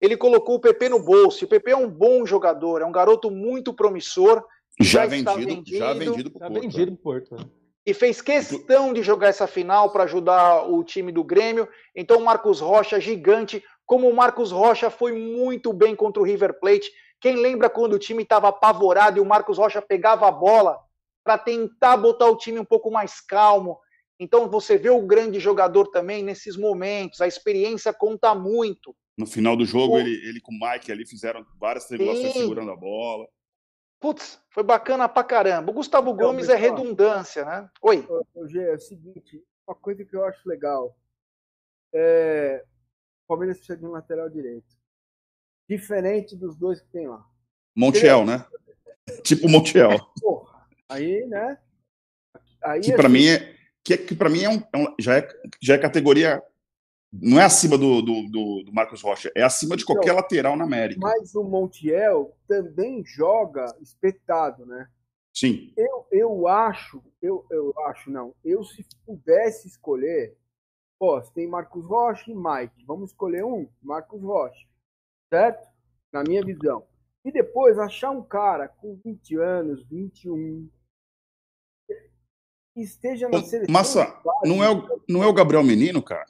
ele 0.01 0.17
colocou 0.17 0.57
o 0.57 0.61
PP 0.61 0.89
no 0.89 1.03
bolso. 1.03 1.45
O 1.45 1.49
PP 1.49 1.71
é 1.71 1.77
um 1.77 1.89
bom 1.89 2.27
jogador, 2.27 2.83
é 2.83 2.85
um 2.85 2.93
garoto 2.93 3.31
muito 3.31 3.73
promissor. 3.73 4.45
Já, 4.81 5.07
Já 5.07 5.17
está 5.17 5.35
vendido, 5.35 5.63
já 5.79 5.93
vendido. 5.93 6.11
vendido 6.13 6.31
pro 6.31 6.41
Tá 6.41 6.47
Porto. 6.49 6.61
vendido 6.63 6.93
pro 6.93 7.03
Porto. 7.03 7.37
né? 7.37 7.45
e 7.89 7.95
fez 7.95 8.21
questão 8.21 8.93
de 8.93 9.01
jogar 9.01 9.29
essa 9.29 9.47
final 9.47 9.91
para 9.91 10.03
ajudar 10.05 10.69
o 10.69 10.83
time 10.83 11.13
do 11.13 11.23
Grêmio. 11.23 11.69
Então, 11.95 12.19
o 12.19 12.25
Marcos 12.25 12.59
Rocha, 12.61 13.01
gigante, 13.01 13.63
como 13.87 14.11
o 14.11 14.15
Marcos 14.17 14.51
Rocha 14.51 14.91
foi 14.91 15.13
muito 15.13 15.73
bem 15.73 15.95
contra 15.95 16.21
o 16.21 16.25
River 16.27 16.59
Plate. 16.59 16.91
Quem 17.21 17.37
lembra 17.37 17.71
quando 17.71 17.93
o 17.93 17.99
time 17.99 18.25
estava 18.25 18.49
apavorado 18.49 19.19
e 19.19 19.21
o 19.21 19.25
Marcos 19.25 19.57
Rocha 19.57 19.81
pegava 19.81 20.27
a 20.27 20.33
bola 20.33 20.77
para 21.23 21.39
tentar 21.39 21.97
botar 21.97 22.27
o 22.29 22.37
time 22.37 22.59
um 22.59 22.65
pouco 22.65 22.91
mais 22.91 23.21
calmo? 23.21 23.79
Então, 24.19 24.49
você 24.51 24.77
vê 24.77 24.91
o 24.91 25.07
grande 25.07 25.39
jogador 25.39 25.87
também 25.87 26.25
nesses 26.25 26.57
momentos, 26.57 27.21
a 27.21 27.29
experiência 27.29 27.93
conta 27.93 28.35
muito. 28.35 28.97
No 29.17 29.27
final 29.27 29.57
do 29.57 29.65
jogo, 29.65 29.93
Pô. 29.93 29.99
ele, 30.01 30.11
ele 30.29 30.41
com 30.41 30.51
o 30.53 30.59
Mike 30.59 30.91
ali 30.91 31.07
fizeram 31.07 31.47
várias 31.61 31.85
triangulações 31.87 32.33
segurando 32.33 32.73
a 32.73 32.77
bola. 32.77 33.27
Putz, 34.01 34.39
foi 34.51 34.63
bacana 34.63 35.09
pra 35.09 35.25
caramba. 35.25 35.71
O 35.71 35.75
Gustavo 35.75 36.11
Então, 36.13 36.27
Gomes 36.29 36.49
é 36.49 36.55
redundância, 36.55 37.45
né? 37.45 37.71
Oi. 37.83 38.07
Gê, 38.47 38.63
é 38.71 38.75
o 38.75 38.79
seguinte, 38.79 39.43
uma 39.67 39.75
coisa 39.75 40.05
que 40.05 40.15
eu 40.15 40.25
acho 40.25 40.47
legal. 40.49 40.97
É, 41.95 42.65
o 43.25 43.29
Palmeiras 43.29 43.57
precisa 43.57 43.79
de 43.79 43.87
um 43.87 43.91
lateral 43.91 44.29
direito. 44.29 44.67
Diferente 45.69 46.37
dos 46.37 46.57
dois 46.57 46.81
que 46.81 46.89
tem 46.89 47.09
lá. 47.09 47.25
Montiel, 47.75 48.25
né? 48.25 48.47
Tipo 49.23 49.49
Montiel. 49.49 49.91
Porra, 50.21 50.67
aí, 50.89 51.27
né? 51.27 51.59
Aí, 52.63 52.81
Que 52.81 52.93
pra 52.93 53.07
assim, 53.07 53.13
mim 53.15 53.27
é. 53.29 53.57
Que, 53.83 53.97
que 53.97 54.15
para 54.17 54.29
mim 54.29 54.43
é 54.43 54.49
um, 54.51 54.63
é 54.73 54.79
um- 54.79 54.95
já, 54.99 55.19
é, 55.19 55.29
já 55.63 55.75
é 55.75 55.79
categoria. 55.79 56.43
Não 57.13 57.41
é 57.41 57.45
acima 57.45 57.79
do, 57.79 58.03
do, 58.03 58.29
do- 58.29 58.63
do 58.65 58.73
Marcos 58.73 59.01
Rocha, 59.03 59.31
é 59.35 59.43
acima 59.43 59.77
de 59.77 59.85
qualquer 59.85 60.09
Não. 60.11 60.17
lateral 60.17 60.57
na 60.57 60.65
América. 60.65 61.01
Mas 61.01 61.35
o 61.35 61.43
Montiel 61.45 62.37
também 62.49 63.03
joga 63.05 63.65
espetado, 63.81 64.67
né? 64.67 64.89
Sim. 65.35 65.73
Eu, 65.77 66.07
eu 66.11 66.49
acho, 66.49 67.03
eu, 67.23 67.47
eu 67.51 67.73
acho 67.87 68.11
não, 68.11 68.35
eu 68.45 68.65
se 68.65 68.85
pudesse 69.07 69.69
escolher, 69.69 70.37
ó, 71.01 71.21
tem 71.21 71.47
Marcos 71.47 71.85
Rocha 71.87 72.31
e 72.31 72.35
Mike, 72.35 72.85
vamos 72.87 73.11
escolher 73.11 73.45
um, 73.45 73.69
Marcos 73.83 74.21
Rocha, 74.23 74.67
certo? 75.33 75.67
Na 76.13 76.23
minha 76.23 76.43
visão. 76.45 76.87
E 77.25 77.31
depois 77.33 77.79
achar 77.79 78.11
um 78.11 78.23
cara 78.23 78.69
com 78.69 78.99
20 79.05 79.37
anos, 79.37 79.87
21, 79.89 80.69
que 82.75 82.83
esteja 82.83 83.29
na 83.29 83.43
seleção. 83.43 83.73
Massa, 83.73 84.23
não 84.45 84.63
é, 84.63 84.71
o, 84.71 85.03
não 85.09 85.23
é 85.23 85.27
o 85.27 85.33
Gabriel 85.33 85.63
Menino, 85.65 86.03
cara? 86.03 86.25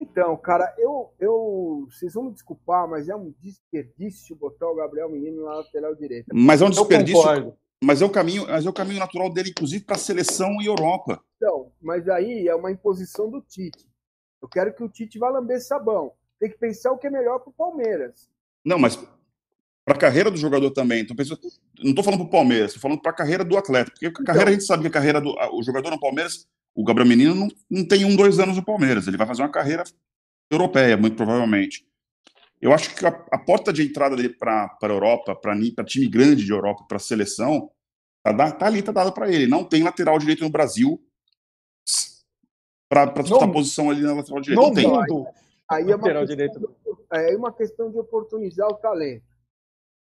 Então, 0.00 0.36
cara, 0.36 0.74
eu, 0.78 1.12
eu, 1.18 1.86
vocês 1.90 2.14
vão 2.14 2.24
me 2.24 2.32
desculpar, 2.32 2.88
mas 2.88 3.08
é 3.08 3.16
um 3.16 3.34
desperdício 3.40 4.36
botar 4.36 4.68
o 4.68 4.74
Gabriel 4.74 5.08
Menino 5.08 5.44
na 5.44 5.56
lateral 5.56 5.94
direita. 5.94 6.26
Mas 6.34 6.60
é 6.60 6.66
um 6.66 6.70
desperdício. 6.70 7.56
Mas 7.82 8.00
é 8.00 8.04
o 8.04 8.10
caminho, 8.10 8.46
mas 8.46 8.64
é 8.64 8.68
o 8.68 8.72
caminho 8.72 9.00
natural 9.00 9.32
dele, 9.32 9.50
inclusive, 9.50 9.84
para 9.84 9.96
a 9.96 9.98
seleção 9.98 10.60
e 10.60 10.66
Europa. 10.66 11.22
Então, 11.36 11.70
mas 11.80 12.08
aí 12.08 12.48
é 12.48 12.54
uma 12.54 12.70
imposição 12.70 13.30
do 13.30 13.40
Tite. 13.40 13.86
Eu 14.40 14.48
quero 14.48 14.74
que 14.74 14.82
o 14.82 14.88
Tite 14.88 15.18
vá 15.18 15.28
lamber 15.28 15.60
sabão. 15.60 16.12
Tem 16.38 16.50
que 16.50 16.58
pensar 16.58 16.92
o 16.92 16.98
que 16.98 17.06
é 17.06 17.10
melhor 17.10 17.38
para 17.40 17.50
o 17.50 17.54
Palmeiras. 17.54 18.30
Não, 18.64 18.78
mas 18.78 18.96
para 19.84 19.94
a 19.94 19.98
carreira 19.98 20.30
do 20.30 20.36
jogador 20.36 20.70
também. 20.72 21.02
Então, 21.02 21.14
penso, 21.14 21.38
não 21.78 21.90
estou 21.90 22.04
falando 22.04 22.20
para 22.20 22.28
o 22.28 22.30
Palmeiras, 22.30 22.72
estou 22.72 22.82
falando 22.82 23.00
para 23.00 23.12
a 23.12 23.14
carreira 23.14 23.44
do 23.44 23.56
atleta. 23.56 23.90
Porque 23.90 24.06
a 24.06 24.12
carreira, 24.12 24.34
então, 24.34 24.48
a 24.48 24.52
gente 24.52 24.64
sabe 24.64 24.82
que 24.82 24.88
a 24.88 24.90
carreira 24.90 25.20
do 25.20 25.34
o 25.52 25.62
jogador 25.62 25.90
no 25.90 26.00
Palmeiras, 26.00 26.46
o 26.76 26.84
Gabriel 26.84 27.08
Menino, 27.08 27.34
não, 27.34 27.48
não 27.70 27.88
tem 27.88 28.04
um, 28.04 28.14
dois 28.14 28.38
anos 28.38 28.56
no 28.56 28.64
Palmeiras. 28.64 29.08
Ele 29.08 29.16
vai 29.16 29.26
fazer 29.26 29.40
uma 29.40 29.48
carreira 29.48 29.82
europeia, 30.50 30.94
muito 30.94 31.16
provavelmente. 31.16 31.88
Eu 32.60 32.72
acho 32.72 32.94
que 32.94 33.06
a, 33.06 33.08
a 33.32 33.38
porta 33.38 33.72
de 33.72 33.82
entrada 33.82 34.14
dele 34.14 34.28
para 34.28 34.76
a 34.80 34.86
Europa, 34.86 35.34
para 35.34 35.56
time 35.84 36.06
grande 36.06 36.44
de 36.44 36.52
Europa, 36.52 36.84
para 36.86 36.98
a 36.98 37.00
seleção, 37.00 37.70
tá, 38.22 38.52
tá 38.52 38.66
ali, 38.66 38.82
tá 38.82 38.92
dada 38.92 39.10
para 39.10 39.32
ele. 39.32 39.46
Não 39.46 39.64
tem 39.64 39.82
lateral 39.82 40.18
direito 40.18 40.44
no 40.44 40.50
Brasil 40.50 41.02
para 42.88 43.06
disputar 43.22 43.50
posição 43.50 43.90
ali 43.90 44.02
na 44.02 44.14
lateral 44.14 44.40
direita. 44.42 44.60
Não, 44.60 44.68
não 44.68 44.74
tem. 44.74 44.86
Mundo. 44.86 45.26
Aí 45.68 45.90
é 45.90 45.96
uma, 45.96 46.26
questão, 46.26 46.76
é 47.10 47.36
uma 47.36 47.52
questão 47.52 47.90
de 47.90 47.98
oportunizar 47.98 48.68
o 48.68 48.74
talento. 48.74 49.24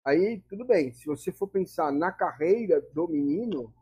Aí, 0.05 0.41
tudo 0.49 0.65
bem, 0.65 0.93
se 0.93 1.07
você 1.07 1.31
for 1.31 1.49
pensar 1.49 1.93
na 1.93 2.11
carreira 2.11 2.81
do 2.95 3.07
menino, 3.07 3.73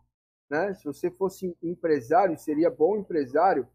né, 0.50 0.74
se 0.74 0.84
você 0.84 1.10
fosse 1.10 1.56
empresário, 1.62 2.36
seria 2.36 2.68
bom 2.68 2.96
empresário, 2.96 3.66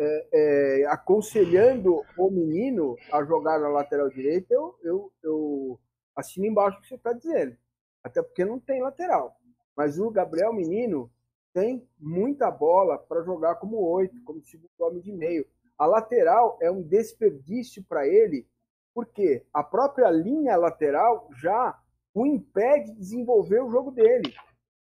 é, 0.00 0.28
é, 0.32 0.86
aconselhando 0.86 2.02
o 2.16 2.30
menino 2.30 2.96
a 3.12 3.22
jogar 3.24 3.60
na 3.60 3.68
lateral 3.68 4.08
direita, 4.08 4.52
eu, 4.52 4.76
eu, 4.82 5.12
eu 5.22 5.80
assino 6.16 6.46
embaixo 6.46 6.78
o 6.78 6.80
que 6.80 6.88
você 6.88 6.94
está 6.94 7.12
dizendo. 7.12 7.56
Até 8.02 8.22
porque 8.22 8.44
não 8.44 8.58
tem 8.58 8.82
lateral. 8.82 9.36
Mas 9.76 9.98
o 9.98 10.10
Gabriel 10.10 10.52
Menino 10.52 11.10
tem 11.52 11.86
muita 11.98 12.50
bola 12.50 12.98
para 12.98 13.22
jogar 13.22 13.56
como 13.56 13.76
oito, 13.76 14.20
como 14.24 14.42
segundo 14.42 14.70
homem 14.80 15.00
de 15.00 15.12
meio. 15.12 15.46
A 15.78 15.86
lateral 15.86 16.58
é 16.60 16.70
um 16.70 16.82
desperdício 16.82 17.84
para 17.88 18.06
ele, 18.06 18.46
porque 18.92 19.44
a 19.52 19.62
própria 19.62 20.10
linha 20.10 20.56
lateral 20.56 21.28
já 21.36 21.78
o 22.12 22.26
impede 22.26 22.92
de 22.92 22.98
desenvolver 22.98 23.60
o 23.60 23.70
jogo 23.70 23.90
dele. 23.90 24.32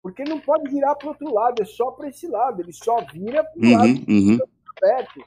Porque 0.03 0.25
não 0.25 0.41
pode 0.41 0.71
virar 0.71 0.95
para 0.95 1.07
o 1.07 1.11
outro 1.11 1.33
lado, 1.33 1.63
é 1.63 1.65
só 1.65 1.91
para 1.91 2.09
esse 2.09 2.27
lado, 2.29 2.63
ele 2.63 2.73
só 2.73 3.05
vira 3.05 3.43
para 3.45 3.61
o 3.61 3.65
uhum, 3.65 3.73
lado 3.73 4.05
uhum. 4.09 4.39
perto. 4.81 5.25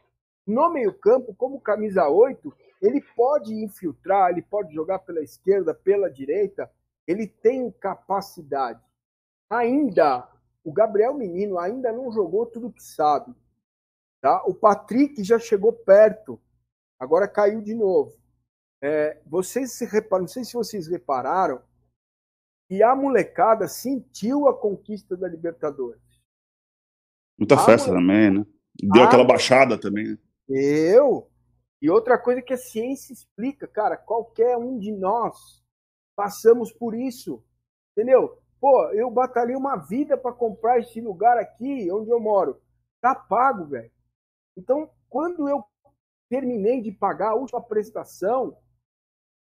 No 0.47 0.69
meio-campo, 0.69 1.35
como 1.35 1.59
camisa 1.59 2.07
8, 2.07 2.53
ele 2.81 3.01
pode 3.15 3.53
infiltrar, 3.53 4.31
ele 4.31 4.41
pode 4.41 4.73
jogar 4.73 4.99
pela 4.99 5.21
esquerda, 5.21 5.73
pela 5.73 6.09
direita, 6.09 6.71
ele 7.05 7.27
tem 7.27 7.71
capacidade. 7.71 8.81
Ainda, 9.49 10.27
o 10.63 10.71
Gabriel 10.71 11.13
Menino 11.13 11.59
ainda 11.59 11.91
não 11.91 12.11
jogou 12.11 12.45
tudo 12.45 12.71
que 12.71 12.83
sabe. 12.83 13.35
Tá? 14.21 14.43
O 14.45 14.53
Patrick 14.53 15.23
já 15.23 15.37
chegou 15.37 15.73
perto, 15.73 16.39
agora 16.99 17.27
caiu 17.27 17.61
de 17.61 17.75
novo. 17.75 18.13
É, 18.81 19.19
vocês 19.27 19.73
se 19.73 19.85
reparam, 19.85 20.23
não 20.23 20.27
sei 20.27 20.43
se 20.43 20.53
vocês 20.53 20.87
repararam, 20.87 21.61
e 22.71 22.81
a 22.81 22.95
molecada 22.95 23.67
sentiu 23.67 24.47
a 24.47 24.57
conquista 24.57 25.17
da 25.17 25.27
Libertadores. 25.27 26.01
Muita 27.37 27.55
a 27.55 27.65
festa 27.65 27.91
também, 27.91 28.31
né? 28.31 28.45
Deu 28.81 29.03
a... 29.03 29.07
aquela 29.07 29.25
baixada 29.25 29.77
também. 29.77 30.11
Né? 30.11 30.17
Deu. 30.47 31.29
E 31.81 31.89
outra 31.89 32.17
coisa 32.17 32.41
que 32.41 32.53
a 32.53 32.57
ciência 32.57 33.11
explica, 33.11 33.67
cara, 33.67 33.97
qualquer 33.97 34.55
um 34.55 34.79
de 34.79 34.89
nós 34.89 35.61
passamos 36.15 36.71
por 36.71 36.95
isso. 36.95 37.43
Entendeu? 37.91 38.41
Pô, 38.61 38.89
eu 38.91 39.11
batalhei 39.11 39.55
uma 39.55 39.75
vida 39.75 40.17
para 40.17 40.31
comprar 40.31 40.79
esse 40.79 41.01
lugar 41.01 41.37
aqui 41.37 41.91
onde 41.91 42.09
eu 42.09 42.21
moro. 42.21 42.61
Tá 43.01 43.13
pago, 43.13 43.65
velho. 43.65 43.91
Então, 44.55 44.89
quando 45.09 45.49
eu 45.49 45.61
terminei 46.29 46.79
de 46.81 46.91
pagar 46.93 47.31
a 47.31 47.35
última 47.35 47.61
prestação, 47.61 48.55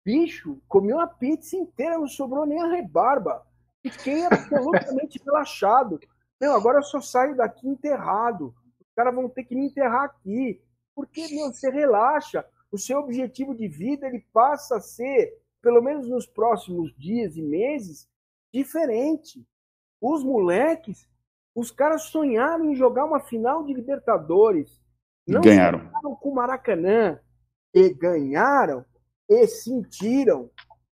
Bicho, 0.06 0.62
comi 0.68 0.92
uma 0.92 1.08
pizza 1.08 1.56
inteira, 1.56 1.98
não 1.98 2.08
sobrou 2.08 2.46
nem 2.46 2.62
a 2.62 2.68
rebarba. 2.68 3.46
Fiquei 3.82 4.26
absolutamente 4.26 5.20
relaxado. 5.24 6.00
Meu, 6.40 6.54
agora 6.54 6.80
eu 6.80 6.84
só 6.84 7.00
saio 7.00 7.36
daqui 7.38 7.68
enterrado. 7.68 8.54
Os 8.82 8.94
caras 8.96 9.16
vão 9.16 9.30
ter 9.30 9.46
que 9.46 9.56
me 9.56 9.66
enterrar 9.66 10.04
aqui. 10.04 10.62
Porque, 10.94 11.28
meu, 11.30 11.54
você 11.54 11.70
relaxa. 11.70 12.46
O 12.72 12.78
seu 12.78 13.00
objetivo 13.00 13.56
de 13.56 13.68
vida, 13.68 14.08
ele 14.08 14.26
passa 14.34 14.78
a 14.78 14.82
ser, 14.82 15.40
pelo 15.62 15.82
menos 15.82 16.08
nos 16.08 16.26
próximos 16.26 16.94
dias 16.98 17.38
e 17.38 17.42
meses, 17.42 18.10
diferente. 18.54 19.46
Os 20.02 20.24
moleques, 20.24 21.08
os 21.56 21.72
caras 21.72 22.04
sonharam 22.04 22.72
em 22.72 22.76
jogar 22.76 23.06
uma 23.06 23.22
final 23.22 23.64
de 23.64 23.74
Libertadores. 23.74 24.82
Não 25.26 25.40
ganharam. 25.40 25.90
com 26.20 26.30
o 26.30 26.36
Maracanã. 26.36 27.20
E 27.74 27.94
ganharam 27.94 28.86
e 29.30 29.48
sentiram. 29.48 30.50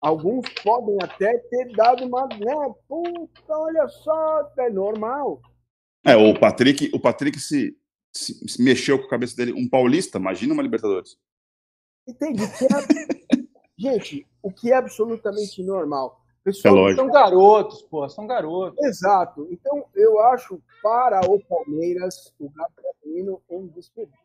Alguns 0.01 0.47
podem 0.63 0.99
até 1.03 1.39
ter 1.39 1.73
dado 1.73 2.05
uma, 2.05 2.27
né, 2.27 2.75
puta, 2.87 3.31
olha 3.49 3.89
só, 3.89 4.53
é 4.59 4.69
normal. 4.69 5.41
É, 6.05 6.15
o 6.15 6.39
Patrick, 6.39 6.91
o 6.93 7.01
Patrick 7.01 7.41
se, 7.41 7.75
se, 8.13 8.35
se 8.47 8.63
mexeu 8.63 8.99
com 8.99 9.07
a 9.07 9.11
cabeça 9.11 9.35
dele, 9.35 9.55
um 9.55 9.69
paulista, 9.69 10.19
imagina 10.19 10.53
uma 10.53 10.63
Libertadores. 10.63 11.17
Entendi. 12.07 12.43
É... 12.43 13.45
Gente, 13.77 14.27
o 14.43 14.53
que 14.53 14.71
é 14.71 14.77
absolutamente 14.77 15.63
normal. 15.63 16.21
Pessoal, 16.45 16.91
é 16.91 16.95
são 16.95 17.11
garotos, 17.11 17.83
pô, 17.83 18.07
são 18.09 18.27
garotos. 18.27 18.79
Exato. 18.85 19.49
Então, 19.51 19.87
eu 19.95 20.21
acho 20.21 20.63
para 20.83 21.21
o 21.27 21.43
Palmeiras, 21.43 22.35
o 22.39 22.51
Gabrielino 22.51 23.43
um 23.49 23.67
desperdício 23.69 24.24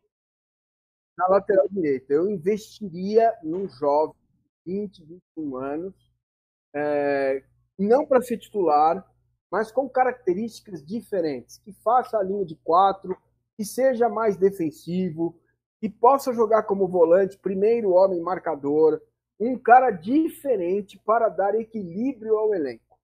na 1.19 1.27
lateral 1.27 1.67
direita. 1.69 2.13
Eu 2.13 2.29
investiria 2.29 3.37
num 3.43 3.67
jovem, 3.67 4.15
20, 4.65 5.03
21 5.35 5.57
anos, 5.57 5.93
é, 6.73 7.43
não 7.77 8.05
para 8.05 8.21
ser 8.21 8.37
titular, 8.37 9.05
mas 9.51 9.71
com 9.71 9.89
características 9.89 10.85
diferentes, 10.85 11.57
que 11.57 11.73
faça 11.73 12.17
a 12.17 12.23
linha 12.23 12.45
de 12.45 12.55
quatro, 12.55 13.17
que 13.57 13.65
seja 13.65 14.07
mais 14.07 14.37
defensivo, 14.37 15.37
que 15.81 15.89
possa 15.89 16.31
jogar 16.31 16.63
como 16.63 16.87
volante, 16.87 17.37
primeiro 17.37 17.91
homem 17.91 18.21
marcador, 18.21 19.01
um 19.37 19.57
cara 19.57 19.91
diferente 19.91 20.97
para 20.99 21.27
dar 21.27 21.55
equilíbrio 21.55 22.37
ao 22.37 22.53
elenco. 22.53 22.97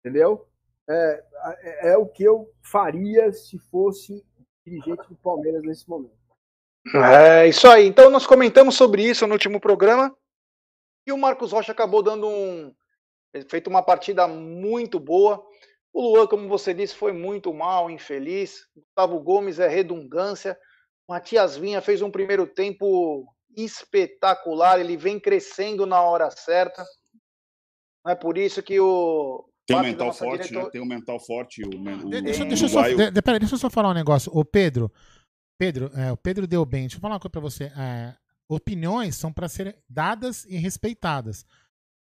Entendeu? 0.00 0.46
É, 0.88 1.24
é, 1.62 1.92
é 1.92 1.96
o 1.96 2.06
que 2.06 2.22
eu 2.22 2.52
faria 2.62 3.32
se 3.32 3.58
fosse 3.58 4.24
dirigente 4.64 5.08
do 5.08 5.16
Palmeiras 5.16 5.62
nesse 5.62 5.88
momento. 5.88 6.17
É 6.94 7.48
isso 7.48 7.68
aí. 7.68 7.86
Então 7.86 8.10
nós 8.10 8.26
comentamos 8.26 8.74
sobre 8.74 9.02
isso 9.02 9.26
no 9.26 9.32
último 9.34 9.60
programa 9.60 10.14
e 11.06 11.12
o 11.12 11.18
Marcos 11.18 11.52
Rocha 11.52 11.72
acabou 11.72 12.02
dando 12.02 12.28
um 12.28 12.72
feito 13.48 13.68
uma 13.68 13.82
partida 13.82 14.26
muito 14.26 14.98
boa. 14.98 15.42
O 15.92 16.02
Luan, 16.02 16.26
como 16.26 16.48
você 16.48 16.74
disse, 16.74 16.94
foi 16.94 17.12
muito 17.12 17.52
mal, 17.52 17.90
infeliz. 17.90 18.66
Gustavo 18.74 19.20
Gomes 19.20 19.58
é 19.58 19.68
redundância. 19.68 20.56
Matias 21.08 21.56
Vinha 21.56 21.80
fez 21.80 22.02
um 22.02 22.10
primeiro 22.10 22.46
tempo 22.46 23.26
espetacular. 23.56 24.80
Ele 24.80 24.96
vem 24.96 25.18
crescendo 25.18 25.86
na 25.86 26.00
hora 26.00 26.30
certa. 26.30 26.84
Não 28.04 28.12
é 28.12 28.14
por 28.14 28.38
isso 28.38 28.62
que 28.62 28.78
o 28.78 29.48
tem 29.68 29.76
um 29.76 29.82
mental 29.82 30.12
forte, 30.14 30.48
diretor... 30.48 30.64
né? 30.64 30.70
Tem 30.70 30.80
um 30.80 30.86
mental 30.86 31.20
forte. 31.20 31.62
O, 31.62 31.68
o, 31.68 32.08
deixa, 32.08 32.44
deixa, 32.46 32.64
eu 32.64 32.68
só, 32.70 32.88
de, 32.88 33.10
de, 33.10 33.22
peraí, 33.22 33.38
deixa 33.38 33.54
eu 33.54 33.58
só 33.58 33.68
falar 33.68 33.90
um 33.90 33.94
negócio. 33.94 34.32
Ô, 34.34 34.42
Pedro, 34.42 34.90
Pedro, 35.58 35.90
é, 35.94 36.12
o 36.12 36.16
Pedro 36.16 36.46
deu 36.46 36.64
bem. 36.64 36.82
Deixa 36.82 36.96
eu 36.96 37.00
falar 37.00 37.14
uma 37.14 37.20
coisa 37.20 37.32
para 37.32 37.40
você. 37.40 37.64
É, 37.76 38.14
opiniões 38.48 39.16
são 39.16 39.32
para 39.32 39.48
serem 39.48 39.74
dadas 39.88 40.44
e 40.44 40.56
respeitadas. 40.56 41.44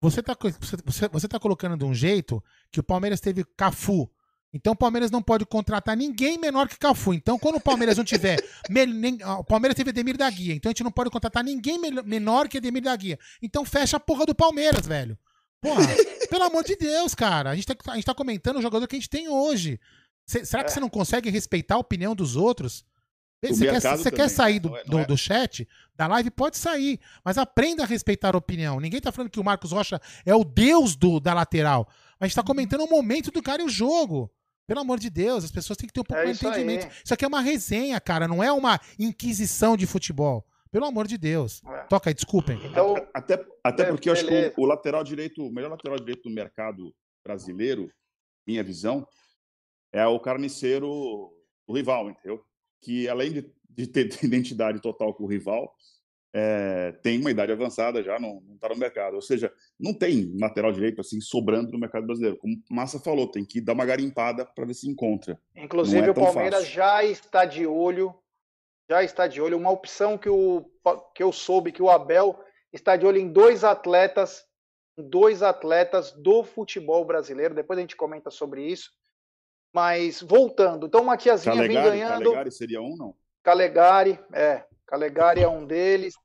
Você 0.01 0.19
está 0.19 0.37
você, 0.85 1.07
você 1.07 1.27
tá 1.27 1.39
colocando 1.39 1.77
de 1.77 1.85
um 1.85 1.93
jeito 1.93 2.43
que 2.71 2.79
o 2.79 2.83
Palmeiras 2.83 3.19
teve 3.19 3.43
Cafu. 3.43 4.11
Então 4.53 4.73
o 4.73 4.75
Palmeiras 4.75 5.11
não 5.11 5.21
pode 5.21 5.45
contratar 5.45 5.97
ninguém 5.97 6.37
menor 6.37 6.67
que 6.67 6.77
Cafu. 6.77 7.13
Então, 7.13 7.37
quando 7.37 7.55
o 7.55 7.61
Palmeiras 7.61 7.97
não 7.97 8.03
tiver. 8.03 8.37
nem, 8.69 9.17
o 9.23 9.43
Palmeiras 9.43 9.75
teve 9.75 9.89
Ademir 9.89 10.17
da 10.17 10.29
Guia. 10.29 10.53
Então 10.53 10.69
a 10.69 10.71
gente 10.71 10.83
não 10.83 10.91
pode 10.91 11.09
contratar 11.09 11.43
ninguém 11.43 11.79
me, 11.79 11.91
menor 12.03 12.47
que 12.47 12.57
Ademir 12.57 12.83
da 12.83 12.95
Guia. 12.95 13.17
Então 13.41 13.65
fecha 13.65 13.97
a 13.97 13.99
porra 13.99 14.25
do 14.25 14.35
Palmeiras, 14.35 14.85
velho. 14.85 15.17
Porra, 15.61 15.87
pelo 16.29 16.43
amor 16.43 16.63
de 16.63 16.75
Deus, 16.75 17.15
cara. 17.15 17.49
A 17.49 17.55
gente, 17.55 17.65
tá, 17.65 17.75
a 17.91 17.95
gente 17.95 18.05
tá 18.05 18.13
comentando 18.13 18.57
o 18.57 18.61
jogador 18.61 18.87
que 18.87 18.95
a 18.95 18.99
gente 18.99 19.09
tem 19.09 19.27
hoje. 19.27 19.79
Será 20.25 20.63
que 20.63 20.71
você 20.71 20.79
não 20.79 20.89
consegue 20.89 21.29
respeitar 21.29 21.75
a 21.75 21.79
opinião 21.79 22.13
dos 22.13 22.35
outros? 22.35 22.85
Você 23.43 23.67
quer, 23.67 23.79
você 23.79 24.11
quer 24.11 24.29
sair 24.29 24.59
do, 24.59 24.75
é, 24.75 24.83
do, 24.83 24.99
é... 24.99 25.05
do, 25.05 25.15
chat, 25.15 25.67
da 25.95 26.07
live, 26.07 26.31
pode 26.31 26.57
sair. 26.57 26.99
Mas 27.23 27.37
aprenda 27.37 27.83
a 27.83 27.85
respeitar 27.85 28.33
a 28.33 28.37
opinião. 28.37 28.79
Ninguém 28.79 28.99
tá 28.99 29.11
falando 29.11 29.29
que 29.29 29.39
o 29.39 29.43
Marcos 29.43 29.71
Rocha 29.71 30.01
é 30.25 30.33
o 30.33 30.43
deus 30.43 30.95
do, 30.95 31.19
da 31.19 31.33
lateral. 31.33 31.87
A 32.19 32.25
gente 32.25 32.35
tá 32.35 32.43
comentando 32.43 32.81
o 32.81 32.89
momento 32.89 33.31
do 33.31 33.41
cara 33.43 33.61
e 33.61 33.65
o 33.65 33.69
jogo. 33.69 34.31
Pelo 34.65 34.81
amor 34.81 34.99
de 34.99 35.09
Deus, 35.09 35.45
as 35.45 35.51
pessoas 35.51 35.77
têm 35.77 35.87
que 35.87 35.93
ter 35.93 36.01
um 36.01 36.03
pouco 36.03 36.21
é 36.21 36.25
de 36.25 36.31
entendimento. 36.31 36.87
Aí. 36.87 36.91
Isso 37.03 37.13
aqui 37.13 37.23
é 37.23 37.27
uma 37.27 37.39
resenha, 37.39 38.01
cara, 38.01 38.27
não 38.27 38.43
é 38.43 38.51
uma 38.51 38.79
inquisição 38.99 39.77
de 39.77 39.85
futebol. 39.85 40.45
Pelo 40.69 40.85
amor 40.85 41.07
de 41.07 41.17
Deus. 41.17 41.61
É. 41.65 41.83
Toca 41.83 42.09
aí, 42.09 42.13
desculpem. 42.13 42.59
Então, 42.65 42.95
até, 43.13 43.45
até 43.63 43.85
porque 43.85 44.09
eu 44.09 44.13
acho 44.13 44.27
que 44.27 44.53
o, 44.57 44.63
o, 44.63 44.65
lateral 44.65 45.03
direito, 45.03 45.41
o 45.41 45.51
melhor 45.51 45.71
lateral 45.71 45.97
direito 45.97 46.23
do 46.23 46.29
mercado 46.29 46.93
brasileiro, 47.23 47.89
minha 48.45 48.61
visão, 48.63 49.07
é 49.93 50.05
o 50.05 50.19
carniceiro, 50.19 50.89
o 50.89 51.73
rival, 51.73 52.09
entendeu? 52.09 52.43
Que 52.81 53.07
além 53.07 53.31
de, 53.31 53.51
de 53.69 53.87
ter 53.87 54.09
identidade 54.23 54.81
total 54.81 55.13
com 55.13 55.23
o 55.23 55.27
rival, 55.27 55.75
é, 56.33 56.91
tem 57.01 57.19
uma 57.19 57.31
idade 57.31 57.51
avançada 57.51 58.03
já, 58.03 58.19
não 58.19 58.43
está 58.53 58.69
no 58.69 58.75
mercado. 58.75 59.15
Ou 59.15 59.21
seja, 59.21 59.51
não 59.79 59.93
tem 59.93 60.35
lateral 60.39 60.71
direito 60.71 61.01
assim 61.01 61.19
sobrando 61.19 61.71
no 61.71 61.79
mercado 61.79 62.05
brasileiro. 62.05 62.37
Como 62.37 62.61
Massa 62.69 62.99
falou, 62.99 63.27
tem 63.27 63.43
que 63.43 63.59
dar 63.59 63.73
uma 63.73 63.85
garimpada 63.85 64.45
para 64.45 64.65
ver 64.65 64.73
se 64.73 64.89
encontra. 64.89 65.39
Inclusive, 65.55 66.07
é 66.07 66.11
o 66.11 66.13
Palmeiras 66.13 66.59
fácil. 66.59 66.75
já 66.75 67.03
está 67.03 67.45
de 67.45 67.65
olho, 67.65 68.13
já 68.89 69.03
está 69.03 69.27
de 69.27 69.41
olho. 69.41 69.57
Uma 69.57 69.71
opção 69.71 70.17
que, 70.17 70.29
o, 70.29 70.69
que 71.15 71.23
eu 71.23 71.31
soube 71.31 71.71
que 71.71 71.81
o 71.81 71.89
Abel 71.89 72.37
está 72.71 72.95
de 72.95 73.05
olho 73.05 73.17
em 73.17 73.31
dois 73.31 73.63
atletas, 73.63 74.45
dois 74.95 75.41
atletas 75.41 76.11
do 76.11 76.43
futebol 76.43 77.03
brasileiro. 77.05 77.55
Depois 77.55 77.79
a 77.79 77.81
gente 77.81 77.95
comenta 77.95 78.29
sobre 78.29 78.63
isso. 78.63 78.91
Mas 79.77 80.23
voltando, 80.23 80.87
então 80.87 81.01
o 81.01 81.05
Matiazinha 81.05 81.53
Calegari, 81.53 81.75
vem 81.75 81.99
ganhando. 81.99 82.23
Calegari 82.23 82.51
seria 82.51 82.81
um, 82.81 82.97
não? 82.97 83.15
Calegari, 83.43 84.19
é. 84.33 84.65
Calegari 84.87 85.43
é 85.43 85.47
um 85.47 85.67
deles. 85.67 86.15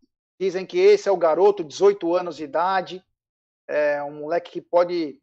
Dizem 0.41 0.65
que 0.65 0.79
esse 0.79 1.07
é 1.07 1.13
o 1.13 1.19
garoto, 1.19 1.63
18 1.63 2.17
anos 2.17 2.37
de 2.37 2.45
idade, 2.45 3.05
é 3.69 4.03
um 4.03 4.21
moleque 4.21 4.53
que 4.53 4.63
pode, 4.63 5.21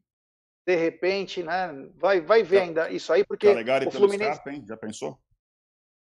de 0.64 0.76
repente, 0.76 1.41
né? 1.41 1.72
Vai, 1.95 2.22
vai 2.22 2.43
ver 2.43 2.61
ainda 2.61 2.91
isso 2.91 3.11
aí, 3.11 3.26
porque 3.26 3.47
Calegari 3.47 3.88
o 3.88 3.91
Fluminense. 3.91 4.34
Scarpa, 4.34 4.51
hein? 4.51 4.64
Já 4.64 4.77
pensou? 4.77 5.14
O 5.14 5.18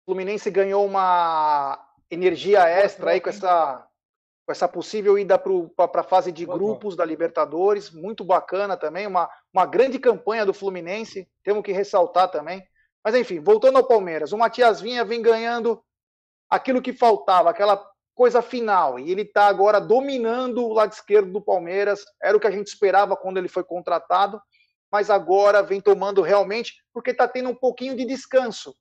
Fluminense 0.07 0.51
ganhou 0.51 0.85
uma 0.85 1.79
energia 2.11 2.69
extra 2.69 3.13
aí 3.13 3.21
com 3.21 3.29
essa, 3.29 3.88
com 4.49 4.53
essa 4.53 4.67
possível 4.67 5.19
ida 5.19 5.39
para 5.39 6.01
a 6.01 6.03
fase 6.03 6.33
de 6.33 6.47
grupos 6.47 6.97
da 6.97 7.05
Libertadores, 7.05 7.91
muito 7.91 8.25
bacana 8.25 8.79
também, 8.79 9.07
uma, 9.07 9.29
uma 9.53 9.67
grande 9.67 9.99
campanha 9.99 10.47
do 10.47 10.55
Fluminense, 10.55 11.29
temos 11.45 11.63
que 11.63 11.71
ressaltar 11.71 12.31
também. 12.31 12.67
Mas 13.05 13.15
enfim, 13.15 13.41
voltando 13.41 13.77
ao 13.77 13.87
Palmeiras, 13.87 14.33
o 14.33 14.39
Matias 14.39 14.81
Vinha 14.81 15.05
vem 15.05 15.21
ganhando 15.21 15.85
aquilo 16.49 16.81
que 16.81 16.95
faltava, 16.95 17.51
aquela 17.51 17.79
coisa 18.15 18.41
final. 18.41 18.99
E 18.99 19.11
ele 19.13 19.21
está 19.21 19.49
agora 19.49 19.79
dominando 19.83 20.65
o 20.65 20.73
lado 20.73 20.93
esquerdo 20.93 21.31
do 21.31 21.43
Palmeiras. 21.43 22.01
Era 22.23 22.35
o 22.35 22.41
que 22.41 22.47
a 22.47 22.51
gente 22.51 22.69
esperava 22.69 23.19
quando 23.19 23.37
ele 23.37 23.49
foi 23.49 23.65
contratado, 23.65 24.41
mas 24.91 25.11
agora 25.11 25.63
vem 25.63 25.79
tomando 25.79 26.23
realmente, 26.23 26.73
porque 26.91 27.11
está 27.11 27.29
tendo 27.29 27.51
um 27.51 27.55
pouquinho 27.55 27.95
de 27.95 28.07
descanso. 28.07 28.75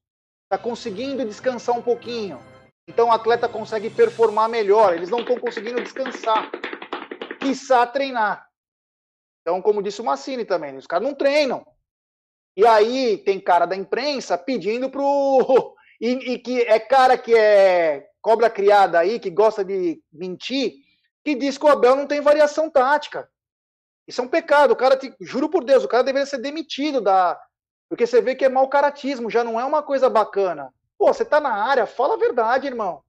Está 0.45 0.57
conseguindo 0.57 1.25
descansar 1.25 1.77
um 1.77 1.81
pouquinho. 1.81 2.39
Então 2.87 3.09
o 3.09 3.11
atleta 3.11 3.49
consegue 3.49 3.89
performar 3.89 4.49
melhor. 4.49 4.93
Eles 4.95 5.09
não 5.09 5.19
estão 5.19 5.37
conseguindo 5.37 5.83
descansar. 5.83 6.49
Quiçá 7.39 7.85
treinar. 7.85 8.47
Então, 9.41 9.61
como 9.61 9.83
disse 9.83 10.01
o 10.01 10.05
Massini 10.05 10.45
também, 10.45 10.75
os 10.77 10.87
caras 10.87 11.07
não 11.07 11.15
treinam. 11.15 11.65
E 12.55 12.65
aí 12.65 13.17
tem 13.19 13.39
cara 13.39 13.65
da 13.65 13.75
imprensa 13.75 14.37
pedindo 14.37 14.89
pro. 14.89 15.75
E, 15.99 16.33
e 16.33 16.37
que 16.37 16.61
é 16.61 16.79
cara 16.79 17.17
que 17.17 17.35
é 17.35 18.07
cobra 18.21 18.51
criada 18.51 18.99
aí, 18.99 19.19
que 19.19 19.31
gosta 19.31 19.65
de 19.65 19.99
mentir, 20.13 20.73
que 21.25 21.33
diz 21.33 21.57
que 21.57 21.65
o 21.65 21.69
Abel 21.69 21.95
não 21.95 22.05
tem 22.05 22.21
variação 22.21 22.69
tática. 22.69 23.27
Isso 24.07 24.21
é 24.21 24.23
um 24.23 24.27
pecado. 24.27 24.73
O 24.73 24.75
cara, 24.75 24.95
te, 24.95 25.11
juro 25.19 25.49
por 25.49 25.63
Deus, 25.63 25.83
o 25.83 25.87
cara 25.87 26.03
deveria 26.03 26.27
ser 26.27 26.37
demitido 26.37 27.01
da. 27.01 27.35
Porque 27.89 28.05
você 28.05 28.21
vê 28.21 28.35
que 28.35 28.45
é 28.45 28.49
mau 28.49 28.69
caratismo, 28.69 29.27
já 29.27 29.43
não 29.43 29.59
é 29.59 29.65
uma 29.65 29.81
coisa 29.81 30.07
bacana. 30.07 30.71
Pô, 30.97 31.13
você 31.13 31.23
tá 31.23 31.39
na 31.39 31.53
área, 31.53 31.85
fala 31.85 32.15
a 32.15 32.17
verdade, 32.17 32.67
irmão. 32.67 33.01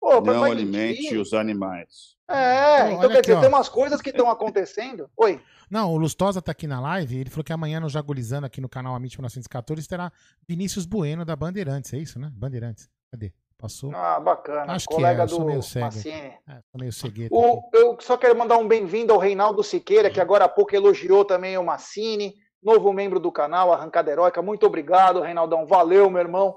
Pô, 0.00 0.20
não 0.20 0.44
alimente 0.44 1.02
mentir. 1.02 1.20
os 1.20 1.32
animais. 1.32 2.16
É, 2.28 2.92
então 2.92 3.08
quer 3.08 3.18
aqui, 3.18 3.20
dizer, 3.22 3.34
ó. 3.34 3.40
tem 3.40 3.48
umas 3.48 3.68
coisas 3.68 4.02
que 4.02 4.10
estão 4.10 4.30
acontecendo. 4.30 5.10
Oi. 5.16 5.40
Não, 5.70 5.92
o 5.92 5.96
Lustosa 5.96 6.42
tá 6.42 6.52
aqui 6.52 6.66
na 6.66 6.80
live, 6.80 7.18
ele 7.18 7.30
falou 7.30 7.44
que 7.44 7.52
amanhã 7.52 7.80
no 7.80 7.88
Jagulizando, 7.88 8.46
aqui 8.46 8.60
no 8.60 8.68
canal 8.68 8.94
Amit 8.94 9.16
1914, 9.16 9.88
terá 9.88 10.12
Vinícius 10.46 10.84
Bueno 10.84 11.24
da 11.24 11.34
Bandeirantes, 11.34 11.92
é 11.94 11.98
isso, 11.98 12.18
né? 12.18 12.30
Bandeirantes. 12.34 12.88
Cadê? 13.10 13.32
Passou? 13.56 13.90
Ah, 13.92 14.20
bacana. 14.20 14.72
Acho 14.72 14.86
Colega 14.86 15.26
que 15.26 15.32
é, 15.32 15.34
eu 15.34 15.38
do 15.40 15.46
meio 15.46 15.62
cego. 15.62 15.86
É, 16.06 16.62
meio 16.76 16.92
cegueta 16.92 17.34
o, 17.34 17.68
eu 17.72 17.96
só 17.98 18.16
quero 18.16 18.38
mandar 18.38 18.56
um 18.56 18.68
bem-vindo 18.68 19.12
ao 19.12 19.18
Reinaldo 19.18 19.64
Siqueira, 19.64 20.10
que 20.10 20.20
agora 20.20 20.44
há 20.44 20.48
pouco 20.48 20.76
elogiou 20.76 21.24
também 21.24 21.58
o 21.58 21.64
Massini, 21.64 22.34
novo 22.62 22.92
membro 22.92 23.18
do 23.18 23.32
canal, 23.32 23.72
Arrancada 23.72 24.12
Heróica. 24.12 24.40
Muito 24.40 24.64
obrigado, 24.64 25.20
Reinaldão. 25.20 25.66
Valeu, 25.66 26.08
meu 26.08 26.20
irmão. 26.20 26.56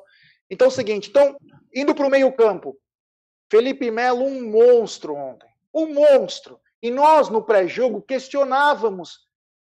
Então 0.51 0.65
é 0.65 0.67
o 0.67 0.71
seguinte, 0.71 1.09
então, 1.09 1.37
indo 1.73 1.95
para 1.95 2.05
o 2.05 2.09
meio-campo. 2.09 2.77
Felipe 3.49 3.89
Melo, 3.89 4.25
um 4.25 4.51
monstro 4.51 5.15
ontem. 5.15 5.49
Um 5.73 5.93
monstro. 5.93 6.59
E 6.83 6.91
nós, 6.91 7.29
no 7.29 7.41
pré-jogo, 7.41 8.01
questionávamos 8.01 9.11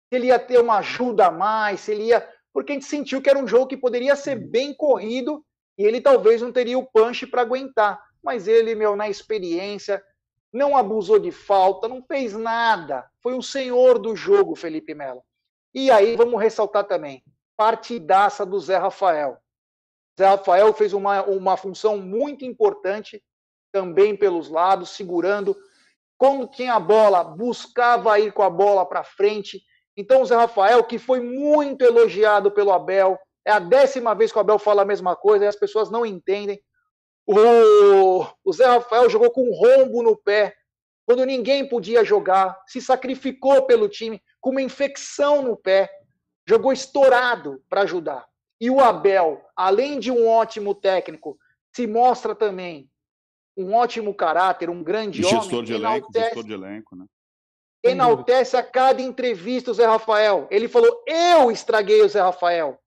se 0.09 0.15
ele 0.17 0.27
ia 0.27 0.37
ter 0.37 0.59
uma 0.59 0.79
ajuda 0.79 1.27
a 1.27 1.31
mais, 1.31 1.79
se 1.79 1.93
ele 1.93 2.07
ia. 2.07 2.27
Porque 2.53 2.73
a 2.73 2.75
gente 2.75 2.85
sentiu 2.85 3.21
que 3.21 3.29
era 3.29 3.39
um 3.39 3.47
jogo 3.47 3.67
que 3.67 3.77
poderia 3.77 4.17
ser 4.17 4.35
bem 4.35 4.73
corrido 4.73 5.41
e 5.77 5.85
ele 5.85 6.01
talvez 6.01 6.41
não 6.41 6.51
teria 6.51 6.77
o 6.77 6.85
punch 6.85 7.25
para 7.25 7.41
aguentar. 7.41 8.03
Mas 8.21 8.45
ele, 8.45 8.75
meu, 8.75 8.93
na 8.93 9.09
experiência, 9.09 10.03
não 10.51 10.75
abusou 10.75 11.17
de 11.17 11.31
falta, 11.31 11.87
não 11.87 12.03
fez 12.03 12.33
nada. 12.33 13.09
Foi 13.21 13.33
um 13.33 13.41
senhor 13.41 13.97
do 13.97 14.13
jogo, 14.13 14.55
Felipe 14.55 14.93
Melo. 14.93 15.23
E 15.73 15.89
aí 15.89 16.17
vamos 16.17 16.41
ressaltar 16.41 16.83
também, 16.83 17.23
partidaça 17.55 18.45
do 18.45 18.59
Zé 18.59 18.75
Rafael. 18.75 19.37
Zé 20.19 20.27
Rafael 20.27 20.73
fez 20.73 20.93
uma, 20.93 21.23
uma 21.23 21.57
função 21.57 21.97
muito 21.97 22.45
importante 22.45 23.21
também 23.71 24.15
pelos 24.15 24.49
lados, 24.49 24.89
segurando. 24.89 25.55
Quando 26.17 26.47
tinha 26.47 26.75
a 26.75 26.79
bola, 26.79 27.23
buscava 27.23 28.19
ir 28.19 28.31
com 28.31 28.43
a 28.43 28.49
bola 28.49 28.85
para 28.85 29.03
frente. 29.03 29.61
Então, 29.95 30.21
o 30.21 30.25
Zé 30.25 30.35
Rafael, 30.35 30.83
que 30.83 30.99
foi 30.99 31.19
muito 31.19 31.83
elogiado 31.83 32.51
pelo 32.51 32.71
Abel, 32.71 33.17
é 33.45 33.51
a 33.51 33.59
décima 33.59 34.13
vez 34.13 34.31
que 34.31 34.37
o 34.37 34.41
Abel 34.41 34.59
fala 34.59 34.83
a 34.83 34.85
mesma 34.85 35.15
coisa 35.15 35.45
e 35.45 35.47
as 35.47 35.55
pessoas 35.55 35.89
não 35.89 36.05
entendem. 36.05 36.61
O, 37.25 38.25
o 38.43 38.53
Zé 38.53 38.65
Rafael 38.65 39.09
jogou 39.09 39.31
com 39.31 39.49
um 39.49 39.53
rombo 39.53 40.03
no 40.03 40.15
pé, 40.15 40.55
quando 41.05 41.25
ninguém 41.25 41.67
podia 41.67 42.03
jogar, 42.03 42.61
se 42.67 42.79
sacrificou 42.81 43.63
pelo 43.63 43.89
time, 43.89 44.21
com 44.39 44.51
uma 44.51 44.61
infecção 44.61 45.41
no 45.41 45.57
pé, 45.57 45.89
jogou 46.47 46.71
estourado 46.71 47.61
para 47.69 47.81
ajudar. 47.81 48.30
E 48.61 48.69
o 48.69 48.79
Abel, 48.79 49.43
além 49.55 49.99
de 49.99 50.11
um 50.11 50.29
ótimo 50.29 50.75
técnico, 50.75 51.37
se 51.75 51.87
mostra 51.87 52.35
também 52.35 52.87
um 53.57 53.73
ótimo 53.73 54.13
caráter, 54.13 54.69
um 54.69 54.83
grande 54.83 55.23
gestor 55.23 55.51
homem. 55.51 55.63
De 55.63 55.73
elenco, 55.73 56.09
gestor 56.13 56.43
de 56.43 56.53
elenco, 56.53 56.95
né? 56.95 57.05
Enaltece 57.83 58.55
a 58.55 58.61
cada 58.61 59.01
entrevista 59.01 59.71
o 59.71 59.73
Zé 59.73 59.87
Rafael. 59.87 60.47
Ele 60.51 60.67
falou: 60.67 61.03
Eu 61.07 61.49
estraguei 61.51 62.03
o 62.03 62.07
Zé 62.07 62.21
Rafael 62.21 62.79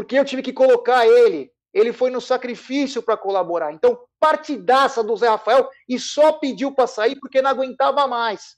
porque 0.00 0.18
eu 0.18 0.24
tive 0.24 0.42
que 0.42 0.52
colocar 0.52 1.06
ele. 1.06 1.52
Ele 1.72 1.92
foi 1.92 2.10
no 2.10 2.20
sacrifício 2.20 3.02
para 3.02 3.16
colaborar. 3.16 3.72
Então, 3.72 3.98
partidaça 4.18 5.04
do 5.04 5.16
Zé 5.16 5.28
Rafael 5.28 5.68
e 5.88 5.98
só 5.98 6.32
pediu 6.32 6.74
para 6.74 6.86
sair 6.86 7.16
porque 7.20 7.42
não 7.42 7.50
aguentava 7.50 8.06
mais. 8.06 8.56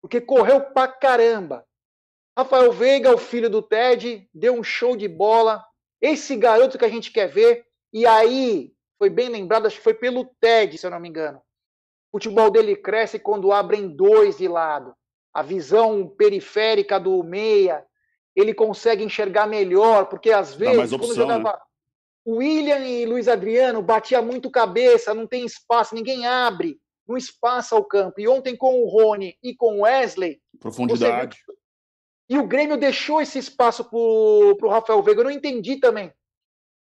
Porque 0.00 0.20
correu 0.20 0.60
pra 0.60 0.88
caramba. 0.88 1.64
Rafael 2.36 2.72
Veiga, 2.72 3.14
o 3.14 3.18
filho 3.18 3.48
do 3.48 3.62
Ted, 3.62 4.28
deu 4.34 4.54
um 4.54 4.62
show 4.64 4.96
de 4.96 5.06
bola. 5.06 5.64
Esse 6.02 6.34
garoto 6.34 6.76
que 6.76 6.84
a 6.84 6.88
gente 6.88 7.12
quer 7.12 7.28
ver. 7.28 7.64
E 7.92 8.04
aí, 8.04 8.72
foi 8.98 9.08
bem 9.08 9.28
lembrado, 9.28 9.66
acho 9.66 9.76
que 9.76 9.82
foi 9.82 9.94
pelo 9.94 10.24
Ted, 10.40 10.76
se 10.76 10.84
eu 10.84 10.90
não 10.90 10.98
me 10.98 11.08
engano. 11.08 11.38
O 12.12 12.18
futebol 12.18 12.50
dele 12.50 12.74
cresce 12.74 13.18
quando 13.18 13.52
abrem 13.52 13.88
dois 13.88 14.38
de 14.38 14.48
lado. 14.48 14.94
A 15.32 15.42
visão 15.42 16.06
periférica 16.08 16.98
do 16.98 17.22
meia, 17.22 17.86
ele 18.34 18.52
consegue 18.52 19.04
enxergar 19.04 19.46
melhor, 19.46 20.06
porque 20.06 20.30
às 20.30 20.54
vezes, 20.54 20.92
opção, 20.92 20.98
quando 20.98 21.14
jogava 21.14 21.52
né? 21.52 21.58
William 22.26 22.78
e 22.80 23.06
Luiz 23.06 23.28
Adriano, 23.28 23.82
batia 23.82 24.20
muito 24.20 24.50
cabeça, 24.50 25.14
não 25.14 25.26
tem 25.26 25.44
espaço, 25.44 25.94
ninguém 25.94 26.26
abre, 26.26 26.78
não 27.06 27.16
espaça 27.16 27.76
o 27.76 27.84
campo. 27.84 28.20
E 28.20 28.28
ontem 28.28 28.56
com 28.56 28.82
o 28.82 28.88
Rony 28.88 29.36
e 29.42 29.54
com 29.54 29.78
o 29.78 29.82
Wesley. 29.82 30.40
Profundidade. 30.58 31.38
Você... 31.46 31.61
E 32.32 32.38
o 32.38 32.46
Grêmio 32.46 32.78
deixou 32.78 33.20
esse 33.20 33.38
espaço 33.38 33.84
para 33.84 33.98
o 33.98 34.70
Rafael 34.70 35.02
Veiga. 35.02 35.20
Eu 35.20 35.24
não 35.24 35.30
entendi 35.30 35.76
também. 35.76 36.10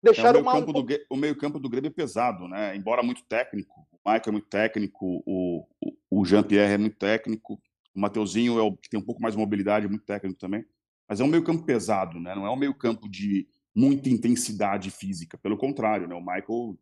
Deixaram 0.03 0.39
é, 0.39 0.43
o 0.43 0.47
uma... 0.47 0.59
do, 0.63 1.17
meio 1.19 1.35
do 1.35 1.69
Grêmio 1.69 1.89
é 1.89 1.93
pesado, 1.93 2.49
né? 2.49 2.75
Embora 2.75 3.03
muito 3.03 3.23
técnico. 3.27 3.87
O 3.93 4.11
Michael 4.11 4.23
é 4.27 4.31
muito 4.31 4.49
técnico, 4.49 5.23
o, 5.27 5.67
o, 5.83 5.97
o 6.11 6.25
Jean-Pierre 6.25 6.73
é 6.73 6.79
muito 6.79 6.97
técnico, 6.97 7.61
o 7.95 8.01
Mateuzinho 8.01 8.59
é 8.59 8.63
o 8.63 8.75
que 8.75 8.89
tem 8.89 8.99
um 8.99 9.05
pouco 9.05 9.21
mais 9.21 9.35
de 9.35 9.41
mobilidade, 9.41 9.87
muito 9.87 10.07
técnico 10.07 10.39
também. 10.39 10.65
Mas 11.07 11.21
é 11.21 11.25
um 11.25 11.29
meio-campo 11.29 11.63
pesado, 11.63 12.19
né? 12.19 12.35
Não 12.35 12.47
é 12.47 12.51
um 12.51 12.57
meio-campo 12.57 13.07
de 13.07 13.47
muita 13.75 14.09
intensidade 14.09 14.91
física. 14.91 15.37
Pelo 15.37 15.59
contrário, 15.59 16.09
né? 16.09 16.15
O 16.15 16.21
Michael 16.21 16.79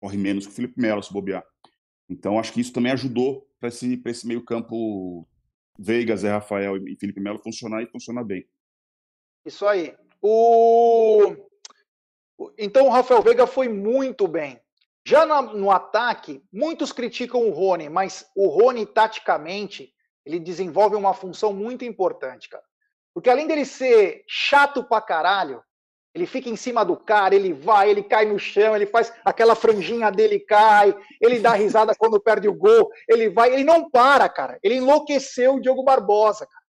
corre 0.00 0.16
menos 0.16 0.46
que 0.46 0.52
o 0.52 0.54
Felipe 0.54 0.80
Melo 0.80 1.02
se 1.02 1.12
bobear. 1.12 1.44
Então, 2.08 2.38
acho 2.38 2.52
que 2.52 2.60
isso 2.60 2.72
também 2.72 2.92
ajudou 2.92 3.44
para 3.58 3.70
esse, 3.70 4.00
esse 4.06 4.24
meio-campo 4.24 5.26
Veiga, 5.78 6.16
Zé 6.16 6.30
Rafael 6.30 6.76
e 6.88 6.96
Felipe 6.96 7.20
Melo 7.20 7.38
funcionar 7.38 7.82
e 7.82 7.86
funcionar 7.86 8.24
bem. 8.24 8.46
Isso 9.44 9.66
aí. 9.66 9.94
O... 10.22 11.34
Então, 12.56 12.86
o 12.86 12.90
Rafael 12.90 13.22
Veiga 13.22 13.46
foi 13.46 13.68
muito 13.68 14.26
bem. 14.26 14.60
Já 15.06 15.26
no, 15.26 15.70
ataque, 15.70 16.42
muitos 16.50 16.90
criticam 16.90 17.46
o 17.46 17.50
Rony, 17.50 17.90
mas 17.90 18.30
o 18.34 18.48
Rony, 18.48 18.86
taticamente, 18.86 19.94
ele 20.24 20.40
desenvolve 20.40 20.96
uma 20.96 21.12
função 21.12 21.52
muito 21.52 21.84
importante, 21.84 22.48
cara. 22.48 22.64
Porque 23.12 23.28
além 23.28 23.46
dele 23.46 23.66
ser 23.66 24.24
chato 24.26 24.82
pra 24.82 25.02
caralho, 25.02 25.62
Ele 26.14 26.26
fica 26.26 26.48
em 26.48 26.54
cima 26.54 26.84
do 26.84 26.96
cara, 26.96 27.34
ele 27.34 27.52
vai, 27.52 27.90
ele 27.90 28.02
cai 28.02 28.24
no 28.24 28.38
chão, 28.38 28.76
ele 28.76 28.86
faz 28.86 29.12
aquela 29.24 29.56
franjinha 29.56 30.12
dele 30.12 30.38
cai, 30.38 30.96
ele 31.20 31.40
dá 31.40 31.52
risada 31.52 31.92
quando 31.98 32.20
perde 32.20 32.48
o 32.48 32.54
gol, 32.54 32.88
ele 33.08 33.28
vai, 33.28 33.52
ele 33.52 33.64
não 33.64 33.90
para, 33.90 34.28
cara. 34.28 34.58
Ele 34.62 34.76
enlouqueceu 34.76 35.56
o 35.56 35.60
Diogo 35.60 35.82
Barbosa, 35.82 36.46
cara. 36.46 36.64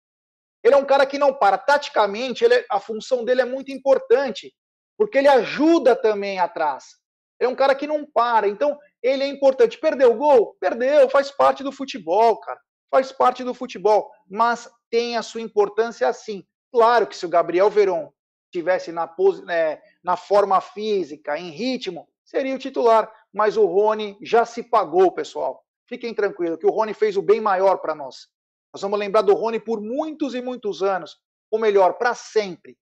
Ele 0.64 0.76
é 0.76 0.78
um 0.78 0.86
cara 0.86 1.06
que 1.06 1.18
não 1.18 1.34
para. 1.34 1.58
Taticamente, 1.58 2.46
ele, 2.46 2.66
a 2.70 2.80
função 2.80 3.26
dele 3.26 3.42
é 3.42 3.46
muito 3.46 3.70
importante, 3.70 4.56
porque 4.98 5.18
ele 5.18 5.28
ajuda 5.28 5.94
também 5.94 6.40
atrás. 6.40 6.96
Ele 7.38 7.50
é 7.50 7.52
um 7.52 7.56
cara 7.56 7.76
que 7.76 7.86
não 7.86 8.06
para. 8.06 8.48
Então, 8.48 8.80
ele 9.02 9.24
é 9.24 9.28
importante. 9.28 9.78
Perdeu 9.78 10.14
o 10.14 10.18
gol? 10.18 10.56
Perdeu, 10.62 11.10
faz 11.10 11.30
parte 11.30 11.64
do 11.64 11.72
futebol, 11.72 12.40
cara. 12.40 12.60
Faz 12.90 13.12
parte 13.12 13.44
do 13.44 13.54
futebol. 13.54 14.10
Mas 14.30 14.70
tem 14.90 15.18
a 15.18 15.22
sua 15.22 15.42
importância 15.42 16.14
sim. 16.14 16.46
Claro 16.72 17.06
que 17.06 17.18
se 17.18 17.26
o 17.26 17.30
Gabriel 17.30 17.70
Veron 17.70 18.10
tivesse 18.54 18.92
na, 18.92 19.14
né, 19.46 19.82
na 20.02 20.16
forma 20.16 20.62
física, 20.62 21.38
em 21.38 21.50
ritmo, 21.50 22.08
seria 22.24 22.56
o 22.56 22.60
titular. 22.60 23.12
Mas 23.34 23.58
o 23.58 23.66
Rony 23.66 24.18
já 24.22 24.46
se 24.46 24.64
pagou, 24.64 25.12
pessoal. 25.12 25.66
Fiquem 25.90 26.14
tranquilos, 26.14 26.60
que 26.60 26.66
o 26.66 26.72
Rony 26.72 26.94
fez 26.94 27.18
o 27.18 27.22
bem 27.22 27.42
maior 27.42 27.78
para 27.78 27.94
nós. 27.94 28.28
Nós 28.74 28.82
vamos 28.82 28.98
lembrar 28.98 29.22
do 29.22 29.34
Rony 29.34 29.60
por 29.60 29.82
muitos 29.82 30.34
e 30.34 30.42
muitos 30.42 30.82
anos. 30.82 31.18
Ou 31.52 31.60
melhor, 31.60 31.94
para 31.94 32.16
sempre. 32.16 32.78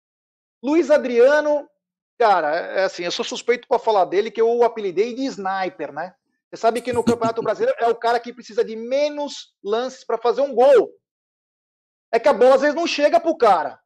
Luiz 0.64 0.92
Adriano, 0.92 1.68
cara, 2.20 2.56
é 2.56 2.84
assim, 2.84 3.04
eu 3.04 3.12
sou 3.12 3.26
suspeito 3.26 3.68
para 3.68 3.80
falar 3.80 4.06
dele, 4.06 4.30
que 4.30 4.40
eu 4.40 4.50
o 4.50 4.64
apelidei 4.64 5.16
de 5.16 5.26
sniper, 5.26 5.92
né? 5.92 6.14
Você 6.50 6.58
sabe 6.58 6.82
que 6.82 6.94
no 6.94 7.04
Campeonato 7.04 7.42
Brasileiro 7.42 7.78
é 7.80 7.88
o 7.88 7.96
cara 7.96 8.20
que 8.20 8.34
precisa 8.34 8.64
de 8.64 8.76
menos 8.76 9.56
lances 9.64 10.04
para 10.04 10.18
fazer 10.18 10.42
um 10.42 10.54
gol. 10.54 10.92
É 12.12 12.20
que 12.20 12.28
a 12.28 12.34
bola 12.34 12.56
às 12.56 12.62
vezes 12.62 12.76
não 12.76 12.86
chega 12.86 13.20
pro 13.20 13.38
cara. 13.38 13.81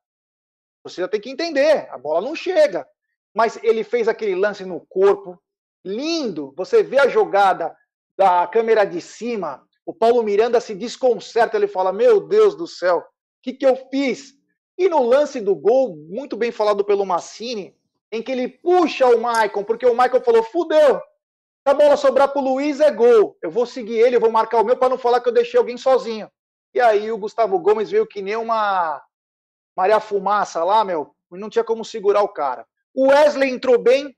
Você 0.86 1.02
já 1.02 1.08
tem 1.08 1.20
que 1.20 1.32
entender, 1.32 1.90
a 1.90 1.98
bola 1.98 2.22
não 2.22 2.36
chega. 2.36 2.88
Mas 3.34 3.60
ele 3.64 3.84
fez 3.84 4.08
aquele 4.08 4.36
lance 4.36 4.64
no 4.64 4.80
corpo, 4.80 5.42
lindo. 5.84 6.54
Você 6.56 6.84
vê 6.84 7.00
a 7.00 7.08
jogada 7.08 7.76
da 8.16 8.46
câmera 8.46 8.86
de 8.86 9.02
cima, 9.02 9.68
o 9.84 9.94
Paulo 9.94 10.22
Miranda 10.22 10.62
se 10.62 10.76
desconcerta, 10.76 11.58
ele 11.58 11.68
fala: 11.68 11.92
Meu 11.92 12.22
Deus 12.22 12.56
do 12.56 12.68
céu, 12.68 13.00
o 13.00 13.04
que, 13.42 13.54
que 13.54 13.66
eu 13.66 13.76
fiz? 13.90 14.34
E 14.78 14.88
no 14.88 15.02
lance 15.04 15.42
do 15.42 15.56
gol, 15.56 15.96
muito 15.96 16.38
bem 16.38 16.52
falado 16.52 16.86
pelo 16.86 17.06
Massini, 17.06 17.76
em 18.12 18.22
que 18.22 18.32
ele 18.32 18.48
puxa 18.48 19.08
o 19.08 19.20
Maicon, 19.20 19.64
porque 19.64 19.88
o 19.88 19.96
Maicon 19.96 20.22
falou: 20.22 20.44
Fudeu, 20.44 20.98
se 20.98 21.72
a 21.72 21.74
bola 21.74 21.98
sobrar 21.98 22.30
pro 22.32 22.42
Luiz 22.42 22.80
é 22.80 22.92
gol. 22.92 23.36
Eu 23.42 23.50
vou 23.50 23.66
seguir 23.66 23.98
ele, 23.98 24.16
eu 24.16 24.22
vou 24.22 24.32
marcar 24.32 24.62
o 24.62 24.64
meu 24.64 24.78
para 24.78 24.90
não 24.90 25.00
falar 25.00 25.20
que 25.20 25.30
eu 25.30 25.34
deixei 25.34 25.60
alguém 25.60 25.78
sozinho. 25.78 26.30
E 26.74 26.80
aí 26.80 27.12
o 27.12 27.18
Gustavo 27.18 27.58
Gomes 27.60 27.90
veio 27.90 28.06
que 28.06 28.22
nem 28.22 28.36
uma 28.36 29.02
Maria 29.76 30.00
Fumaça 30.00 30.64
lá, 30.64 30.84
meu, 30.84 31.14
e 31.32 31.38
não 31.38 31.50
tinha 31.50 31.64
como 31.64 31.84
segurar 31.84 32.22
o 32.22 32.30
cara. 32.30 32.66
O 32.94 33.08
Wesley 33.08 33.50
entrou 33.50 33.78
bem, 33.78 34.16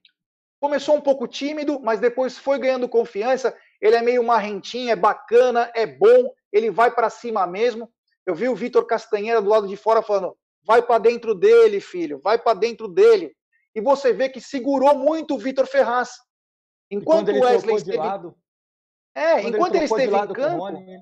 começou 0.60 0.96
um 0.96 1.02
pouco 1.02 1.28
tímido, 1.28 1.80
mas 1.80 2.00
depois 2.00 2.38
foi 2.38 2.60
ganhando 2.60 2.88
confiança. 2.88 3.58
Ele 3.82 3.96
é 3.96 4.02
meio 4.02 4.24
marrentinho, 4.24 4.92
é 4.92 4.96
bacana, 4.96 5.72
é 5.76 5.86
bom, 5.86 6.32
ele 6.52 6.70
vai 6.70 6.92
para 6.92 7.10
cima 7.10 7.46
mesmo. 7.48 7.92
Eu 8.26 8.36
vi 8.36 8.50
o 8.50 8.56
Vitor 8.56 8.86
Castanheira 8.86 9.42
do 9.42 9.50
lado 9.50 9.68
de 9.68 9.78
fora 9.78 10.02
falando: 10.02 10.38
vai 10.66 10.82
para 10.82 11.00
dentro 11.00 11.34
dele, 11.34 11.80
filho, 11.80 12.20
vai 12.24 12.38
para 12.38 12.58
dentro 12.58 12.88
dele. 12.88 13.36
E 13.74 13.82
você 13.82 14.12
vê 14.12 14.30
que 14.30 14.42
segurou 14.42 14.96
muito 14.96 15.36
o 15.36 15.38
Vitor 15.38 15.66
Ferraz. 15.66 16.12
Enquanto 16.90 17.30
o 17.30 17.40
Wesley 17.42 17.76
esteve. 17.76 17.98
Lado, 17.98 18.36
é, 19.16 19.42
enquanto 19.42 19.76
ele, 19.76 19.80
ele 19.80 19.86
esteve 19.86 20.16
em 20.16 20.34
campo. 20.34 20.58
Rony, 20.58 20.98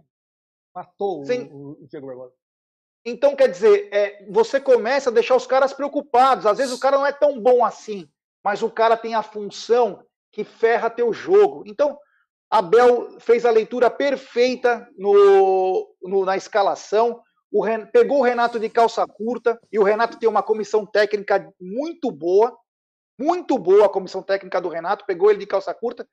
matou 0.73 1.26
sem... 1.26 1.52
o, 1.52 1.72
o 1.82 1.88
Diego 1.88 2.07
Barbosa. 2.07 2.34
Então, 3.06 3.36
quer 3.36 3.48
dizer, 3.48 3.88
é, 3.91 4.26
você 4.27 4.60
começa 4.60 5.11
a 5.11 5.14
deixar 5.14 5.36
os 5.36 5.45
caras 5.45 5.72
preocupados. 5.72 6.48
Às 6.48 6.57
vezes 6.57 6.73
o 6.73 6.80
cara 6.80 6.98
não 6.98 7.06
é 7.06 7.11
tão 7.11 7.40
bom 7.40 7.64
assim, 7.64 8.10
mas 8.44 8.64
o 8.64 8.69
cara 8.69 8.98
tem 8.98 9.14
a 9.14 9.22
função 9.22 10.03
que 10.32 10.44
ferra 10.44 10.90
teu 10.90 11.14
jogo. 11.14 11.64
Então, 11.68 11.99
Abel 12.49 13.19
fez 13.19 13.45
a 13.45 13.52
leitura 13.52 13.91
perfeita 13.91 14.90
no, 14.98 15.95
no 16.02 16.26
na 16.26 16.36
escalação. 16.36 17.22
O 17.52 17.64
Ren, 17.64 17.86
pegou 17.86 18.19
o 18.19 18.23
Renato 18.23 18.60
de 18.60 18.69
calça 18.69 19.06
curta 19.06 19.60
e 19.72 19.77
o 19.77 19.84
Renato 19.84 20.18
tem 20.18 20.27
uma 20.27 20.41
comissão 20.41 20.84
técnica 20.84 21.48
muito 21.61 22.11
boa, 22.11 22.57
muito 23.19 23.57
boa 23.60 23.86
a 23.86 23.90
comissão 23.90 24.23
técnica 24.23 24.60
do 24.60 24.68
Renato. 24.68 25.06
Pegou 25.06 25.30
ele 25.30 25.40
de 25.40 25.45
calça 25.45 25.73
curta 25.76 26.07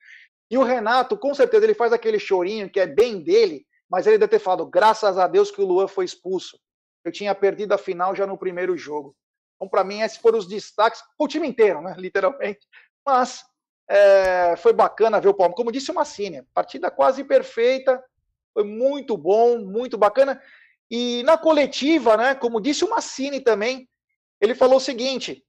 e 0.49 0.57
o 0.59 0.63
Renato, 0.63 1.17
com 1.17 1.33
certeza, 1.33 1.65
ele 1.65 1.73
faz 1.73 1.91
aquele 1.91 2.19
chorinho 2.19 2.69
que 2.69 2.79
é 2.79 2.85
bem 2.85 3.19
dele, 3.19 3.65
mas 3.89 4.05
ele 4.05 4.19
deve 4.19 4.29
ter 4.29 4.39
falado: 4.39 4.67
graças 4.67 5.17
a 5.17 5.27
Deus 5.27 5.49
que 5.49 5.61
o 5.61 5.65
Luan 5.65 5.87
foi 5.87 6.05
expulso 6.05 6.59
eu 7.03 7.11
tinha 7.11 7.33
perdido 7.35 7.73
a 7.73 7.77
final 7.77 8.15
já 8.15 8.25
no 8.25 8.37
primeiro 8.37 8.77
jogo. 8.77 9.15
Então, 9.55 9.67
para 9.67 9.83
mim, 9.83 10.01
esses 10.01 10.17
foram 10.17 10.37
os 10.37 10.47
destaques, 10.47 11.01
o 11.17 11.27
time 11.27 11.47
inteiro, 11.47 11.81
né, 11.81 11.93
literalmente. 11.97 12.67
Mas 13.05 13.45
é, 13.89 14.55
foi 14.57 14.73
bacana 14.73 15.19
ver 15.19 15.29
o 15.29 15.33
Palmeiras. 15.33 15.57
Como 15.57 15.71
disse 15.71 15.91
o 15.91 15.95
Massini, 15.95 16.43
partida 16.53 16.89
quase 16.89 17.23
perfeita, 17.23 18.03
foi 18.53 18.63
muito 18.63 19.17
bom, 19.17 19.59
muito 19.59 19.97
bacana. 19.97 20.41
E 20.89 21.23
na 21.23 21.37
coletiva, 21.37 22.15
né, 22.17 22.35
como 22.35 22.61
disse 22.61 22.83
o 22.83 22.89
Massini 22.89 23.41
também, 23.41 23.89
ele 24.39 24.55
falou 24.55 24.77
o 24.77 24.81
seguinte: 24.81 25.45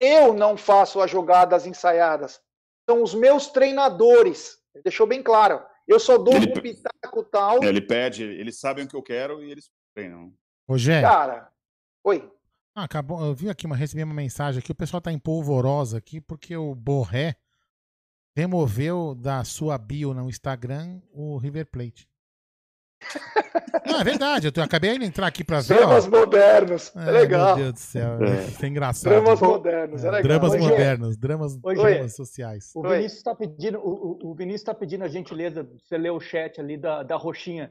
eu 0.00 0.32
não 0.32 0.56
faço 0.56 1.00
as 1.00 1.10
jogadas 1.10 1.66
ensaiadas, 1.66 2.40
são 2.88 3.02
os 3.02 3.14
meus 3.14 3.48
treinadores. 3.48 4.58
Ele 4.74 4.82
deixou 4.82 5.06
bem 5.06 5.22
claro. 5.22 5.62
Eu 5.86 6.00
só 6.00 6.16
dou 6.16 6.34
ele, 6.34 6.50
um 6.50 6.60
pitaco 6.60 7.24
tal. 7.24 7.62
Ele 7.62 7.80
pede, 7.80 8.24
eles 8.24 8.58
sabem 8.58 8.84
o 8.84 8.88
que 8.88 8.96
eu 8.96 9.02
quero 9.02 9.42
e 9.42 9.50
eles 9.50 9.70
treinam. 9.94 10.32
Rogério. 10.72 11.06
Cara, 11.06 11.48
oi. 12.02 12.32
Ah, 12.74 12.84
acabou, 12.84 13.22
eu 13.22 13.34
vi 13.34 13.50
aqui, 13.50 13.66
uma, 13.66 13.76
recebi 13.76 14.02
uma 14.02 14.14
mensagem 14.14 14.58
aqui, 14.58 14.72
o 14.72 14.74
pessoal 14.74 15.02
tá 15.02 15.12
em 15.12 15.18
polvorosa 15.18 15.98
aqui, 15.98 16.18
porque 16.18 16.56
o 16.56 16.74
Borré 16.74 17.36
removeu 18.34 19.14
da 19.14 19.44
sua 19.44 19.76
bio 19.76 20.14
no 20.14 20.30
Instagram 20.30 20.98
o 21.12 21.36
River 21.36 21.66
Plate. 21.66 22.08
Não, 23.84 24.00
é 24.00 24.04
verdade, 24.04 24.46
eu, 24.46 24.52
tô, 24.52 24.60
eu 24.60 24.64
acabei 24.64 24.98
de 24.98 25.04
entrar 25.04 25.26
aqui 25.26 25.44
pra 25.44 25.60
ver. 25.60 25.76
Dramas 25.76 26.06
ó. 26.06 26.10
modernos, 26.10 26.96
é, 26.96 27.10
legal. 27.10 27.56
Meu 27.56 27.64
Deus 27.64 27.72
do 27.74 27.78
céu, 27.78 28.18
é, 28.24 28.64
é 28.64 28.66
engraçado. 28.66 29.12
Dramas 29.12 29.40
modernos, 29.42 30.04
é, 30.04 30.08
é 30.08 30.10
legal. 30.10 30.22
Dramas 30.22 30.52
Oi, 30.52 30.58
modernos, 30.58 31.16
dramas, 31.18 31.58
Oi, 31.62 31.74
dramas 31.74 32.16
sociais. 32.16 32.72
O 32.74 32.82
Vinícius 32.82 33.18
está 33.18 33.34
pedindo, 33.34 33.78
o, 33.78 34.30
o 34.30 34.34
Vinícius 34.34 34.62
tá 34.62 34.74
pedindo 34.74 35.04
a 35.04 35.08
gentileza, 35.08 35.68
você 35.78 35.98
ler 35.98 36.12
o 36.12 36.20
chat 36.20 36.58
ali 36.58 36.78
da, 36.78 37.02
da 37.02 37.16
roxinha. 37.16 37.70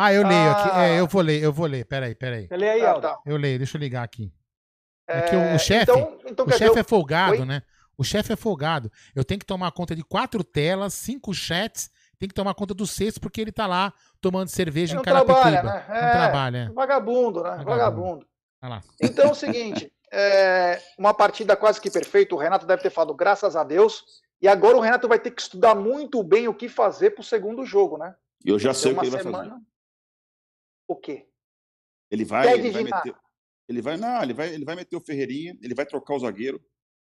Ah, 0.00 0.12
eu 0.12 0.24
leio 0.24 0.50
aqui. 0.52 0.78
É, 0.78 1.00
eu 1.00 1.08
vou 1.08 1.20
ler, 1.20 1.42
eu 1.42 1.52
vou 1.52 1.66
ler. 1.66 1.84
Peraí, 1.84 2.14
peraí. 2.14 2.46
Lê 2.52 2.70
aí, 2.70 2.86
ah, 2.86 3.00
tá. 3.00 3.18
Eu 3.26 3.36
leio, 3.36 3.58
deixa 3.58 3.76
eu 3.76 3.80
ligar 3.80 4.04
aqui. 4.04 4.32
É, 5.08 5.22
que 5.22 5.34
o, 5.34 5.54
o 5.56 5.58
chefe. 5.58 5.90
Então, 5.90 6.18
então 6.24 6.46
o 6.46 6.52
chefe 6.52 6.78
é 6.78 6.84
folgado, 6.84 7.40
Oi? 7.40 7.44
né? 7.44 7.62
O 7.96 8.04
chefe 8.04 8.32
é 8.32 8.36
folgado. 8.36 8.92
Eu 9.12 9.24
tenho 9.24 9.40
que 9.40 9.46
tomar 9.46 9.72
conta 9.72 9.96
de 9.96 10.04
quatro 10.04 10.44
telas, 10.44 10.94
cinco 10.94 11.34
chats, 11.34 11.90
tem 12.16 12.28
que 12.28 12.34
tomar 12.34 12.54
conta 12.54 12.72
do 12.74 12.86
sexto, 12.86 13.20
porque 13.20 13.40
ele 13.40 13.50
tá 13.50 13.66
lá 13.66 13.92
tomando 14.20 14.48
cerveja 14.50 14.96
em 14.96 15.02
Carapicuíba. 15.02 15.62
Né? 15.64 15.84
É, 15.88 16.02
não 16.02 16.10
trabalha, 16.12 16.58
é. 16.58 16.68
Vagabundo, 16.70 17.42
né? 17.42 17.50
Vagabundo. 17.50 17.66
vagabundo. 17.66 18.26
lá. 18.62 18.80
Então 19.02 19.26
é 19.26 19.30
o 19.32 19.34
seguinte, 19.34 19.92
é, 20.12 20.80
uma 20.96 21.12
partida 21.12 21.56
quase 21.56 21.80
que 21.80 21.90
perfeita, 21.90 22.36
o 22.36 22.38
Renato 22.38 22.66
deve 22.66 22.82
ter 22.82 22.90
falado 22.90 23.14
graças 23.14 23.56
a 23.56 23.64
Deus, 23.64 24.04
e 24.40 24.46
agora 24.46 24.76
o 24.76 24.80
Renato 24.80 25.08
vai 25.08 25.18
ter 25.18 25.32
que 25.32 25.42
estudar 25.42 25.74
muito 25.74 26.22
bem 26.22 26.46
o 26.46 26.54
que 26.54 26.68
fazer 26.68 27.10
pro 27.10 27.24
segundo 27.24 27.64
jogo, 27.66 27.98
né? 27.98 28.14
Eu 28.44 28.60
já 28.60 28.72
sei 28.72 28.92
o 28.92 28.94
que 28.94 29.06
ele 29.06 29.10
vai 29.10 29.22
fazer 29.24 29.52
o 30.88 30.96
quê? 30.96 31.28
Ele 32.10 32.24
vai, 32.24 32.50
ele 32.52 32.70
vai 32.70 32.82
meter. 32.82 33.14
Ele 33.68 33.82
vai, 33.82 33.96
não, 33.98 34.22
ele 34.22 34.32
vai, 34.32 34.54
ele 34.54 34.64
vai 34.64 34.74
meter 34.74 34.96
o 34.96 35.00
Ferreirinha, 35.00 35.56
ele 35.62 35.74
vai 35.74 35.84
trocar 35.84 36.14
o 36.14 36.18
zagueiro. 36.18 36.60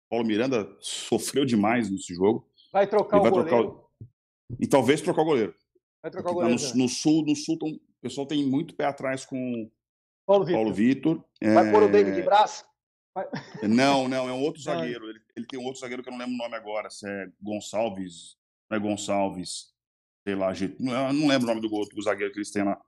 Paulo 0.09 0.27
Miranda 0.27 0.75
sofreu 0.81 1.45
demais 1.45 1.91
nesse 1.91 2.15
jogo. 2.15 2.51
Vai 2.73 2.87
trocar 2.87 3.19
ele 3.19 3.21
o 3.21 3.23
vai 3.23 3.31
goleiro. 3.31 3.71
Trocar 3.71 3.89
E 4.59 4.67
talvez 4.67 5.03
trocar 5.03 5.23
o 5.23 5.27
goleiro. 5.27 5.55
Vai 6.03 6.11
trocar 6.11 6.31
o 6.31 6.35
goleiro. 6.35 6.59
No, 6.59 6.75
no, 6.83 6.89
sul, 6.89 7.23
no 7.27 7.37
sul 7.37 7.59
o 7.63 8.01
pessoal 8.01 8.27
tem 8.27 8.47
muito 8.47 8.75
pé 8.75 8.87
atrás 8.87 9.27
com 9.27 9.71
Paulo 10.27 10.47
Vitor. 10.47 10.59
Paulo 10.59 10.75
Vitor. 10.75 11.25
Vai 11.43 11.69
é... 11.69 11.73
pôr 11.73 11.83
o 11.83 11.93
David 11.93 12.15
de 12.15 12.23
braço? 12.23 12.65
Não, 13.63 14.09
não, 14.09 14.29
é 14.29 14.33
um 14.33 14.43
outro 14.43 14.63
zagueiro. 14.63 15.11
Ele, 15.11 15.21
ele, 15.37 15.47
tem 15.47 15.61
um 15.61 15.65
outro 15.67 15.81
zagueiro 15.81 16.03
que 16.03 16.09
eu 16.09 16.13
não 16.13 16.19
lembro 16.19 16.35
o 16.35 16.39
nome 16.39 16.55
agora. 16.55 16.89
Se 16.89 17.07
é 17.07 17.27
Gonçalves, 17.43 18.39
não 18.71 18.79
é 18.79 18.81
Gonçalves, 18.81 19.75
sei 20.27 20.35
lá, 20.35 20.53
não, 20.79 21.13
não 21.13 21.29
lembro 21.29 21.47
o 21.47 21.55
nome 21.55 21.61
do 21.61 21.75
outro 21.75 22.01
zagueiro 22.01 22.33
que 22.33 22.39
eles 22.39 22.51
têm 22.51 22.63
lá 22.63 22.81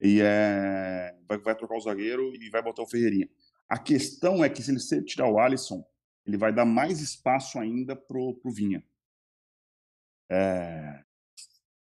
e 0.00 0.20
é, 0.20 1.14
vai, 1.28 1.38
vai 1.38 1.54
trocar 1.54 1.76
o 1.76 1.80
zagueiro 1.80 2.34
e 2.34 2.50
vai 2.50 2.62
botar 2.62 2.82
o 2.82 2.86
Ferreirinha. 2.86 3.28
A 3.68 3.78
questão 3.78 4.44
é 4.44 4.48
que 4.48 4.62
se 4.62 4.94
ele 4.94 5.04
tirar 5.04 5.28
o 5.28 5.38
Alisson, 5.38 5.84
ele 6.24 6.36
vai 6.36 6.52
dar 6.52 6.64
mais 6.64 7.00
espaço 7.00 7.58
ainda 7.58 7.96
pro, 7.96 8.34
pro 8.34 8.50
Vinha. 8.50 8.84
É, 10.30 11.02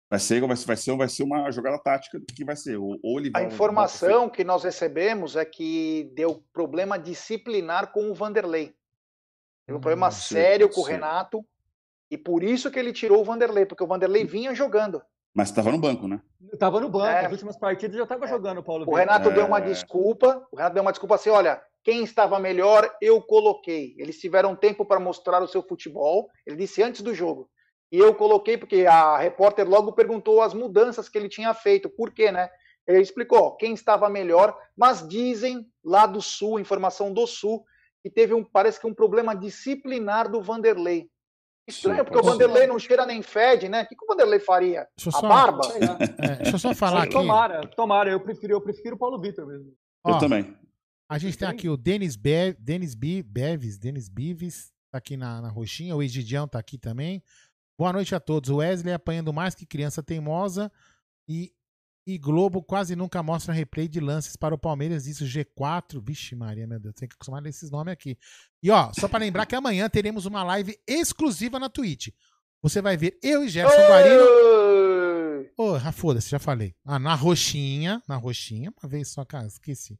vai 0.10 0.20
ser, 0.20 0.40
vai, 0.42 0.56
vai, 0.56 0.78
ser, 0.78 0.98
vai 0.98 1.10
ser 1.10 1.24
uma 1.24 1.52
jogada 1.52 1.78
tática 1.80 2.20
que 2.36 2.46
vai 2.46 2.56
ser. 2.56 2.78
Ou, 2.78 3.00
ou 3.04 3.20
ele 3.20 3.30
vai, 3.30 3.44
a 3.44 3.48
informação 3.48 4.30
que 4.30 4.44
nós 4.44 4.64
recebemos 4.64 5.36
é 5.36 5.46
que 5.46 6.12
deu 6.16 6.44
problema 6.54 6.98
disciplinar 6.98 7.92
com 7.92 8.10
o 8.10 8.14
Vanderlei. 8.14 8.76
Teve 9.66 9.78
um 9.78 9.82
problema 9.82 10.08
hum, 10.08 10.12
sério 10.12 10.70
com 10.70 10.82
o 10.82 10.86
Renato. 10.86 11.46
E 12.10 12.18
por 12.18 12.44
isso 12.44 12.72
que 12.72 12.80
ele 12.80 12.92
tirou 12.92 13.22
o 13.22 13.24
Vanderlei, 13.24 13.68
porque 13.68 13.84
o 13.84 13.88
Vanderlei 13.88 14.26
vinha 14.26 14.56
jogando. 14.56 15.02
Mas 15.34 15.50
estava 15.50 15.72
no 15.72 15.78
banco, 15.78 16.08
né? 16.08 16.22
Estava 16.52 16.80
no 16.80 16.90
banco. 16.90 17.06
É. 17.06 17.26
As 17.26 17.32
últimas 17.32 17.58
partidas 17.58 17.96
já 17.96 18.04
estava 18.04 18.26
é. 18.26 18.28
jogando 18.28 18.60
o 18.60 18.64
Paulo 18.64 18.86
O 18.88 18.96
Renato 18.96 19.30
é. 19.30 19.34
deu 19.34 19.46
uma 19.46 19.60
desculpa. 19.60 20.48
O 20.52 20.56
Renato 20.56 20.74
deu 20.74 20.84
uma 20.84 20.92
desculpa 20.92 21.16
assim: 21.16 21.30
olha, 21.30 21.62
quem 21.84 22.04
estava 22.04 22.40
melhor, 22.40 22.90
eu 23.02 23.22
coloquei. 23.22 23.96
Eles 23.98 24.20
tiveram 24.20 24.56
tempo 24.56 24.86
para 24.86 25.00
mostrar 25.00 25.42
o 25.42 25.48
seu 25.48 25.62
futebol. 25.62 26.30
Ele 26.46 26.58
disse 26.58 26.82
antes 26.82 27.02
do 27.02 27.14
jogo. 27.14 27.50
E 27.92 27.98
eu 27.98 28.14
coloquei 28.14 28.58
porque 28.58 28.86
a 28.86 29.18
repórter 29.18 29.68
logo 29.68 29.94
perguntou 29.94 30.42
as 30.42 30.54
mudanças 30.54 31.10
que 31.10 31.18
ele 31.18 31.30
tinha 31.30 31.54
feito. 31.54 31.90
Por 31.90 32.12
quê, 32.12 32.32
né? 32.32 32.50
Ele 32.88 33.02
explicou 33.02 33.56
quem 33.56 33.74
estava 33.74 34.10
melhor, 34.10 34.58
mas 34.76 35.08
dizem 35.08 35.66
lá 35.84 36.06
do 36.06 36.22
Sul, 36.22 36.60
informação 36.60 37.14
do 37.14 37.26
Sul, 37.28 37.64
que 38.02 38.10
teve 38.10 38.34
um, 38.34 38.44
parece 38.44 38.80
que 38.80 38.88
um 38.88 38.94
problema 38.94 39.36
disciplinar 39.36 40.30
do 40.30 40.42
Vanderlei. 40.42 41.10
Estranho, 41.70 42.00
Sim, 42.00 42.04
porque 42.06 42.20
o. 42.20 42.24
Vanderlei 42.24 42.68
não 42.68 42.78
cheira 42.78 43.06
nem 43.06 43.22
fede, 43.22 43.70
né? 43.70 43.84
O 43.84 43.88
que, 43.88 43.96
que 43.96 44.04
o 44.04 44.08
Vanderlei 44.08 44.40
faria? 44.40 44.88
Deixa 44.98 45.10
A 45.10 45.22
só- 45.22 45.28
barba? 45.28 45.62
É, 46.20 46.36
deixa 46.38 46.56
eu 46.56 46.60
só 46.60 46.74
falar 46.76 47.04
aqui. 47.04 47.14
Tomara, 47.14 47.68
tomara. 47.68 48.10
Eu 48.12 48.20
prefiro, 48.20 48.54
eu 48.54 48.62
prefiro 48.62 48.96
o 48.96 49.00
Paulo 49.00 49.20
Vitor 49.20 49.46
mesmo. 49.48 49.74
Ó, 50.04 50.12
Eu 50.16 50.20
também. 50.20 50.56
A 51.10 51.18
gente 51.18 51.38
tem 51.38 51.48
aqui 51.48 51.68
o 51.68 51.76
Denis, 51.78 52.16
Be 52.16 52.54
Denis 52.60 52.94
Bi 52.94 53.24
Beves, 53.24 53.78
Denis 53.80 54.08
Bives, 54.08 54.72
tá 54.92 55.00
aqui 55.00 55.18
na, 55.18 55.42
na 55.42 55.50
roxinha. 55.50 55.96
O 55.96 56.04
Egidião 56.04 56.48
tá 56.48 56.60
aqui 56.60 56.78
também. 56.78 57.24
Boa 57.78 57.92
noite 57.94 58.14
a 58.14 58.20
todos. 58.20 58.50
O 58.50 58.58
Wesley 58.58 58.94
apanhando 58.94 59.34
mais 59.34 59.56
que 59.56 59.66
criança 59.66 60.04
teimosa 60.04 60.72
e, 61.28 61.52
e 62.10 62.18
Globo 62.18 62.64
quase 62.64 62.96
nunca 62.96 63.22
mostra 63.22 63.54
replay 63.54 63.88
de 63.88 64.00
lances 64.00 64.36
para 64.36 64.56
o 64.56 64.58
Palmeiras. 64.58 65.06
Isso 65.06 65.26
G4. 65.26 66.02
Vixe, 66.02 66.36
Maria, 66.36 66.66
meu 66.66 66.80
Deus, 66.80 66.96
tem 66.96 67.08
que 67.08 67.14
acostumar 67.14 67.40
nesses 67.40 67.70
nomes 67.70 67.94
aqui. 67.94 68.18
E 68.64 68.72
ó, 68.72 68.92
só 68.94 69.08
para 69.08 69.20
lembrar 69.20 69.46
que 69.46 69.56
amanhã 69.56 69.88
teremos 69.88 70.26
uma 70.26 70.44
live 70.44 70.76
exclusiva 70.88 71.60
na 71.60 71.70
Twitch. 71.70 72.10
Você 72.64 72.82
vai 72.82 72.98
ver 72.98 73.20
eu 73.22 73.44
e 73.44 73.50
Gerson 73.50 73.76
Guarino. 73.76 74.24
Ô, 75.56 75.76
ah, 75.76 75.92
foda-se, 75.92 76.30
já 76.30 76.40
falei. 76.40 76.74
Ah, 76.84 76.98
na 76.98 77.14
roxinha, 77.14 78.02
na 78.08 78.16
roxinha, 78.16 78.74
uma 78.82 78.90
vez 78.90 79.10
só, 79.10 79.24
cara, 79.24 79.46
esqueci. 79.46 80.00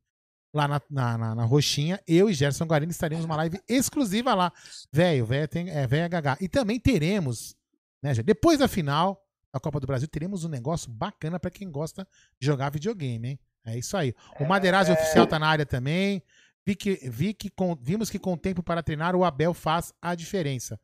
Lá 0.52 0.68
na, 0.68 0.82
na, 0.90 1.18
na, 1.18 1.36
na 1.36 1.46
roxinha, 1.46 2.02
eu 2.08 2.28
e 2.28 2.34
Gerson 2.34 2.66
Guarino 2.66 2.92
estaremos 2.92 3.24
uma 3.24 3.36
live 3.36 3.62
exclusiva 3.70 4.34
lá. 4.34 4.52
Velho, 4.92 5.28
velho 5.28 5.48
tem 5.48 5.70
é 5.70 5.86
velho 5.86 6.10
HH. 6.10 6.38
E 6.42 6.50
também 6.50 6.80
teremos, 6.80 7.56
né, 8.02 8.14
depois 8.16 8.58
da 8.58 8.68
final 8.68 9.24
da 9.52 9.60
Copa 9.60 9.80
do 9.80 9.88
Brasil, 9.88 10.08
teremos 10.08 10.46
um 10.46 10.50
negócio 10.50 10.90
bacana 10.92 11.40
pra 11.40 11.50
quem 11.50 11.70
gosta 11.72 12.08
de 12.40 12.46
jogar 12.46 12.70
videogame, 12.72 13.30
hein? 13.30 13.40
É 13.66 13.78
isso 13.78 13.98
aí. 13.98 14.14
O 14.40 14.46
Madeirazzi 14.46 14.92
oficial 14.92 15.28
tá 15.28 15.38
na 15.38 15.48
área 15.48 15.66
também. 15.66 16.24
Vi 16.66 16.76
que, 16.76 16.96
vi 17.10 17.34
que 17.34 17.50
com- 17.50 17.76
vimos 17.82 18.10
que 18.10 18.20
com 18.20 18.38
tempo 18.38 18.62
para 18.64 18.84
treinar, 18.84 19.16
o 19.16 19.24
Abel 19.24 19.54
faz 19.54 19.94
a 20.02 20.14
diferença. 20.16 20.80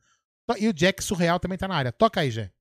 E 0.58 0.68
o 0.68 0.72
Jack 0.72 1.02
Surreal 1.02 1.38
também 1.40 1.58
tá 1.58 1.66
na 1.68 1.74
área. 1.76 1.92
Toca 1.92 2.20
aí, 2.20 2.30
Jé. 2.30 2.52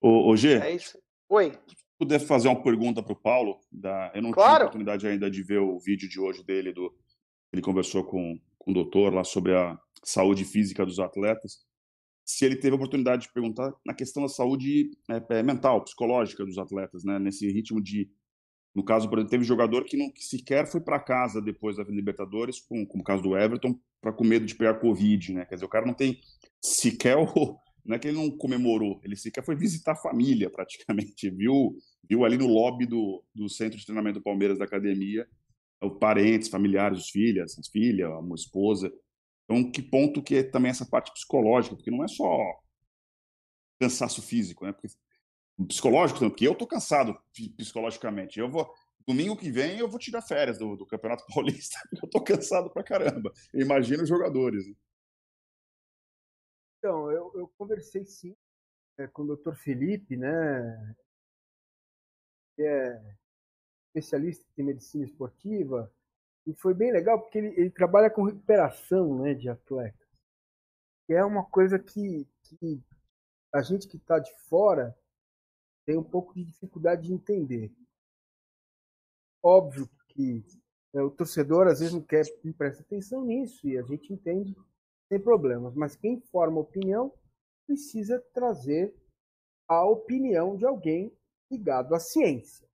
Ô, 0.00 0.30
ô 0.30 0.36
G, 0.36 0.54
É 0.58 0.70
isso. 0.74 0.98
Oi. 1.28 1.52
se 1.68 1.76
puder 1.98 2.18
fazer 2.20 2.48
uma 2.48 2.62
pergunta 2.62 3.02
para 3.02 3.12
o 3.12 3.16
Paulo, 3.16 3.60
da... 3.70 4.10
eu 4.14 4.20
não 4.22 4.30
tive 4.30 4.34
Claro. 4.34 4.64
a 4.64 4.66
oportunidade 4.66 5.06
ainda 5.06 5.30
de 5.30 5.42
ver 5.42 5.58
o 5.58 5.78
vídeo 5.78 6.08
de 6.08 6.18
hoje 6.20 6.42
dele, 6.42 6.72
do... 6.72 6.94
ele 7.52 7.62
conversou 7.62 8.04
com, 8.04 8.38
com 8.58 8.70
o 8.70 8.74
doutor 8.74 9.12
lá 9.14 9.24
sobre 9.24 9.54
a 9.56 9.78
saúde 10.02 10.44
física 10.44 10.84
dos 10.84 10.98
atletas. 10.98 11.64
Se 12.24 12.44
ele 12.44 12.56
teve 12.56 12.72
a 12.72 12.76
oportunidade 12.76 13.22
de 13.22 13.32
perguntar 13.32 13.72
na 13.84 13.94
questão 13.94 14.22
da 14.22 14.28
saúde 14.28 14.90
é, 15.10 15.38
é, 15.38 15.42
mental, 15.42 15.84
psicológica 15.84 16.44
dos 16.44 16.58
atletas, 16.58 17.04
né? 17.04 17.18
Nesse 17.18 17.50
ritmo 17.50 17.82
de, 17.82 18.10
no 18.74 18.84
caso, 18.84 19.08
por 19.08 19.18
exemplo, 19.18 19.30
teve 19.30 19.44
jogador 19.44 19.84
que 19.84 19.96
não 19.96 20.10
que 20.10 20.24
sequer 20.24 20.66
foi 20.66 20.80
para 20.80 20.98
casa 20.98 21.40
depois 21.40 21.76
da 21.76 21.84
Libertadores, 21.84 22.60
com, 22.60 22.86
como 22.86 23.02
o 23.02 23.04
caso 23.04 23.22
do 23.22 23.36
Everton, 23.36 23.78
para 24.00 24.12
com 24.12 24.24
medo 24.24 24.46
de 24.46 24.54
pegar 24.54 24.80
Covid, 24.80 25.32
né? 25.34 25.44
Quer 25.44 25.56
dizer, 25.56 25.66
o 25.66 25.70
cara 25.70 25.86
não 25.86 25.94
tem 25.94 26.18
sequer 26.60 27.16
o, 27.16 27.58
não 27.84 27.96
é 27.96 27.98
que 27.98 28.08
ele 28.08 28.16
não 28.16 28.30
comemorou, 28.30 29.00
ele 29.04 29.16
sequer 29.16 29.44
foi 29.44 29.54
visitar 29.54 29.92
a 29.92 29.96
família 29.96 30.48
praticamente, 30.48 31.28
viu, 31.34 31.76
viu 32.08 32.24
ali 32.24 32.38
no 32.38 32.46
lobby 32.46 32.86
do, 32.86 33.22
do 33.34 33.48
centro 33.48 33.78
de 33.78 33.84
treinamento 33.84 34.18
do 34.18 34.22
Palmeiras 34.22 34.58
da 34.58 34.64
academia, 34.64 35.26
parentes, 36.00 36.48
familiares, 36.48 37.08
filhas, 37.10 37.56
a 37.58 38.34
esposa. 38.34 38.92
Então, 39.44 39.70
que 39.70 39.82
ponto 39.82 40.22
que 40.22 40.36
é 40.36 40.42
também 40.42 40.70
essa 40.70 40.86
parte 40.86 41.12
psicológica, 41.12 41.76
porque 41.76 41.90
não 41.90 42.04
é 42.04 42.08
só 42.08 42.26
cansaço 43.80 44.22
físico, 44.22 44.64
né? 44.64 44.72
Porque 44.72 44.88
psicológico, 45.68 46.18
também, 46.18 46.30
porque 46.30 46.48
eu 46.48 46.54
tô 46.54 46.66
cansado 46.66 47.18
psicologicamente. 47.56 48.38
Eu 48.38 48.50
vou 48.50 48.72
domingo 49.06 49.36
que 49.36 49.50
vem 49.50 49.78
eu 49.78 49.88
vou 49.88 49.98
tirar 49.98 50.22
férias 50.22 50.58
do, 50.58 50.76
do 50.76 50.86
Campeonato 50.86 51.24
Paulista, 51.32 51.78
porque 51.90 52.06
eu 52.06 52.10
tô 52.10 52.22
cansado 52.22 52.70
pra 52.70 52.82
caramba. 52.82 53.32
Imagina 53.52 54.02
os 54.02 54.08
jogadores. 54.08 54.66
né? 54.66 54.74
Então, 56.78 57.10
eu, 57.10 57.32
eu 57.34 57.48
conversei 57.56 58.04
sim 58.04 58.36
é, 58.98 59.06
com 59.06 59.22
o 59.22 59.36
Dr. 59.36 59.54
Felipe, 59.54 60.16
né? 60.16 60.94
Que 62.56 62.62
é 62.62 63.16
especialista 63.88 64.44
em 64.58 64.64
medicina 64.64 65.04
esportiva, 65.04 65.92
e 66.46 66.54
foi 66.54 66.74
bem 66.74 66.92
legal 66.92 67.20
porque 67.20 67.38
ele, 67.38 67.48
ele 67.58 67.70
trabalha 67.70 68.10
com 68.10 68.24
recuperação 68.24 69.18
né, 69.18 69.34
de 69.34 69.48
atletas. 69.48 70.08
Que 71.06 71.14
é 71.14 71.24
uma 71.24 71.44
coisa 71.44 71.78
que, 71.78 72.26
que 72.42 72.82
a 73.52 73.62
gente 73.62 73.88
que 73.88 73.96
está 73.96 74.18
de 74.18 74.32
fora 74.48 74.96
tem 75.86 75.96
um 75.98 76.04
pouco 76.04 76.34
de 76.34 76.44
dificuldade 76.44 77.06
de 77.06 77.12
entender. 77.12 77.72
Óbvio 79.42 79.88
que 80.08 80.44
é, 80.94 81.02
o 81.02 81.10
torcedor 81.10 81.66
às 81.66 81.80
vezes 81.80 81.94
não 81.94 82.02
quer 82.02 82.24
não 82.42 82.52
presta 82.52 82.82
atenção 82.82 83.24
nisso 83.24 83.66
e 83.66 83.76
a 83.78 83.82
gente 83.82 84.12
entende 84.12 84.56
sem 85.08 85.20
problemas, 85.20 85.74
mas 85.74 85.96
quem 85.96 86.20
forma 86.20 86.60
opinião 86.60 87.12
precisa 87.66 88.20
trazer 88.32 88.94
a 89.68 89.84
opinião 89.84 90.56
de 90.56 90.64
alguém 90.64 91.12
ligado 91.50 91.94
à 91.94 92.00
ciência. 92.00 92.68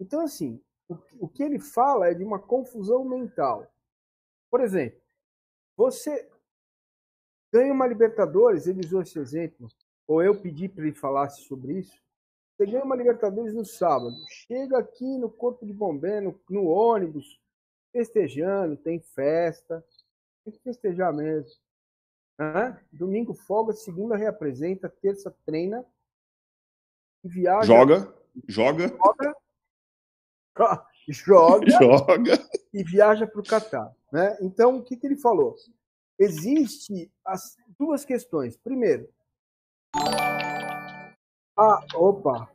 Então, 0.00 0.20
assim, 0.20 0.62
o, 0.88 1.28
que- 1.28 1.42
ele 1.42 1.58
fala 1.58 2.08
é 2.08 2.14
de 2.14 2.24
uma 2.24 2.38
confusão 2.38 3.04
mental. 3.04 3.66
Por 4.50 4.60
exemplo, 4.60 5.00
você 5.76 6.28
ganha 7.52 7.72
uma 7.72 7.86
Libertadores, 7.86 8.66
ele 8.66 8.80
usou 8.84 9.02
esse 9.02 9.18
exemplo, 9.18 9.68
ou 10.06 10.22
eu 10.22 10.40
pedi 10.40 10.68
para 10.68 10.84
ele 10.84 10.94
falasse 10.94 11.42
sobre 11.42 11.78
isso. 11.78 12.00
Você 12.56 12.66
ganha 12.66 12.84
uma 12.84 12.96
Libertadores 12.96 13.54
no 13.54 13.64
sábado, 13.64 14.16
chega 14.28 14.78
aqui 14.78 15.04
no 15.18 15.30
Corpo 15.30 15.64
de 15.66 15.72
Bombeiro, 15.72 16.40
no, 16.48 16.62
no 16.62 16.66
ônibus, 16.68 17.40
festejando, 17.92 18.76
tem 18.76 18.98
festa, 19.00 19.84
tem 20.44 20.52
que 20.52 20.60
festejar 20.60 21.12
mesmo. 21.12 21.50
Hã? 22.38 22.78
Domingo 22.92 23.34
folga, 23.34 23.72
segunda 23.72 24.16
reapresenta, 24.16 24.88
terça 24.88 25.30
treina 25.44 25.84
e 27.24 27.28
viaja. 27.28 27.66
Joga, 27.66 28.14
joga, 28.46 28.88
joga 28.88 29.36
joga. 31.08 31.68
e 32.72 32.82
viaja 32.82 33.26
para 33.26 33.40
o 33.40 33.44
Catar. 33.44 33.92
Né? 34.12 34.36
Então, 34.40 34.76
o 34.76 34.82
que, 34.82 34.96
que 34.96 35.06
ele 35.06 35.16
falou? 35.16 35.54
Existe 36.18 37.10
as 37.24 37.56
duas 37.78 38.04
questões. 38.04 38.56
Primeiro, 38.56 39.08
ah, 41.56 41.84
opa, 41.94 42.48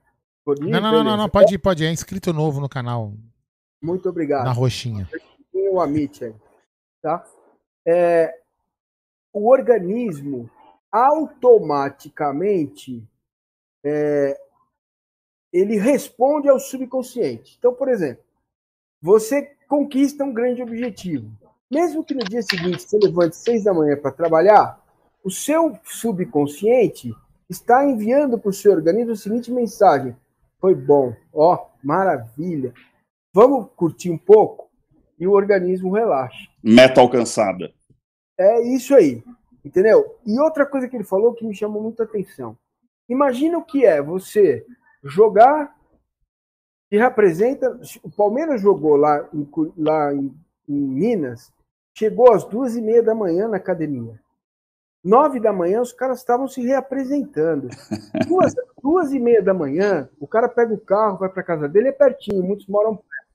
Pode 0.45 0.63
ir? 0.63 0.71
Não, 0.71 0.81
não, 0.81 0.91
não, 0.91 1.03
não, 1.03 1.17
não, 1.17 1.29
pode 1.29 1.55
ir, 1.55 1.57
pode 1.57 1.83
ir. 1.83 1.87
É 1.87 1.91
inscrito 1.91 2.31
novo 2.33 2.59
no 2.59 2.67
canal, 2.67 3.13
Muito 3.81 4.09
obrigado. 4.09 4.43
na 4.45 4.51
roxinha. 4.51 5.09
Tem 5.51 5.69
o 5.69 5.79
Amit 5.79 6.25
aí, 6.25 6.35
tá? 7.01 7.25
É, 7.85 8.37
o 9.31 9.47
organismo 9.49 10.49
automaticamente 10.91 13.07
é, 13.83 14.39
ele 15.53 15.77
responde 15.77 16.49
ao 16.49 16.59
subconsciente. 16.59 17.55
Então, 17.59 17.73
por 17.73 17.87
exemplo, 17.87 18.23
você 18.99 19.55
conquista 19.67 20.23
um 20.23 20.33
grande 20.33 20.63
objetivo. 20.63 21.31
Mesmo 21.69 22.03
que 22.03 22.15
no 22.15 22.23
dia 22.23 22.41
seguinte 22.41 22.81
você 22.81 22.97
levante 22.97 23.35
seis 23.35 23.63
da 23.63 23.73
manhã 23.73 23.95
para 23.95 24.11
trabalhar, 24.11 24.83
o 25.23 25.29
seu 25.29 25.77
subconsciente 25.83 27.13
está 27.49 27.85
enviando 27.85 28.37
para 28.37 28.49
o 28.49 28.53
seu 28.53 28.71
organismo 28.71 29.11
a 29.11 29.15
seguinte 29.15 29.51
mensagem: 29.51 30.15
foi 30.59 30.73
bom, 30.73 31.15
ó, 31.31 31.67
maravilha. 31.83 32.73
Vamos 33.33 33.67
curtir 33.75 34.09
um 34.09 34.17
pouco 34.17 34.69
e 35.19 35.27
o 35.27 35.31
organismo 35.31 35.91
relaxa. 35.91 36.47
Meta 36.63 37.01
alcançada. 37.01 37.73
É 38.37 38.61
isso 38.61 38.95
aí, 38.95 39.23
entendeu? 39.63 40.17
E 40.25 40.39
outra 40.39 40.65
coisa 40.65 40.87
que 40.87 40.95
ele 40.95 41.03
falou 41.03 41.33
que 41.33 41.45
me 41.45 41.55
chamou 41.55 41.81
muita 41.81 42.03
atenção. 42.03 42.57
Imagina 43.07 43.57
o 43.57 43.63
que 43.63 43.85
é 43.85 44.01
você 44.01 44.65
jogar 45.03 45.75
que 46.89 46.97
representa. 46.97 47.79
O 48.03 48.09
Palmeiras 48.11 48.61
jogou 48.61 48.95
lá 48.95 49.27
em, 49.33 49.49
lá 49.77 50.13
em, 50.13 50.33
em 50.69 50.73
Minas, 50.79 51.51
chegou 51.97 52.31
às 52.31 52.43
duas 52.45 52.75
e 52.75 52.81
meia 52.81 53.03
da 53.03 53.13
manhã 53.13 53.47
na 53.47 53.57
academia. 53.57 54.19
Nove 55.03 55.39
da 55.39 55.51
manhã 55.51 55.81
os 55.81 55.91
caras 55.91 56.19
estavam 56.19 56.47
se 56.47 56.61
reapresentando. 56.61 57.67
Duas, 58.25 58.53
duas 58.81 59.11
e 59.11 59.19
meia 59.19 59.41
da 59.41 59.53
manhã, 59.53 60.09
o 60.17 60.25
cara 60.25 60.47
pega 60.47 60.73
o 60.73 60.79
carro, 60.79 61.17
vai 61.17 61.27
para 61.27 61.43
casa 61.43 61.67
dele, 61.67 61.89
é 61.89 61.91
pertinho, 61.91 62.41
muitos 62.41 62.67
moram 62.67 62.95
perto. 62.95 63.27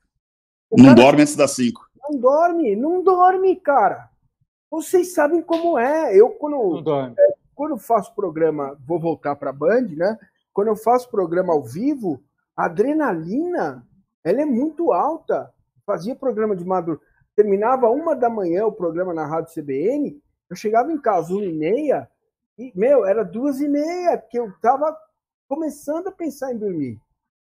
O 0.71 0.83
Não 0.83 0.95
dorme 0.95 1.23
antes 1.23 1.37
das 1.37 1.51
5. 1.51 1.87
não 2.09 2.19
dorme, 2.19 2.75
não 2.75 3.03
dorme, 3.03 3.55
cara. 3.57 4.09
Vocês 4.71 5.13
sabem 5.13 5.43
como 5.43 5.79
é. 5.79 6.15
Eu, 6.17 6.31
quando, 6.31 6.81
dorme. 6.81 7.15
quando 7.55 7.77
faço 7.79 8.15
programa, 8.15 8.79
vou 8.87 8.99
voltar 8.99 9.37
para 9.37 9.51
a 9.51 9.53
Band, 9.53 9.89
né? 9.97 10.19
Quando 10.59 10.67
eu 10.67 10.77
faço 10.77 11.09
programa 11.09 11.53
ao 11.53 11.63
vivo, 11.63 12.21
a 12.57 12.65
adrenalina, 12.65 13.87
ela 14.25 14.43
é 14.43 14.45
muito 14.45 14.93
alta. 14.93 15.55
Fazia 15.87 16.17
programa 16.17 16.57
de 16.57 16.65
madrugada. 16.65 17.07
terminava 17.37 17.89
uma 17.89 18.17
da 18.17 18.29
manhã 18.29 18.67
o 18.67 18.73
programa 18.73 19.15
na 19.15 19.25
Rádio 19.25 19.55
CBN, 19.55 20.21
eu 20.51 20.57
chegava 20.57 20.91
em 20.91 21.01
casa 21.01 21.33
uma 21.33 21.45
e 21.45 21.53
meia, 21.53 22.11
e, 22.59 22.73
meu, 22.75 23.07
era 23.07 23.23
duas 23.23 23.61
e 23.61 23.69
meia, 23.69 24.19
que 24.19 24.37
eu 24.37 24.53
tava 24.61 24.93
começando 25.49 26.09
a 26.09 26.11
pensar 26.11 26.53
em 26.53 26.59
dormir. 26.59 27.01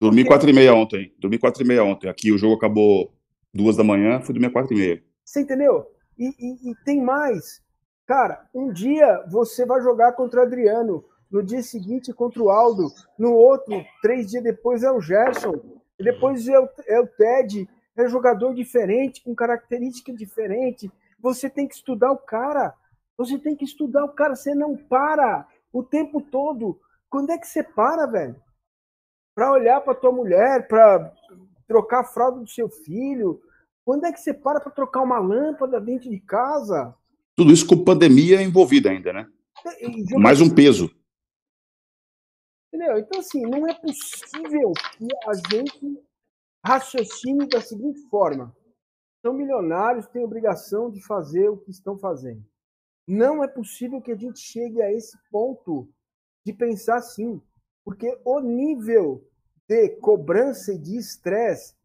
Dormi 0.01 0.25
quatro 0.25 0.49
e 0.49 0.53
meia 0.53 0.73
ontem. 0.73 1.15
Dormi 1.17 1.39
quatro 1.39 1.63
e 1.63 1.65
meia 1.65 1.85
ontem. 1.85 2.09
Aqui 2.09 2.33
o 2.33 2.37
jogo 2.37 2.55
acabou 2.55 3.13
duas 3.53 3.77
da 3.77 3.83
manhã, 3.85 4.19
fui 4.19 4.33
dormir 4.33 4.51
quatro 4.51 4.73
e 4.73 4.77
meia. 4.77 5.03
Você 5.23 5.39
entendeu? 5.39 5.89
E, 6.17 6.27
e, 6.37 6.71
e, 6.71 6.75
tem 6.83 7.01
mais. 7.01 7.61
Cara, 8.05 8.45
um 8.53 8.73
dia 8.73 9.23
você 9.31 9.65
vai 9.65 9.81
jogar 9.81 10.11
contra 10.11 10.41
o 10.41 10.43
Adriano, 10.43 11.05
no 11.29 11.43
dia 11.43 11.61
seguinte 11.61 12.13
contra 12.13 12.41
o 12.41 12.49
Aldo, 12.49 12.87
no 13.17 13.33
outro, 13.33 13.85
três 14.01 14.27
dias 14.27 14.43
depois 14.43 14.83
é 14.83 14.91
o 14.91 14.99
Gerson, 14.99 15.53
depois 15.99 16.47
é 16.47 16.59
o, 16.59 16.69
é 16.87 16.99
o 16.99 17.07
Ted, 17.07 17.67
é 17.95 18.07
jogador 18.07 18.53
diferente, 18.53 19.21
com 19.21 19.35
característica 19.35 20.13
diferente. 20.13 20.91
Você 21.19 21.49
tem 21.49 21.67
que 21.67 21.75
estudar 21.75 22.11
o 22.11 22.17
cara. 22.17 22.73
Você 23.17 23.37
tem 23.37 23.55
que 23.55 23.65
estudar 23.65 24.05
o 24.05 24.13
cara. 24.13 24.35
Você 24.35 24.55
não 24.55 24.77
para 24.77 25.45
o 25.73 25.83
tempo 25.83 26.21
todo. 26.21 26.79
Quando 27.09 27.31
é 27.31 27.37
que 27.37 27.45
você 27.45 27.61
para, 27.61 28.05
velho? 28.05 28.35
Para 29.35 29.51
olhar 29.51 29.81
para 29.81 29.95
tua 29.95 30.11
mulher, 30.11 30.67
para 30.67 31.11
trocar 31.67 32.01
a 32.01 32.05
fralda 32.05 32.39
do 32.39 32.47
seu 32.47 32.69
filho. 32.69 33.41
Quando 33.83 34.05
é 34.05 34.13
que 34.13 34.21
você 34.21 34.33
para 34.33 34.61
para 34.61 34.71
trocar 34.71 35.01
uma 35.01 35.19
lâmpada 35.19 35.81
dentro 35.81 36.09
de 36.09 36.19
casa? 36.19 36.95
Tudo 37.35 37.51
isso 37.51 37.67
com 37.67 37.83
pandemia 37.83 38.41
envolvida 38.41 38.89
ainda, 38.89 39.11
né? 39.11 39.27
Mais 40.17 40.39
um 40.39 40.49
peso. 40.49 40.89
Entendeu? 42.79 42.97
Então, 42.97 43.19
assim, 43.19 43.41
não 43.41 43.67
é 43.67 43.73
possível 43.73 44.71
que 44.97 45.07
a 45.27 45.33
gente 45.33 46.01
raciocine 46.65 47.45
da 47.49 47.59
seguinte 47.59 47.99
forma: 48.09 48.55
são 49.21 49.33
milionários, 49.33 50.07
têm 50.07 50.23
obrigação 50.23 50.89
de 50.89 51.05
fazer 51.05 51.49
o 51.49 51.57
que 51.57 51.71
estão 51.71 51.97
fazendo. 51.97 52.41
Não 53.05 53.43
é 53.43 53.49
possível 53.49 54.01
que 54.01 54.13
a 54.13 54.15
gente 54.15 54.39
chegue 54.39 54.81
a 54.81 54.93
esse 54.93 55.17
ponto 55.29 55.89
de 56.45 56.53
pensar 56.53 56.95
assim, 56.95 57.41
porque 57.83 58.17
o 58.23 58.39
nível 58.39 59.27
de 59.67 59.89
cobrança 59.97 60.71
e 60.71 60.77
de 60.77 60.95
estresse 60.95 61.75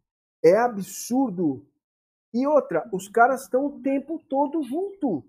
é 0.45 0.57
absurdo. 0.57 1.67
E 2.33 2.47
outra, 2.47 2.89
os 2.93 3.09
caras 3.09 3.43
estão 3.43 3.67
o 3.67 3.83
tempo 3.83 4.23
todo 4.29 4.63
junto. 4.63 5.25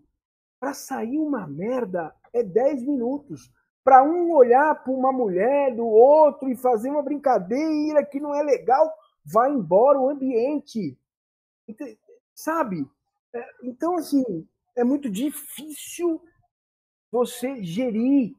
Para 0.60 0.76
sair 0.76 1.18
uma 1.18 1.48
merda 1.48 2.16
é 2.32 2.44
10 2.44 2.84
minutos. 2.84 3.52
Para 3.86 4.04
um 4.04 4.34
olhar 4.34 4.84
para 4.84 4.92
uma 4.92 5.14
mulher 5.14 5.74
do 5.76 5.86
outro 5.86 6.50
e 6.50 6.58
fazer 6.58 6.90
uma 6.90 7.04
brincadeira 7.04 8.04
que 8.04 8.20
não 8.20 8.34
é 8.34 8.42
legal, 8.42 8.92
vai 9.24 9.52
embora 9.52 10.00
o 10.00 10.10
ambiente. 10.10 10.98
Sabe? 12.34 12.86
É, 13.32 13.46
então, 13.62 13.96
assim, 13.96 14.24
é 14.76 14.84
muito 14.84 15.10
difícil 15.10 16.22
você 17.12 17.64
gerir 17.64 18.36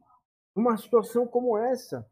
uma 0.55 0.77
situação 0.77 1.27
como 1.27 1.57
essa. 1.57 2.05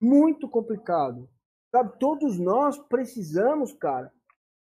Muito 0.00 0.48
complicado. 0.48 1.28
Sabe? 1.70 1.98
Todos 1.98 2.38
nós 2.38 2.78
precisamos, 2.78 3.72
cara. 3.72 4.10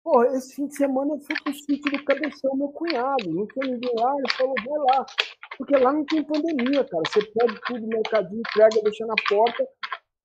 Porra, 0.05 0.29
esse 0.37 0.55
fim 0.55 0.67
de 0.67 0.77
semana 0.77 1.15
eu 1.15 1.21
fui 1.21 1.35
pro 1.43 1.55
sítio 1.55 1.91
do 1.91 2.05
Cabeção, 2.05 2.55
meu 2.55 2.69
cunhado. 2.69 3.29
Não 3.31 3.47
tinha 3.47 3.67
ninguém 3.67 3.95
lá, 3.99 4.15
ele 4.19 4.31
falou, 4.37 4.55
vai 4.55 4.97
lá. 4.97 5.07
Porque 5.57 5.77
lá 5.77 5.93
não 5.93 6.05
tem 6.05 6.23
pandemia, 6.25 6.85
cara. 6.85 7.03
Você 7.07 7.21
pede 7.23 7.61
tudo 7.67 7.81
no 7.81 7.89
mercadinho, 7.89 8.41
entrega, 8.41 8.83
deixa 8.83 9.07
na 9.07 9.15
porta, 9.29 9.67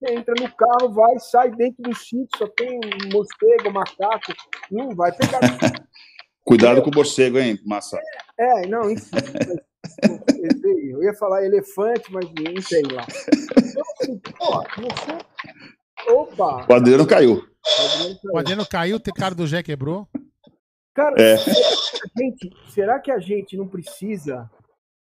entra 0.07 0.33
no 0.39 0.51
carro, 0.55 0.93
vai, 0.93 1.19
sai 1.19 1.51
dentro 1.51 1.83
do 1.83 1.95
sítio, 1.95 2.29
só 2.37 2.47
tem 2.47 2.77
um 2.77 3.09
morcego, 3.13 3.71
macaco. 3.71 4.33
Não 4.71 4.95
vai 4.95 5.11
pegar. 5.11 5.39
Cuidado 6.45 6.81
com 6.81 6.89
o 6.89 6.95
morcego, 6.95 7.37
hein, 7.37 7.59
Massa? 7.65 7.99
É, 8.37 8.67
não, 8.67 8.89
enfim. 8.89 9.17
Eu 10.91 11.03
ia 11.03 11.13
falar 11.13 11.45
elefante, 11.45 12.11
mas 12.11 12.25
não 12.25 12.61
tem 12.61 12.83
lá. 12.91 13.05
Então, 14.07 14.61
assim, 14.61 14.87
você. 14.87 16.11
Opa! 16.11 16.65
O 16.67 16.73
Adriano 16.73 17.05
caiu. 17.05 17.45
O 18.33 18.37
Adriano 18.37 18.65
caiu, 18.67 18.97
o 18.97 19.13
cara 19.13 19.35
do 19.35 19.45
Jé 19.45 19.61
quebrou. 19.61 20.07
Cara, 20.93 21.15
é. 21.21 21.37
gente, 22.17 22.49
será 22.69 22.99
que 22.99 23.11
a 23.11 23.19
gente 23.19 23.55
não 23.55 23.67
precisa. 23.67 24.49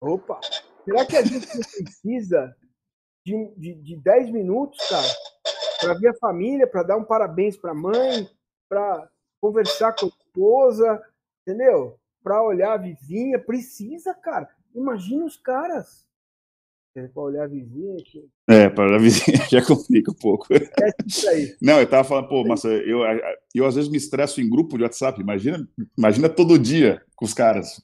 Opa! 0.04 0.38
Será 0.84 1.06
que 1.06 1.16
a 1.16 1.22
gente 1.22 1.46
precisa 1.46 2.54
de, 3.24 3.50
de, 3.56 3.74
de 3.74 3.96
10 3.96 4.30
minutos, 4.30 4.78
cara, 4.88 5.08
para 5.80 5.94
ver 5.94 6.08
a 6.08 6.18
família, 6.18 6.66
para 6.66 6.82
dar 6.82 6.96
um 6.98 7.04
parabéns 7.04 7.56
para 7.56 7.70
a 7.70 7.74
mãe, 7.74 8.28
para 8.68 9.08
conversar 9.40 9.94
com 9.94 10.06
a 10.06 10.08
esposa, 10.08 11.02
entendeu? 11.42 11.98
Para 12.22 12.42
olhar 12.42 12.74
a 12.74 12.76
vizinha, 12.76 13.38
precisa, 13.38 14.12
cara. 14.12 14.48
Imagina 14.74 15.24
os 15.24 15.36
caras. 15.36 16.04
É, 16.94 17.08
para 17.08 17.22
olhar 17.22 17.44
a 17.44 17.48
vizinha. 17.48 17.96
Que... 18.04 18.28
É, 18.48 18.68
para 18.68 18.84
olhar 18.84 18.96
a 18.96 19.02
vizinha 19.02 19.38
já 19.50 19.64
complica 19.64 20.10
um 20.10 20.14
pouco. 20.14 20.52
É 20.52 20.90
isso 21.06 21.28
aí. 21.28 21.56
Não, 21.62 21.80
eu 21.80 21.88
tava 21.88 22.06
falando, 22.06 22.28
pô, 22.28 22.44
mas 22.44 22.62
eu, 22.64 23.00
eu 23.54 23.66
às 23.66 23.74
vezes 23.74 23.90
me 23.90 23.96
estresso 23.96 24.40
em 24.40 24.48
grupo 24.48 24.76
de 24.76 24.84
WhatsApp. 24.84 25.20
Imagina, 25.20 25.66
imagina 25.96 26.28
todo 26.28 26.58
dia 26.58 27.02
com 27.16 27.24
os 27.24 27.32
caras. 27.32 27.82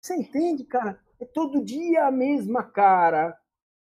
Você 0.00 0.16
entende, 0.16 0.64
cara? 0.64 0.98
É 1.22 1.24
todo 1.24 1.64
dia 1.64 2.08
a 2.08 2.10
mesma 2.10 2.64
cara, 2.64 3.38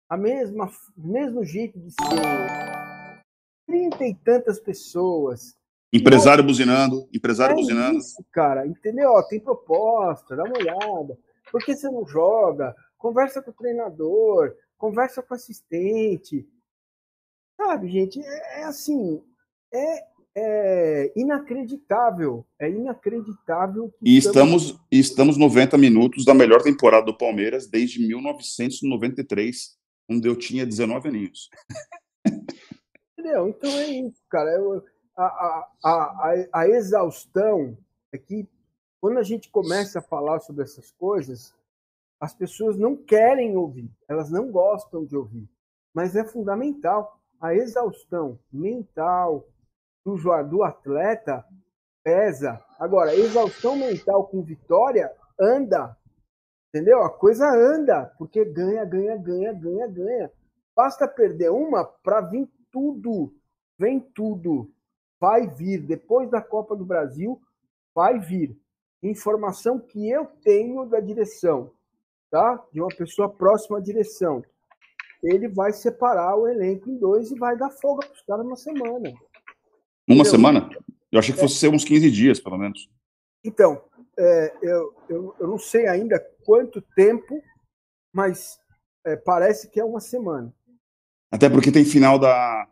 a 0.08 0.16
mesma, 0.16 0.70
mesmo 0.96 1.44
jeito 1.44 1.76
de 1.76 1.90
ser. 1.90 3.20
Trinta 3.66 4.04
e 4.04 4.14
tantas 4.14 4.60
pessoas. 4.60 5.56
Empresário 5.92 6.44
buzinando, 6.44 7.08
empresário 7.12 7.54
é 7.54 7.56
buzinando. 7.56 7.98
Isso, 7.98 8.24
cara, 8.30 8.64
entendeu? 8.64 9.10
Ó, 9.10 9.20
tem 9.24 9.40
proposta, 9.40 10.36
dá 10.36 10.44
uma 10.44 10.56
olhada. 10.56 11.18
Por 11.50 11.60
que 11.64 11.74
você 11.74 11.90
não 11.90 12.06
joga? 12.06 12.76
Conversa 12.96 13.42
com 13.42 13.50
o 13.50 13.54
treinador, 13.54 14.54
conversa 14.78 15.20
com 15.20 15.34
o 15.34 15.36
assistente. 15.36 16.48
Sabe, 17.56 17.88
gente, 17.88 18.20
é, 18.20 18.60
é 18.60 18.64
assim, 18.66 19.20
é, 19.74 20.06
é, 20.36 21.12
inacreditável. 21.16 22.46
É 22.60 22.68
inacreditável. 22.68 23.92
e 24.02 24.18
estamos, 24.18 24.78
estamos 24.92 25.38
90 25.38 25.78
minutos 25.78 26.26
da 26.26 26.34
melhor 26.34 26.62
temporada 26.62 27.06
do 27.06 27.16
Palmeiras 27.16 27.66
desde 27.66 28.06
1993 28.06 29.78
quando 30.06 30.26
eu 30.26 30.36
tinha 30.36 30.66
19 30.66 31.08
aninhos. 31.08 31.48
Entendeu? 33.18 33.48
Então 33.48 33.70
é 33.70 33.86
isso, 33.86 34.22
cara. 34.28 34.50
Eu, 34.50 34.84
a, 35.16 35.24
a, 35.24 35.68
a, 35.82 36.48
a 36.52 36.68
exaustão 36.68 37.76
é 38.12 38.18
que 38.18 38.46
quando 39.00 39.18
a 39.18 39.22
gente 39.22 39.50
começa 39.50 40.00
a 40.00 40.02
falar 40.02 40.40
sobre 40.40 40.64
essas 40.64 40.92
coisas, 40.92 41.54
as 42.20 42.34
pessoas 42.34 42.76
não 42.76 42.94
querem 42.94 43.56
ouvir, 43.56 43.90
elas 44.08 44.30
não 44.30 44.50
gostam 44.50 45.04
de 45.04 45.16
ouvir. 45.16 45.48
Mas 45.94 46.14
é 46.14 46.24
fundamental. 46.24 47.18
A 47.40 47.54
exaustão 47.54 48.38
mental 48.52 49.46
do, 50.06 50.42
do 50.44 50.62
atleta 50.62 51.44
pesa. 52.04 52.62
Agora, 52.78 53.16
exaustão 53.16 53.74
mental 53.74 54.28
com 54.28 54.40
vitória 54.40 55.10
anda. 55.38 55.96
Entendeu? 56.68 57.02
A 57.02 57.10
coisa 57.10 57.48
anda, 57.48 58.14
porque 58.16 58.44
ganha, 58.44 58.84
ganha, 58.84 59.16
ganha, 59.16 59.52
ganha, 59.52 59.88
ganha. 59.88 60.30
Basta 60.76 61.08
perder 61.08 61.50
uma 61.50 61.84
para 61.84 62.20
vir 62.20 62.48
tudo. 62.70 63.34
Vem 63.76 63.98
tudo. 63.98 64.70
Vai 65.18 65.48
vir. 65.48 65.80
Depois 65.80 66.30
da 66.30 66.40
Copa 66.40 66.76
do 66.76 66.84
Brasil, 66.84 67.40
vai 67.92 68.20
vir. 68.20 68.56
Informação 69.02 69.80
que 69.80 70.08
eu 70.08 70.26
tenho 70.42 70.84
da 70.86 71.00
direção, 71.00 71.72
tá? 72.30 72.62
De 72.72 72.80
uma 72.80 72.94
pessoa 72.94 73.28
próxima 73.28 73.78
à 73.78 73.80
direção. 73.80 74.42
Ele 75.22 75.48
vai 75.48 75.72
separar 75.72 76.36
o 76.36 76.46
elenco 76.46 76.90
em 76.90 76.98
dois 76.98 77.30
e 77.30 77.38
vai 77.38 77.56
dar 77.56 77.70
folga 77.70 78.06
para 78.06 78.14
os 78.14 78.22
caras 78.22 78.46
uma 78.46 78.56
semana. 78.56 79.12
Uma 80.06 80.22
Entendeu? 80.22 80.30
semana? 80.30 80.70
Eu 81.10 81.18
achei 81.18 81.34
que 81.34 81.40
fosse 81.40 81.56
é. 81.56 81.58
ser 81.58 81.68
uns 81.68 81.84
15 81.84 82.10
dias, 82.10 82.40
pelo 82.40 82.58
menos. 82.58 82.88
Então, 83.44 83.82
é, 84.18 84.56
eu, 84.62 84.94
eu, 85.08 85.36
eu, 85.38 85.46
não 85.46 85.58
sei 85.58 85.86
ainda 85.86 86.18
quanto 86.44 86.80
tempo, 86.80 87.42
mas 88.12 88.58
é, 89.04 89.16
parece 89.16 89.70
que 89.70 89.80
é 89.80 89.84
uma 89.84 90.00
semana. 90.00 90.54
Até 91.30 91.48
porque 91.48 91.72
tem 91.72 91.84
final 91.84 92.18
da 92.18 92.68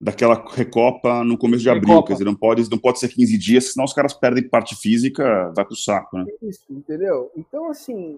daquela 0.00 0.46
recopa 0.54 1.24
no 1.24 1.36
começo 1.36 1.62
de 1.62 1.70
abril, 1.70 1.88
recopa. 1.88 2.06
quer 2.06 2.12
dizer, 2.12 2.24
não 2.24 2.34
pode, 2.36 2.70
não 2.70 2.78
pode 2.78 3.00
ser 3.00 3.08
15 3.08 3.36
dias, 3.36 3.72
senão 3.72 3.84
os 3.84 3.92
caras 3.92 4.14
perdem 4.14 4.48
parte 4.48 4.76
física, 4.76 5.52
vai 5.56 5.64
pro 5.64 5.74
saco, 5.74 6.16
né? 6.16 6.24
Isso, 6.40 6.64
entendeu? 6.70 7.32
Então, 7.36 7.68
assim, 7.68 8.16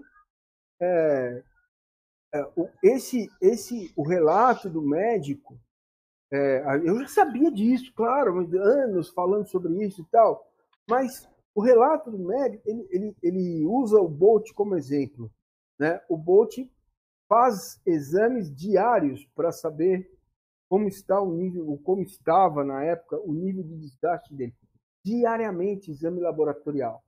é, 0.79 1.43
é, 2.35 2.45
esse, 2.83 3.29
esse, 3.41 3.91
o 3.95 4.07
relato 4.07 4.69
do 4.69 4.81
médico, 4.81 5.59
é, 6.31 6.63
eu 6.83 6.99
já 6.99 7.07
sabia 7.07 7.51
disso, 7.51 7.91
claro, 7.93 8.39
anos 8.57 9.09
falando 9.09 9.45
sobre 9.47 9.85
isso 9.85 10.01
e 10.01 10.05
tal, 10.05 10.49
mas 10.89 11.29
o 11.53 11.61
relato 11.61 12.09
do 12.09 12.17
médico, 12.17 12.63
ele, 12.65 12.87
ele, 12.89 13.15
ele 13.21 13.65
usa 13.65 13.99
o 13.99 14.07
Bolt 14.07 14.53
como 14.53 14.75
exemplo. 14.75 15.29
Né? 15.77 15.99
O 16.07 16.15
Bolt 16.15 16.57
faz 17.27 17.81
exames 17.85 18.53
diários 18.53 19.25
para 19.35 19.51
saber 19.51 20.09
como 20.69 20.87
está 20.87 21.19
o 21.19 21.33
nível, 21.33 21.79
como 21.83 22.01
estava 22.01 22.63
na 22.63 22.83
época 22.83 23.19
o 23.19 23.33
nível 23.33 23.63
de 23.63 23.77
desgaste 23.77 24.33
dele. 24.33 24.53
diariamente 25.03 25.91
exame 25.91 26.21
laboratorial. 26.21 27.03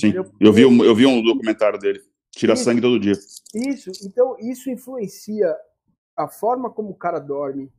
Sim, 0.00 0.12
eu 0.38 0.52
vi, 0.52 0.64
um, 0.64 0.84
eu 0.84 0.94
vi 0.94 1.06
um 1.06 1.22
documentário 1.22 1.78
dele. 1.78 2.00
Tira 2.30 2.52
isso, 2.52 2.64
sangue 2.64 2.82
todo 2.82 3.00
dia. 3.00 3.14
Isso, 3.54 3.90
então 4.04 4.36
isso 4.38 4.70
influencia 4.70 5.56
a 6.14 6.28
forma 6.28 6.70
como 6.70 6.90
o 6.90 6.94
cara 6.94 7.18
dorme, 7.18 7.72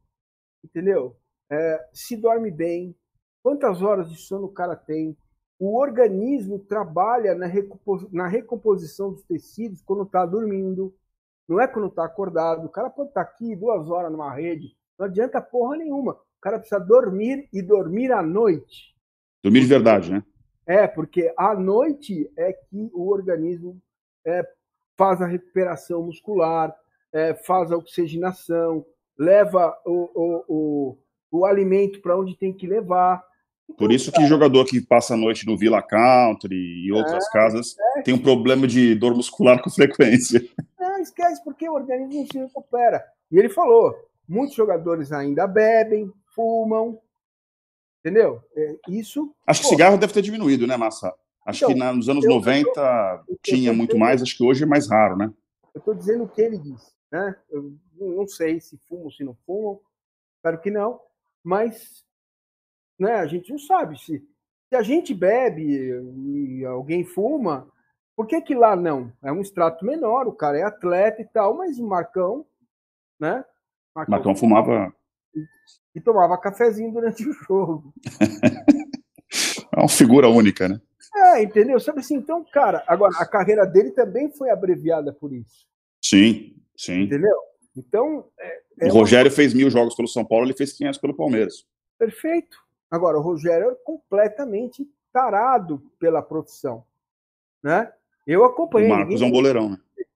entendeu? 0.64 1.16
É, 1.50 1.88
se 1.94 2.18
dorme 2.18 2.52
bem, 2.52 2.96
quantas 3.42 3.82
horas 3.82 4.10
de 4.10 4.18
sono 4.18 4.46
o 4.46 4.54
cara 4.54 4.76
tem. 4.76 5.18
O 5.60 5.78
organismo 5.80 6.60
trabalha 6.60 7.34
na, 7.34 7.48
recompos 7.48 8.12
na 8.12 8.28
recomposição 8.28 9.12
dos 9.12 9.24
tecidos 9.24 9.82
quando 9.82 10.04
está 10.04 10.26
dormindo, 10.26 10.94
não 11.48 11.60
é 11.60 11.68
quando 11.68 11.88
está 11.88 12.06
acordado. 12.06 12.66
O 12.66 12.70
cara 12.70 12.90
pode 12.90 13.10
estar 13.10 13.24
tá 13.24 13.30
aqui 13.30 13.56
duas 13.56 13.90
horas 13.90 14.12
numa 14.12 14.34
rede, 14.34 14.76
não 15.00 15.06
adianta 15.06 15.42
porra 15.42 15.78
nenhuma. 15.78 16.14
O 16.14 16.42
cara 16.42 16.60
precisa 16.60 16.80
dormir 16.80 17.48
e 17.52 17.62
dormir 17.62 18.12
à 18.12 18.22
noite. 18.22 18.96
Dormir 19.44 19.62
de 19.62 19.68
verdade, 19.68 20.12
né? 20.12 20.24
É, 20.66 20.86
porque 20.86 21.34
à 21.38 21.56
noite 21.56 22.30
é 22.36 22.52
que 22.52 22.92
o 22.94 23.10
organismo 23.10 23.82
é, 24.26 24.46
faz 24.98 25.22
a 25.22 25.26
recuperação 25.26 26.04
muscular, 26.04 26.76
é, 27.14 27.34
faz 27.34 27.72
a 27.72 27.78
oxigenação, 27.78 28.86
leva 29.18 29.76
o, 29.86 30.10
o, 30.14 30.44
o, 30.48 30.98
o 31.32 31.46
alimento 31.46 32.02
para 32.02 32.18
onde 32.18 32.36
tem 32.36 32.54
que 32.54 32.68
levar. 32.68 33.24
Então, 33.70 33.76
Por 33.78 33.92
isso 33.92 34.12
que 34.12 34.26
jogador 34.26 34.66
que 34.66 34.80
passa 34.80 35.14
a 35.14 35.18
noite 35.18 35.46
no 35.46 35.58
Villa 35.58 35.82
Country 35.82 36.56
e 36.56 36.92
outras 36.92 37.26
é, 37.26 37.32
casas 37.32 37.76
é, 37.98 38.02
tem 38.02 38.14
um 38.14 38.22
problema 38.22 38.66
de 38.68 38.96
dor 38.96 39.16
muscular 39.16 39.62
com 39.62 39.70
frequência. 39.72 40.42
Não, 40.80 41.00
esquece, 41.00 41.44
porque 41.44 41.68
o 41.68 41.74
organismo 41.74 42.22
não 42.22 42.28
se 42.28 42.38
recupera. 42.38 43.04
E 43.32 43.38
ele 43.38 43.50
falou, 43.50 43.94
muitos 44.28 44.56
jogadores 44.56 45.12
ainda 45.12 45.46
bebem, 45.46 46.12
fumam, 46.34 47.00
entendeu? 48.00 48.42
É, 48.56 48.76
isso... 48.90 49.34
Acho 49.46 49.62
que 49.62 49.68
pô, 49.68 49.74
cigarro 49.74 49.98
deve 49.98 50.14
ter 50.14 50.22
diminuído, 50.22 50.66
né, 50.66 50.78
Massa? 50.78 51.14
Acho 51.46 51.64
então, 51.64 51.74
que 51.74 51.80
na, 51.80 51.94
nos 51.94 52.08
anos 52.10 52.26
eu, 52.26 52.32
90 52.32 52.70
eu, 52.80 53.34
eu, 53.34 53.40
tinha 53.42 53.74
muito 53.74 53.98
mais, 53.98 54.22
acho 54.22 54.36
que 54.38 54.44
hoje 54.44 54.64
é 54.64 54.68
mais 54.68 54.90
raro, 54.90 55.18
né? 55.18 55.32
Eu 55.74 55.80
estou 55.80 55.94
dizendo 55.94 56.24
o 56.24 56.28
que 56.28 56.42
ele 56.42 56.58
disse, 56.58 56.92
né? 57.12 57.36
Eu 57.50 57.74
não 58.00 58.28
sei 58.28 58.60
se 58.60 58.78
fumam, 58.88 59.12
se 59.12 59.24
não 59.24 59.36
fumam, 59.46 59.80
espero 60.38 60.60
que 60.60 60.72
não, 60.72 61.00
mas 61.44 62.06
né, 63.00 63.16
a 63.16 63.28
gente 63.28 63.52
não 63.52 63.60
sabe 63.60 64.00
se, 64.00 64.20
se 64.70 64.76
a 64.76 64.82
gente 64.82 65.14
bebe 65.14 65.64
e 65.64 66.66
alguém 66.66 67.04
fuma, 67.04 67.68
por 68.16 68.26
que 68.26 68.42
que 68.42 68.56
lá 68.56 68.76
não? 68.76 69.14
É 69.24 69.32
um 69.32 69.42
extrato 69.42 69.86
menor, 69.86 70.28
o 70.28 70.34
cara 70.34 70.58
é 70.58 70.64
atleta 70.64 71.22
e 71.22 71.26
tal, 71.26 71.56
mas 71.56 71.78
o 71.78 71.88
Marcão, 71.88 72.46
né? 73.20 73.46
Marcão, 73.96 74.12
Marcão 74.12 74.36
fumava 74.36 74.94
e, 75.36 75.46
e 75.96 76.02
tomava 76.02 76.38
cafezinho 76.38 76.92
durante 76.92 77.28
o 77.28 77.34
jogo. 77.34 77.94
é 79.72 79.80
uma 79.80 79.88
figura 79.88 80.28
única, 80.28 80.68
né? 80.68 80.82
É, 81.16 81.44
entendeu? 81.44 81.80
Sabe 81.80 82.00
assim, 82.00 82.16
então, 82.16 82.44
cara, 82.52 82.84
agora 82.88 83.16
a 83.18 83.26
carreira 83.26 83.66
dele 83.66 83.92
também 83.92 84.32
foi 84.32 84.50
abreviada 84.50 85.14
por 85.14 85.32
isso. 85.32 85.68
Sim, 86.04 86.56
sim. 86.76 87.04
Entendeu? 87.04 87.36
Então. 87.78 88.26
É, 88.40 88.62
é 88.82 88.88
o 88.88 88.94
Rogério 88.94 89.30
uma... 89.30 89.36
fez 89.36 89.54
mil 89.54 89.70
jogos 89.70 89.96
pelo 89.96 90.08
São 90.08 90.26
Paulo, 90.26 90.46
ele 90.46 90.54
fez 90.54 90.74
500 90.74 91.00
pelo 91.00 91.16
Palmeiras. 91.16 91.66
Perfeito. 91.98 92.58
Agora, 92.90 93.18
o 93.18 93.22
Rogério 93.22 93.72
é 93.72 93.76
completamente 93.84 94.90
tarado 95.12 95.82
pela 96.00 96.22
profissão. 96.22 96.84
Né? 97.62 97.92
Eu 98.26 98.44
acompanhei. 98.46 98.92
O 98.92 98.96
Marcos 98.96 99.22
é 99.22 99.26
um 99.26 99.32
goleirão, 99.32 99.70
né? 99.70 99.78
Deixa 99.96 100.08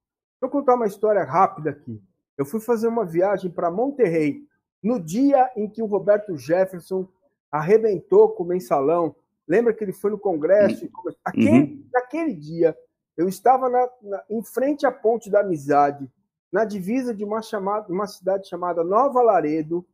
eu 0.42 0.50
contar 0.50 0.76
uma 0.76 0.88
história 0.88 1.24
rápida 1.24 1.70
aqui. 1.72 2.02
Eu 2.38 2.46
fui 2.46 2.60
fazer 2.60 2.88
uma 2.88 3.06
viagem 3.06 3.52
para 3.52 3.70
Monterrey 3.70 4.48
no 4.82 5.00
dia 5.00 5.52
em 5.56 5.70
que 5.70 5.82
o 5.82 5.86
Roberto 5.86 6.36
Jefferson 6.38 7.08
arrebentou 7.52 8.30
com 8.30 8.44
o 8.44 8.48
mensalão 8.48 9.16
Lembra 9.52 9.74
que 9.74 9.84
ele 9.84 9.92
foi 9.92 10.12
no 10.12 10.18
Congresso? 10.18 10.86
Uhum. 10.86 11.14
Aquele. 11.26 11.86
Naquele 11.92 12.34
dia, 12.34 12.78
eu 13.18 13.28
estava 13.28 13.70
na, 13.70 13.90
na, 14.02 14.24
em 14.30 14.42
frente 14.42 14.86
à 14.86 14.92
Ponte 14.92 15.30
da 15.30 15.42
Amizade, 15.42 16.10
na 16.52 16.66
divisa 16.66 17.14
de 17.14 17.24
uma, 17.24 17.42
chamada, 17.42 17.92
uma 17.92 18.08
cidade 18.08 18.48
chamada 18.48 18.84
Nova 18.84 19.22
Laredo, 19.22 19.86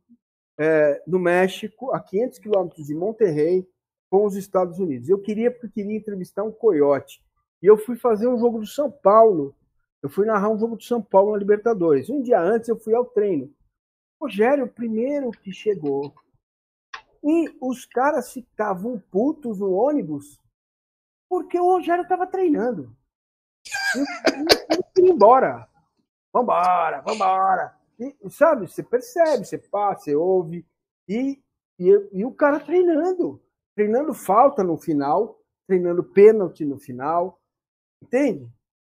é, 0.58 1.02
no 1.06 1.18
México, 1.18 1.92
a 1.92 2.00
500 2.00 2.38
quilômetros 2.38 2.86
de 2.86 2.94
Monterrey, 2.94 3.66
com 4.10 4.24
os 4.24 4.34
Estados 4.34 4.78
Unidos. 4.78 5.08
Eu 5.08 5.20
queria 5.20 5.50
porque 5.50 5.82
queria 5.82 5.96
entrevistar 5.96 6.42
um 6.42 6.50
coiote. 6.50 7.22
E 7.62 7.66
eu 7.66 7.76
fui 7.76 7.96
fazer 7.96 8.26
um 8.26 8.38
jogo 8.38 8.58
do 8.58 8.66
São 8.66 8.90
Paulo. 8.90 9.54
Eu 10.02 10.08
fui 10.08 10.26
narrar 10.26 10.48
um 10.48 10.58
jogo 10.58 10.76
do 10.76 10.82
São 10.82 11.02
Paulo 11.02 11.32
na 11.32 11.38
Libertadores. 11.38 12.08
Um 12.08 12.22
dia 12.22 12.40
antes 12.40 12.68
eu 12.68 12.78
fui 12.78 12.94
ao 12.94 13.04
treino. 13.04 13.52
Rogério, 14.20 14.64
o 14.64 14.68
primeiro 14.68 15.30
que 15.30 15.52
chegou, 15.52 16.12
e 17.22 17.54
os 17.60 17.84
caras 17.84 18.32
ficavam 18.32 19.00
putos 19.10 19.58
no 19.58 19.72
ônibus 19.72 20.40
porque 21.28 21.58
o 21.58 21.72
Rogério 21.72 22.02
estava 22.02 22.26
treinando. 22.26 22.96
Queria 24.94 25.10
ir 25.10 25.14
embora. 25.14 25.68
Vambora, 26.32 27.00
vambora. 27.00 27.76
E, 27.98 28.14
sabe, 28.30 28.68
você 28.68 28.82
percebe, 28.82 29.44
você 29.44 29.58
passa, 29.58 30.04
você 30.04 30.16
ouve. 30.16 30.66
E, 31.08 31.42
e, 31.78 32.08
e 32.12 32.24
o 32.24 32.32
cara 32.32 32.60
treinando. 32.60 33.42
Treinando 33.74 34.12
falta 34.12 34.64
no 34.64 34.76
final, 34.76 35.40
treinando 35.66 36.02
pênalti 36.02 36.64
no 36.64 36.78
final. 36.78 37.40
Entende? 38.02 38.48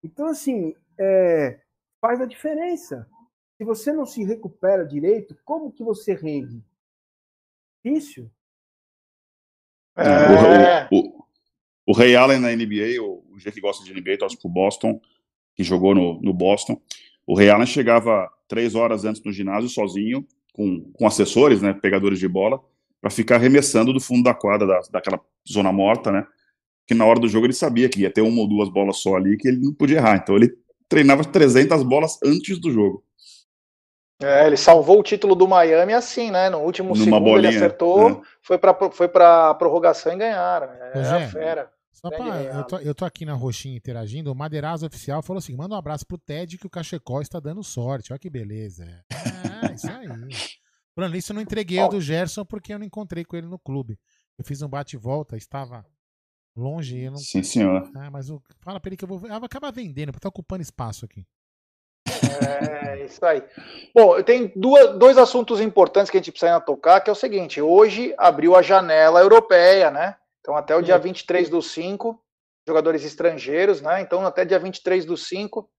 Então, 0.03 0.27
assim, 0.27 0.75
é, 0.99 1.61
faz 2.01 2.21
a 2.21 2.27
diferença. 2.27 3.09
Se 3.57 3.65
você 3.65 3.93
não 3.93 4.07
se 4.07 4.25
recupera 4.25 4.87
direito, 4.87 5.37
como 5.45 5.73
que 5.73 5.85
você 5.85 6.15
rende? 6.15 6.65
difícil. 7.85 8.31
É. 9.97 10.89
O, 10.91 10.99
o, 10.99 11.25
o, 11.87 11.93
Ray 11.93 12.15
Allen 12.15 12.41
na 12.41 12.55
NBA, 12.55 13.03
o, 13.03 13.25
o 13.33 13.39
G 13.39 13.51
que 13.51 13.61
gosta 13.61 13.85
de 13.85 13.93
NBA, 13.93 14.19
torce 14.19 14.39
pro 14.39 14.49
Boston, 14.49 15.01
que 15.55 15.65
jogou 15.65 15.95
no, 15.95 16.21
no 16.21 16.33
Boston. 16.33 16.81
O 17.31 17.35
Ray 17.37 17.49
Allen 17.49 17.65
chegava 17.65 18.29
três 18.49 18.75
horas 18.75 19.05
antes 19.05 19.23
no 19.23 19.31
ginásio 19.31 19.71
sozinho, 19.71 20.27
com, 20.53 20.81
com 20.93 21.07
assessores, 21.07 21.63
né, 21.63 21.73
pegadores 21.73 22.19
de 22.19 22.27
bola, 22.27 22.61
para 23.01 23.09
ficar 23.09 23.37
arremessando 23.37 23.93
do 23.93 24.01
fundo 24.01 24.25
da 24.25 24.35
quadra, 24.35 24.67
da, 24.67 24.81
daquela 24.91 25.21
zona 25.49 25.71
morta, 25.71 26.11
né? 26.11 26.27
Que 26.89 26.93
na 26.93 27.07
hora 27.07 27.21
do 27.21 27.29
jogo 27.29 27.47
ele 27.47 27.53
sabia 27.53 27.89
que 27.89 28.01
ia 28.01 28.11
ter 28.11 28.21
uma 28.21 28.41
ou 28.41 28.49
duas 28.49 28.69
bolas 28.69 28.97
só 28.97 29.15
ali, 29.15 29.37
que 29.37 29.47
ele 29.47 29.59
não 29.59 29.73
podia 29.73 29.99
errar. 29.99 30.17
Então 30.17 30.35
ele 30.35 30.53
treinava 30.89 31.23
300 31.23 31.85
bolas 31.85 32.19
antes 32.21 32.59
do 32.59 32.69
jogo. 32.73 33.05
É, 34.21 34.49
ele 34.49 34.57
salvou 34.57 34.99
o 34.99 35.03
título 35.05 35.37
do 35.37 35.47
Miami 35.47 35.93
assim, 35.93 36.33
né? 36.33 36.51
No 36.51 36.59
último 36.59 36.95
Numa 36.95 37.05
segundo 37.05 37.23
bolinha, 37.23 37.49
ele 37.51 37.57
acertou, 37.59 38.11
né? 38.11 38.21
foi 38.43 38.59
para 38.59 38.91
foi 38.91 39.07
pra 39.07 39.55
prorrogação 39.55 40.13
e 40.13 40.17
ganharam. 40.17 40.67
É, 40.67 41.23
é 41.23 41.29
fera. 41.29 41.71
Só 41.93 42.09
pra, 42.09 42.43
eu, 42.43 42.65
tô, 42.65 42.79
eu 42.79 42.95
tô 42.95 43.05
aqui 43.05 43.25
na 43.25 43.35
Roxinha 43.35 43.77
interagindo. 43.77 44.31
O 44.31 44.35
Madeirazo 44.35 44.87
Oficial 44.87 45.23
falou 45.23 45.39
assim: 45.39 45.57
manda 45.57 45.75
um 45.75 45.79
abraço 45.79 46.07
pro 46.07 46.19
Ted 46.19 46.57
que 46.57 46.67
o 46.67 46.71
Cachecol 46.71 47.21
está 47.21 47.41
dando 47.41 47.63
sorte. 47.63 48.13
Olha 48.13 48.19
que 48.19 48.31
beleza. 48.31 48.85
É, 48.85 49.75
isso 49.75 49.91
aí. 49.91 50.09
Falando 50.95 51.17
isso, 51.17 51.33
eu 51.33 51.35
não 51.35 51.43
entreguei 51.43 51.81
o 51.81 51.89
do 51.89 52.01
Gerson 52.01 52.45
porque 52.45 52.73
eu 52.73 52.79
não 52.79 52.87
encontrei 52.87 53.25
com 53.25 53.37
ele 53.37 53.47
no 53.47 53.59
clube. 53.59 53.99
Eu 54.39 54.45
fiz 54.45 54.63
um 54.63 54.69
bate 54.69 54.97
e 54.97 54.99
volta, 54.99 55.37
estava 55.37 55.85
longe. 56.57 56.99
Eu 56.99 57.13
não... 57.13 57.19
Sim, 57.19 57.43
senhor. 57.43 57.91
Ah, 57.95 58.11
mas 58.11 58.29
eu... 58.29 58.43
fala 58.61 58.81
pra 58.81 58.89
ele 58.89 58.97
que 58.97 59.05
eu 59.05 59.09
vou. 59.09 59.21
Eu 59.27 59.39
vou 59.39 59.47
acabar 59.47 59.71
vendendo, 59.71 60.13
porque 60.13 60.23
tá 60.23 60.29
ocupando 60.29 60.63
espaço 60.63 61.05
aqui. 61.05 61.27
É, 62.07 63.05
isso 63.05 63.25
aí. 63.25 63.43
Bom, 63.95 64.23
tem 64.23 64.53
duas, 64.57 64.99
dois 64.99 65.19
assuntos 65.19 65.61
importantes 65.61 66.11
que 66.11 66.17
a 66.17 66.21
gente 66.21 66.33
precisa 66.33 66.61
tocar, 66.61 67.01
que 67.01 67.11
é 67.11 67.13
o 67.13 67.17
seguinte, 67.17 67.61
hoje 67.61 68.15
abriu 68.17 68.57
a 68.57 68.63
janela 68.63 69.21
europeia, 69.21 69.91
né? 69.91 70.17
Então 70.41 70.57
até 70.57 70.75
o 70.75 70.83
dia 70.83 70.99
23 70.99 71.49
do 71.49 71.61
5, 71.61 72.23
jogadores 72.67 73.05
estrangeiros, 73.05 73.81
né? 73.81 74.01
Então 74.01 74.25
até 74.25 74.45
dia 74.45 74.59
23 74.59 75.05
do 75.05 75.17
5 75.17 75.71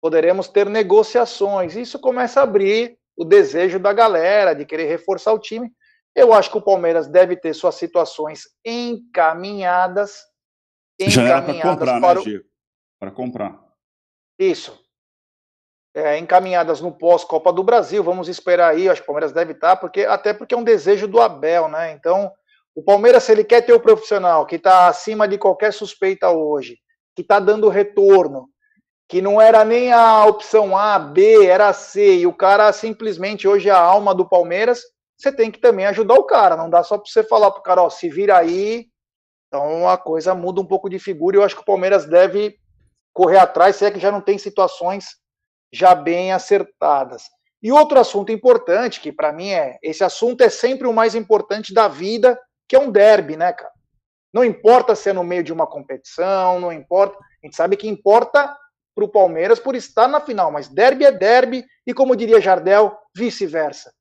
poderemos 0.00 0.48
ter 0.48 0.68
negociações. 0.68 1.74
Isso 1.74 1.98
começa 1.98 2.40
a 2.40 2.44
abrir 2.44 2.98
o 3.16 3.24
desejo 3.24 3.78
da 3.78 3.92
galera 3.92 4.54
de 4.54 4.64
querer 4.64 4.86
reforçar 4.86 5.32
o 5.32 5.38
time. 5.38 5.72
Eu 6.14 6.32
acho 6.32 6.50
que 6.50 6.58
o 6.58 6.62
Palmeiras 6.62 7.08
deve 7.08 7.36
ter 7.36 7.54
suas 7.54 7.74
situações 7.74 8.44
encaminhadas. 8.64 10.18
encaminhadas 10.98 11.60
para 11.60 12.00
comprar, 12.00 12.14
né, 12.14 12.20
o... 12.20 12.44
Para 12.98 13.10
comprar. 13.10 13.66
Isso 14.38 14.86
é, 15.96 16.18
encaminhadas 16.18 16.82
no 16.82 16.92
pós-Copa 16.92 17.50
do 17.50 17.64
Brasil. 17.64 18.04
Vamos 18.04 18.28
esperar 18.28 18.72
aí, 18.72 18.86
acho 18.86 19.00
que 19.00 19.04
o 19.04 19.06
Palmeiras 19.06 19.32
deve 19.32 19.52
estar, 19.52 19.76
porque, 19.76 20.02
até 20.02 20.34
porque 20.34 20.54
é 20.54 20.58
um 20.58 20.62
desejo 20.62 21.08
do 21.08 21.18
Abel, 21.18 21.68
né? 21.68 21.92
Então, 21.92 22.30
o 22.76 22.82
Palmeiras, 22.82 23.24
se 23.24 23.32
ele 23.32 23.42
quer 23.42 23.62
ter 23.62 23.72
o 23.72 23.80
profissional 23.80 24.44
que 24.44 24.56
está 24.56 24.86
acima 24.86 25.26
de 25.26 25.38
qualquer 25.38 25.72
suspeita 25.72 26.28
hoje, 26.28 26.76
que 27.14 27.22
está 27.22 27.40
dando 27.40 27.70
retorno, 27.70 28.50
que 29.08 29.22
não 29.22 29.40
era 29.40 29.64
nem 29.64 29.94
a 29.94 30.26
opção 30.26 30.76
A, 30.76 30.98
B, 30.98 31.46
era 31.46 31.72
C, 31.72 32.18
e 32.18 32.26
o 32.26 32.34
cara 32.34 32.70
simplesmente 32.74 33.48
hoje 33.48 33.70
é 33.70 33.72
a 33.72 33.80
alma 33.80 34.14
do 34.14 34.28
Palmeiras, 34.28 34.82
você 35.16 35.32
tem 35.32 35.50
que 35.50 35.58
também 35.58 35.86
ajudar 35.86 36.16
o 36.16 36.24
cara. 36.24 36.54
Não 36.54 36.68
dá 36.68 36.82
só 36.82 36.98
para 36.98 37.10
você 37.10 37.24
falar 37.24 37.50
para 37.50 37.60
o 37.60 37.62
cara, 37.62 37.82
ó, 37.82 37.88
se 37.88 38.10
vira 38.10 38.36
aí. 38.36 38.88
Então 39.48 39.88
a 39.88 39.96
coisa 39.96 40.34
muda 40.34 40.60
um 40.60 40.66
pouco 40.66 40.90
de 40.90 40.98
figura 40.98 41.36
e 41.36 41.38
eu 41.38 41.44
acho 41.44 41.56
que 41.56 41.62
o 41.62 41.66
Palmeiras 41.66 42.04
deve 42.04 42.58
correr 43.14 43.38
atrás, 43.38 43.76
se 43.76 43.86
é 43.86 43.90
que 43.90 43.98
já 43.98 44.12
não 44.12 44.20
tem 44.20 44.36
situações 44.36 45.06
já 45.72 45.94
bem 45.94 46.30
acertadas. 46.30 47.22
E 47.62 47.72
outro 47.72 47.98
assunto 47.98 48.30
importante, 48.30 49.00
que 49.00 49.10
para 49.10 49.32
mim 49.32 49.48
é, 49.48 49.78
esse 49.82 50.04
assunto 50.04 50.42
é 50.42 50.50
sempre 50.50 50.86
o 50.86 50.92
mais 50.92 51.14
importante 51.14 51.72
da 51.72 51.88
vida, 51.88 52.38
que 52.68 52.76
é 52.76 52.78
um 52.78 52.90
derby, 52.90 53.36
né, 53.36 53.52
cara? 53.52 53.72
Não 54.32 54.44
importa 54.44 54.94
se 54.94 55.08
é 55.08 55.12
no 55.12 55.24
meio 55.24 55.42
de 55.42 55.52
uma 55.52 55.66
competição, 55.66 56.60
não 56.60 56.72
importa. 56.72 57.16
A 57.18 57.46
gente 57.46 57.56
sabe 57.56 57.76
que 57.76 57.88
importa 57.88 58.54
para 58.94 59.04
o 59.04 59.08
Palmeiras 59.08 59.58
por 59.58 59.74
estar 59.74 60.08
na 60.08 60.20
final, 60.20 60.50
mas 60.50 60.68
derby 60.68 61.04
é 61.04 61.12
derby 61.12 61.64
e, 61.86 61.94
como 61.94 62.16
diria 62.16 62.40
Jardel, 62.40 62.96
vice-versa. 63.14 63.92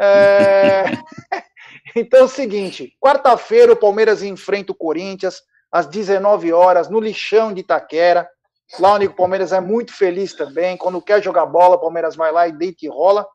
É... 0.00 0.84
então 1.96 2.20
é 2.20 2.22
o 2.22 2.28
seguinte: 2.28 2.92
quarta-feira 3.00 3.72
o 3.72 3.76
Palmeiras 3.76 4.22
enfrenta 4.22 4.72
o 4.72 4.74
Corinthians 4.74 5.42
às 5.72 5.86
19 5.86 6.52
horas 6.52 6.88
no 6.88 7.00
lixão 7.00 7.52
de 7.52 7.60
Itaquera. 7.60 8.28
Lá 8.78 8.94
onde 8.94 9.06
o 9.06 9.14
Palmeiras 9.14 9.52
é 9.52 9.60
muito 9.60 9.94
feliz 9.94 10.34
também. 10.34 10.76
Quando 10.76 11.00
quer 11.00 11.22
jogar 11.22 11.46
bola, 11.46 11.76
o 11.76 11.80
Palmeiras 11.80 12.14
vai 12.14 12.30
lá 12.30 12.46
e 12.46 12.52
deita 12.52 12.84
e 12.84 12.88
rola. 12.88 13.26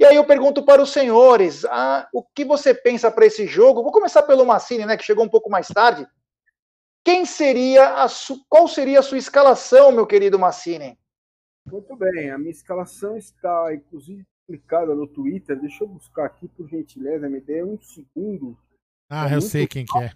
E 0.00 0.04
aí 0.06 0.16
eu 0.16 0.24
pergunto 0.24 0.64
para 0.64 0.80
os 0.80 0.94
senhores, 0.94 1.62
ah, 1.66 2.08
o 2.10 2.22
que 2.22 2.42
você 2.42 2.72
pensa 2.72 3.10
para 3.10 3.26
esse 3.26 3.46
jogo? 3.46 3.82
Vou 3.82 3.92
começar 3.92 4.22
pelo 4.22 4.46
Massini, 4.46 4.86
né, 4.86 4.96
que 4.96 5.04
chegou 5.04 5.22
um 5.22 5.28
pouco 5.28 5.50
mais 5.50 5.68
tarde. 5.68 6.08
Quem 7.04 7.26
seria 7.26 8.02
a 8.02 8.08
su... 8.08 8.42
qual 8.48 8.66
seria 8.66 9.00
a 9.00 9.02
sua 9.02 9.18
escalação, 9.18 9.92
meu 9.92 10.06
querido 10.06 10.38
Massini? 10.38 10.98
Muito 11.70 11.94
bem, 11.96 12.30
a 12.30 12.38
minha 12.38 12.50
escalação 12.50 13.14
está 13.14 13.74
inclusive 13.74 14.24
publicada 14.46 14.94
no 14.94 15.06
Twitter. 15.06 15.60
Deixa 15.60 15.84
eu 15.84 15.88
buscar 15.88 16.24
aqui 16.24 16.48
por 16.48 16.66
gentileza, 16.66 17.28
me 17.28 17.40
dê 17.40 17.62
um 17.62 17.78
segundo. 17.78 18.56
Ah, 19.06 19.28
é 19.28 19.36
eu 19.36 19.42
sei 19.42 19.66
quem 19.66 19.84
que 19.84 19.98
é. 19.98 20.12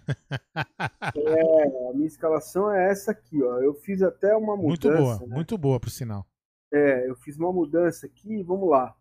é. 0.57 1.89
A 1.89 1.93
minha 1.93 2.07
escalação 2.07 2.71
é 2.71 2.89
essa 2.89 3.11
aqui, 3.11 3.43
ó. 3.43 3.59
Eu 3.59 3.75
fiz 3.75 4.01
até 4.01 4.35
uma 4.35 4.57
mudança. 4.57 4.67
Muito 4.67 5.03
boa, 5.03 5.19
né? 5.19 5.35
muito 5.35 5.57
boa, 5.59 5.79
por 5.79 5.91
sinal. 5.91 6.25
É, 6.73 7.07
eu 7.07 7.15
fiz 7.15 7.37
uma 7.37 7.53
mudança 7.53 8.07
aqui, 8.07 8.41
vamos 8.41 8.67
lá. 8.67 8.95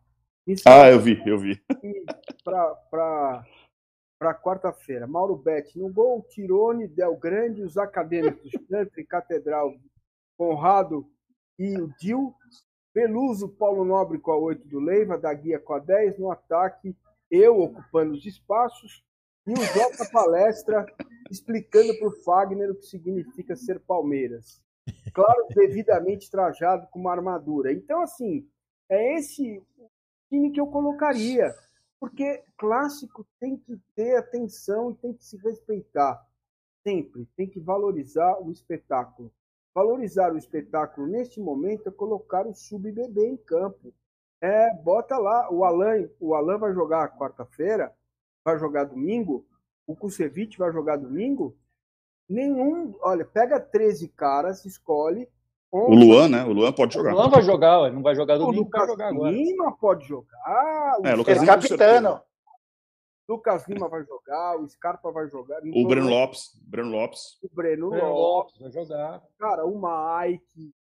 Ah, 0.67 0.91
eu 0.91 1.01
vi, 1.01 1.23
eu 1.27 1.39
vi. 1.39 1.63
Para 2.45 4.35
quarta-feira. 4.43 5.07
Mauro 5.07 5.37
Betti 5.37 5.79
no 5.79 5.93
gol, 5.93 6.23
Tirone, 6.29 6.87
Del 6.87 7.17
Grande, 7.17 7.63
os 7.63 7.79
acadêmicos 7.79 8.53
Country, 8.69 9.05
Catedral, 9.05 9.75
Conrado 10.37 11.07
e 11.59 11.79
o 11.79 11.89
Dil. 11.99 12.35
Beluso, 12.95 13.49
Paulo 13.49 13.85
Nobre 13.85 14.19
com 14.19 14.31
a 14.31 14.37
8 14.37 14.69
do 14.69 14.79
Leiva, 14.79 15.19
da 15.19 15.35
Guia 15.35 15.59
com 15.59 15.73
a 15.73 15.79
10. 15.79 16.19
No 16.19 16.31
ataque, 16.31 16.97
eu 17.31 17.61
ocupando 17.61 18.13
os 18.13 18.25
espaços. 18.25 19.03
E 19.47 19.53
o 19.53 19.57
Jota 19.57 20.09
Palestra 20.11 20.87
explicando 21.31 21.99
para 21.99 22.09
o 22.09 22.23
Fagner 22.23 22.71
o 22.71 22.77
que 22.77 22.87
significa 22.87 23.57
ser 23.57 23.81
Palmeiras. 23.81 24.63
Claro, 25.13 25.47
devidamente 25.55 26.31
trajado 26.31 26.87
com 26.91 27.01
uma 27.01 27.13
armadura. 27.13 27.73
Então, 27.73 28.03
assim, 28.03 28.47
é 28.89 29.19
esse 29.19 29.63
time 30.35 30.51
que 30.51 30.61
eu 30.61 30.67
colocaria. 30.67 31.55
Porque 32.01 32.45
clássico 32.59 33.27
tem 33.41 33.57
que 33.57 33.81
ter 33.95 34.17
atenção 34.17 34.91
e 34.91 34.95
tem 34.97 35.15
que 35.15 35.25
se 35.25 35.37
respeitar. 35.39 36.23
Sempre. 36.83 37.27
Tem 37.37 37.49
que 37.49 37.61
valorizar 37.61 38.39
o 38.41 38.51
espetáculo. 38.51 39.33
Valorizar 39.75 40.33
o 40.33 40.39
espetáculo 40.39 41.07
neste 41.07 41.41
momento 41.41 41.89
é 41.89 41.93
colocar 41.93 42.47
o 42.47 42.55
sub-bebê 42.55 43.29
em 43.29 43.37
campo. 43.37 43.93
É, 44.41 44.75
bota 44.75 45.17
lá. 45.17 45.51
O 45.51 45.65
Alan, 45.65 46.09
o 46.21 46.35
Alan 46.35 46.59
vai 46.59 46.73
jogar 46.75 47.17
quarta-feira, 47.17 47.95
vai 48.45 48.59
jogar 48.59 48.85
domingo. 48.85 49.47
O 49.87 49.97
Kusevich 49.97 50.59
vai 50.59 50.73
jogar 50.73 50.97
domingo. 50.97 51.57
Nenhum. 52.29 52.95
Olha, 53.01 53.25
pega 53.25 53.59
13 53.59 54.09
caras, 54.09 54.65
escolhe 54.65 55.29
o 55.77 55.95
Luan, 55.95 56.29
né? 56.29 56.45
O 56.45 56.53
Luan 56.53 56.73
pode 56.73 56.95
jogar. 56.95 57.13
O 57.13 57.17
Luan 57.17 57.29
vai 57.29 57.43
jogar, 57.43 57.87
ele 57.87 57.97
não 57.97 58.03
vai 58.03 58.15
jogar 58.15 58.39
domingo, 58.39 58.61
o 58.61 58.65
Lucas 58.65 58.81
vai 58.81 58.89
jogar 58.89 59.11
Lima 59.33 59.65
agora. 59.65 59.77
pode 59.81 60.07
jogar. 60.07 60.97
É, 61.05 61.15
o 61.15 61.17
Lucas 61.17 61.41
Lima 61.41 61.47
capitano. 61.47 62.21
Lucas 63.29 63.67
Lima 63.67 63.89
vai 63.89 64.05
jogar, 64.05 64.57
o 64.61 64.69
Scarpa 64.69 65.11
vai 65.11 65.29
jogar. 65.29 65.61
O 65.75 65.89
Breno 65.89 66.09
Lopes. 66.09 66.51
Breno 66.63 66.91
Lopes. 66.91 67.39
O 67.43 67.49
Breno, 67.55 67.91
Breno 67.91 68.13
Lopes. 68.13 68.61
Lopes 68.61 68.75
vai 68.75 68.85
jogar. 68.85 69.23
Cara, 69.39 69.65
o 69.65 69.81
Mike. 69.81 70.75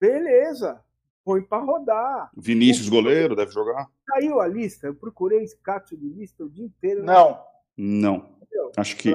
Beleza. 0.00 0.80
Põe 1.24 1.42
pra 1.42 1.58
rodar. 1.58 2.30
Vinícius, 2.36 2.88
goleiro, 2.88 3.36
deve 3.36 3.52
jogar. 3.52 3.86
Saiu 4.08 4.40
a 4.40 4.46
lista. 4.46 4.86
Eu 4.86 4.94
procurei 4.94 5.46
Scatio 5.46 5.98
de 5.98 6.08
lista 6.08 6.44
o 6.44 6.48
dia 6.48 6.64
inteiro. 6.64 7.02
Não. 7.02 7.38
Não. 7.76 8.26
Acho 8.76 8.96
que. 8.96 9.14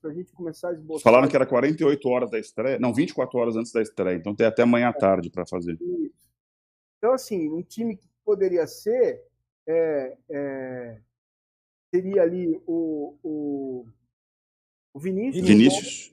Pra 0.00 0.12
gente 0.12 0.32
começar 0.32 0.70
a 0.70 0.72
esboçar. 0.72 1.02
Falaram 1.02 1.28
que 1.28 1.36
era 1.36 1.46
48 1.46 2.08
horas 2.08 2.30
da 2.30 2.38
estreia. 2.38 2.78
Não, 2.78 2.92
24 2.92 3.38
horas 3.38 3.56
antes 3.56 3.72
da 3.72 3.82
estreia. 3.82 4.16
Então 4.16 4.34
tem 4.34 4.46
até 4.46 4.62
amanhã 4.62 4.88
à 4.88 4.92
tarde 4.92 5.30
para 5.30 5.46
fazer. 5.46 5.76
Isso. 5.80 6.30
Então, 6.98 7.12
assim, 7.14 7.50
um 7.50 7.62
time 7.62 7.96
que 7.96 8.08
poderia 8.24 8.66
ser. 8.66 9.24
É, 9.66 10.16
é, 10.28 11.00
seria 11.94 12.22
ali 12.22 12.60
o, 12.66 13.16
o, 13.22 13.86
o 14.94 14.98
Vinícius. 14.98 15.46
Vinícius. 15.46 16.12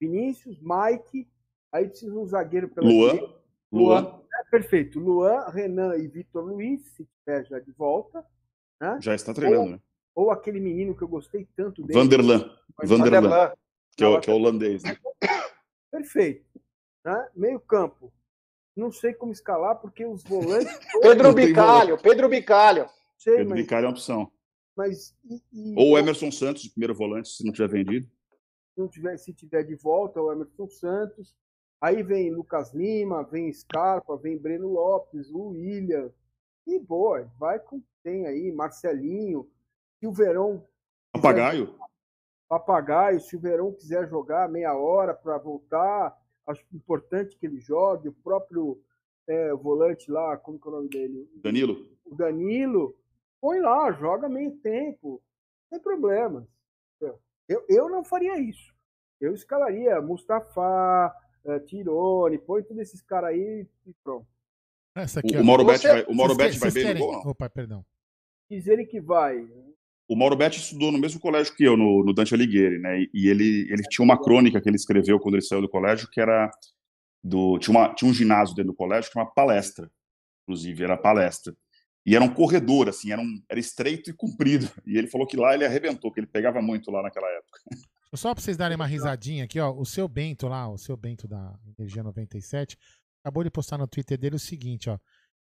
Vinícius, 0.00 0.58
Mike. 0.60 1.28
Aí 1.72 1.88
precisa 1.88 2.18
um 2.18 2.26
zagueiro 2.26 2.68
pela 2.68 2.88
Luan. 2.88 3.12
direita. 3.12 3.42
Luan. 3.70 4.22
É, 4.34 4.50
perfeito. 4.50 4.98
Luan, 5.00 5.48
Renan 5.48 5.96
e 5.96 6.06
Vitor 6.06 6.44
Luiz, 6.44 6.82
se 6.96 7.04
tiver 7.04 7.44
já 7.46 7.58
de 7.58 7.72
volta. 7.72 8.24
Né? 8.80 8.98
Já 9.00 9.14
está 9.14 9.32
treinando, 9.32 9.72
né? 9.72 9.80
Ou 10.14 10.30
aquele 10.30 10.60
menino 10.60 10.96
que 10.96 11.02
eu 11.02 11.08
gostei 11.08 11.46
tanto 11.56 11.82
dele. 11.82 11.98
Vanderlan. 11.98 12.56
Vanderlan. 12.84 13.20
Vanderlan. 13.20 13.52
Que 13.96 14.04
é, 14.04 14.06
o, 14.08 14.20
que 14.20 14.30
é 14.30 14.32
holandês. 14.34 14.82
Né? 14.82 14.96
Perfeito. 15.90 16.44
Né? 17.04 17.28
Meio 17.34 17.60
campo. 17.60 18.12
Não 18.76 18.90
sei 18.90 19.12
como 19.12 19.32
escalar, 19.32 19.76
porque 19.80 20.04
os 20.06 20.22
volantes. 20.24 20.72
Pedro 21.02 21.32
Bicalho, 21.34 21.98
Pedro 22.00 22.28
Bicalho. 22.28 22.86
sei, 23.18 23.36
Pedro 23.36 23.50
mas, 23.50 23.60
Vicário 23.60 23.84
é 23.84 23.88
uma 23.88 23.92
opção. 23.92 24.32
mas 24.76 25.14
e- 25.24 25.42
e- 25.52 25.74
Ou 25.76 25.90
o 25.92 25.98
Emerson 25.98 26.30
Santos, 26.30 26.62
de 26.62 26.70
primeiro 26.70 26.94
volante, 26.94 27.28
se 27.28 27.44
não 27.44 27.52
tiver 27.52 27.68
vendido. 27.68 28.06
se 28.06 28.80
não 28.80 28.88
tiver, 28.88 29.16
se 29.18 29.34
tiver 29.34 29.62
de 29.64 29.74
volta, 29.76 30.20
o 30.22 30.32
Emerson 30.32 30.68
Santos. 30.70 31.34
Aí 31.82 32.02
vem 32.02 32.32
Lucas 32.32 32.72
Lima, 32.72 33.24
vem 33.24 33.52
Scarpa, 33.52 34.16
vem 34.16 34.38
Breno 34.38 34.68
Lopes, 34.68 35.30
o 35.30 35.48
William. 35.48 36.10
E 36.66 36.78
boa, 36.78 37.30
vai 37.38 37.58
com 37.58 37.80
quem 37.80 37.86
tem 38.02 38.26
aí, 38.26 38.52
Marcelinho. 38.52 39.50
Se 40.02 40.06
o 40.08 40.12
Verão. 40.12 40.66
Papagaio. 41.12 41.78
Papagaio, 42.48 43.20
se 43.20 43.36
o 43.36 43.38
Verão 43.40 43.72
quiser 43.72 44.08
jogar 44.08 44.48
meia 44.48 44.74
hora 44.74 45.14
para 45.14 45.38
voltar, 45.38 46.20
acho 46.44 46.64
importante 46.72 47.36
que 47.36 47.46
ele 47.46 47.60
jogue. 47.60 48.08
O 48.08 48.12
próprio 48.12 48.82
é, 49.28 49.54
volante 49.54 50.10
lá, 50.10 50.36
como 50.36 50.58
que 50.58 50.66
é 50.66 50.70
o 50.72 50.74
nome 50.74 50.88
dele? 50.88 51.30
Danilo. 51.36 51.88
o 52.04 52.16
Danilo, 52.16 52.96
põe 53.40 53.60
lá, 53.60 53.92
joga 53.92 54.28
meio 54.28 54.50
tempo, 54.56 55.22
sem 55.68 55.78
problemas. 55.78 56.44
Eu, 57.48 57.64
eu 57.68 57.88
não 57.88 58.02
faria 58.02 58.36
isso. 58.40 58.74
Eu 59.20 59.32
escalaria 59.34 60.00
Mustafa, 60.02 61.14
eh, 61.44 61.60
Tirone, 61.60 62.38
põe 62.38 62.62
todos 62.64 62.82
esses 62.82 63.00
caras 63.02 63.30
aí 63.30 63.64
e 63.86 63.92
pronto. 64.02 64.26
Essa 64.96 65.20
aqui, 65.20 65.36
O, 65.36 65.42
o 65.42 65.44
Mauro 65.44 65.64
Você- 65.64 65.86
Betti 65.88 66.04
vai, 66.06 66.12
o 66.12 66.16
Mauro 66.16 66.34
Vocês 66.34 66.48
Betti 66.54 66.58
vai 66.60 66.70
vocês 66.70 66.74
bem 66.74 66.82
no 66.94 66.98
querem- 67.00 67.02
gol, 67.14 67.24
não? 67.24 67.30
Opa, 67.30 67.48
perdão. 67.48 67.84
Diz 68.50 68.66
ele 68.66 68.84
que 68.84 69.00
vai. 69.00 69.48
O 70.12 70.16
Mauro 70.16 70.36
Betti 70.36 70.58
estudou 70.58 70.92
no 70.92 70.98
mesmo 70.98 71.18
colégio 71.18 71.56
que 71.56 71.64
eu, 71.64 71.74
no, 71.74 72.04
no 72.04 72.12
Dante 72.12 72.34
Alighieri, 72.34 72.78
né? 72.78 73.06
E, 73.14 73.28
ele, 73.28 73.66
ele 73.72 73.82
tinha 73.84 74.04
uma 74.04 74.20
crônica 74.20 74.60
que 74.60 74.68
ele 74.68 74.76
escreveu 74.76 75.18
quando 75.18 75.36
ele 75.36 75.42
saiu 75.42 75.62
do 75.62 75.70
colégio, 75.70 76.06
que 76.10 76.20
era 76.20 76.50
do 77.24 77.58
tinha, 77.58 77.74
uma, 77.74 77.94
tinha 77.94 78.10
um 78.10 78.12
ginásio 78.12 78.54
dentro 78.54 78.72
do 78.72 78.76
colégio 78.76 79.10
que 79.10 79.18
era 79.18 79.26
uma 79.26 79.32
palestra, 79.32 79.90
inclusive 80.42 80.84
era 80.84 80.98
palestra. 80.98 81.56
E 82.04 82.14
era 82.14 82.22
um 82.22 82.28
corredor, 82.28 82.90
assim, 82.90 83.10
era, 83.10 83.22
um, 83.22 83.42
era 83.48 83.58
estreito 83.58 84.10
e 84.10 84.12
comprido. 84.12 84.68
E 84.86 84.98
ele 84.98 85.06
falou 85.06 85.26
que 85.26 85.34
lá 85.34 85.54
ele 85.54 85.64
arrebentou, 85.64 86.12
que 86.12 86.20
ele 86.20 86.26
pegava 86.26 86.60
muito 86.60 86.90
lá 86.90 87.02
naquela 87.02 87.28
época. 87.30 87.60
Só 88.14 88.34
pra 88.34 88.44
vocês 88.44 88.58
darem 88.58 88.76
uma 88.76 88.86
risadinha 88.86 89.44
aqui, 89.44 89.58
ó. 89.58 89.72
O 89.72 89.86
seu 89.86 90.06
Bento 90.06 90.46
lá, 90.46 90.68
o 90.68 90.76
seu 90.76 90.94
Bento 90.94 91.26
da 91.26 91.58
Energia 91.78 92.02
97, 92.02 92.76
acabou 93.24 93.44
de 93.44 93.50
postar 93.50 93.78
no 93.78 93.88
Twitter 93.88 94.18
dele 94.18 94.36
o 94.36 94.38
seguinte, 94.38 94.90
ó. 94.90 94.98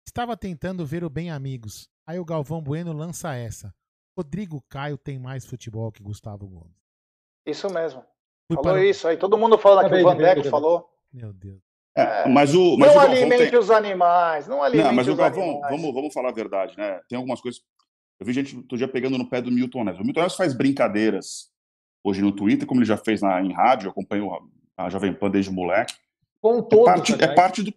Estava 0.05 0.35
tentando 0.35 0.85
ver 0.85 1.05
o 1.05 1.09
Bem 1.09 1.31
Amigos. 1.31 1.87
Aí 2.05 2.19
o 2.19 2.25
Galvão 2.25 2.61
Bueno 2.61 2.91
lança 2.91 3.33
essa. 3.33 3.73
Rodrigo 4.17 4.63
Caio 4.67 4.97
tem 4.97 5.19
mais 5.19 5.45
futebol 5.45 5.91
que 5.91 6.01
Gustavo 6.01 6.47
Gomes. 6.47 6.75
Isso 7.45 7.71
mesmo. 7.71 8.01
Fui 8.47 8.55
Falou 8.55 8.63
para 8.73 8.83
isso 8.85 9.07
aí. 9.07 9.15
Todo 9.17 9.37
mundo 9.37 9.57
fala 9.57 9.87
que 9.87 9.95
o 9.95 10.03
Vandeco 10.03 10.43
falou. 10.49 10.89
Meu 11.13 11.31
Deus. 11.31 11.61
É, 11.95 12.27
mas 12.29 12.53
o, 12.53 12.77
mas 12.77 12.89
não 12.93 12.97
o 12.97 12.99
alimente 12.99 13.49
tem- 13.51 13.59
os 13.59 13.71
animais. 13.71 14.47
Não 14.47 14.61
alimente 14.63 14.87
Não, 14.87 14.93
mas 14.95 15.07
o 15.07 15.11
os 15.11 15.17
Galvão, 15.17 15.43
animais. 15.51 15.71
vamos, 15.75 15.93
vamos 15.93 16.13
falar 16.13 16.29
a 16.29 16.33
verdade, 16.33 16.75
né? 16.77 16.99
Tem 17.09 17.15
algumas 17.17 17.41
coisas. 17.41 17.61
Eu 18.19 18.25
vi 18.25 18.33
gente 18.33 18.55
outro 18.55 18.77
dia 18.77 18.87
pegando 18.87 19.17
no 19.17 19.27
pé 19.29 19.41
do 19.41 19.51
Milton 19.51 19.83
Neves. 19.83 19.99
O 20.01 20.03
Milton 20.03 20.21
Neves 20.21 20.35
faz 20.35 20.53
brincadeiras 20.53 21.51
hoje 22.03 22.21
no 22.21 22.31
Twitter, 22.31 22.67
como 22.67 22.79
ele 22.79 22.85
já 22.87 22.97
fez 22.97 23.21
na, 23.21 23.41
em 23.41 23.51
rádio, 23.51 23.87
eu 23.87 23.91
acompanho 23.91 24.29
a, 24.77 24.89
Jovem 24.89 25.13
Pan 25.13 25.29
desde 25.29 25.51
moleque. 25.51 25.93
Com 26.41 26.59
É 26.59 26.61
todos, 26.63 26.85
parte, 26.85 27.13
é 27.23 27.27
parte 27.27 27.63
do. 27.63 27.73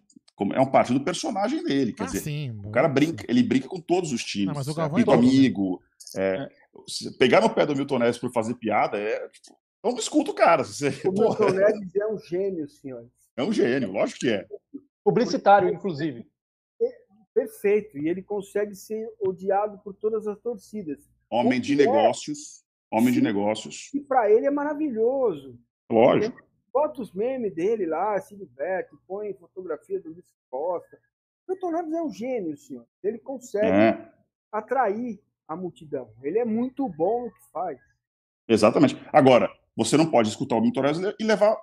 É 0.55 0.59
um 0.61 0.65
parte 0.65 0.91
do 0.93 1.01
personagem 1.01 1.63
dele. 1.63 1.93
Quer 1.93 2.03
Ah, 2.03 2.05
dizer, 2.07 2.19
sim. 2.21 2.59
o 2.63 2.71
cara 2.71 2.87
brinca, 2.87 3.23
ele 3.27 3.43
brinca 3.43 3.67
com 3.67 3.79
todos 3.79 4.11
os 4.11 4.23
times. 4.23 4.47
Não, 4.47 4.55
mas 4.55 4.67
o 4.67 4.71
é 4.71 4.73
Galvão 4.75 4.99
é 4.99 5.05
né? 5.05 5.13
amigo. 5.13 5.81
É, 6.17 6.49
se 6.87 7.17
pegar 7.17 7.41
no 7.41 7.53
pé 7.53 7.65
do 7.65 7.75
Milton 7.75 7.99
Neves 7.99 8.17
por 8.17 8.31
fazer 8.31 8.55
piada 8.55 8.97
é. 8.97 9.27
Tipo, 9.29 9.57
então 9.79 9.91
não 9.91 9.99
escuta 9.99 10.31
o 10.31 10.35
cara. 10.35 10.63
Você, 10.63 10.89
O 11.07 11.11
Milton 11.13 11.49
Neves 11.51 11.95
é 11.95 12.07
um 12.07 12.17
gênio, 12.19 12.67
senhores. 12.69 13.09
é 13.37 13.43
um 13.43 13.51
gênio, 13.51 13.91
lógico 13.91 14.19
que 14.19 14.29
é. 14.29 14.45
Publicitário, 15.03 15.69
inclusive. 15.69 16.25
Perfeito. 17.33 17.97
E 17.97 18.09
ele 18.09 18.21
consegue 18.21 18.75
ser 18.75 19.09
odiado 19.19 19.79
por 19.79 19.93
todas 19.95 20.27
as 20.27 20.37
torcidas. 20.39 20.99
Homem 21.29 21.59
O 21.59 21.61
de 21.61 21.73
é? 21.73 21.75
negócios. 21.77 22.63
Homem 22.91 23.13
de 23.13 23.19
Sim. 23.19 23.23
negócios. 23.25 23.89
E 23.93 24.01
pra 24.01 24.29
ele 24.29 24.45
é 24.45 24.51
maravilhoso. 24.51 25.57
Lógico. 25.89 26.37
Bota 26.73 27.01
os 27.01 27.13
memes 27.13 27.53
dele 27.53 27.85
lá, 27.85 28.19
se 28.21 28.35
diverte, 28.35 28.91
põe 29.07 29.33
fotografia 29.33 29.99
do 29.99 30.09
Luiz 30.09 30.25
Costa. 30.49 30.97
O 31.47 31.51
Milton 31.51 31.71
Neves 31.71 31.93
é 31.93 32.01
um 32.01 32.11
gênio, 32.11 32.57
senhor. 32.57 32.85
Ele 33.03 33.17
consegue 33.19 33.65
É, 33.67 34.11
atrair 34.51 35.21
a 35.51 35.55
multidão. 35.55 36.09
Ele 36.23 36.39
é 36.39 36.45
muito 36.45 36.87
bom 36.89 37.25
no 37.25 37.31
que 37.31 37.51
faz. 37.51 37.77
exatamente. 38.47 38.97
Agora, 39.13 39.49
você 39.75 39.95
não 39.97 40.05
pode 40.09 40.29
escutar 40.29 40.55
o 40.55 40.61
Milton 40.61 40.81
Neves 40.81 41.15
e 41.19 41.23
levar 41.23 41.55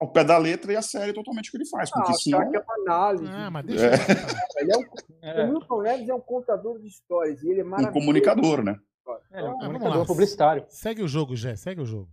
ao 0.00 0.10
pé 0.10 0.24
da 0.24 0.38
letra 0.38 0.72
e 0.72 0.76
a 0.76 0.82
série 0.82 1.12
totalmente 1.12 1.48
o 1.48 1.50
que 1.50 1.58
ele 1.58 1.68
faz, 1.68 1.90
porque 1.90 2.10
Ah, 2.10 2.14
senão. 2.14 2.50
que 2.50 2.56
é 2.56 2.60
uma 2.60 2.74
análise. 2.74 3.26
Ah, 3.28 3.50
mas 3.50 3.66
de- 3.66 3.76
deixa 3.76 3.86
É. 3.86 3.90
eu 3.92 3.96
Ele 4.60 4.72
é 4.72 4.78
um, 4.78 4.84
É, 5.22 5.44
O 5.44 5.48
Milton 5.48 5.82
Neves 5.82 6.08
é 6.08 6.14
um 6.14 6.20
contador 6.20 6.78
de 6.78 6.88
histórias 6.88 7.42
e 7.42 7.50
ele 7.50 7.60
é 7.60 7.64
Um 7.64 7.68
maravilhoso. 7.68 7.98
comunicador, 7.98 8.62
né? 8.64 8.76
ele 9.32 9.40
é 9.40 9.42
um 9.42 9.46
Ah, 9.46 9.50
vamos 9.50 9.64
comunicador 9.66 10.06
publicitário. 10.06 10.64
Segue 10.68 11.02
o 11.02 11.08
jogo, 11.08 11.36
Jé, 11.36 11.54
segue 11.56 11.80
o 11.82 11.86
jogo. 11.86 12.08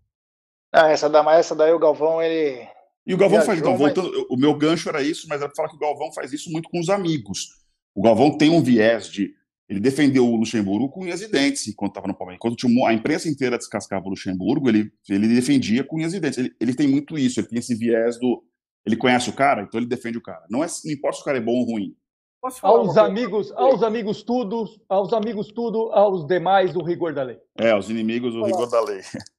Ah, 0.73 0.89
essa, 0.89 1.09
da, 1.09 1.23
essa 1.33 1.55
daí 1.55 1.71
o 1.71 1.79
Galvão, 1.79 2.21
ele. 2.21 2.67
E 3.05 3.13
o 3.13 3.17
Galvão 3.17 3.39
Viajou, 3.39 3.45
faz. 3.47 3.59
Então, 3.59 3.71
mas- 3.71 3.79
voltando, 3.79 4.27
o 4.29 4.35
meu 4.35 4.53
gancho 4.53 4.89
era 4.89 5.01
isso, 5.01 5.25
mas 5.29 5.39
era 5.39 5.47
pra 5.49 5.55
falar 5.55 5.69
que 5.69 5.75
o 5.77 5.79
Galvão 5.79 6.11
faz 6.11 6.33
isso 6.33 6.51
muito 6.51 6.67
com 6.69 6.79
os 6.79 6.89
amigos. 6.89 7.47
O 7.95 8.01
Galvão 8.01 8.37
tem 8.37 8.49
um 8.49 8.61
viés 8.61 9.07
de. 9.09 9.33
Ele 9.69 9.79
defendeu 9.81 10.25
o 10.25 10.35
Luxemburgo 10.37 10.89
com 10.89 11.01
unhas 11.03 11.21
e 11.21 11.27
dentes 11.27 11.67
enquanto 11.67 11.91
estava 11.91 12.07
no 12.07 12.15
Palmeiras. 12.17 12.39
Quando 12.39 12.55
tinha 12.55 12.71
uma- 12.71 12.89
a 12.89 12.93
imprensa 12.93 13.27
inteira 13.27 13.57
descascava 13.57 14.05
o 14.05 14.09
Luxemburgo, 14.09 14.69
ele, 14.69 14.91
ele 15.09 15.27
defendia 15.27 15.83
com 15.83 15.97
unhas 15.97 16.13
e 16.13 16.19
dentes. 16.19 16.37
Ele, 16.37 16.55
ele 16.59 16.73
tem 16.73 16.87
muito 16.87 17.17
isso, 17.17 17.39
ele 17.39 17.47
tem 17.47 17.59
esse 17.59 17.75
viés 17.75 18.17
do. 18.19 18.43
Ele 18.85 18.95
conhece 18.95 19.29
o 19.29 19.35
cara, 19.35 19.63
então 19.63 19.77
ele 19.79 19.87
defende 19.87 20.17
o 20.17 20.21
cara. 20.21 20.45
Não, 20.49 20.63
é, 20.63 20.67
não 20.85 20.91
importa 20.93 21.17
se 21.17 21.21
o 21.21 21.25
cara 21.25 21.37
é 21.37 21.41
bom 21.41 21.51
ou 21.59 21.65
ruim. 21.65 21.93
Posso 22.41 22.61
falar 22.61 22.75
uma 22.75 22.79
Aos 22.79 22.87
coisa? 22.93 23.01
amigos, 23.03 23.51
aos 23.51 23.83
amigos 23.83 24.23
tudo, 24.23 24.63
aos 24.87 25.11
amigos 25.11 25.47
tudo, 25.51 25.91
aos 25.91 26.25
demais 26.25 26.73
o 26.75 26.81
rigor 26.83 27.13
da 27.13 27.23
lei. 27.23 27.37
É, 27.57 27.75
os 27.75 27.89
inimigos, 27.89 28.33
o 28.35 28.45
rigor 28.45 28.69
da 28.69 28.79
lei. 28.81 29.01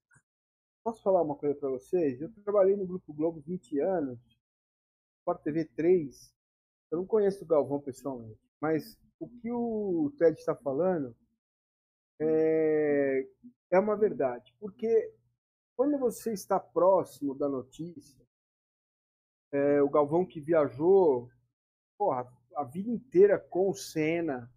Posso 0.84 1.02
falar 1.02 1.22
uma 1.22 1.34
coisa 1.36 1.54
para 1.54 1.70
vocês? 1.70 2.20
Eu 2.20 2.30
trabalhei 2.44 2.76
no 2.76 2.86
Grupo 2.86 3.12
Globo 3.14 3.42
20 3.46 3.78
anos, 3.80 4.18
Sport 5.20 5.42
TV 5.42 5.64
3. 5.76 6.30
Eu 6.90 6.98
não 6.98 7.06
conheço 7.06 7.44
o 7.44 7.46
Galvão 7.46 7.80
pessoalmente, 7.80 8.38
mas 8.60 8.98
o 9.20 9.28
que 9.28 9.50
o 9.50 10.12
Ted 10.16 10.38
está 10.38 10.54
falando 10.54 11.14
é, 12.20 13.26
é 13.70 13.78
uma 13.78 13.96
verdade. 13.96 14.54
Porque 14.58 15.12
quando 15.76 15.98
você 15.98 16.32
está 16.32 16.58
próximo 16.58 17.34
da 17.34 17.48
notícia, 17.48 18.26
é, 19.52 19.82
o 19.82 19.88
Galvão 19.88 20.26
que 20.26 20.40
viajou 20.40 21.30
porra, 21.98 22.32
a 22.54 22.64
vida 22.64 22.88
inteira 22.90 23.38
com 23.38 23.70
o 23.70 23.74
Senna, 23.74 24.50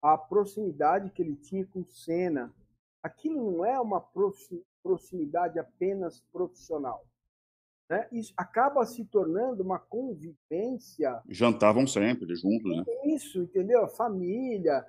a 0.00 0.16
proximidade 0.16 1.10
que 1.10 1.20
ele 1.20 1.34
tinha 1.34 1.66
com 1.66 1.80
o 1.80 1.90
Senna, 1.90 2.54
aquilo 3.02 3.50
não 3.50 3.64
é 3.64 3.78
uma 3.80 4.00
proxi- 4.00 4.64
proximidade 4.82 5.58
apenas 5.58 6.20
profissional. 6.32 7.04
Né? 7.88 8.06
Isso 8.12 8.34
acaba 8.36 8.84
se 8.84 9.04
tornando 9.06 9.62
uma 9.62 9.78
convivência 9.78 11.22
Jantavam 11.28 11.86
sempre 11.86 12.34
juntos, 12.36 12.76
né? 12.76 12.84
isso, 13.04 13.42
entendeu? 13.42 13.82
A 13.84 13.88
família 13.88 14.84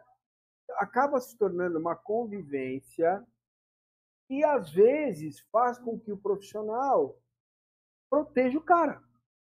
acaba 0.78 1.20
se 1.22 1.38
tornando 1.38 1.80
uma 1.80 1.96
convivência 1.96 3.24
e 4.30 4.44
às 4.44 4.70
vezes 4.72 5.40
faz 5.52 5.80
com 5.80 5.98
que 5.98 6.12
o 6.12 6.18
profissional 6.18 7.18
proteja 8.10 8.58
o 8.58 8.62
cara. 8.62 8.96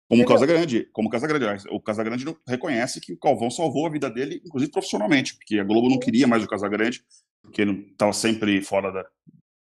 Como 0.08 0.20
o 0.20 0.24
Entendeu? 0.24 0.34
Casagrande, 0.34 0.84
como 0.92 1.08
o 1.08 1.10
Casagrande. 1.10 1.44
aliás, 1.44 1.64
O 1.66 1.80
Casagrande 1.80 2.24
não- 2.24 2.36
reconhece 2.46 3.00
que 3.00 3.12
o 3.12 3.18
Calvão 3.18 3.50
salvou 3.50 3.86
a 3.86 3.90
vida 3.90 4.10
dele, 4.10 4.42
inclusive 4.44 4.70
profissionalmente, 4.70 5.34
porque 5.36 5.58
a 5.58 5.64
Globo 5.64 5.88
não 5.88 5.98
queria 5.98 6.26
mais 6.26 6.42
o 6.44 6.48
Casagrande, 6.48 7.02
porque 7.42 7.62
ele 7.62 7.88
estava 7.90 8.12
sempre 8.12 8.60
fora 8.62 8.92
da- 8.92 9.08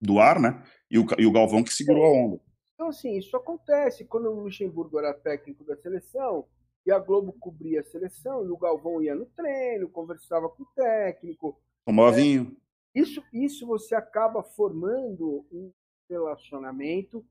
do 0.02 0.20
ar, 0.20 0.40
né? 0.40 0.64
E 0.90 0.98
o, 0.98 1.06
e 1.18 1.26
o 1.26 1.32
Galvão 1.32 1.62
que 1.64 1.74
segurou 1.74 2.06
a 2.06 2.10
onda. 2.12 2.42
Então, 2.80 2.88
assim, 2.88 3.18
isso 3.18 3.36
acontece 3.36 4.06
quando 4.06 4.30
o 4.30 4.40
Luxemburgo 4.40 5.00
era 5.00 5.14
técnico 5.14 5.66
da 5.66 5.76
seleção 5.76 6.48
e 6.86 6.92
a 6.94 6.98
Globo 6.98 7.34
cobria 7.34 7.82
a 7.82 7.84
seleção 7.84 8.46
e 8.46 8.50
o 8.50 8.56
Galvão 8.56 9.02
ia 9.02 9.14
no 9.14 9.26
treino, 9.26 9.90
conversava 9.90 10.48
com 10.48 10.64
o 10.64 10.68
técnico. 10.74 11.62
Tomava 11.86 12.16
vinho. 12.16 12.56
Isso, 12.96 13.22
isso 13.34 13.68
você 13.68 13.94
acaba 13.96 14.42
formando 14.42 15.46
um 15.52 15.74
relacionamento 16.10 17.26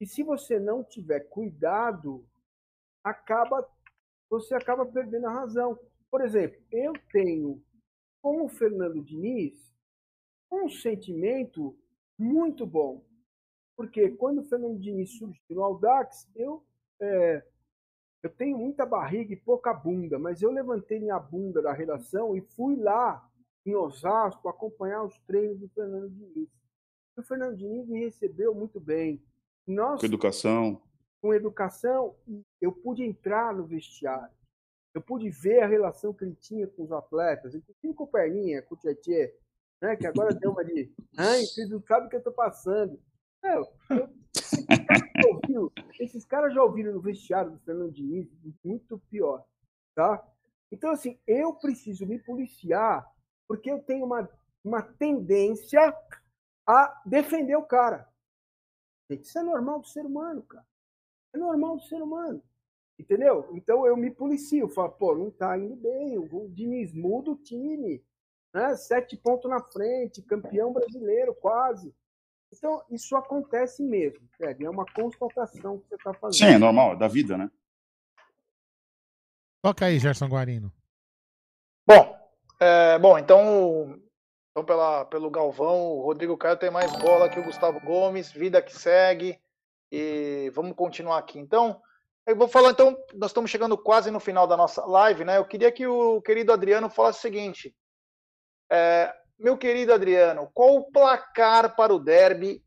e 0.00 0.06
se 0.06 0.22
você 0.22 0.60
não 0.60 0.84
tiver 0.84 1.28
cuidado, 1.28 2.24
acaba 3.02 3.68
você 4.30 4.54
acaba 4.54 4.86
perdendo 4.86 5.26
a 5.26 5.32
razão. 5.32 5.76
Por 6.08 6.20
exemplo, 6.20 6.62
eu 6.70 6.92
tenho 7.10 7.60
com 8.22 8.44
o 8.44 8.48
Fernando 8.48 9.02
Diniz 9.02 9.74
um 10.52 10.68
sentimento 10.68 11.76
muito 12.16 12.64
bom. 12.64 13.02
Porque 13.76 14.10
quando 14.10 14.40
o 14.40 14.44
Fernando 14.44 14.78
Diniz 14.78 15.18
surgiu 15.18 15.40
no 15.50 15.62
Audax, 15.62 16.28
eu, 16.36 16.64
é, 17.00 17.44
eu 18.22 18.30
tenho 18.30 18.56
muita 18.56 18.86
barriga 18.86 19.32
e 19.32 19.36
pouca 19.36 19.72
bunda, 19.74 20.18
mas 20.18 20.42
eu 20.42 20.50
levantei 20.50 21.00
minha 21.00 21.18
bunda 21.18 21.60
da 21.60 21.72
redação 21.72 22.36
e 22.36 22.40
fui 22.40 22.76
lá 22.76 23.28
em 23.66 23.74
Osasco 23.74 24.48
acompanhar 24.48 25.02
os 25.02 25.18
treinos 25.20 25.58
do 25.58 25.68
Fernando 25.68 26.10
Diniz. 26.10 26.48
O 27.16 27.22
Fernando 27.22 27.56
Diniz 27.56 27.88
me 27.88 28.00
recebeu 28.00 28.54
muito 28.54 28.80
bem. 28.80 29.22
Nós, 29.66 30.00
Com 30.00 30.06
educação. 30.06 30.82
com 31.20 31.34
educação, 31.34 32.16
eu 32.60 32.70
pude 32.70 33.02
entrar 33.02 33.54
no 33.54 33.64
vestiário. 33.64 34.34
Eu 34.92 35.00
pude 35.00 35.28
ver 35.30 35.60
a 35.60 35.66
relação 35.66 36.12
que 36.12 36.24
ele 36.24 36.36
tinha 36.36 36.68
com 36.68 36.84
os 36.84 36.92
atletas, 36.92 37.54
inclusive 37.54 37.94
com 37.94 38.04
o 38.04 38.08
Perninha, 38.08 38.62
com 38.62 38.74
o 38.74 38.78
Tietchan, 38.78 39.32
né, 39.80 39.96
que 39.96 40.06
agora 40.06 40.34
deu 40.34 40.52
uma 40.52 40.64
de. 40.64 40.92
Ai, 41.16 41.40
vocês 41.40 41.68
não 41.68 41.80
sabem 41.82 42.06
o 42.06 42.10
que 42.10 42.16
eu 42.16 42.18
estou 42.20 42.32
passando. 42.32 43.00
É, 43.44 43.60
esses, 44.34 44.64
caras 44.66 45.12
já 45.12 45.28
ouviram, 45.28 45.72
esses 46.00 46.24
caras 46.24 46.54
já 46.54 46.62
ouviram 46.62 46.92
no 46.92 47.00
vestiário 47.00 47.50
do 47.50 47.58
Fernando 47.60 47.92
Diniz 47.92 48.28
muito 48.64 48.98
pior. 49.10 49.44
Tá? 49.94 50.26
Então, 50.72 50.90
assim, 50.90 51.18
eu 51.26 51.54
preciso 51.54 52.06
me 52.06 52.18
policiar 52.18 53.06
porque 53.46 53.70
eu 53.70 53.82
tenho 53.82 54.06
uma, 54.06 54.28
uma 54.64 54.82
tendência 54.82 55.94
a 56.66 57.02
defender 57.04 57.56
o 57.56 57.66
cara. 57.66 58.08
Isso 59.10 59.38
é 59.38 59.42
normal 59.42 59.80
do 59.80 59.86
ser 59.86 60.06
humano, 60.06 60.42
cara. 60.42 60.66
É 61.34 61.38
normal 61.38 61.76
do 61.76 61.82
ser 61.82 62.02
humano. 62.02 62.42
Entendeu? 62.98 63.50
Então 63.52 63.86
eu 63.86 63.96
me 63.96 64.10
policio. 64.10 64.68
Falo, 64.68 64.92
pô, 64.92 65.14
não 65.14 65.30
tá 65.30 65.58
indo 65.58 65.76
bem. 65.76 66.18
O 66.18 66.48
Diniz 66.48 66.92
muda 66.92 67.32
o 67.32 67.36
time. 67.36 68.02
Né? 68.52 68.76
Sete 68.76 69.16
pontos 69.16 69.50
na 69.50 69.60
frente, 69.60 70.22
campeão 70.22 70.72
brasileiro, 70.72 71.34
quase. 71.34 71.94
Então, 72.58 72.82
isso 72.90 73.16
acontece 73.16 73.82
mesmo, 73.82 74.28
Ted. 74.38 74.64
É 74.64 74.70
uma 74.70 74.84
constatação 74.86 75.78
que 75.78 75.88
você 75.88 75.94
está 75.94 76.14
fazendo. 76.14 76.48
Sim, 76.48 76.54
é 76.54 76.58
normal, 76.58 76.92
é 76.92 76.96
da 76.96 77.08
vida, 77.08 77.36
né? 77.36 77.50
Toca 79.62 79.86
aí, 79.86 79.98
Gerson 79.98 80.28
Guarino. 80.28 80.72
Bom, 81.86 82.16
é, 82.60 82.98
bom 82.98 83.18
então, 83.18 83.98
então 84.50 84.64
pela, 84.64 85.04
pelo 85.06 85.30
Galvão, 85.30 85.92
o 85.92 86.02
Rodrigo 86.02 86.36
Caio 86.36 86.56
tem 86.56 86.70
mais 86.70 86.92
bola 87.00 87.28
que 87.28 87.40
o 87.40 87.44
Gustavo 87.44 87.80
Gomes, 87.80 88.30
vida 88.30 88.60
que 88.60 88.74
segue. 88.74 89.38
E 89.90 90.50
vamos 90.54 90.74
continuar 90.74 91.18
aqui. 91.18 91.38
Então, 91.38 91.80
eu 92.26 92.34
vou 92.34 92.48
falar, 92.48 92.70
então, 92.70 92.96
nós 93.14 93.30
estamos 93.30 93.50
chegando 93.50 93.76
quase 93.76 94.10
no 94.10 94.18
final 94.18 94.46
da 94.46 94.56
nossa 94.56 94.84
live, 94.84 95.24
né? 95.24 95.38
Eu 95.38 95.44
queria 95.44 95.70
que 95.70 95.86
o 95.86 96.20
querido 96.22 96.52
Adriano 96.52 96.88
falasse 96.88 97.18
o 97.18 97.22
seguinte. 97.22 97.74
É, 98.70 99.14
meu 99.38 99.56
querido 99.56 99.92
Adriano, 99.92 100.50
qual 100.52 100.76
o 100.76 100.90
placar 100.90 101.74
para 101.74 101.94
o 101.94 101.98
derby 101.98 102.62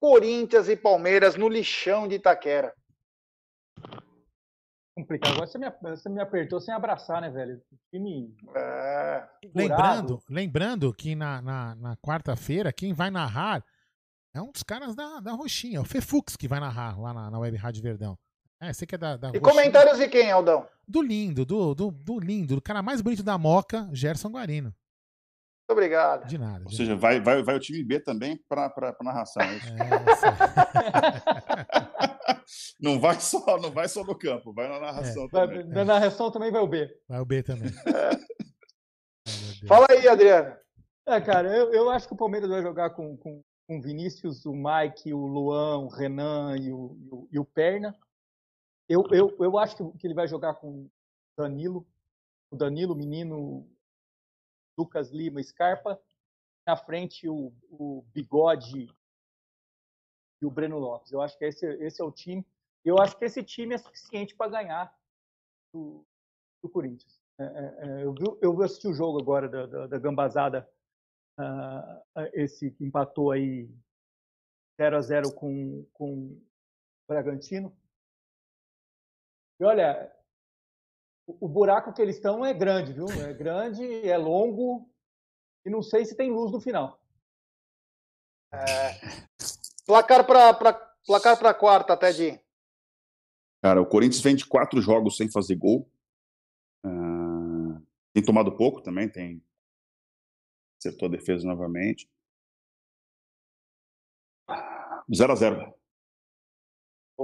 Corinthians 0.00 0.68
e 0.68 0.76
Palmeiras 0.76 1.36
no 1.36 1.48
lixão 1.48 2.06
de 2.08 2.16
Itaquera? 2.16 2.74
Complicado. 4.96 5.32
Agora 5.32 5.46
você 5.46 5.58
me, 5.58 5.70
você 5.80 6.08
me 6.08 6.20
apertou 6.20 6.60
sem 6.60 6.74
abraçar, 6.74 7.20
né, 7.20 7.30
velho? 7.30 7.62
Time 7.90 8.34
É. 8.56 9.28
Lembrando, 9.54 10.20
lembrando 10.28 10.92
que 10.92 11.14
na, 11.14 11.40
na, 11.40 11.74
na 11.76 11.96
quarta-feira, 11.98 12.72
quem 12.72 12.92
vai 12.92 13.08
narrar 13.08 13.64
é 14.34 14.42
um 14.42 14.50
dos 14.50 14.64
caras 14.64 14.96
da, 14.96 15.20
da 15.20 15.32
Roxinha, 15.32 15.80
o 15.80 15.84
Fefux 15.84 16.36
que 16.36 16.48
vai 16.48 16.58
narrar 16.58 16.98
lá 16.98 17.14
na, 17.14 17.30
na 17.30 17.38
Web 17.38 17.56
Rádio 17.56 17.82
Verdão. 17.82 18.18
É, 18.60 18.72
você 18.72 18.84
que 18.84 18.96
é 18.96 18.98
da, 18.98 19.16
da 19.16 19.28
e 19.28 19.38
Roxinha. 19.38 19.52
comentários 19.52 19.98
de 19.98 20.08
quem, 20.08 20.32
Aldão? 20.32 20.66
Do 20.86 21.00
lindo, 21.00 21.46
do, 21.46 21.74
do, 21.74 21.90
do 21.92 22.18
lindo, 22.18 22.56
do 22.56 22.62
cara 22.62 22.82
mais 22.82 23.00
bonito 23.00 23.22
da 23.22 23.38
Moca, 23.38 23.88
Gerson 23.92 24.30
Guarino. 24.30 24.74
Muito 25.68 25.72
obrigado. 25.72 26.26
De 26.26 26.38
nada. 26.38 26.60
Ou 26.64 26.70
de 26.70 26.76
seja, 26.76 26.96
vai, 26.96 27.20
vai, 27.20 27.42
vai 27.42 27.54
o 27.54 27.60
time 27.60 27.84
B 27.84 28.00
também 28.00 28.42
para 28.48 28.96
narração. 29.02 29.42
é 29.42 29.56
isso? 29.56 29.74
nada. 29.76 30.10
É, 31.86 32.38
Não 32.80 32.98
vai 32.98 33.20
só, 33.20 33.58
não 33.60 33.70
vai 33.70 33.88
só 33.88 34.02
no 34.04 34.16
campo, 34.16 34.52
vai 34.54 34.68
na 34.68 34.80
narração 34.80 35.28
Vai- 35.28 35.46
também. 35.46 35.66
Na 35.66 35.84
narração 35.84 36.30
também 36.30 36.50
vai 36.50 36.62
o 36.62 36.66
B. 36.66 36.88
Vai 37.06 37.20
o 37.20 37.24
B 37.26 37.42
também. 37.42 37.70
Deus. 37.70 38.24
Fala 39.68 39.86
aí, 39.90 40.08
Adriano. 40.08 40.56
É, 41.06 41.20
cara, 41.20 41.54
eu, 41.54 41.72
eu 41.72 41.90
acho 41.90 42.06
que 42.08 42.14
o 42.14 42.16
Palmeiras 42.16 42.48
vai 42.48 42.62
jogar 42.62 42.90
com, 42.90 43.16
com, 43.18 43.42
com 43.66 43.78
o 43.78 43.82
Vinícius, 43.82 44.46
o 44.46 44.52
Mike, 44.54 45.12
o 45.12 45.26
Luan, 45.26 45.78
o 45.78 45.88
Renan 45.88 46.56
e 46.56 46.72
o, 46.72 46.96
e 46.98 47.08
o, 47.10 47.28
e 47.32 47.38
o 47.38 47.44
Perna. 47.44 47.94
Eu, 48.88 49.04
eu, 49.10 49.36
eu 49.40 49.58
acho 49.58 49.76
que, 49.76 49.98
que 49.98 50.06
ele 50.06 50.14
vai 50.14 50.26
jogar 50.26 50.54
com 50.54 50.68
o 50.68 50.90
Danilo. 51.36 51.86
O 52.50 52.56
Danilo, 52.56 52.94
menino 52.94 53.68
Lucas 54.78 55.10
Lima, 55.10 55.42
Scarpa. 55.42 56.00
na 56.64 56.76
frente 56.76 57.28
o, 57.28 57.52
o 57.70 58.04
Bigode 58.14 58.88
e 60.40 60.46
o 60.46 60.50
Breno 60.50 60.78
Lopes. 60.78 61.10
Eu 61.10 61.20
acho 61.20 61.36
que 61.36 61.44
esse, 61.44 61.66
esse 61.82 62.00
é 62.00 62.04
o 62.04 62.12
time. 62.12 62.46
Eu 62.84 62.98
acho 62.98 63.16
que 63.18 63.24
esse 63.24 63.42
time 63.42 63.74
é 63.74 63.78
suficiente 63.78 64.36
para 64.36 64.50
ganhar 64.50 64.96
do, 65.72 66.06
do 66.62 66.68
Corinthians. 66.68 67.20
É, 67.40 67.44
é, 67.44 68.00
é 68.00 68.04
eu, 68.04 68.14
vi, 68.14 68.24
eu 68.40 68.56
vi 68.56 68.64
assistir 68.64 68.88
o 68.88 68.94
jogo 68.94 69.20
agora 69.20 69.48
da, 69.48 69.66
da, 69.66 69.86
da 69.88 69.98
Gambazada, 69.98 70.68
uh, 71.38 72.20
esse 72.32 72.70
que 72.70 72.84
empatou 72.84 73.32
aí 73.32 73.68
0 74.80 74.96
a 74.96 75.00
0 75.00 75.32
com, 75.34 75.84
com 75.92 76.12
o 76.32 76.42
Bragantino. 77.08 77.76
E 79.60 79.64
olha, 79.64 80.14
o, 81.28 81.48
buraco 81.48 81.92
que 81.92 82.00
eles 82.00 82.16
estão 82.16 82.44
é 82.44 82.54
grande, 82.54 82.92
viu? 82.92 83.06
É 83.06 83.34
grande, 83.34 83.84
é 84.08 84.16
longo 84.16 84.90
e 85.64 85.70
não 85.70 85.82
sei 85.82 86.04
se 86.04 86.16
tem 86.16 86.30
luz 86.30 86.50
no 86.50 86.60
final. 86.60 86.98
É, 88.52 88.94
placar 89.86 90.26
para 90.26 90.54
placar 91.06 91.38
para 91.38 91.54
quarta, 91.54 91.96
Ted. 91.96 92.40
Cara, 93.62 93.82
o 93.82 93.86
Corinthians 93.86 94.22
vem 94.22 94.36
de 94.36 94.46
quatro 94.46 94.80
jogos 94.80 95.16
sem 95.16 95.30
fazer 95.30 95.56
gol. 95.56 95.90
Uh, 96.84 97.84
tem 98.14 98.24
tomado 98.24 98.56
pouco 98.56 98.80
também, 98.80 99.08
tem 99.08 99.42
acertou 100.78 101.08
a 101.08 101.10
defesa 101.10 101.46
novamente. 101.46 102.10
0 105.14 105.32
a 105.32 105.36
0 105.36 105.78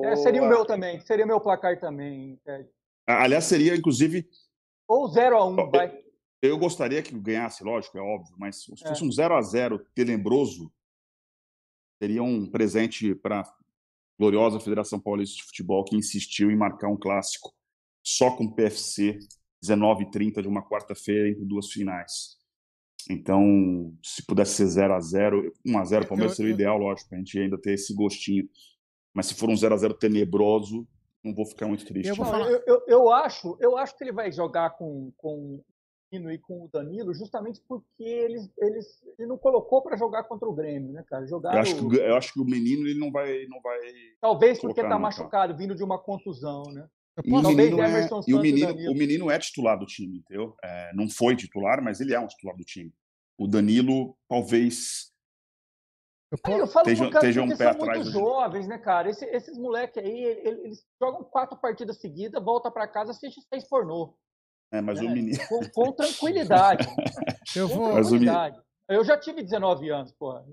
é, 0.03 0.17
seria 0.17 0.43
o 0.43 0.49
meu 0.49 0.67
também, 0.67 1.01
seria 1.01 1.25
o 1.25 1.29
meu 1.29 1.41
placar 1.41 1.79
também, 1.79 2.37
Ted. 2.45 2.69
Aliás, 3.07 3.45
seria, 3.45 3.77
inclusive. 3.77 4.29
Ou 4.89 5.09
0 5.09 5.37
a 5.37 5.47
1 5.47 5.53
um, 5.53 5.71
vai. 5.71 6.05
Eu 6.43 6.59
gostaria 6.59 7.03
que 7.03 7.19
ganhasse, 7.19 7.65
lógico, 7.65 7.97
é 7.97 8.03
óbvio, 8.03 8.35
mas 8.39 8.63
se 8.63 8.77
fosse 8.87 9.03
é. 9.03 9.07
um 9.07 9.11
0 9.11 9.35
a 9.35 9.41
0 9.41 9.79
tenebroso, 9.95 10.71
seria 12.03 12.23
um 12.23 12.47
presente 12.51 13.15
para 13.15 13.41
a 13.41 13.55
gloriosa 14.19 14.61
Federação 14.61 15.01
Paulista 15.01 15.37
de 15.37 15.45
Futebol 15.45 15.85
que 15.85 15.97
insistiu 15.97 16.51
em 16.51 16.57
marcar 16.57 16.89
um 16.89 16.99
clássico 16.99 17.55
só 18.05 18.37
com 18.37 18.53
PFC 18.53 19.19
19 19.63 20.05
e 20.05 20.11
30 20.11 20.43
de 20.43 20.49
uma 20.49 20.63
quarta-feira 20.63 21.31
entre 21.31 21.45
duas 21.47 21.71
finais. 21.71 22.37
Então, 23.11 23.97
se 24.03 24.25
pudesse 24.27 24.57
ser 24.57 24.67
0 24.67 24.95
a 24.95 25.01
0 25.01 25.53
1 25.65 25.79
a 25.79 25.85
0 25.85 26.07
Palmeiras 26.07 26.37
seria 26.37 26.53
o 26.53 26.55
ideal, 26.55 26.79
lógico, 26.79 27.15
a 27.15 27.19
gente 27.19 27.39
ainda 27.39 27.59
ter 27.59 27.73
esse 27.73 27.95
gostinho. 27.95 28.49
Mas 29.15 29.27
se 29.27 29.35
for 29.35 29.49
um 29.49 29.57
0 29.57 29.75
a 29.75 29.77
0 29.79 29.95
tenebroso, 29.95 30.87
não 31.25 31.35
vou 31.35 31.47
ficar 31.47 31.67
muito 31.67 31.87
triste. 31.87 32.09
Eu, 32.09 32.17
falar... 32.17 32.51
eu, 32.51 32.63
eu, 32.67 32.83
eu, 32.87 33.11
acho, 33.11 33.57
eu 33.59 33.79
acho 33.79 33.97
que 33.97 34.05
ele 34.05 34.13
vai 34.13 34.31
jogar 34.31 34.71
com, 34.71 35.11
com 35.17 35.55
o 35.57 35.65
Nino 36.13 36.31
e 36.31 36.39
com 36.39 36.65
o 36.65 36.69
Danilo 36.69 37.15
justamente 37.15 37.61
porque 37.67 38.05
eles, 38.05 38.51
eles, 38.59 38.87
ele 39.19 39.27
não 39.27 39.39
colocou 39.39 39.83
para 39.83 39.97
jogar 39.97 40.25
contra 40.25 40.49
o 40.49 40.55
Grêmio, 40.55 40.93
né, 40.93 41.03
cara? 41.09 41.27
Jogar 41.27 41.55
eu, 41.55 41.61
acho 41.61 41.89
que, 41.89 41.97
eu 41.97 42.17
acho 42.17 42.33
que 42.33 42.41
o 42.41 42.45
menino 42.45 42.87
ele 42.87 42.99
não 42.99 43.11
vai. 43.11 43.47
Não 43.47 43.61
vai 43.63 43.79
Talvez 44.21 44.61
porque 44.61 44.83
está 44.83 44.99
machucado, 44.99 45.57
vindo 45.57 45.75
de 45.75 45.83
uma 45.83 45.99
contusão, 45.99 46.65
né? 46.73 46.87
E 47.25 47.33
o, 47.33 47.41
menino 47.43 47.81
é, 47.81 48.09
e 48.27 48.35
o, 48.35 48.41
menino, 48.41 48.91
o 48.91 48.95
menino 48.95 49.31
é 49.31 49.39
titular 49.39 49.79
do 49.79 49.87
time, 49.87 50.19
entendeu? 50.19 50.57
É, 50.65 50.93
não 50.95 51.09
foi 51.09 51.37
titular, 51.37 51.81
mas 51.81 52.01
ele 52.01 52.13
é 52.13 52.19
um 52.19 52.27
titular 52.27 52.57
do 52.57 52.65
time. 52.65 52.93
O 53.39 53.47
Danilo, 53.47 54.17
talvez. 54.29 55.14
Eu, 56.47 56.59
eu 56.59 56.67
falo 56.67 56.89
esteja, 56.89 57.11
esteja 57.11 57.43
um 57.43 57.49
pé 57.49 57.73
são 57.73 57.87
muito 57.87 58.11
jovens, 58.11 58.67
né, 58.69 58.79
cara? 58.79 59.11
Esse, 59.11 59.25
esses 59.27 59.59
moleques 59.59 60.03
aí, 60.03 60.25
eles, 60.45 60.85
jogam 61.01 61.25
quatro 61.25 61.59
partidas 61.59 62.01
seguidas, 62.01 62.43
volta 62.43 62.71
para 62.71 62.89
casa, 62.89 63.13
assiste 63.13 63.41
seis 63.49 63.69
pornô. 63.69 64.17
É, 64.73 64.81
mas 64.81 65.01
né? 65.01 65.07
o 65.07 65.11
menino. 65.11 65.39
Com, 65.49 65.61
com 65.71 65.93
tranquilidade. 65.93 66.87
eu 67.55 67.69
vou. 67.69 67.93
Tranquilidade. 67.93 68.59
Eu 68.89 69.05
já 69.05 69.19
tive 69.19 69.43
19 69.43 69.91
anos, 69.91 70.13
porra. 70.13 70.45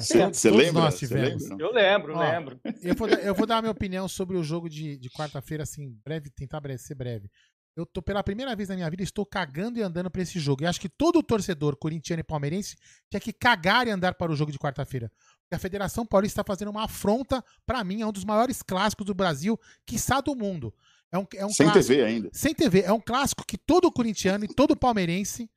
Você 0.00 0.50
lembra? 0.50 0.90
Tivemos. 0.90 1.50
Eu 1.50 1.70
lembro, 1.72 2.14
Ó, 2.16 2.20
lembro. 2.20 2.58
Eu 2.82 2.94
vou, 2.94 3.08
dar, 3.08 3.18
eu 3.22 3.34
vou 3.34 3.46
dar 3.46 3.58
a 3.58 3.62
minha 3.62 3.72
opinião 3.72 4.08
sobre 4.08 4.36
o 4.36 4.42
jogo 4.42 4.68
de, 4.68 4.96
de 4.96 5.10
quarta-feira, 5.10 5.62
assim, 5.62 5.94
breve, 6.04 6.30
tentar 6.30 6.62
ser 6.78 6.94
breve. 6.94 7.30
Eu 7.76 7.86
tô, 7.86 8.02
pela 8.02 8.24
primeira 8.24 8.56
vez 8.56 8.68
na 8.68 8.74
minha 8.74 8.90
vida, 8.90 9.02
estou 9.02 9.24
cagando 9.24 9.78
e 9.78 9.82
andando 9.82 10.10
para 10.10 10.22
esse 10.22 10.40
jogo. 10.40 10.64
E 10.64 10.66
acho 10.66 10.80
que 10.80 10.88
todo 10.88 11.22
torcedor 11.22 11.76
corintiano 11.76 12.20
e 12.20 12.24
palmeirense 12.24 12.76
tinha 13.08 13.20
que 13.20 13.32
cagar 13.32 13.86
e 13.86 13.90
andar 13.90 14.14
para 14.14 14.32
o 14.32 14.36
jogo 14.36 14.50
de 14.50 14.58
quarta-feira. 14.58 15.12
Porque 15.42 15.54
a 15.54 15.58
Federação 15.58 16.04
Paulista 16.04 16.40
está 16.40 16.52
fazendo 16.52 16.70
uma 16.70 16.84
afronta, 16.84 17.42
para 17.64 17.84
mim, 17.84 18.02
é 18.02 18.06
um 18.06 18.12
dos 18.12 18.24
maiores 18.24 18.62
clássicos 18.62 19.06
do 19.06 19.14
Brasil, 19.14 19.58
quiçá 19.86 20.20
do 20.20 20.34
mundo. 20.34 20.74
É 21.10 21.18
um, 21.18 21.26
é 21.36 21.46
um 21.46 21.50
Sem 21.50 21.66
clássico, 21.66 21.88
TV 21.88 22.04
ainda. 22.04 22.30
Sem 22.32 22.54
TV. 22.54 22.80
É 22.82 22.92
um 22.92 23.00
clássico 23.00 23.44
que 23.46 23.56
todo 23.56 23.90
corintiano 23.92 24.44
e 24.44 24.48
todo 24.48 24.76
palmeirense 24.76 25.48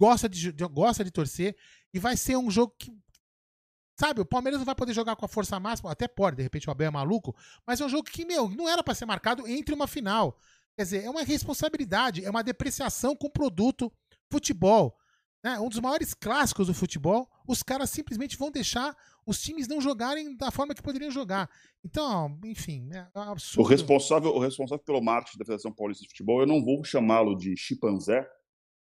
gosta 0.00 0.28
de, 0.28 0.52
gosta 0.52 1.04
de 1.04 1.10
torcer. 1.10 1.56
E 1.92 1.98
vai 1.98 2.16
ser 2.16 2.36
um 2.36 2.50
jogo 2.50 2.74
que 2.78 2.92
Sabe, 3.98 4.20
o 4.20 4.26
Palmeiras 4.26 4.60
não 4.60 4.66
vai 4.66 4.74
poder 4.74 4.92
jogar 4.92 5.16
com 5.16 5.24
a 5.24 5.28
força 5.28 5.58
máxima, 5.58 5.90
até 5.90 6.06
pode, 6.06 6.36
de 6.36 6.42
repente 6.42 6.68
o 6.68 6.70
Abel 6.70 6.88
é 6.88 6.90
maluco, 6.90 7.34
mas 7.66 7.80
é 7.80 7.84
um 7.84 7.88
jogo 7.88 8.04
que, 8.04 8.26
meu, 8.26 8.50
não 8.50 8.68
era 8.68 8.84
para 8.84 8.94
ser 8.94 9.06
marcado 9.06 9.48
entre 9.48 9.74
uma 9.74 9.86
final. 9.86 10.38
Quer 10.76 10.82
dizer, 10.82 11.04
é 11.04 11.10
uma 11.10 11.22
responsabilidade, 11.22 12.24
é 12.24 12.30
uma 12.30 12.44
depreciação 12.44 13.16
com 13.16 13.28
o 13.28 13.32
produto 13.32 13.90
futebol. 14.30 14.96
Né? 15.42 15.58
Um 15.58 15.68
dos 15.68 15.80
maiores 15.80 16.12
clássicos 16.12 16.66
do 16.66 16.74
futebol, 16.74 17.30
os 17.46 17.62
caras 17.62 17.88
simplesmente 17.88 18.36
vão 18.36 18.50
deixar 18.50 18.94
os 19.24 19.40
times 19.40 19.66
não 19.66 19.80
jogarem 19.80 20.36
da 20.36 20.50
forma 20.50 20.74
que 20.74 20.82
poderiam 20.82 21.10
jogar. 21.10 21.48
Então, 21.84 22.38
enfim, 22.44 22.90
é 22.92 23.06
absurdo. 23.14 23.64
O 23.64 23.68
responsável, 23.68 24.30
o 24.34 24.38
responsável 24.38 24.84
pelo 24.84 25.00
marketing 25.00 25.38
da 25.38 25.44
Federação 25.44 25.72
Paulista 25.72 26.02
de 26.02 26.10
Futebol, 26.10 26.40
eu 26.40 26.46
não 26.46 26.64
vou 26.64 26.84
chamá-lo 26.84 27.36
de 27.36 27.56
chimpanzé, 27.56 28.28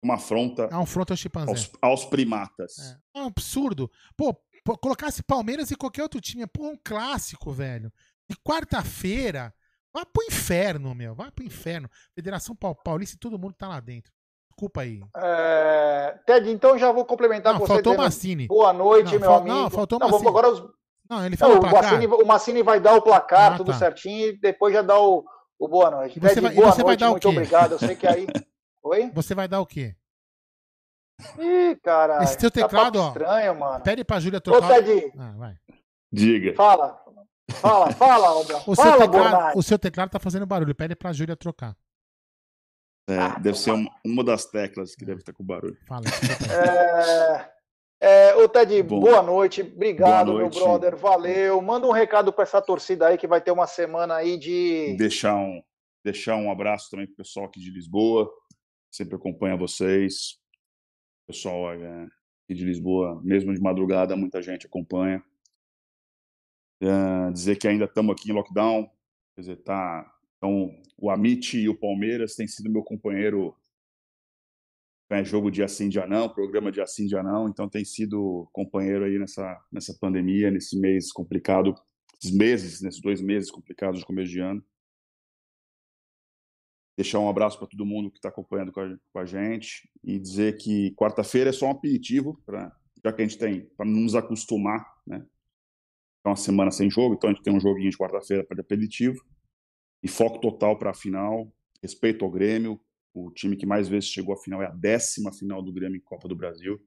uma 0.03 0.15
afronta, 0.15 0.63
é 0.65 0.75
uma 0.75 0.83
afronta 0.83 1.13
ao 1.13 1.17
chimpanzé. 1.17 1.51
Aos, 1.51 1.71
aos 1.83 2.05
primatas. 2.07 2.79
É. 3.15 3.19
é 3.19 3.23
um 3.23 3.27
absurdo. 3.27 3.91
Pô, 4.17 4.35
colocasse 4.81 5.23
Palmeiras 5.23 5.71
e 5.71 5.77
qualquer 5.77 6.03
outro 6.03 6.21
time, 6.21 6.47
pô, 6.47 6.69
um 6.69 6.77
clássico, 6.83 7.53
velho. 7.53 7.93
De 8.29 8.37
quarta-feira, 8.37 9.53
Vai 9.93 10.05
pro 10.05 10.25
inferno, 10.25 10.95
meu. 10.95 11.15
Vai 11.15 11.31
pro 11.31 11.45
inferno. 11.45 11.89
Federação 12.15 12.55
Paulista 12.55 13.17
e 13.17 13.19
todo 13.19 13.39
mundo 13.39 13.55
tá 13.55 13.69
lá 13.69 13.81
dentro. 13.81 14.13
Desculpa 14.51 14.83
aí. 14.83 15.01
É... 15.17 16.19
Ted, 16.27 16.51
então 16.51 16.79
já 16.79 16.93
vou 16.93 17.05
complementar 17.05 17.53
não, 17.53 17.61
com 17.61 17.67
faltou 17.67 17.93
você. 17.93 17.97
Faltou 17.97 18.03
o 18.03 18.07
Massini. 18.07 18.47
Boa 18.47 18.73
noite, 18.73 19.13
não, 19.15 19.21
meu 19.21 19.35
amigo. 19.35 19.57
Não, 19.57 19.71
faltou 19.71 19.99
o 19.99 20.01
Massini. 20.01 20.29
agora 20.29 20.49
os... 20.51 20.63
Não, 21.09 21.27
ele 21.27 21.37
falou 21.37 21.61
não, 21.61 21.69
o, 21.69 21.73
Massini, 21.73 22.07
o 22.07 22.27
Massini 22.27 22.63
vai 22.63 22.79
dar 22.79 22.95
o 22.95 23.03
placar, 23.03 23.55
ah, 23.55 23.57
tudo 23.57 23.73
tá. 23.73 23.79
certinho, 23.79 24.29
e 24.29 24.39
depois 24.39 24.73
já 24.73 24.81
dá 24.81 24.97
o, 24.97 25.25
o 25.59 25.67
boa 25.67 25.91
noite. 25.91 26.19
E 26.19 26.21
você 26.21 26.35
Ted, 26.35 26.41
vai, 26.41 26.55
boa 26.55 26.71
você 26.71 26.83
noite, 26.83 26.87
vai 26.87 26.97
dar 26.97 27.11
muito 27.11 27.29
o 27.29 27.31
quê? 27.33 27.37
obrigado. 27.37 27.73
Eu 27.73 27.79
sei 27.79 27.97
que 27.97 28.07
aí. 28.07 28.27
Oi? 28.85 29.11
Você 29.13 29.35
vai 29.35 29.49
dar 29.49 29.61
o 29.61 29.67
quê? 29.67 29.97
Ih, 31.39 31.77
cara. 31.83 32.23
Esse 32.23 32.39
teu 32.39 32.51
teclado, 32.51 32.99
tá 32.99 33.05
ó. 33.05 33.09
Estranho, 33.09 33.59
mano. 33.59 33.83
Pede 33.83 34.05
pra 34.05 34.21
Júlia 34.21 34.41
trocar. 34.41 34.71
Ô, 34.71 34.75
Ted. 34.75 35.13
Ah, 35.19 35.35
vai. 35.37 35.57
Diga. 36.13 36.55
Fala. 36.55 37.03
Fala, 37.51 37.93
fala, 37.93 38.41
o, 38.67 38.75
fala, 38.75 38.99
seu 38.99 38.99
teclado, 38.99 39.59
o 39.59 39.63
seu 39.63 39.79
teclado 39.79 40.11
tá 40.11 40.19
fazendo 40.19 40.47
barulho. 40.47 40.75
Pede 40.75 40.95
pra 40.95 41.13
Júlia 41.13 41.37
trocar. 41.37 41.77
É, 43.09 43.19
ah, 43.19 43.39
deve 43.39 43.59
ser 43.59 43.73
uma, 43.73 43.91
uma, 44.05 44.25
das 44.25 44.45
teclas 44.47 44.95
que 44.95 45.05
deve 45.05 45.21
estar 45.21 45.33
com 45.33 45.45
barulho. 45.45 45.77
Fala. 45.87 46.05
é, 48.01 48.31
é, 48.31 48.37
ô 48.37 48.49
Ted, 48.49 48.83
Bom, 48.83 49.01
boa 49.01 49.23
noite. 49.23 49.63
Obrigado, 49.63 50.27
boa 50.27 50.41
noite. 50.43 50.57
meu 50.57 50.65
brother. 50.65 50.97
Valeu. 50.97 51.61
Manda 51.61 51.87
um 51.87 51.93
recado 51.93 52.33
para 52.33 52.45
essa 52.45 52.63
torcida 52.63 53.09
aí 53.09 53.19
que 53.19 53.27
vai 53.27 53.41
ter 53.41 53.51
uma 53.51 53.67
semana 53.67 54.15
aí 54.15 54.39
de. 54.39 54.95
Deixar 54.97 55.35
um, 55.37 55.61
deixar 56.05 56.37
um 56.37 56.51
abraço 56.51 56.89
também 56.91 57.07
pro 57.07 57.17
pessoal 57.17 57.47
aqui 57.47 57.59
de 57.59 57.71
Lisboa. 57.71 58.31
Sempre 58.91 59.17
acompanha 59.17 59.57
vocês. 59.57 60.39
Pessoal 61.27 61.73
é, 61.73 62.05
aqui 62.45 62.55
de 62.55 62.65
Lisboa, 62.65 63.21
mesmo 63.23 63.53
de 63.53 63.61
madrugada, 63.61 64.17
muita 64.17 64.41
gente 64.41 64.67
acompanha. 64.67 65.23
Dizer 67.33 67.57
que 67.57 67.69
ainda 67.69 67.85
estamos 67.85 68.13
aqui 68.13 68.31
em 68.31 68.35
lockdown, 68.35 68.91
quer 69.35 69.43
dizer, 69.43 69.57
tá, 69.57 70.11
então 70.39 70.75
o 70.97 71.11
Amit 71.11 71.59
e 71.59 71.69
o 71.69 71.79
Palmeiras 71.79 72.35
têm 72.35 72.47
sido 72.47 72.71
meu 72.71 72.83
companheiro 72.83 73.55
é, 75.11 75.25
jogo 75.25 75.51
de 75.51 75.63
assim 75.63 75.89
dia 75.89 76.07
não, 76.07 76.29
programa 76.29 76.71
de 76.71 76.81
assim 76.81 77.07
dia 77.07 77.23
não, 77.23 77.49
então 77.49 77.69
tem 77.69 77.85
sido 77.85 78.49
companheiro 78.53 79.05
aí 79.05 79.19
nessa 79.19 79.61
nessa 79.71 79.93
pandemia, 80.01 80.51
nesse 80.51 80.79
mês 80.79 81.13
complicado, 81.13 81.75
esses 82.23 82.35
meses, 82.35 82.81
nesses 82.81 83.01
dois 83.01 83.21
meses 83.21 83.51
complicados 83.51 84.01
de 84.01 84.07
começo 84.07 84.31
de 84.31 84.41
ano. 84.41 84.65
Deixar 86.97 87.19
um 87.19 87.29
abraço 87.29 87.59
para 87.59 87.67
todo 87.67 87.85
mundo 87.85 88.11
que 88.11 88.19
está 88.19 88.29
acompanhando 88.29 88.73
com 88.73 88.81
a, 88.81 88.99
com 89.13 89.19
a, 89.19 89.25
gente 89.25 89.91
e 90.05 90.19
dizer 90.19 90.59
que 90.59 90.95
quarta-feira 90.95 91.51
é 91.51 91.53
só 91.53 91.67
um 91.67 91.71
aperitivo, 91.71 92.41
pra, 92.47 92.71
já 93.03 93.13
que 93.13 93.23
a 93.23 93.27
gente 93.27 93.39
tem, 93.39 93.67
para 93.77 93.87
nos 93.87 94.15
acostumar, 94.15 94.87
né? 95.07 95.27
Uma 96.29 96.37
semana 96.37 96.71
sem 96.71 96.91
jogo, 96.91 97.15
então 97.15 97.31
a 97.31 97.33
gente 97.33 97.43
tem 97.43 97.55
um 97.55 97.61
joguinho 97.61 97.91
de 97.91 97.97
quarta-feira 97.97 98.45
para 98.45 98.61
aperitivo. 98.61 99.25
E 100.03 100.09
foco 100.09 100.39
total 100.39 100.79
para 100.79 100.91
a 100.91 100.95
final, 100.95 101.53
respeito 101.83 102.25
ao 102.25 102.31
Grêmio. 102.31 102.81
O 103.13 103.31
time 103.31 103.57
que 103.57 103.67
mais 103.67 103.89
vezes 103.89 104.09
chegou 104.09 104.35
à 104.35 104.37
final 104.37 104.63
é 104.63 104.67
a 104.67 104.71
décima 104.71 105.33
final 105.33 105.63
do 105.63 105.73
Grêmio 105.73 105.97
em 105.97 106.03
Copa 106.03 106.29
do 106.29 106.37
Brasil. 106.37 106.81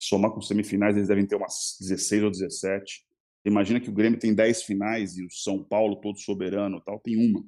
Somar 0.00 0.32
com 0.32 0.40
semifinais, 0.40 0.96
eles 0.96 1.08
devem 1.08 1.26
ter 1.26 1.36
umas 1.36 1.76
16 1.80 2.22
ou 2.24 2.30
17. 2.30 3.06
Imagina 3.44 3.80
que 3.80 3.88
o 3.88 3.92
Grêmio 3.92 4.18
tem 4.18 4.34
10 4.34 4.62
finais 4.62 5.16
e 5.16 5.24
o 5.24 5.30
São 5.30 5.62
Paulo, 5.62 6.00
todo 6.00 6.18
soberano 6.18 6.80
tal, 6.80 7.00
tem 7.00 7.16
uma. 7.16 7.44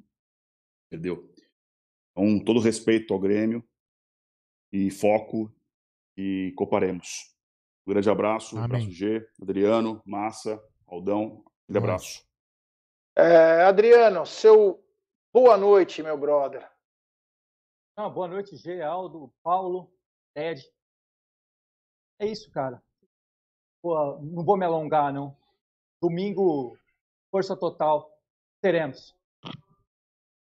Entendeu? 0.87 1.31
Então, 2.11 2.43
todo 2.43 2.59
respeito 2.59 3.13
ao 3.13 3.19
Grêmio 3.19 3.63
e 4.71 4.89
foco 4.89 5.53
e 6.17 6.53
coparemos. 6.55 7.35
Um 7.85 7.91
grande 7.91 8.09
abraço, 8.09 8.57
Amém. 8.57 8.65
abraço 8.65 8.91
G, 8.91 9.25
Adriano, 9.41 10.01
Massa, 10.05 10.61
Aldão, 10.91 11.41
grande 11.69 11.69
Nós. 11.69 11.77
abraço. 11.77 12.27
É, 13.15 13.63
Adriano, 13.63 14.25
seu 14.25 14.83
boa 15.33 15.57
noite, 15.57 16.03
meu 16.03 16.17
brother. 16.17 16.69
Ah, 17.95 18.09
boa 18.09 18.27
noite, 18.27 18.57
G, 18.57 18.81
Aldo, 18.81 19.33
Paulo, 19.41 19.89
Ed. 20.35 20.61
É 22.19 22.25
isso, 22.25 22.51
cara. 22.51 22.83
Pô, 23.81 24.19
não 24.19 24.43
vou 24.43 24.57
me 24.57 24.65
alongar, 24.65 25.13
não. 25.13 25.37
Domingo, 26.01 26.77
força 27.31 27.55
total. 27.55 28.11
Teremos. 28.61 29.15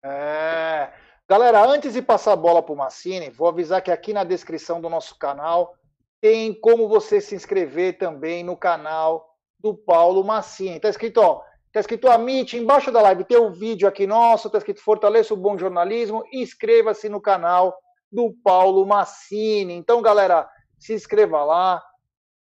É. 0.05 0.93
Galera, 1.27 1.65
antes 1.67 1.95
de 1.95 2.03
passar 2.03 2.33
a 2.33 2.37
bola 2.37 2.63
para 2.63 2.75
o 2.75 2.77
Massini, 2.77 3.31
vou 3.31 3.49
avisar 3.49 3.83
que 3.83 3.91
aqui 3.91 4.13
na 4.13 4.25
descrição 4.25 4.79
do 4.79 4.91
nosso 4.91 5.19
canal 5.19 5.75
tem 6.21 6.53
como 6.61 6.87
você 6.87 7.19
se 7.19 7.35
inscrever 7.35 7.97
também 7.97 8.45
no 8.45 8.57
canal 8.57 9.34
do 9.65 9.75
Paulo 9.75 10.23
Massini. 10.23 10.79
Tá 10.79 10.91
escrito, 10.91 11.23
ó, 11.23 11.43
tá 11.73 11.81
escrito 11.81 12.11
Amit, 12.11 12.55
embaixo 12.55 12.93
da 12.93 13.01
live 13.01 13.25
tem 13.25 13.39
o 13.39 13.47
um 13.47 13.51
vídeo 13.51 13.89
aqui 13.89 14.07
nosso, 14.07 14.51
tá 14.51 14.59
escrito 14.59 14.83
Fortaleça 14.83 15.33
o 15.33 15.39
Bom 15.39 15.57
Jornalismo, 15.57 16.23
inscreva-se 16.31 17.09
no 17.09 17.19
canal 17.19 17.75
do 18.13 18.35
Paulo 18.45 18.85
Massini. 18.85 19.73
Então, 19.73 20.03
galera, 20.03 20.47
se 20.79 20.93
inscreva 20.93 21.43
lá, 21.43 21.83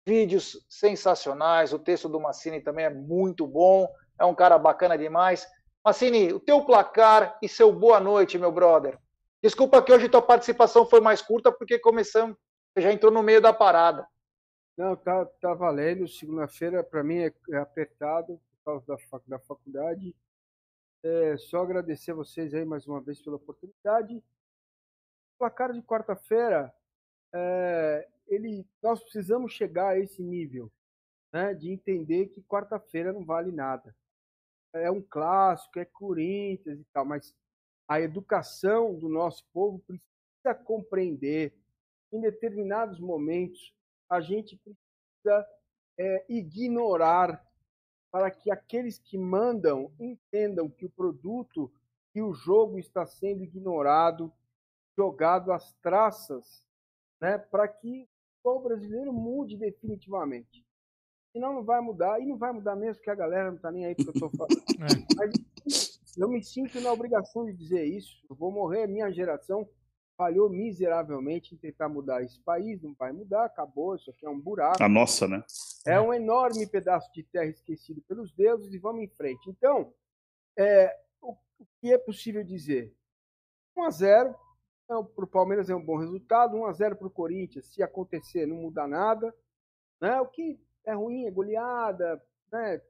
vídeos 0.06 0.58
sensacionais, 0.68 1.72
o 1.72 1.78
texto 1.78 2.06
do 2.06 2.20
Massini 2.20 2.60
também 2.60 2.84
é 2.84 2.90
muito 2.90 3.46
bom, 3.46 3.88
é 4.20 4.24
um 4.26 4.34
cara 4.34 4.58
bacana 4.58 4.98
demais. 4.98 5.46
Massini, 5.82 6.34
o 6.34 6.38
teu 6.38 6.66
placar 6.66 7.38
e 7.40 7.48
seu 7.48 7.72
boa 7.72 7.98
noite, 7.98 8.38
meu 8.38 8.52
brother. 8.52 8.98
Desculpa 9.42 9.80
que 9.80 9.90
hoje 9.90 10.10
tua 10.10 10.20
participação 10.20 10.84
foi 10.84 11.00
mais 11.00 11.22
curta, 11.22 11.50
porque 11.50 11.78
começamos, 11.78 12.36
já 12.76 12.92
entrou 12.92 13.10
no 13.10 13.22
meio 13.22 13.40
da 13.40 13.54
parada. 13.54 14.06
Não, 14.76 14.94
tá, 14.96 15.24
tá 15.24 15.54
valendo. 15.54 16.06
Segunda-feira, 16.06 16.82
para 16.84 17.02
mim, 17.02 17.18
é, 17.18 17.32
é 17.50 17.56
apertado 17.56 18.38
por 18.38 18.64
causa 18.64 18.86
da, 18.86 18.98
fac, 18.98 19.28
da 19.28 19.38
faculdade. 19.38 20.14
É, 21.02 21.36
só 21.36 21.62
agradecer 21.62 22.12
a 22.12 22.16
vocês 22.16 22.52
aí 22.52 22.64
mais 22.64 22.86
uma 22.86 23.00
vez 23.00 23.20
pela 23.22 23.36
oportunidade. 23.36 24.16
O 24.16 25.38
placar 25.38 25.72
de 25.72 25.82
quarta-feira, 25.82 26.74
é, 27.32 28.08
ele, 28.26 28.66
nós 28.82 29.02
precisamos 29.02 29.52
chegar 29.52 29.88
a 29.88 29.98
esse 29.98 30.22
nível 30.22 30.70
né, 31.32 31.54
de 31.54 31.70
entender 31.70 32.26
que 32.26 32.42
quarta-feira 32.42 33.12
não 33.12 33.24
vale 33.24 33.52
nada 33.52 33.94
é 34.82 34.90
um 34.90 35.02
clássico, 35.02 35.78
é 35.78 35.84
Corinthians 35.84 36.80
e 36.80 36.84
tal, 36.92 37.04
mas 37.04 37.34
a 37.88 38.00
educação 38.00 38.94
do 38.98 39.08
nosso 39.08 39.44
povo 39.52 39.78
precisa 39.80 40.54
compreender 40.64 41.54
em 42.12 42.20
determinados 42.20 42.98
momentos 43.00 43.74
a 44.08 44.20
gente 44.20 44.56
precisa 44.56 45.46
é, 45.98 46.24
ignorar 46.28 47.44
para 48.10 48.30
que 48.30 48.50
aqueles 48.50 48.98
que 48.98 49.18
mandam 49.18 49.92
entendam 49.98 50.70
que 50.70 50.86
o 50.86 50.90
produto 50.90 51.72
e 52.14 52.22
o 52.22 52.32
jogo 52.32 52.78
está 52.78 53.04
sendo 53.04 53.42
ignorado, 53.42 54.32
jogado 54.96 55.52
às 55.52 55.74
traças, 55.74 56.64
né, 57.20 57.36
para 57.36 57.68
que 57.68 58.08
o 58.42 58.60
brasileiro 58.60 59.12
mude 59.12 59.56
definitivamente 59.56 60.66
senão 61.36 61.52
não 61.52 61.62
vai 61.62 61.82
mudar, 61.82 62.18
e 62.18 62.24
não 62.24 62.38
vai 62.38 62.50
mudar 62.50 62.74
mesmo, 62.74 62.94
porque 62.94 63.10
a 63.10 63.14
galera 63.14 63.50
não 63.50 63.58
tá 63.58 63.70
nem 63.70 63.84
aí 63.84 63.94
porque 63.94 64.08
eu 64.08 64.20
tô 64.20 64.30
falando. 64.30 64.56
É. 64.76 65.16
Mas 65.16 66.00
eu 66.16 66.28
me 66.28 66.42
sinto 66.42 66.80
na 66.80 66.92
obrigação 66.92 67.44
de 67.44 67.52
dizer 67.52 67.84
isso. 67.84 68.24
Eu 68.28 68.36
vou 68.36 68.50
morrer, 68.50 68.86
minha 68.86 69.10
geração 69.10 69.68
falhou 70.16 70.48
miseravelmente 70.48 71.54
em 71.54 71.58
tentar 71.58 71.88
mudar 71.88 72.22
esse 72.22 72.40
país, 72.40 72.82
não 72.82 72.94
vai 72.94 73.12
mudar, 73.12 73.44
acabou, 73.44 73.94
isso 73.94 74.10
aqui 74.10 74.24
é 74.24 74.30
um 74.30 74.40
buraco. 74.40 74.82
A 74.82 74.88
nossa, 74.88 75.28
né? 75.28 75.44
É 75.86 76.00
um 76.00 76.12
enorme 76.12 76.66
pedaço 76.66 77.12
de 77.12 77.22
terra 77.22 77.46
esquecido 77.46 78.00
pelos 78.02 78.32
deuses 78.32 78.72
e 78.72 78.78
vamos 78.78 79.02
em 79.02 79.08
frente. 79.08 79.50
Então, 79.50 79.92
é, 80.56 80.96
o, 81.20 81.32
o 81.32 81.66
que 81.80 81.92
é 81.92 81.98
possível 81.98 82.42
dizer? 82.42 82.94
1 83.76 83.82
a 83.82 83.90
0 83.90 84.30
é, 84.30 84.34
para 85.14 85.24
o 85.24 85.28
Palmeiras 85.28 85.68
é 85.68 85.74
um 85.74 85.84
bom 85.84 85.98
resultado, 85.98 86.56
1 86.56 86.64
a 86.64 86.72
0 86.72 86.96
para 86.96 87.06
o 87.08 87.10
Corinthians, 87.10 87.66
se 87.66 87.82
acontecer, 87.82 88.46
não 88.46 88.56
muda 88.56 88.86
nada. 88.86 89.34
Né? 90.00 90.18
O 90.20 90.26
que 90.26 90.58
é 90.84 90.94
ruim, 90.94 91.26
é 91.26 91.30
goleada, 91.30 92.22
né? 92.50 92.80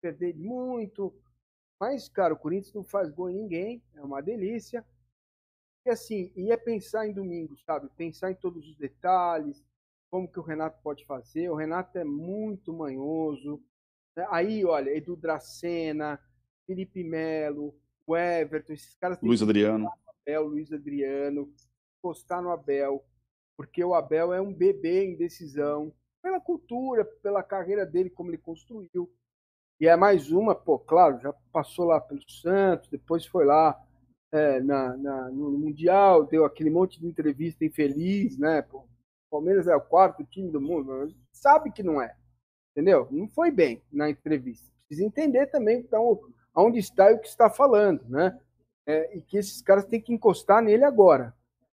perder 0.00 0.34
muito. 0.36 1.14
Mas, 1.80 2.08
cara, 2.08 2.34
o 2.34 2.38
Corinthians 2.38 2.74
não 2.74 2.84
faz 2.84 3.10
gol 3.10 3.30
em 3.30 3.34
ninguém, 3.34 3.82
é 3.94 4.02
uma 4.02 4.20
delícia. 4.20 4.84
E 5.86 5.90
assim, 5.90 6.32
e 6.34 6.50
é 6.50 6.56
pensar 6.56 7.06
em 7.06 7.12
domingo, 7.12 7.56
sabe? 7.66 7.88
Pensar 7.96 8.30
em 8.30 8.34
todos 8.34 8.66
os 8.66 8.76
detalhes, 8.76 9.62
como 10.10 10.30
que 10.30 10.38
o 10.38 10.42
Renato 10.42 10.80
pode 10.82 11.04
fazer. 11.04 11.50
O 11.50 11.56
Renato 11.56 11.98
é 11.98 12.04
muito 12.04 12.72
manhoso. 12.72 13.62
Né? 14.16 14.26
Aí, 14.30 14.64
olha, 14.64 14.96
Edu 14.96 15.16
Dracena, 15.16 16.18
Felipe 16.66 17.04
Melo, 17.04 17.74
o 18.06 18.16
Everton, 18.16 18.72
esses 18.72 18.94
caras 18.94 19.18
Luiz 19.20 19.42
Adriano. 19.42 19.90
Abel, 20.22 20.46
Luiz 20.46 20.72
Adriano, 20.72 21.52
postar 22.00 22.40
no 22.40 22.50
Abel, 22.50 23.04
porque 23.56 23.84
o 23.84 23.94
Abel 23.94 24.32
é 24.32 24.40
um 24.40 24.52
bebê 24.52 25.04
em 25.04 25.16
decisão 25.16 25.92
pela 26.22 26.40
cultura, 26.40 27.04
pela 27.04 27.42
carreira 27.42 27.84
dele, 27.84 28.08
como 28.08 28.30
ele 28.30 28.38
construiu. 28.38 29.12
E 29.78 29.86
é 29.86 29.96
mais 29.96 30.30
uma, 30.30 30.54
pô, 30.54 30.78
claro, 30.78 31.20
já 31.20 31.32
passou 31.52 31.86
lá 31.86 32.00
pelo 32.00 32.22
Santos, 32.30 32.88
depois 32.88 33.26
foi 33.26 33.44
lá 33.44 33.78
é, 34.34 34.60
na, 34.60 34.96
na, 34.96 35.30
no 35.30 35.52
Mundial, 35.52 36.24
deu 36.24 36.44
aquele 36.44 36.68
monte 36.68 36.98
de 36.98 37.06
entrevista 37.06 37.64
infeliz, 37.64 38.36
né? 38.36 38.66
Palmeiras 39.30 39.68
é 39.68 39.76
o 39.76 39.80
quarto 39.80 40.24
time 40.24 40.50
do 40.50 40.60
mundo, 40.60 41.14
sabe 41.32 41.70
que 41.70 41.84
não 41.84 42.02
é, 42.02 42.16
entendeu? 42.72 43.06
Não 43.12 43.28
foi 43.28 43.52
bem 43.52 43.80
na 43.92 44.10
entrevista. 44.10 44.68
Precisa 44.88 45.06
entender 45.06 45.46
também 45.46 45.78
então, 45.78 46.20
aonde 46.52 46.80
está 46.80 47.12
e 47.12 47.14
o 47.14 47.20
que 47.20 47.28
está 47.28 47.48
falando, 47.48 48.04
né? 48.08 48.36
É, 48.84 49.16
e 49.16 49.22
que 49.22 49.36
esses 49.36 49.62
caras 49.62 49.84
têm 49.84 50.00
que 50.00 50.12
encostar 50.12 50.60
nele 50.60 50.84
agora, 50.84 51.32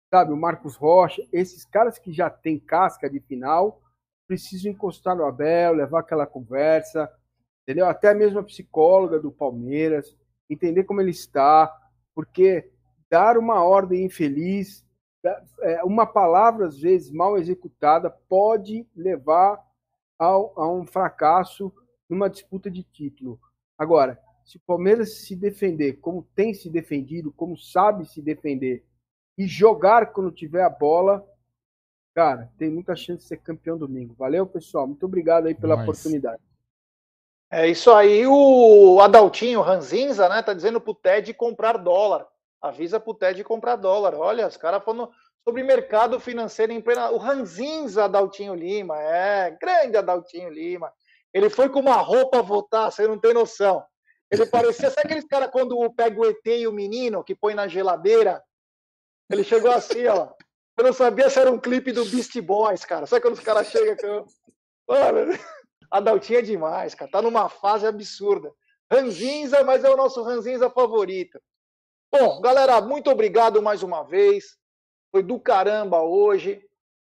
sabe? 0.10 0.34
O 0.34 0.38
Marcos 0.38 0.76
Rocha, 0.76 1.22
esses 1.32 1.64
caras 1.64 2.00
que 2.00 2.12
já 2.12 2.28
têm 2.28 2.60
casca 2.60 3.08
de 3.08 3.20
final, 3.20 3.80
preciso 4.28 4.68
encostar 4.68 5.16
no 5.16 5.26
Abel, 5.26 5.74
levar 5.74 6.00
aquela 6.00 6.26
conversa, 6.26 7.08
entendeu? 7.62 7.86
Até 7.86 8.16
mesmo 8.16 8.40
a 8.40 8.44
psicóloga 8.44 9.20
do 9.20 9.32
Palmeiras, 9.32 10.18
entender 10.50 10.86
como 10.86 11.02
ele 11.02 11.12
está, 11.12 11.72
porque 12.18 12.68
dar 13.12 13.38
uma 13.38 13.64
ordem 13.64 14.04
infeliz, 14.04 14.84
é, 15.62 15.84
uma 15.84 16.04
palavra 16.04 16.66
às 16.66 16.80
vezes 16.80 17.12
mal 17.12 17.38
executada, 17.38 18.10
pode 18.10 18.88
levar 18.96 19.64
ao, 20.18 20.52
a 20.60 20.68
um 20.68 20.84
fracasso 20.84 21.72
numa 22.10 22.28
disputa 22.28 22.72
de 22.72 22.82
título. 22.82 23.40
Agora, 23.78 24.20
se 24.44 24.58
o 24.58 24.62
Palmeiras 24.62 25.20
se 25.20 25.36
defender 25.36 26.00
como 26.00 26.28
tem 26.34 26.56
se 26.56 26.72
defendido, 26.72 27.32
como 27.32 27.56
sabe 27.56 28.08
se 28.08 28.20
defender, 28.20 28.84
e 29.38 29.46
jogar 29.46 30.12
quando 30.12 30.32
tiver 30.32 30.64
a 30.64 30.72
bola, 30.72 31.24
Cara, 32.16 32.52
tem 32.58 32.72
muita 32.72 32.96
chance 32.96 33.22
de 33.22 33.28
ser 33.28 33.38
campeão 33.38 33.78
domingo. 33.78 34.16
Valeu, 34.18 34.48
pessoal. 34.48 34.88
Muito 34.88 35.06
obrigado 35.06 35.46
aí 35.46 35.54
pela 35.54 35.76
Nossa. 35.76 35.92
oportunidade. 35.92 36.42
É 37.50 37.68
isso 37.68 37.92
aí. 37.92 38.26
O 38.28 39.00
Adaltinho 39.02 39.62
Ranzinza, 39.62 40.28
né, 40.28 40.42
tá 40.42 40.54
dizendo 40.54 40.82
pro 40.82 40.94
Ted 40.94 41.34
comprar 41.34 41.78
dólar. 41.78 42.28
Avisa 42.62 43.00
pro 43.00 43.14
Ted 43.14 43.44
comprar 43.44 43.76
dólar. 43.76 44.16
Olha, 44.16 44.48
os 44.48 44.58
caras 44.58 44.84
falando 44.84 45.10
sobre 45.44 45.64
mercado 45.64 46.20
financeiro 46.20 46.74
em 46.74 46.82
plena. 46.82 47.10
O 47.12 47.18
Ranzinza 47.18 48.06
Adaltinho 48.06 48.54
Lima, 48.54 49.00
é, 49.00 49.52
grande 49.52 49.96
Adaltinho 49.96 50.50
Lima. 50.50 50.92
Ele 51.34 51.50
foi 51.50 51.70
com 51.70 51.80
uma 51.80 51.96
roupa 51.96 52.42
votar, 52.42 52.92
você 52.92 53.08
não 53.08 53.18
tem 53.18 53.34
noção. 53.34 53.84
Ele 54.30 54.46
parecia, 54.46 54.90
sabe 54.90 55.06
aqueles 55.06 55.26
caras 55.26 55.50
quando 55.50 55.90
pega 55.94 56.20
o 56.20 56.26
ET 56.26 56.46
e 56.46 56.68
o 56.68 56.74
menino 56.74 57.24
que 57.24 57.34
põe 57.34 57.54
na 57.54 57.68
geladeira? 57.68 58.44
Ele 59.30 59.44
chegou 59.44 59.72
assim, 59.72 60.06
ó. 60.08 60.30
Eu 60.78 60.84
não 60.84 60.94
sabia 60.94 61.30
se 61.30 61.40
era 61.40 61.52
um 61.52 61.60
clipe 61.60 61.92
do 61.92 62.06
Beast 62.06 62.40
Boys, 62.42 62.84
cara. 62.84 63.06
Sabe 63.06 63.22
quando 63.22 63.36
os 63.36 63.40
caras 63.40 63.68
chegam. 63.68 64.26
Mano, 64.88 65.38
a 65.90 66.00
Daltinha 66.00 66.40
é 66.40 66.42
demais, 66.42 66.94
cara. 66.94 67.10
Tá 67.10 67.22
numa 67.22 67.50
fase 67.50 67.86
absurda. 67.86 68.52
Ranzinza, 68.92 69.64
mas 69.64 69.84
é 69.84 69.90
o 69.90 69.98
nosso 69.98 70.22
Ranzinza 70.24 70.70
favorito. 70.70 71.40
Bom, 72.12 72.40
galera, 72.42 72.80
muito 72.82 73.10
obrigado 73.10 73.62
mais 73.62 73.84
uma 73.84 74.04
vez. 74.04 74.58
Foi 75.12 75.22
do 75.22 75.40
caramba 75.40 76.02
hoje. 76.02 76.62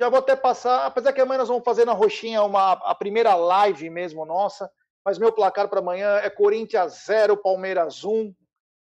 Já 0.01 0.09
vou 0.09 0.19
até 0.19 0.35
passar, 0.35 0.87
apesar 0.87 1.13
que 1.13 1.21
amanhã 1.21 1.39
nós 1.39 1.49
vamos 1.49 1.65
fazer 1.65 1.85
na 1.85 1.93
Roxinha 1.93 2.43
uma, 2.43 2.73
a 2.73 2.95
primeira 2.95 3.35
live 3.35 3.91
mesmo 3.91 4.25
nossa. 4.25 4.71
Mas 5.05 5.19
meu 5.19 5.33
placar 5.33 5.69
para 5.69 5.81
amanhã 5.81 6.17
é 6.17 6.29
Corinthians 6.29 7.05
0, 7.07 7.37
Palmeiras 7.37 8.05
1. 8.05 8.35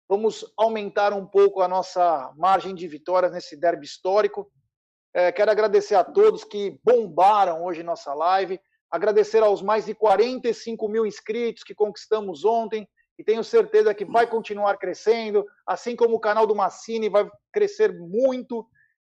Vamos 0.10 0.46
aumentar 0.58 1.14
um 1.14 1.26
pouco 1.26 1.62
a 1.62 1.68
nossa 1.68 2.32
margem 2.36 2.76
de 2.76 2.88
vitórias 2.88 3.32
nesse 3.32 3.56
derby 3.56 3.86
histórico. 3.86 4.52
É, 5.14 5.32
quero 5.32 5.52
agradecer 5.52 5.96
a 5.96 6.04
todos 6.04 6.44
que 6.44 6.80
bombaram 6.84 7.64
hoje 7.64 7.84
nossa 7.84 8.14
live, 8.14 8.60
agradecer 8.92 9.42
aos 9.42 9.62
mais 9.62 9.86
de 9.86 9.96
45 9.96 10.88
mil 10.90 11.06
inscritos 11.06 11.64
que 11.64 11.74
conquistamos 11.74 12.44
ontem 12.44 12.88
e 13.18 13.24
tenho 13.24 13.44
certeza 13.44 13.94
que 13.94 14.04
vai 14.04 14.28
continuar 14.28 14.78
crescendo, 14.78 15.46
assim 15.66 15.96
como 15.96 16.16
o 16.16 16.20
canal 16.20 16.46
do 16.46 16.56
Massini 16.56 17.08
vai 17.08 17.30
crescer 17.54 17.98
muito 17.98 18.68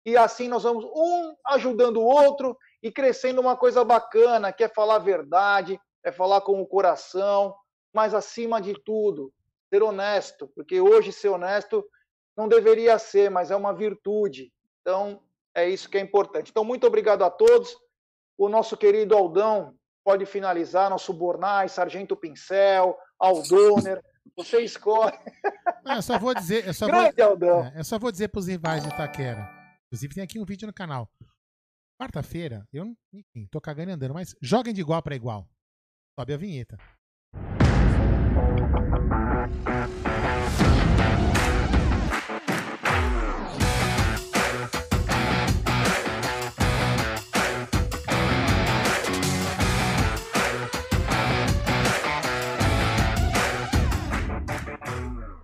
e 0.07 0.17
assim 0.17 0.49
nós 0.49 0.63
vamos 0.63 0.85
um 0.85 1.35
ajudando 1.47 1.97
o 1.97 2.05
outro 2.05 2.57
e 2.83 2.93
crescendo 2.93 3.41
uma 3.41 3.57
coisa 3.57 3.83
bacana, 3.83 4.53
que 4.53 4.63
é 4.63 4.69
falar 4.69 4.97
a 4.97 4.99
verdade, 4.99 5.81
é 6.05 6.13
falar 6.13 6.43
com 6.43 6.61
o 6.61 6.67
coração, 6.67 7.55
mas 7.93 8.13
acima 8.13 8.61
de 8.61 8.75
tudo, 8.85 9.33
ser 9.73 9.83
honesto, 9.83 10.49
porque 10.55 10.81
hoje 10.81 11.11
ser 11.11 11.31
honesto 11.31 11.85
não 12.37 12.47
deveria 12.47 12.99
ser, 12.99 13.31
mas 13.31 13.51
é 13.51 13.57
uma 13.57 13.73
virtude. 13.73 14.53
Então, 14.83 15.23
é 15.55 15.69
isso 15.69 15.89
que 15.89 15.97
é 15.97 16.01
importante. 16.01 16.51
Então, 16.51 16.65
muito 16.65 16.87
obrigado 16.87 17.23
a 17.23 17.31
todos. 17.31 17.75
O 18.37 18.49
nosso 18.49 18.77
querido 18.77 19.17
Aldão 19.17 19.75
pode 20.05 20.27
finalizar, 20.27 20.91
nosso 20.91 21.13
Bornai, 21.13 21.69
Sargento 21.69 22.17
Pincel, 22.17 22.97
Aldoner. 23.19 24.03
Você 24.37 24.61
escolhe. 24.61 25.17
Não, 25.85 25.97
eu 25.97 26.03
só 26.03 26.19
vou 26.19 26.35
dizer. 26.35 26.67
Eu 26.67 26.75
só 26.75 26.87
Grande 26.87 27.15
vou, 27.17 27.27
Aldão. 27.27 27.65
é, 27.67 27.81
eu 27.81 27.85
só 27.85 27.99
vou 27.99 28.11
dizer 28.11 28.29
pros 28.29 28.47
rivais 28.47 28.83
de 28.83 28.89
Itaquera. 28.89 29.49
Inclusive, 29.87 30.15
tem 30.15 30.25
aqui 30.25 30.39
um 30.41 30.45
vídeo 30.45 30.67
no 30.67 30.73
canal. 30.73 31.09
Quarta-feira, 32.01 32.67
eu, 32.73 32.93
enfim, 33.13 33.47
tô 33.51 33.61
cagando 33.61 33.91
e 33.91 33.93
andando, 33.95 34.15
mas 34.15 34.35
joguem 34.43 34.75
de 34.75 34.81
igual 34.81 35.01
pra 35.03 35.15
igual. 35.15 35.49
Sobe 36.19 36.33
a 36.35 36.37
vinheta. 36.37 36.77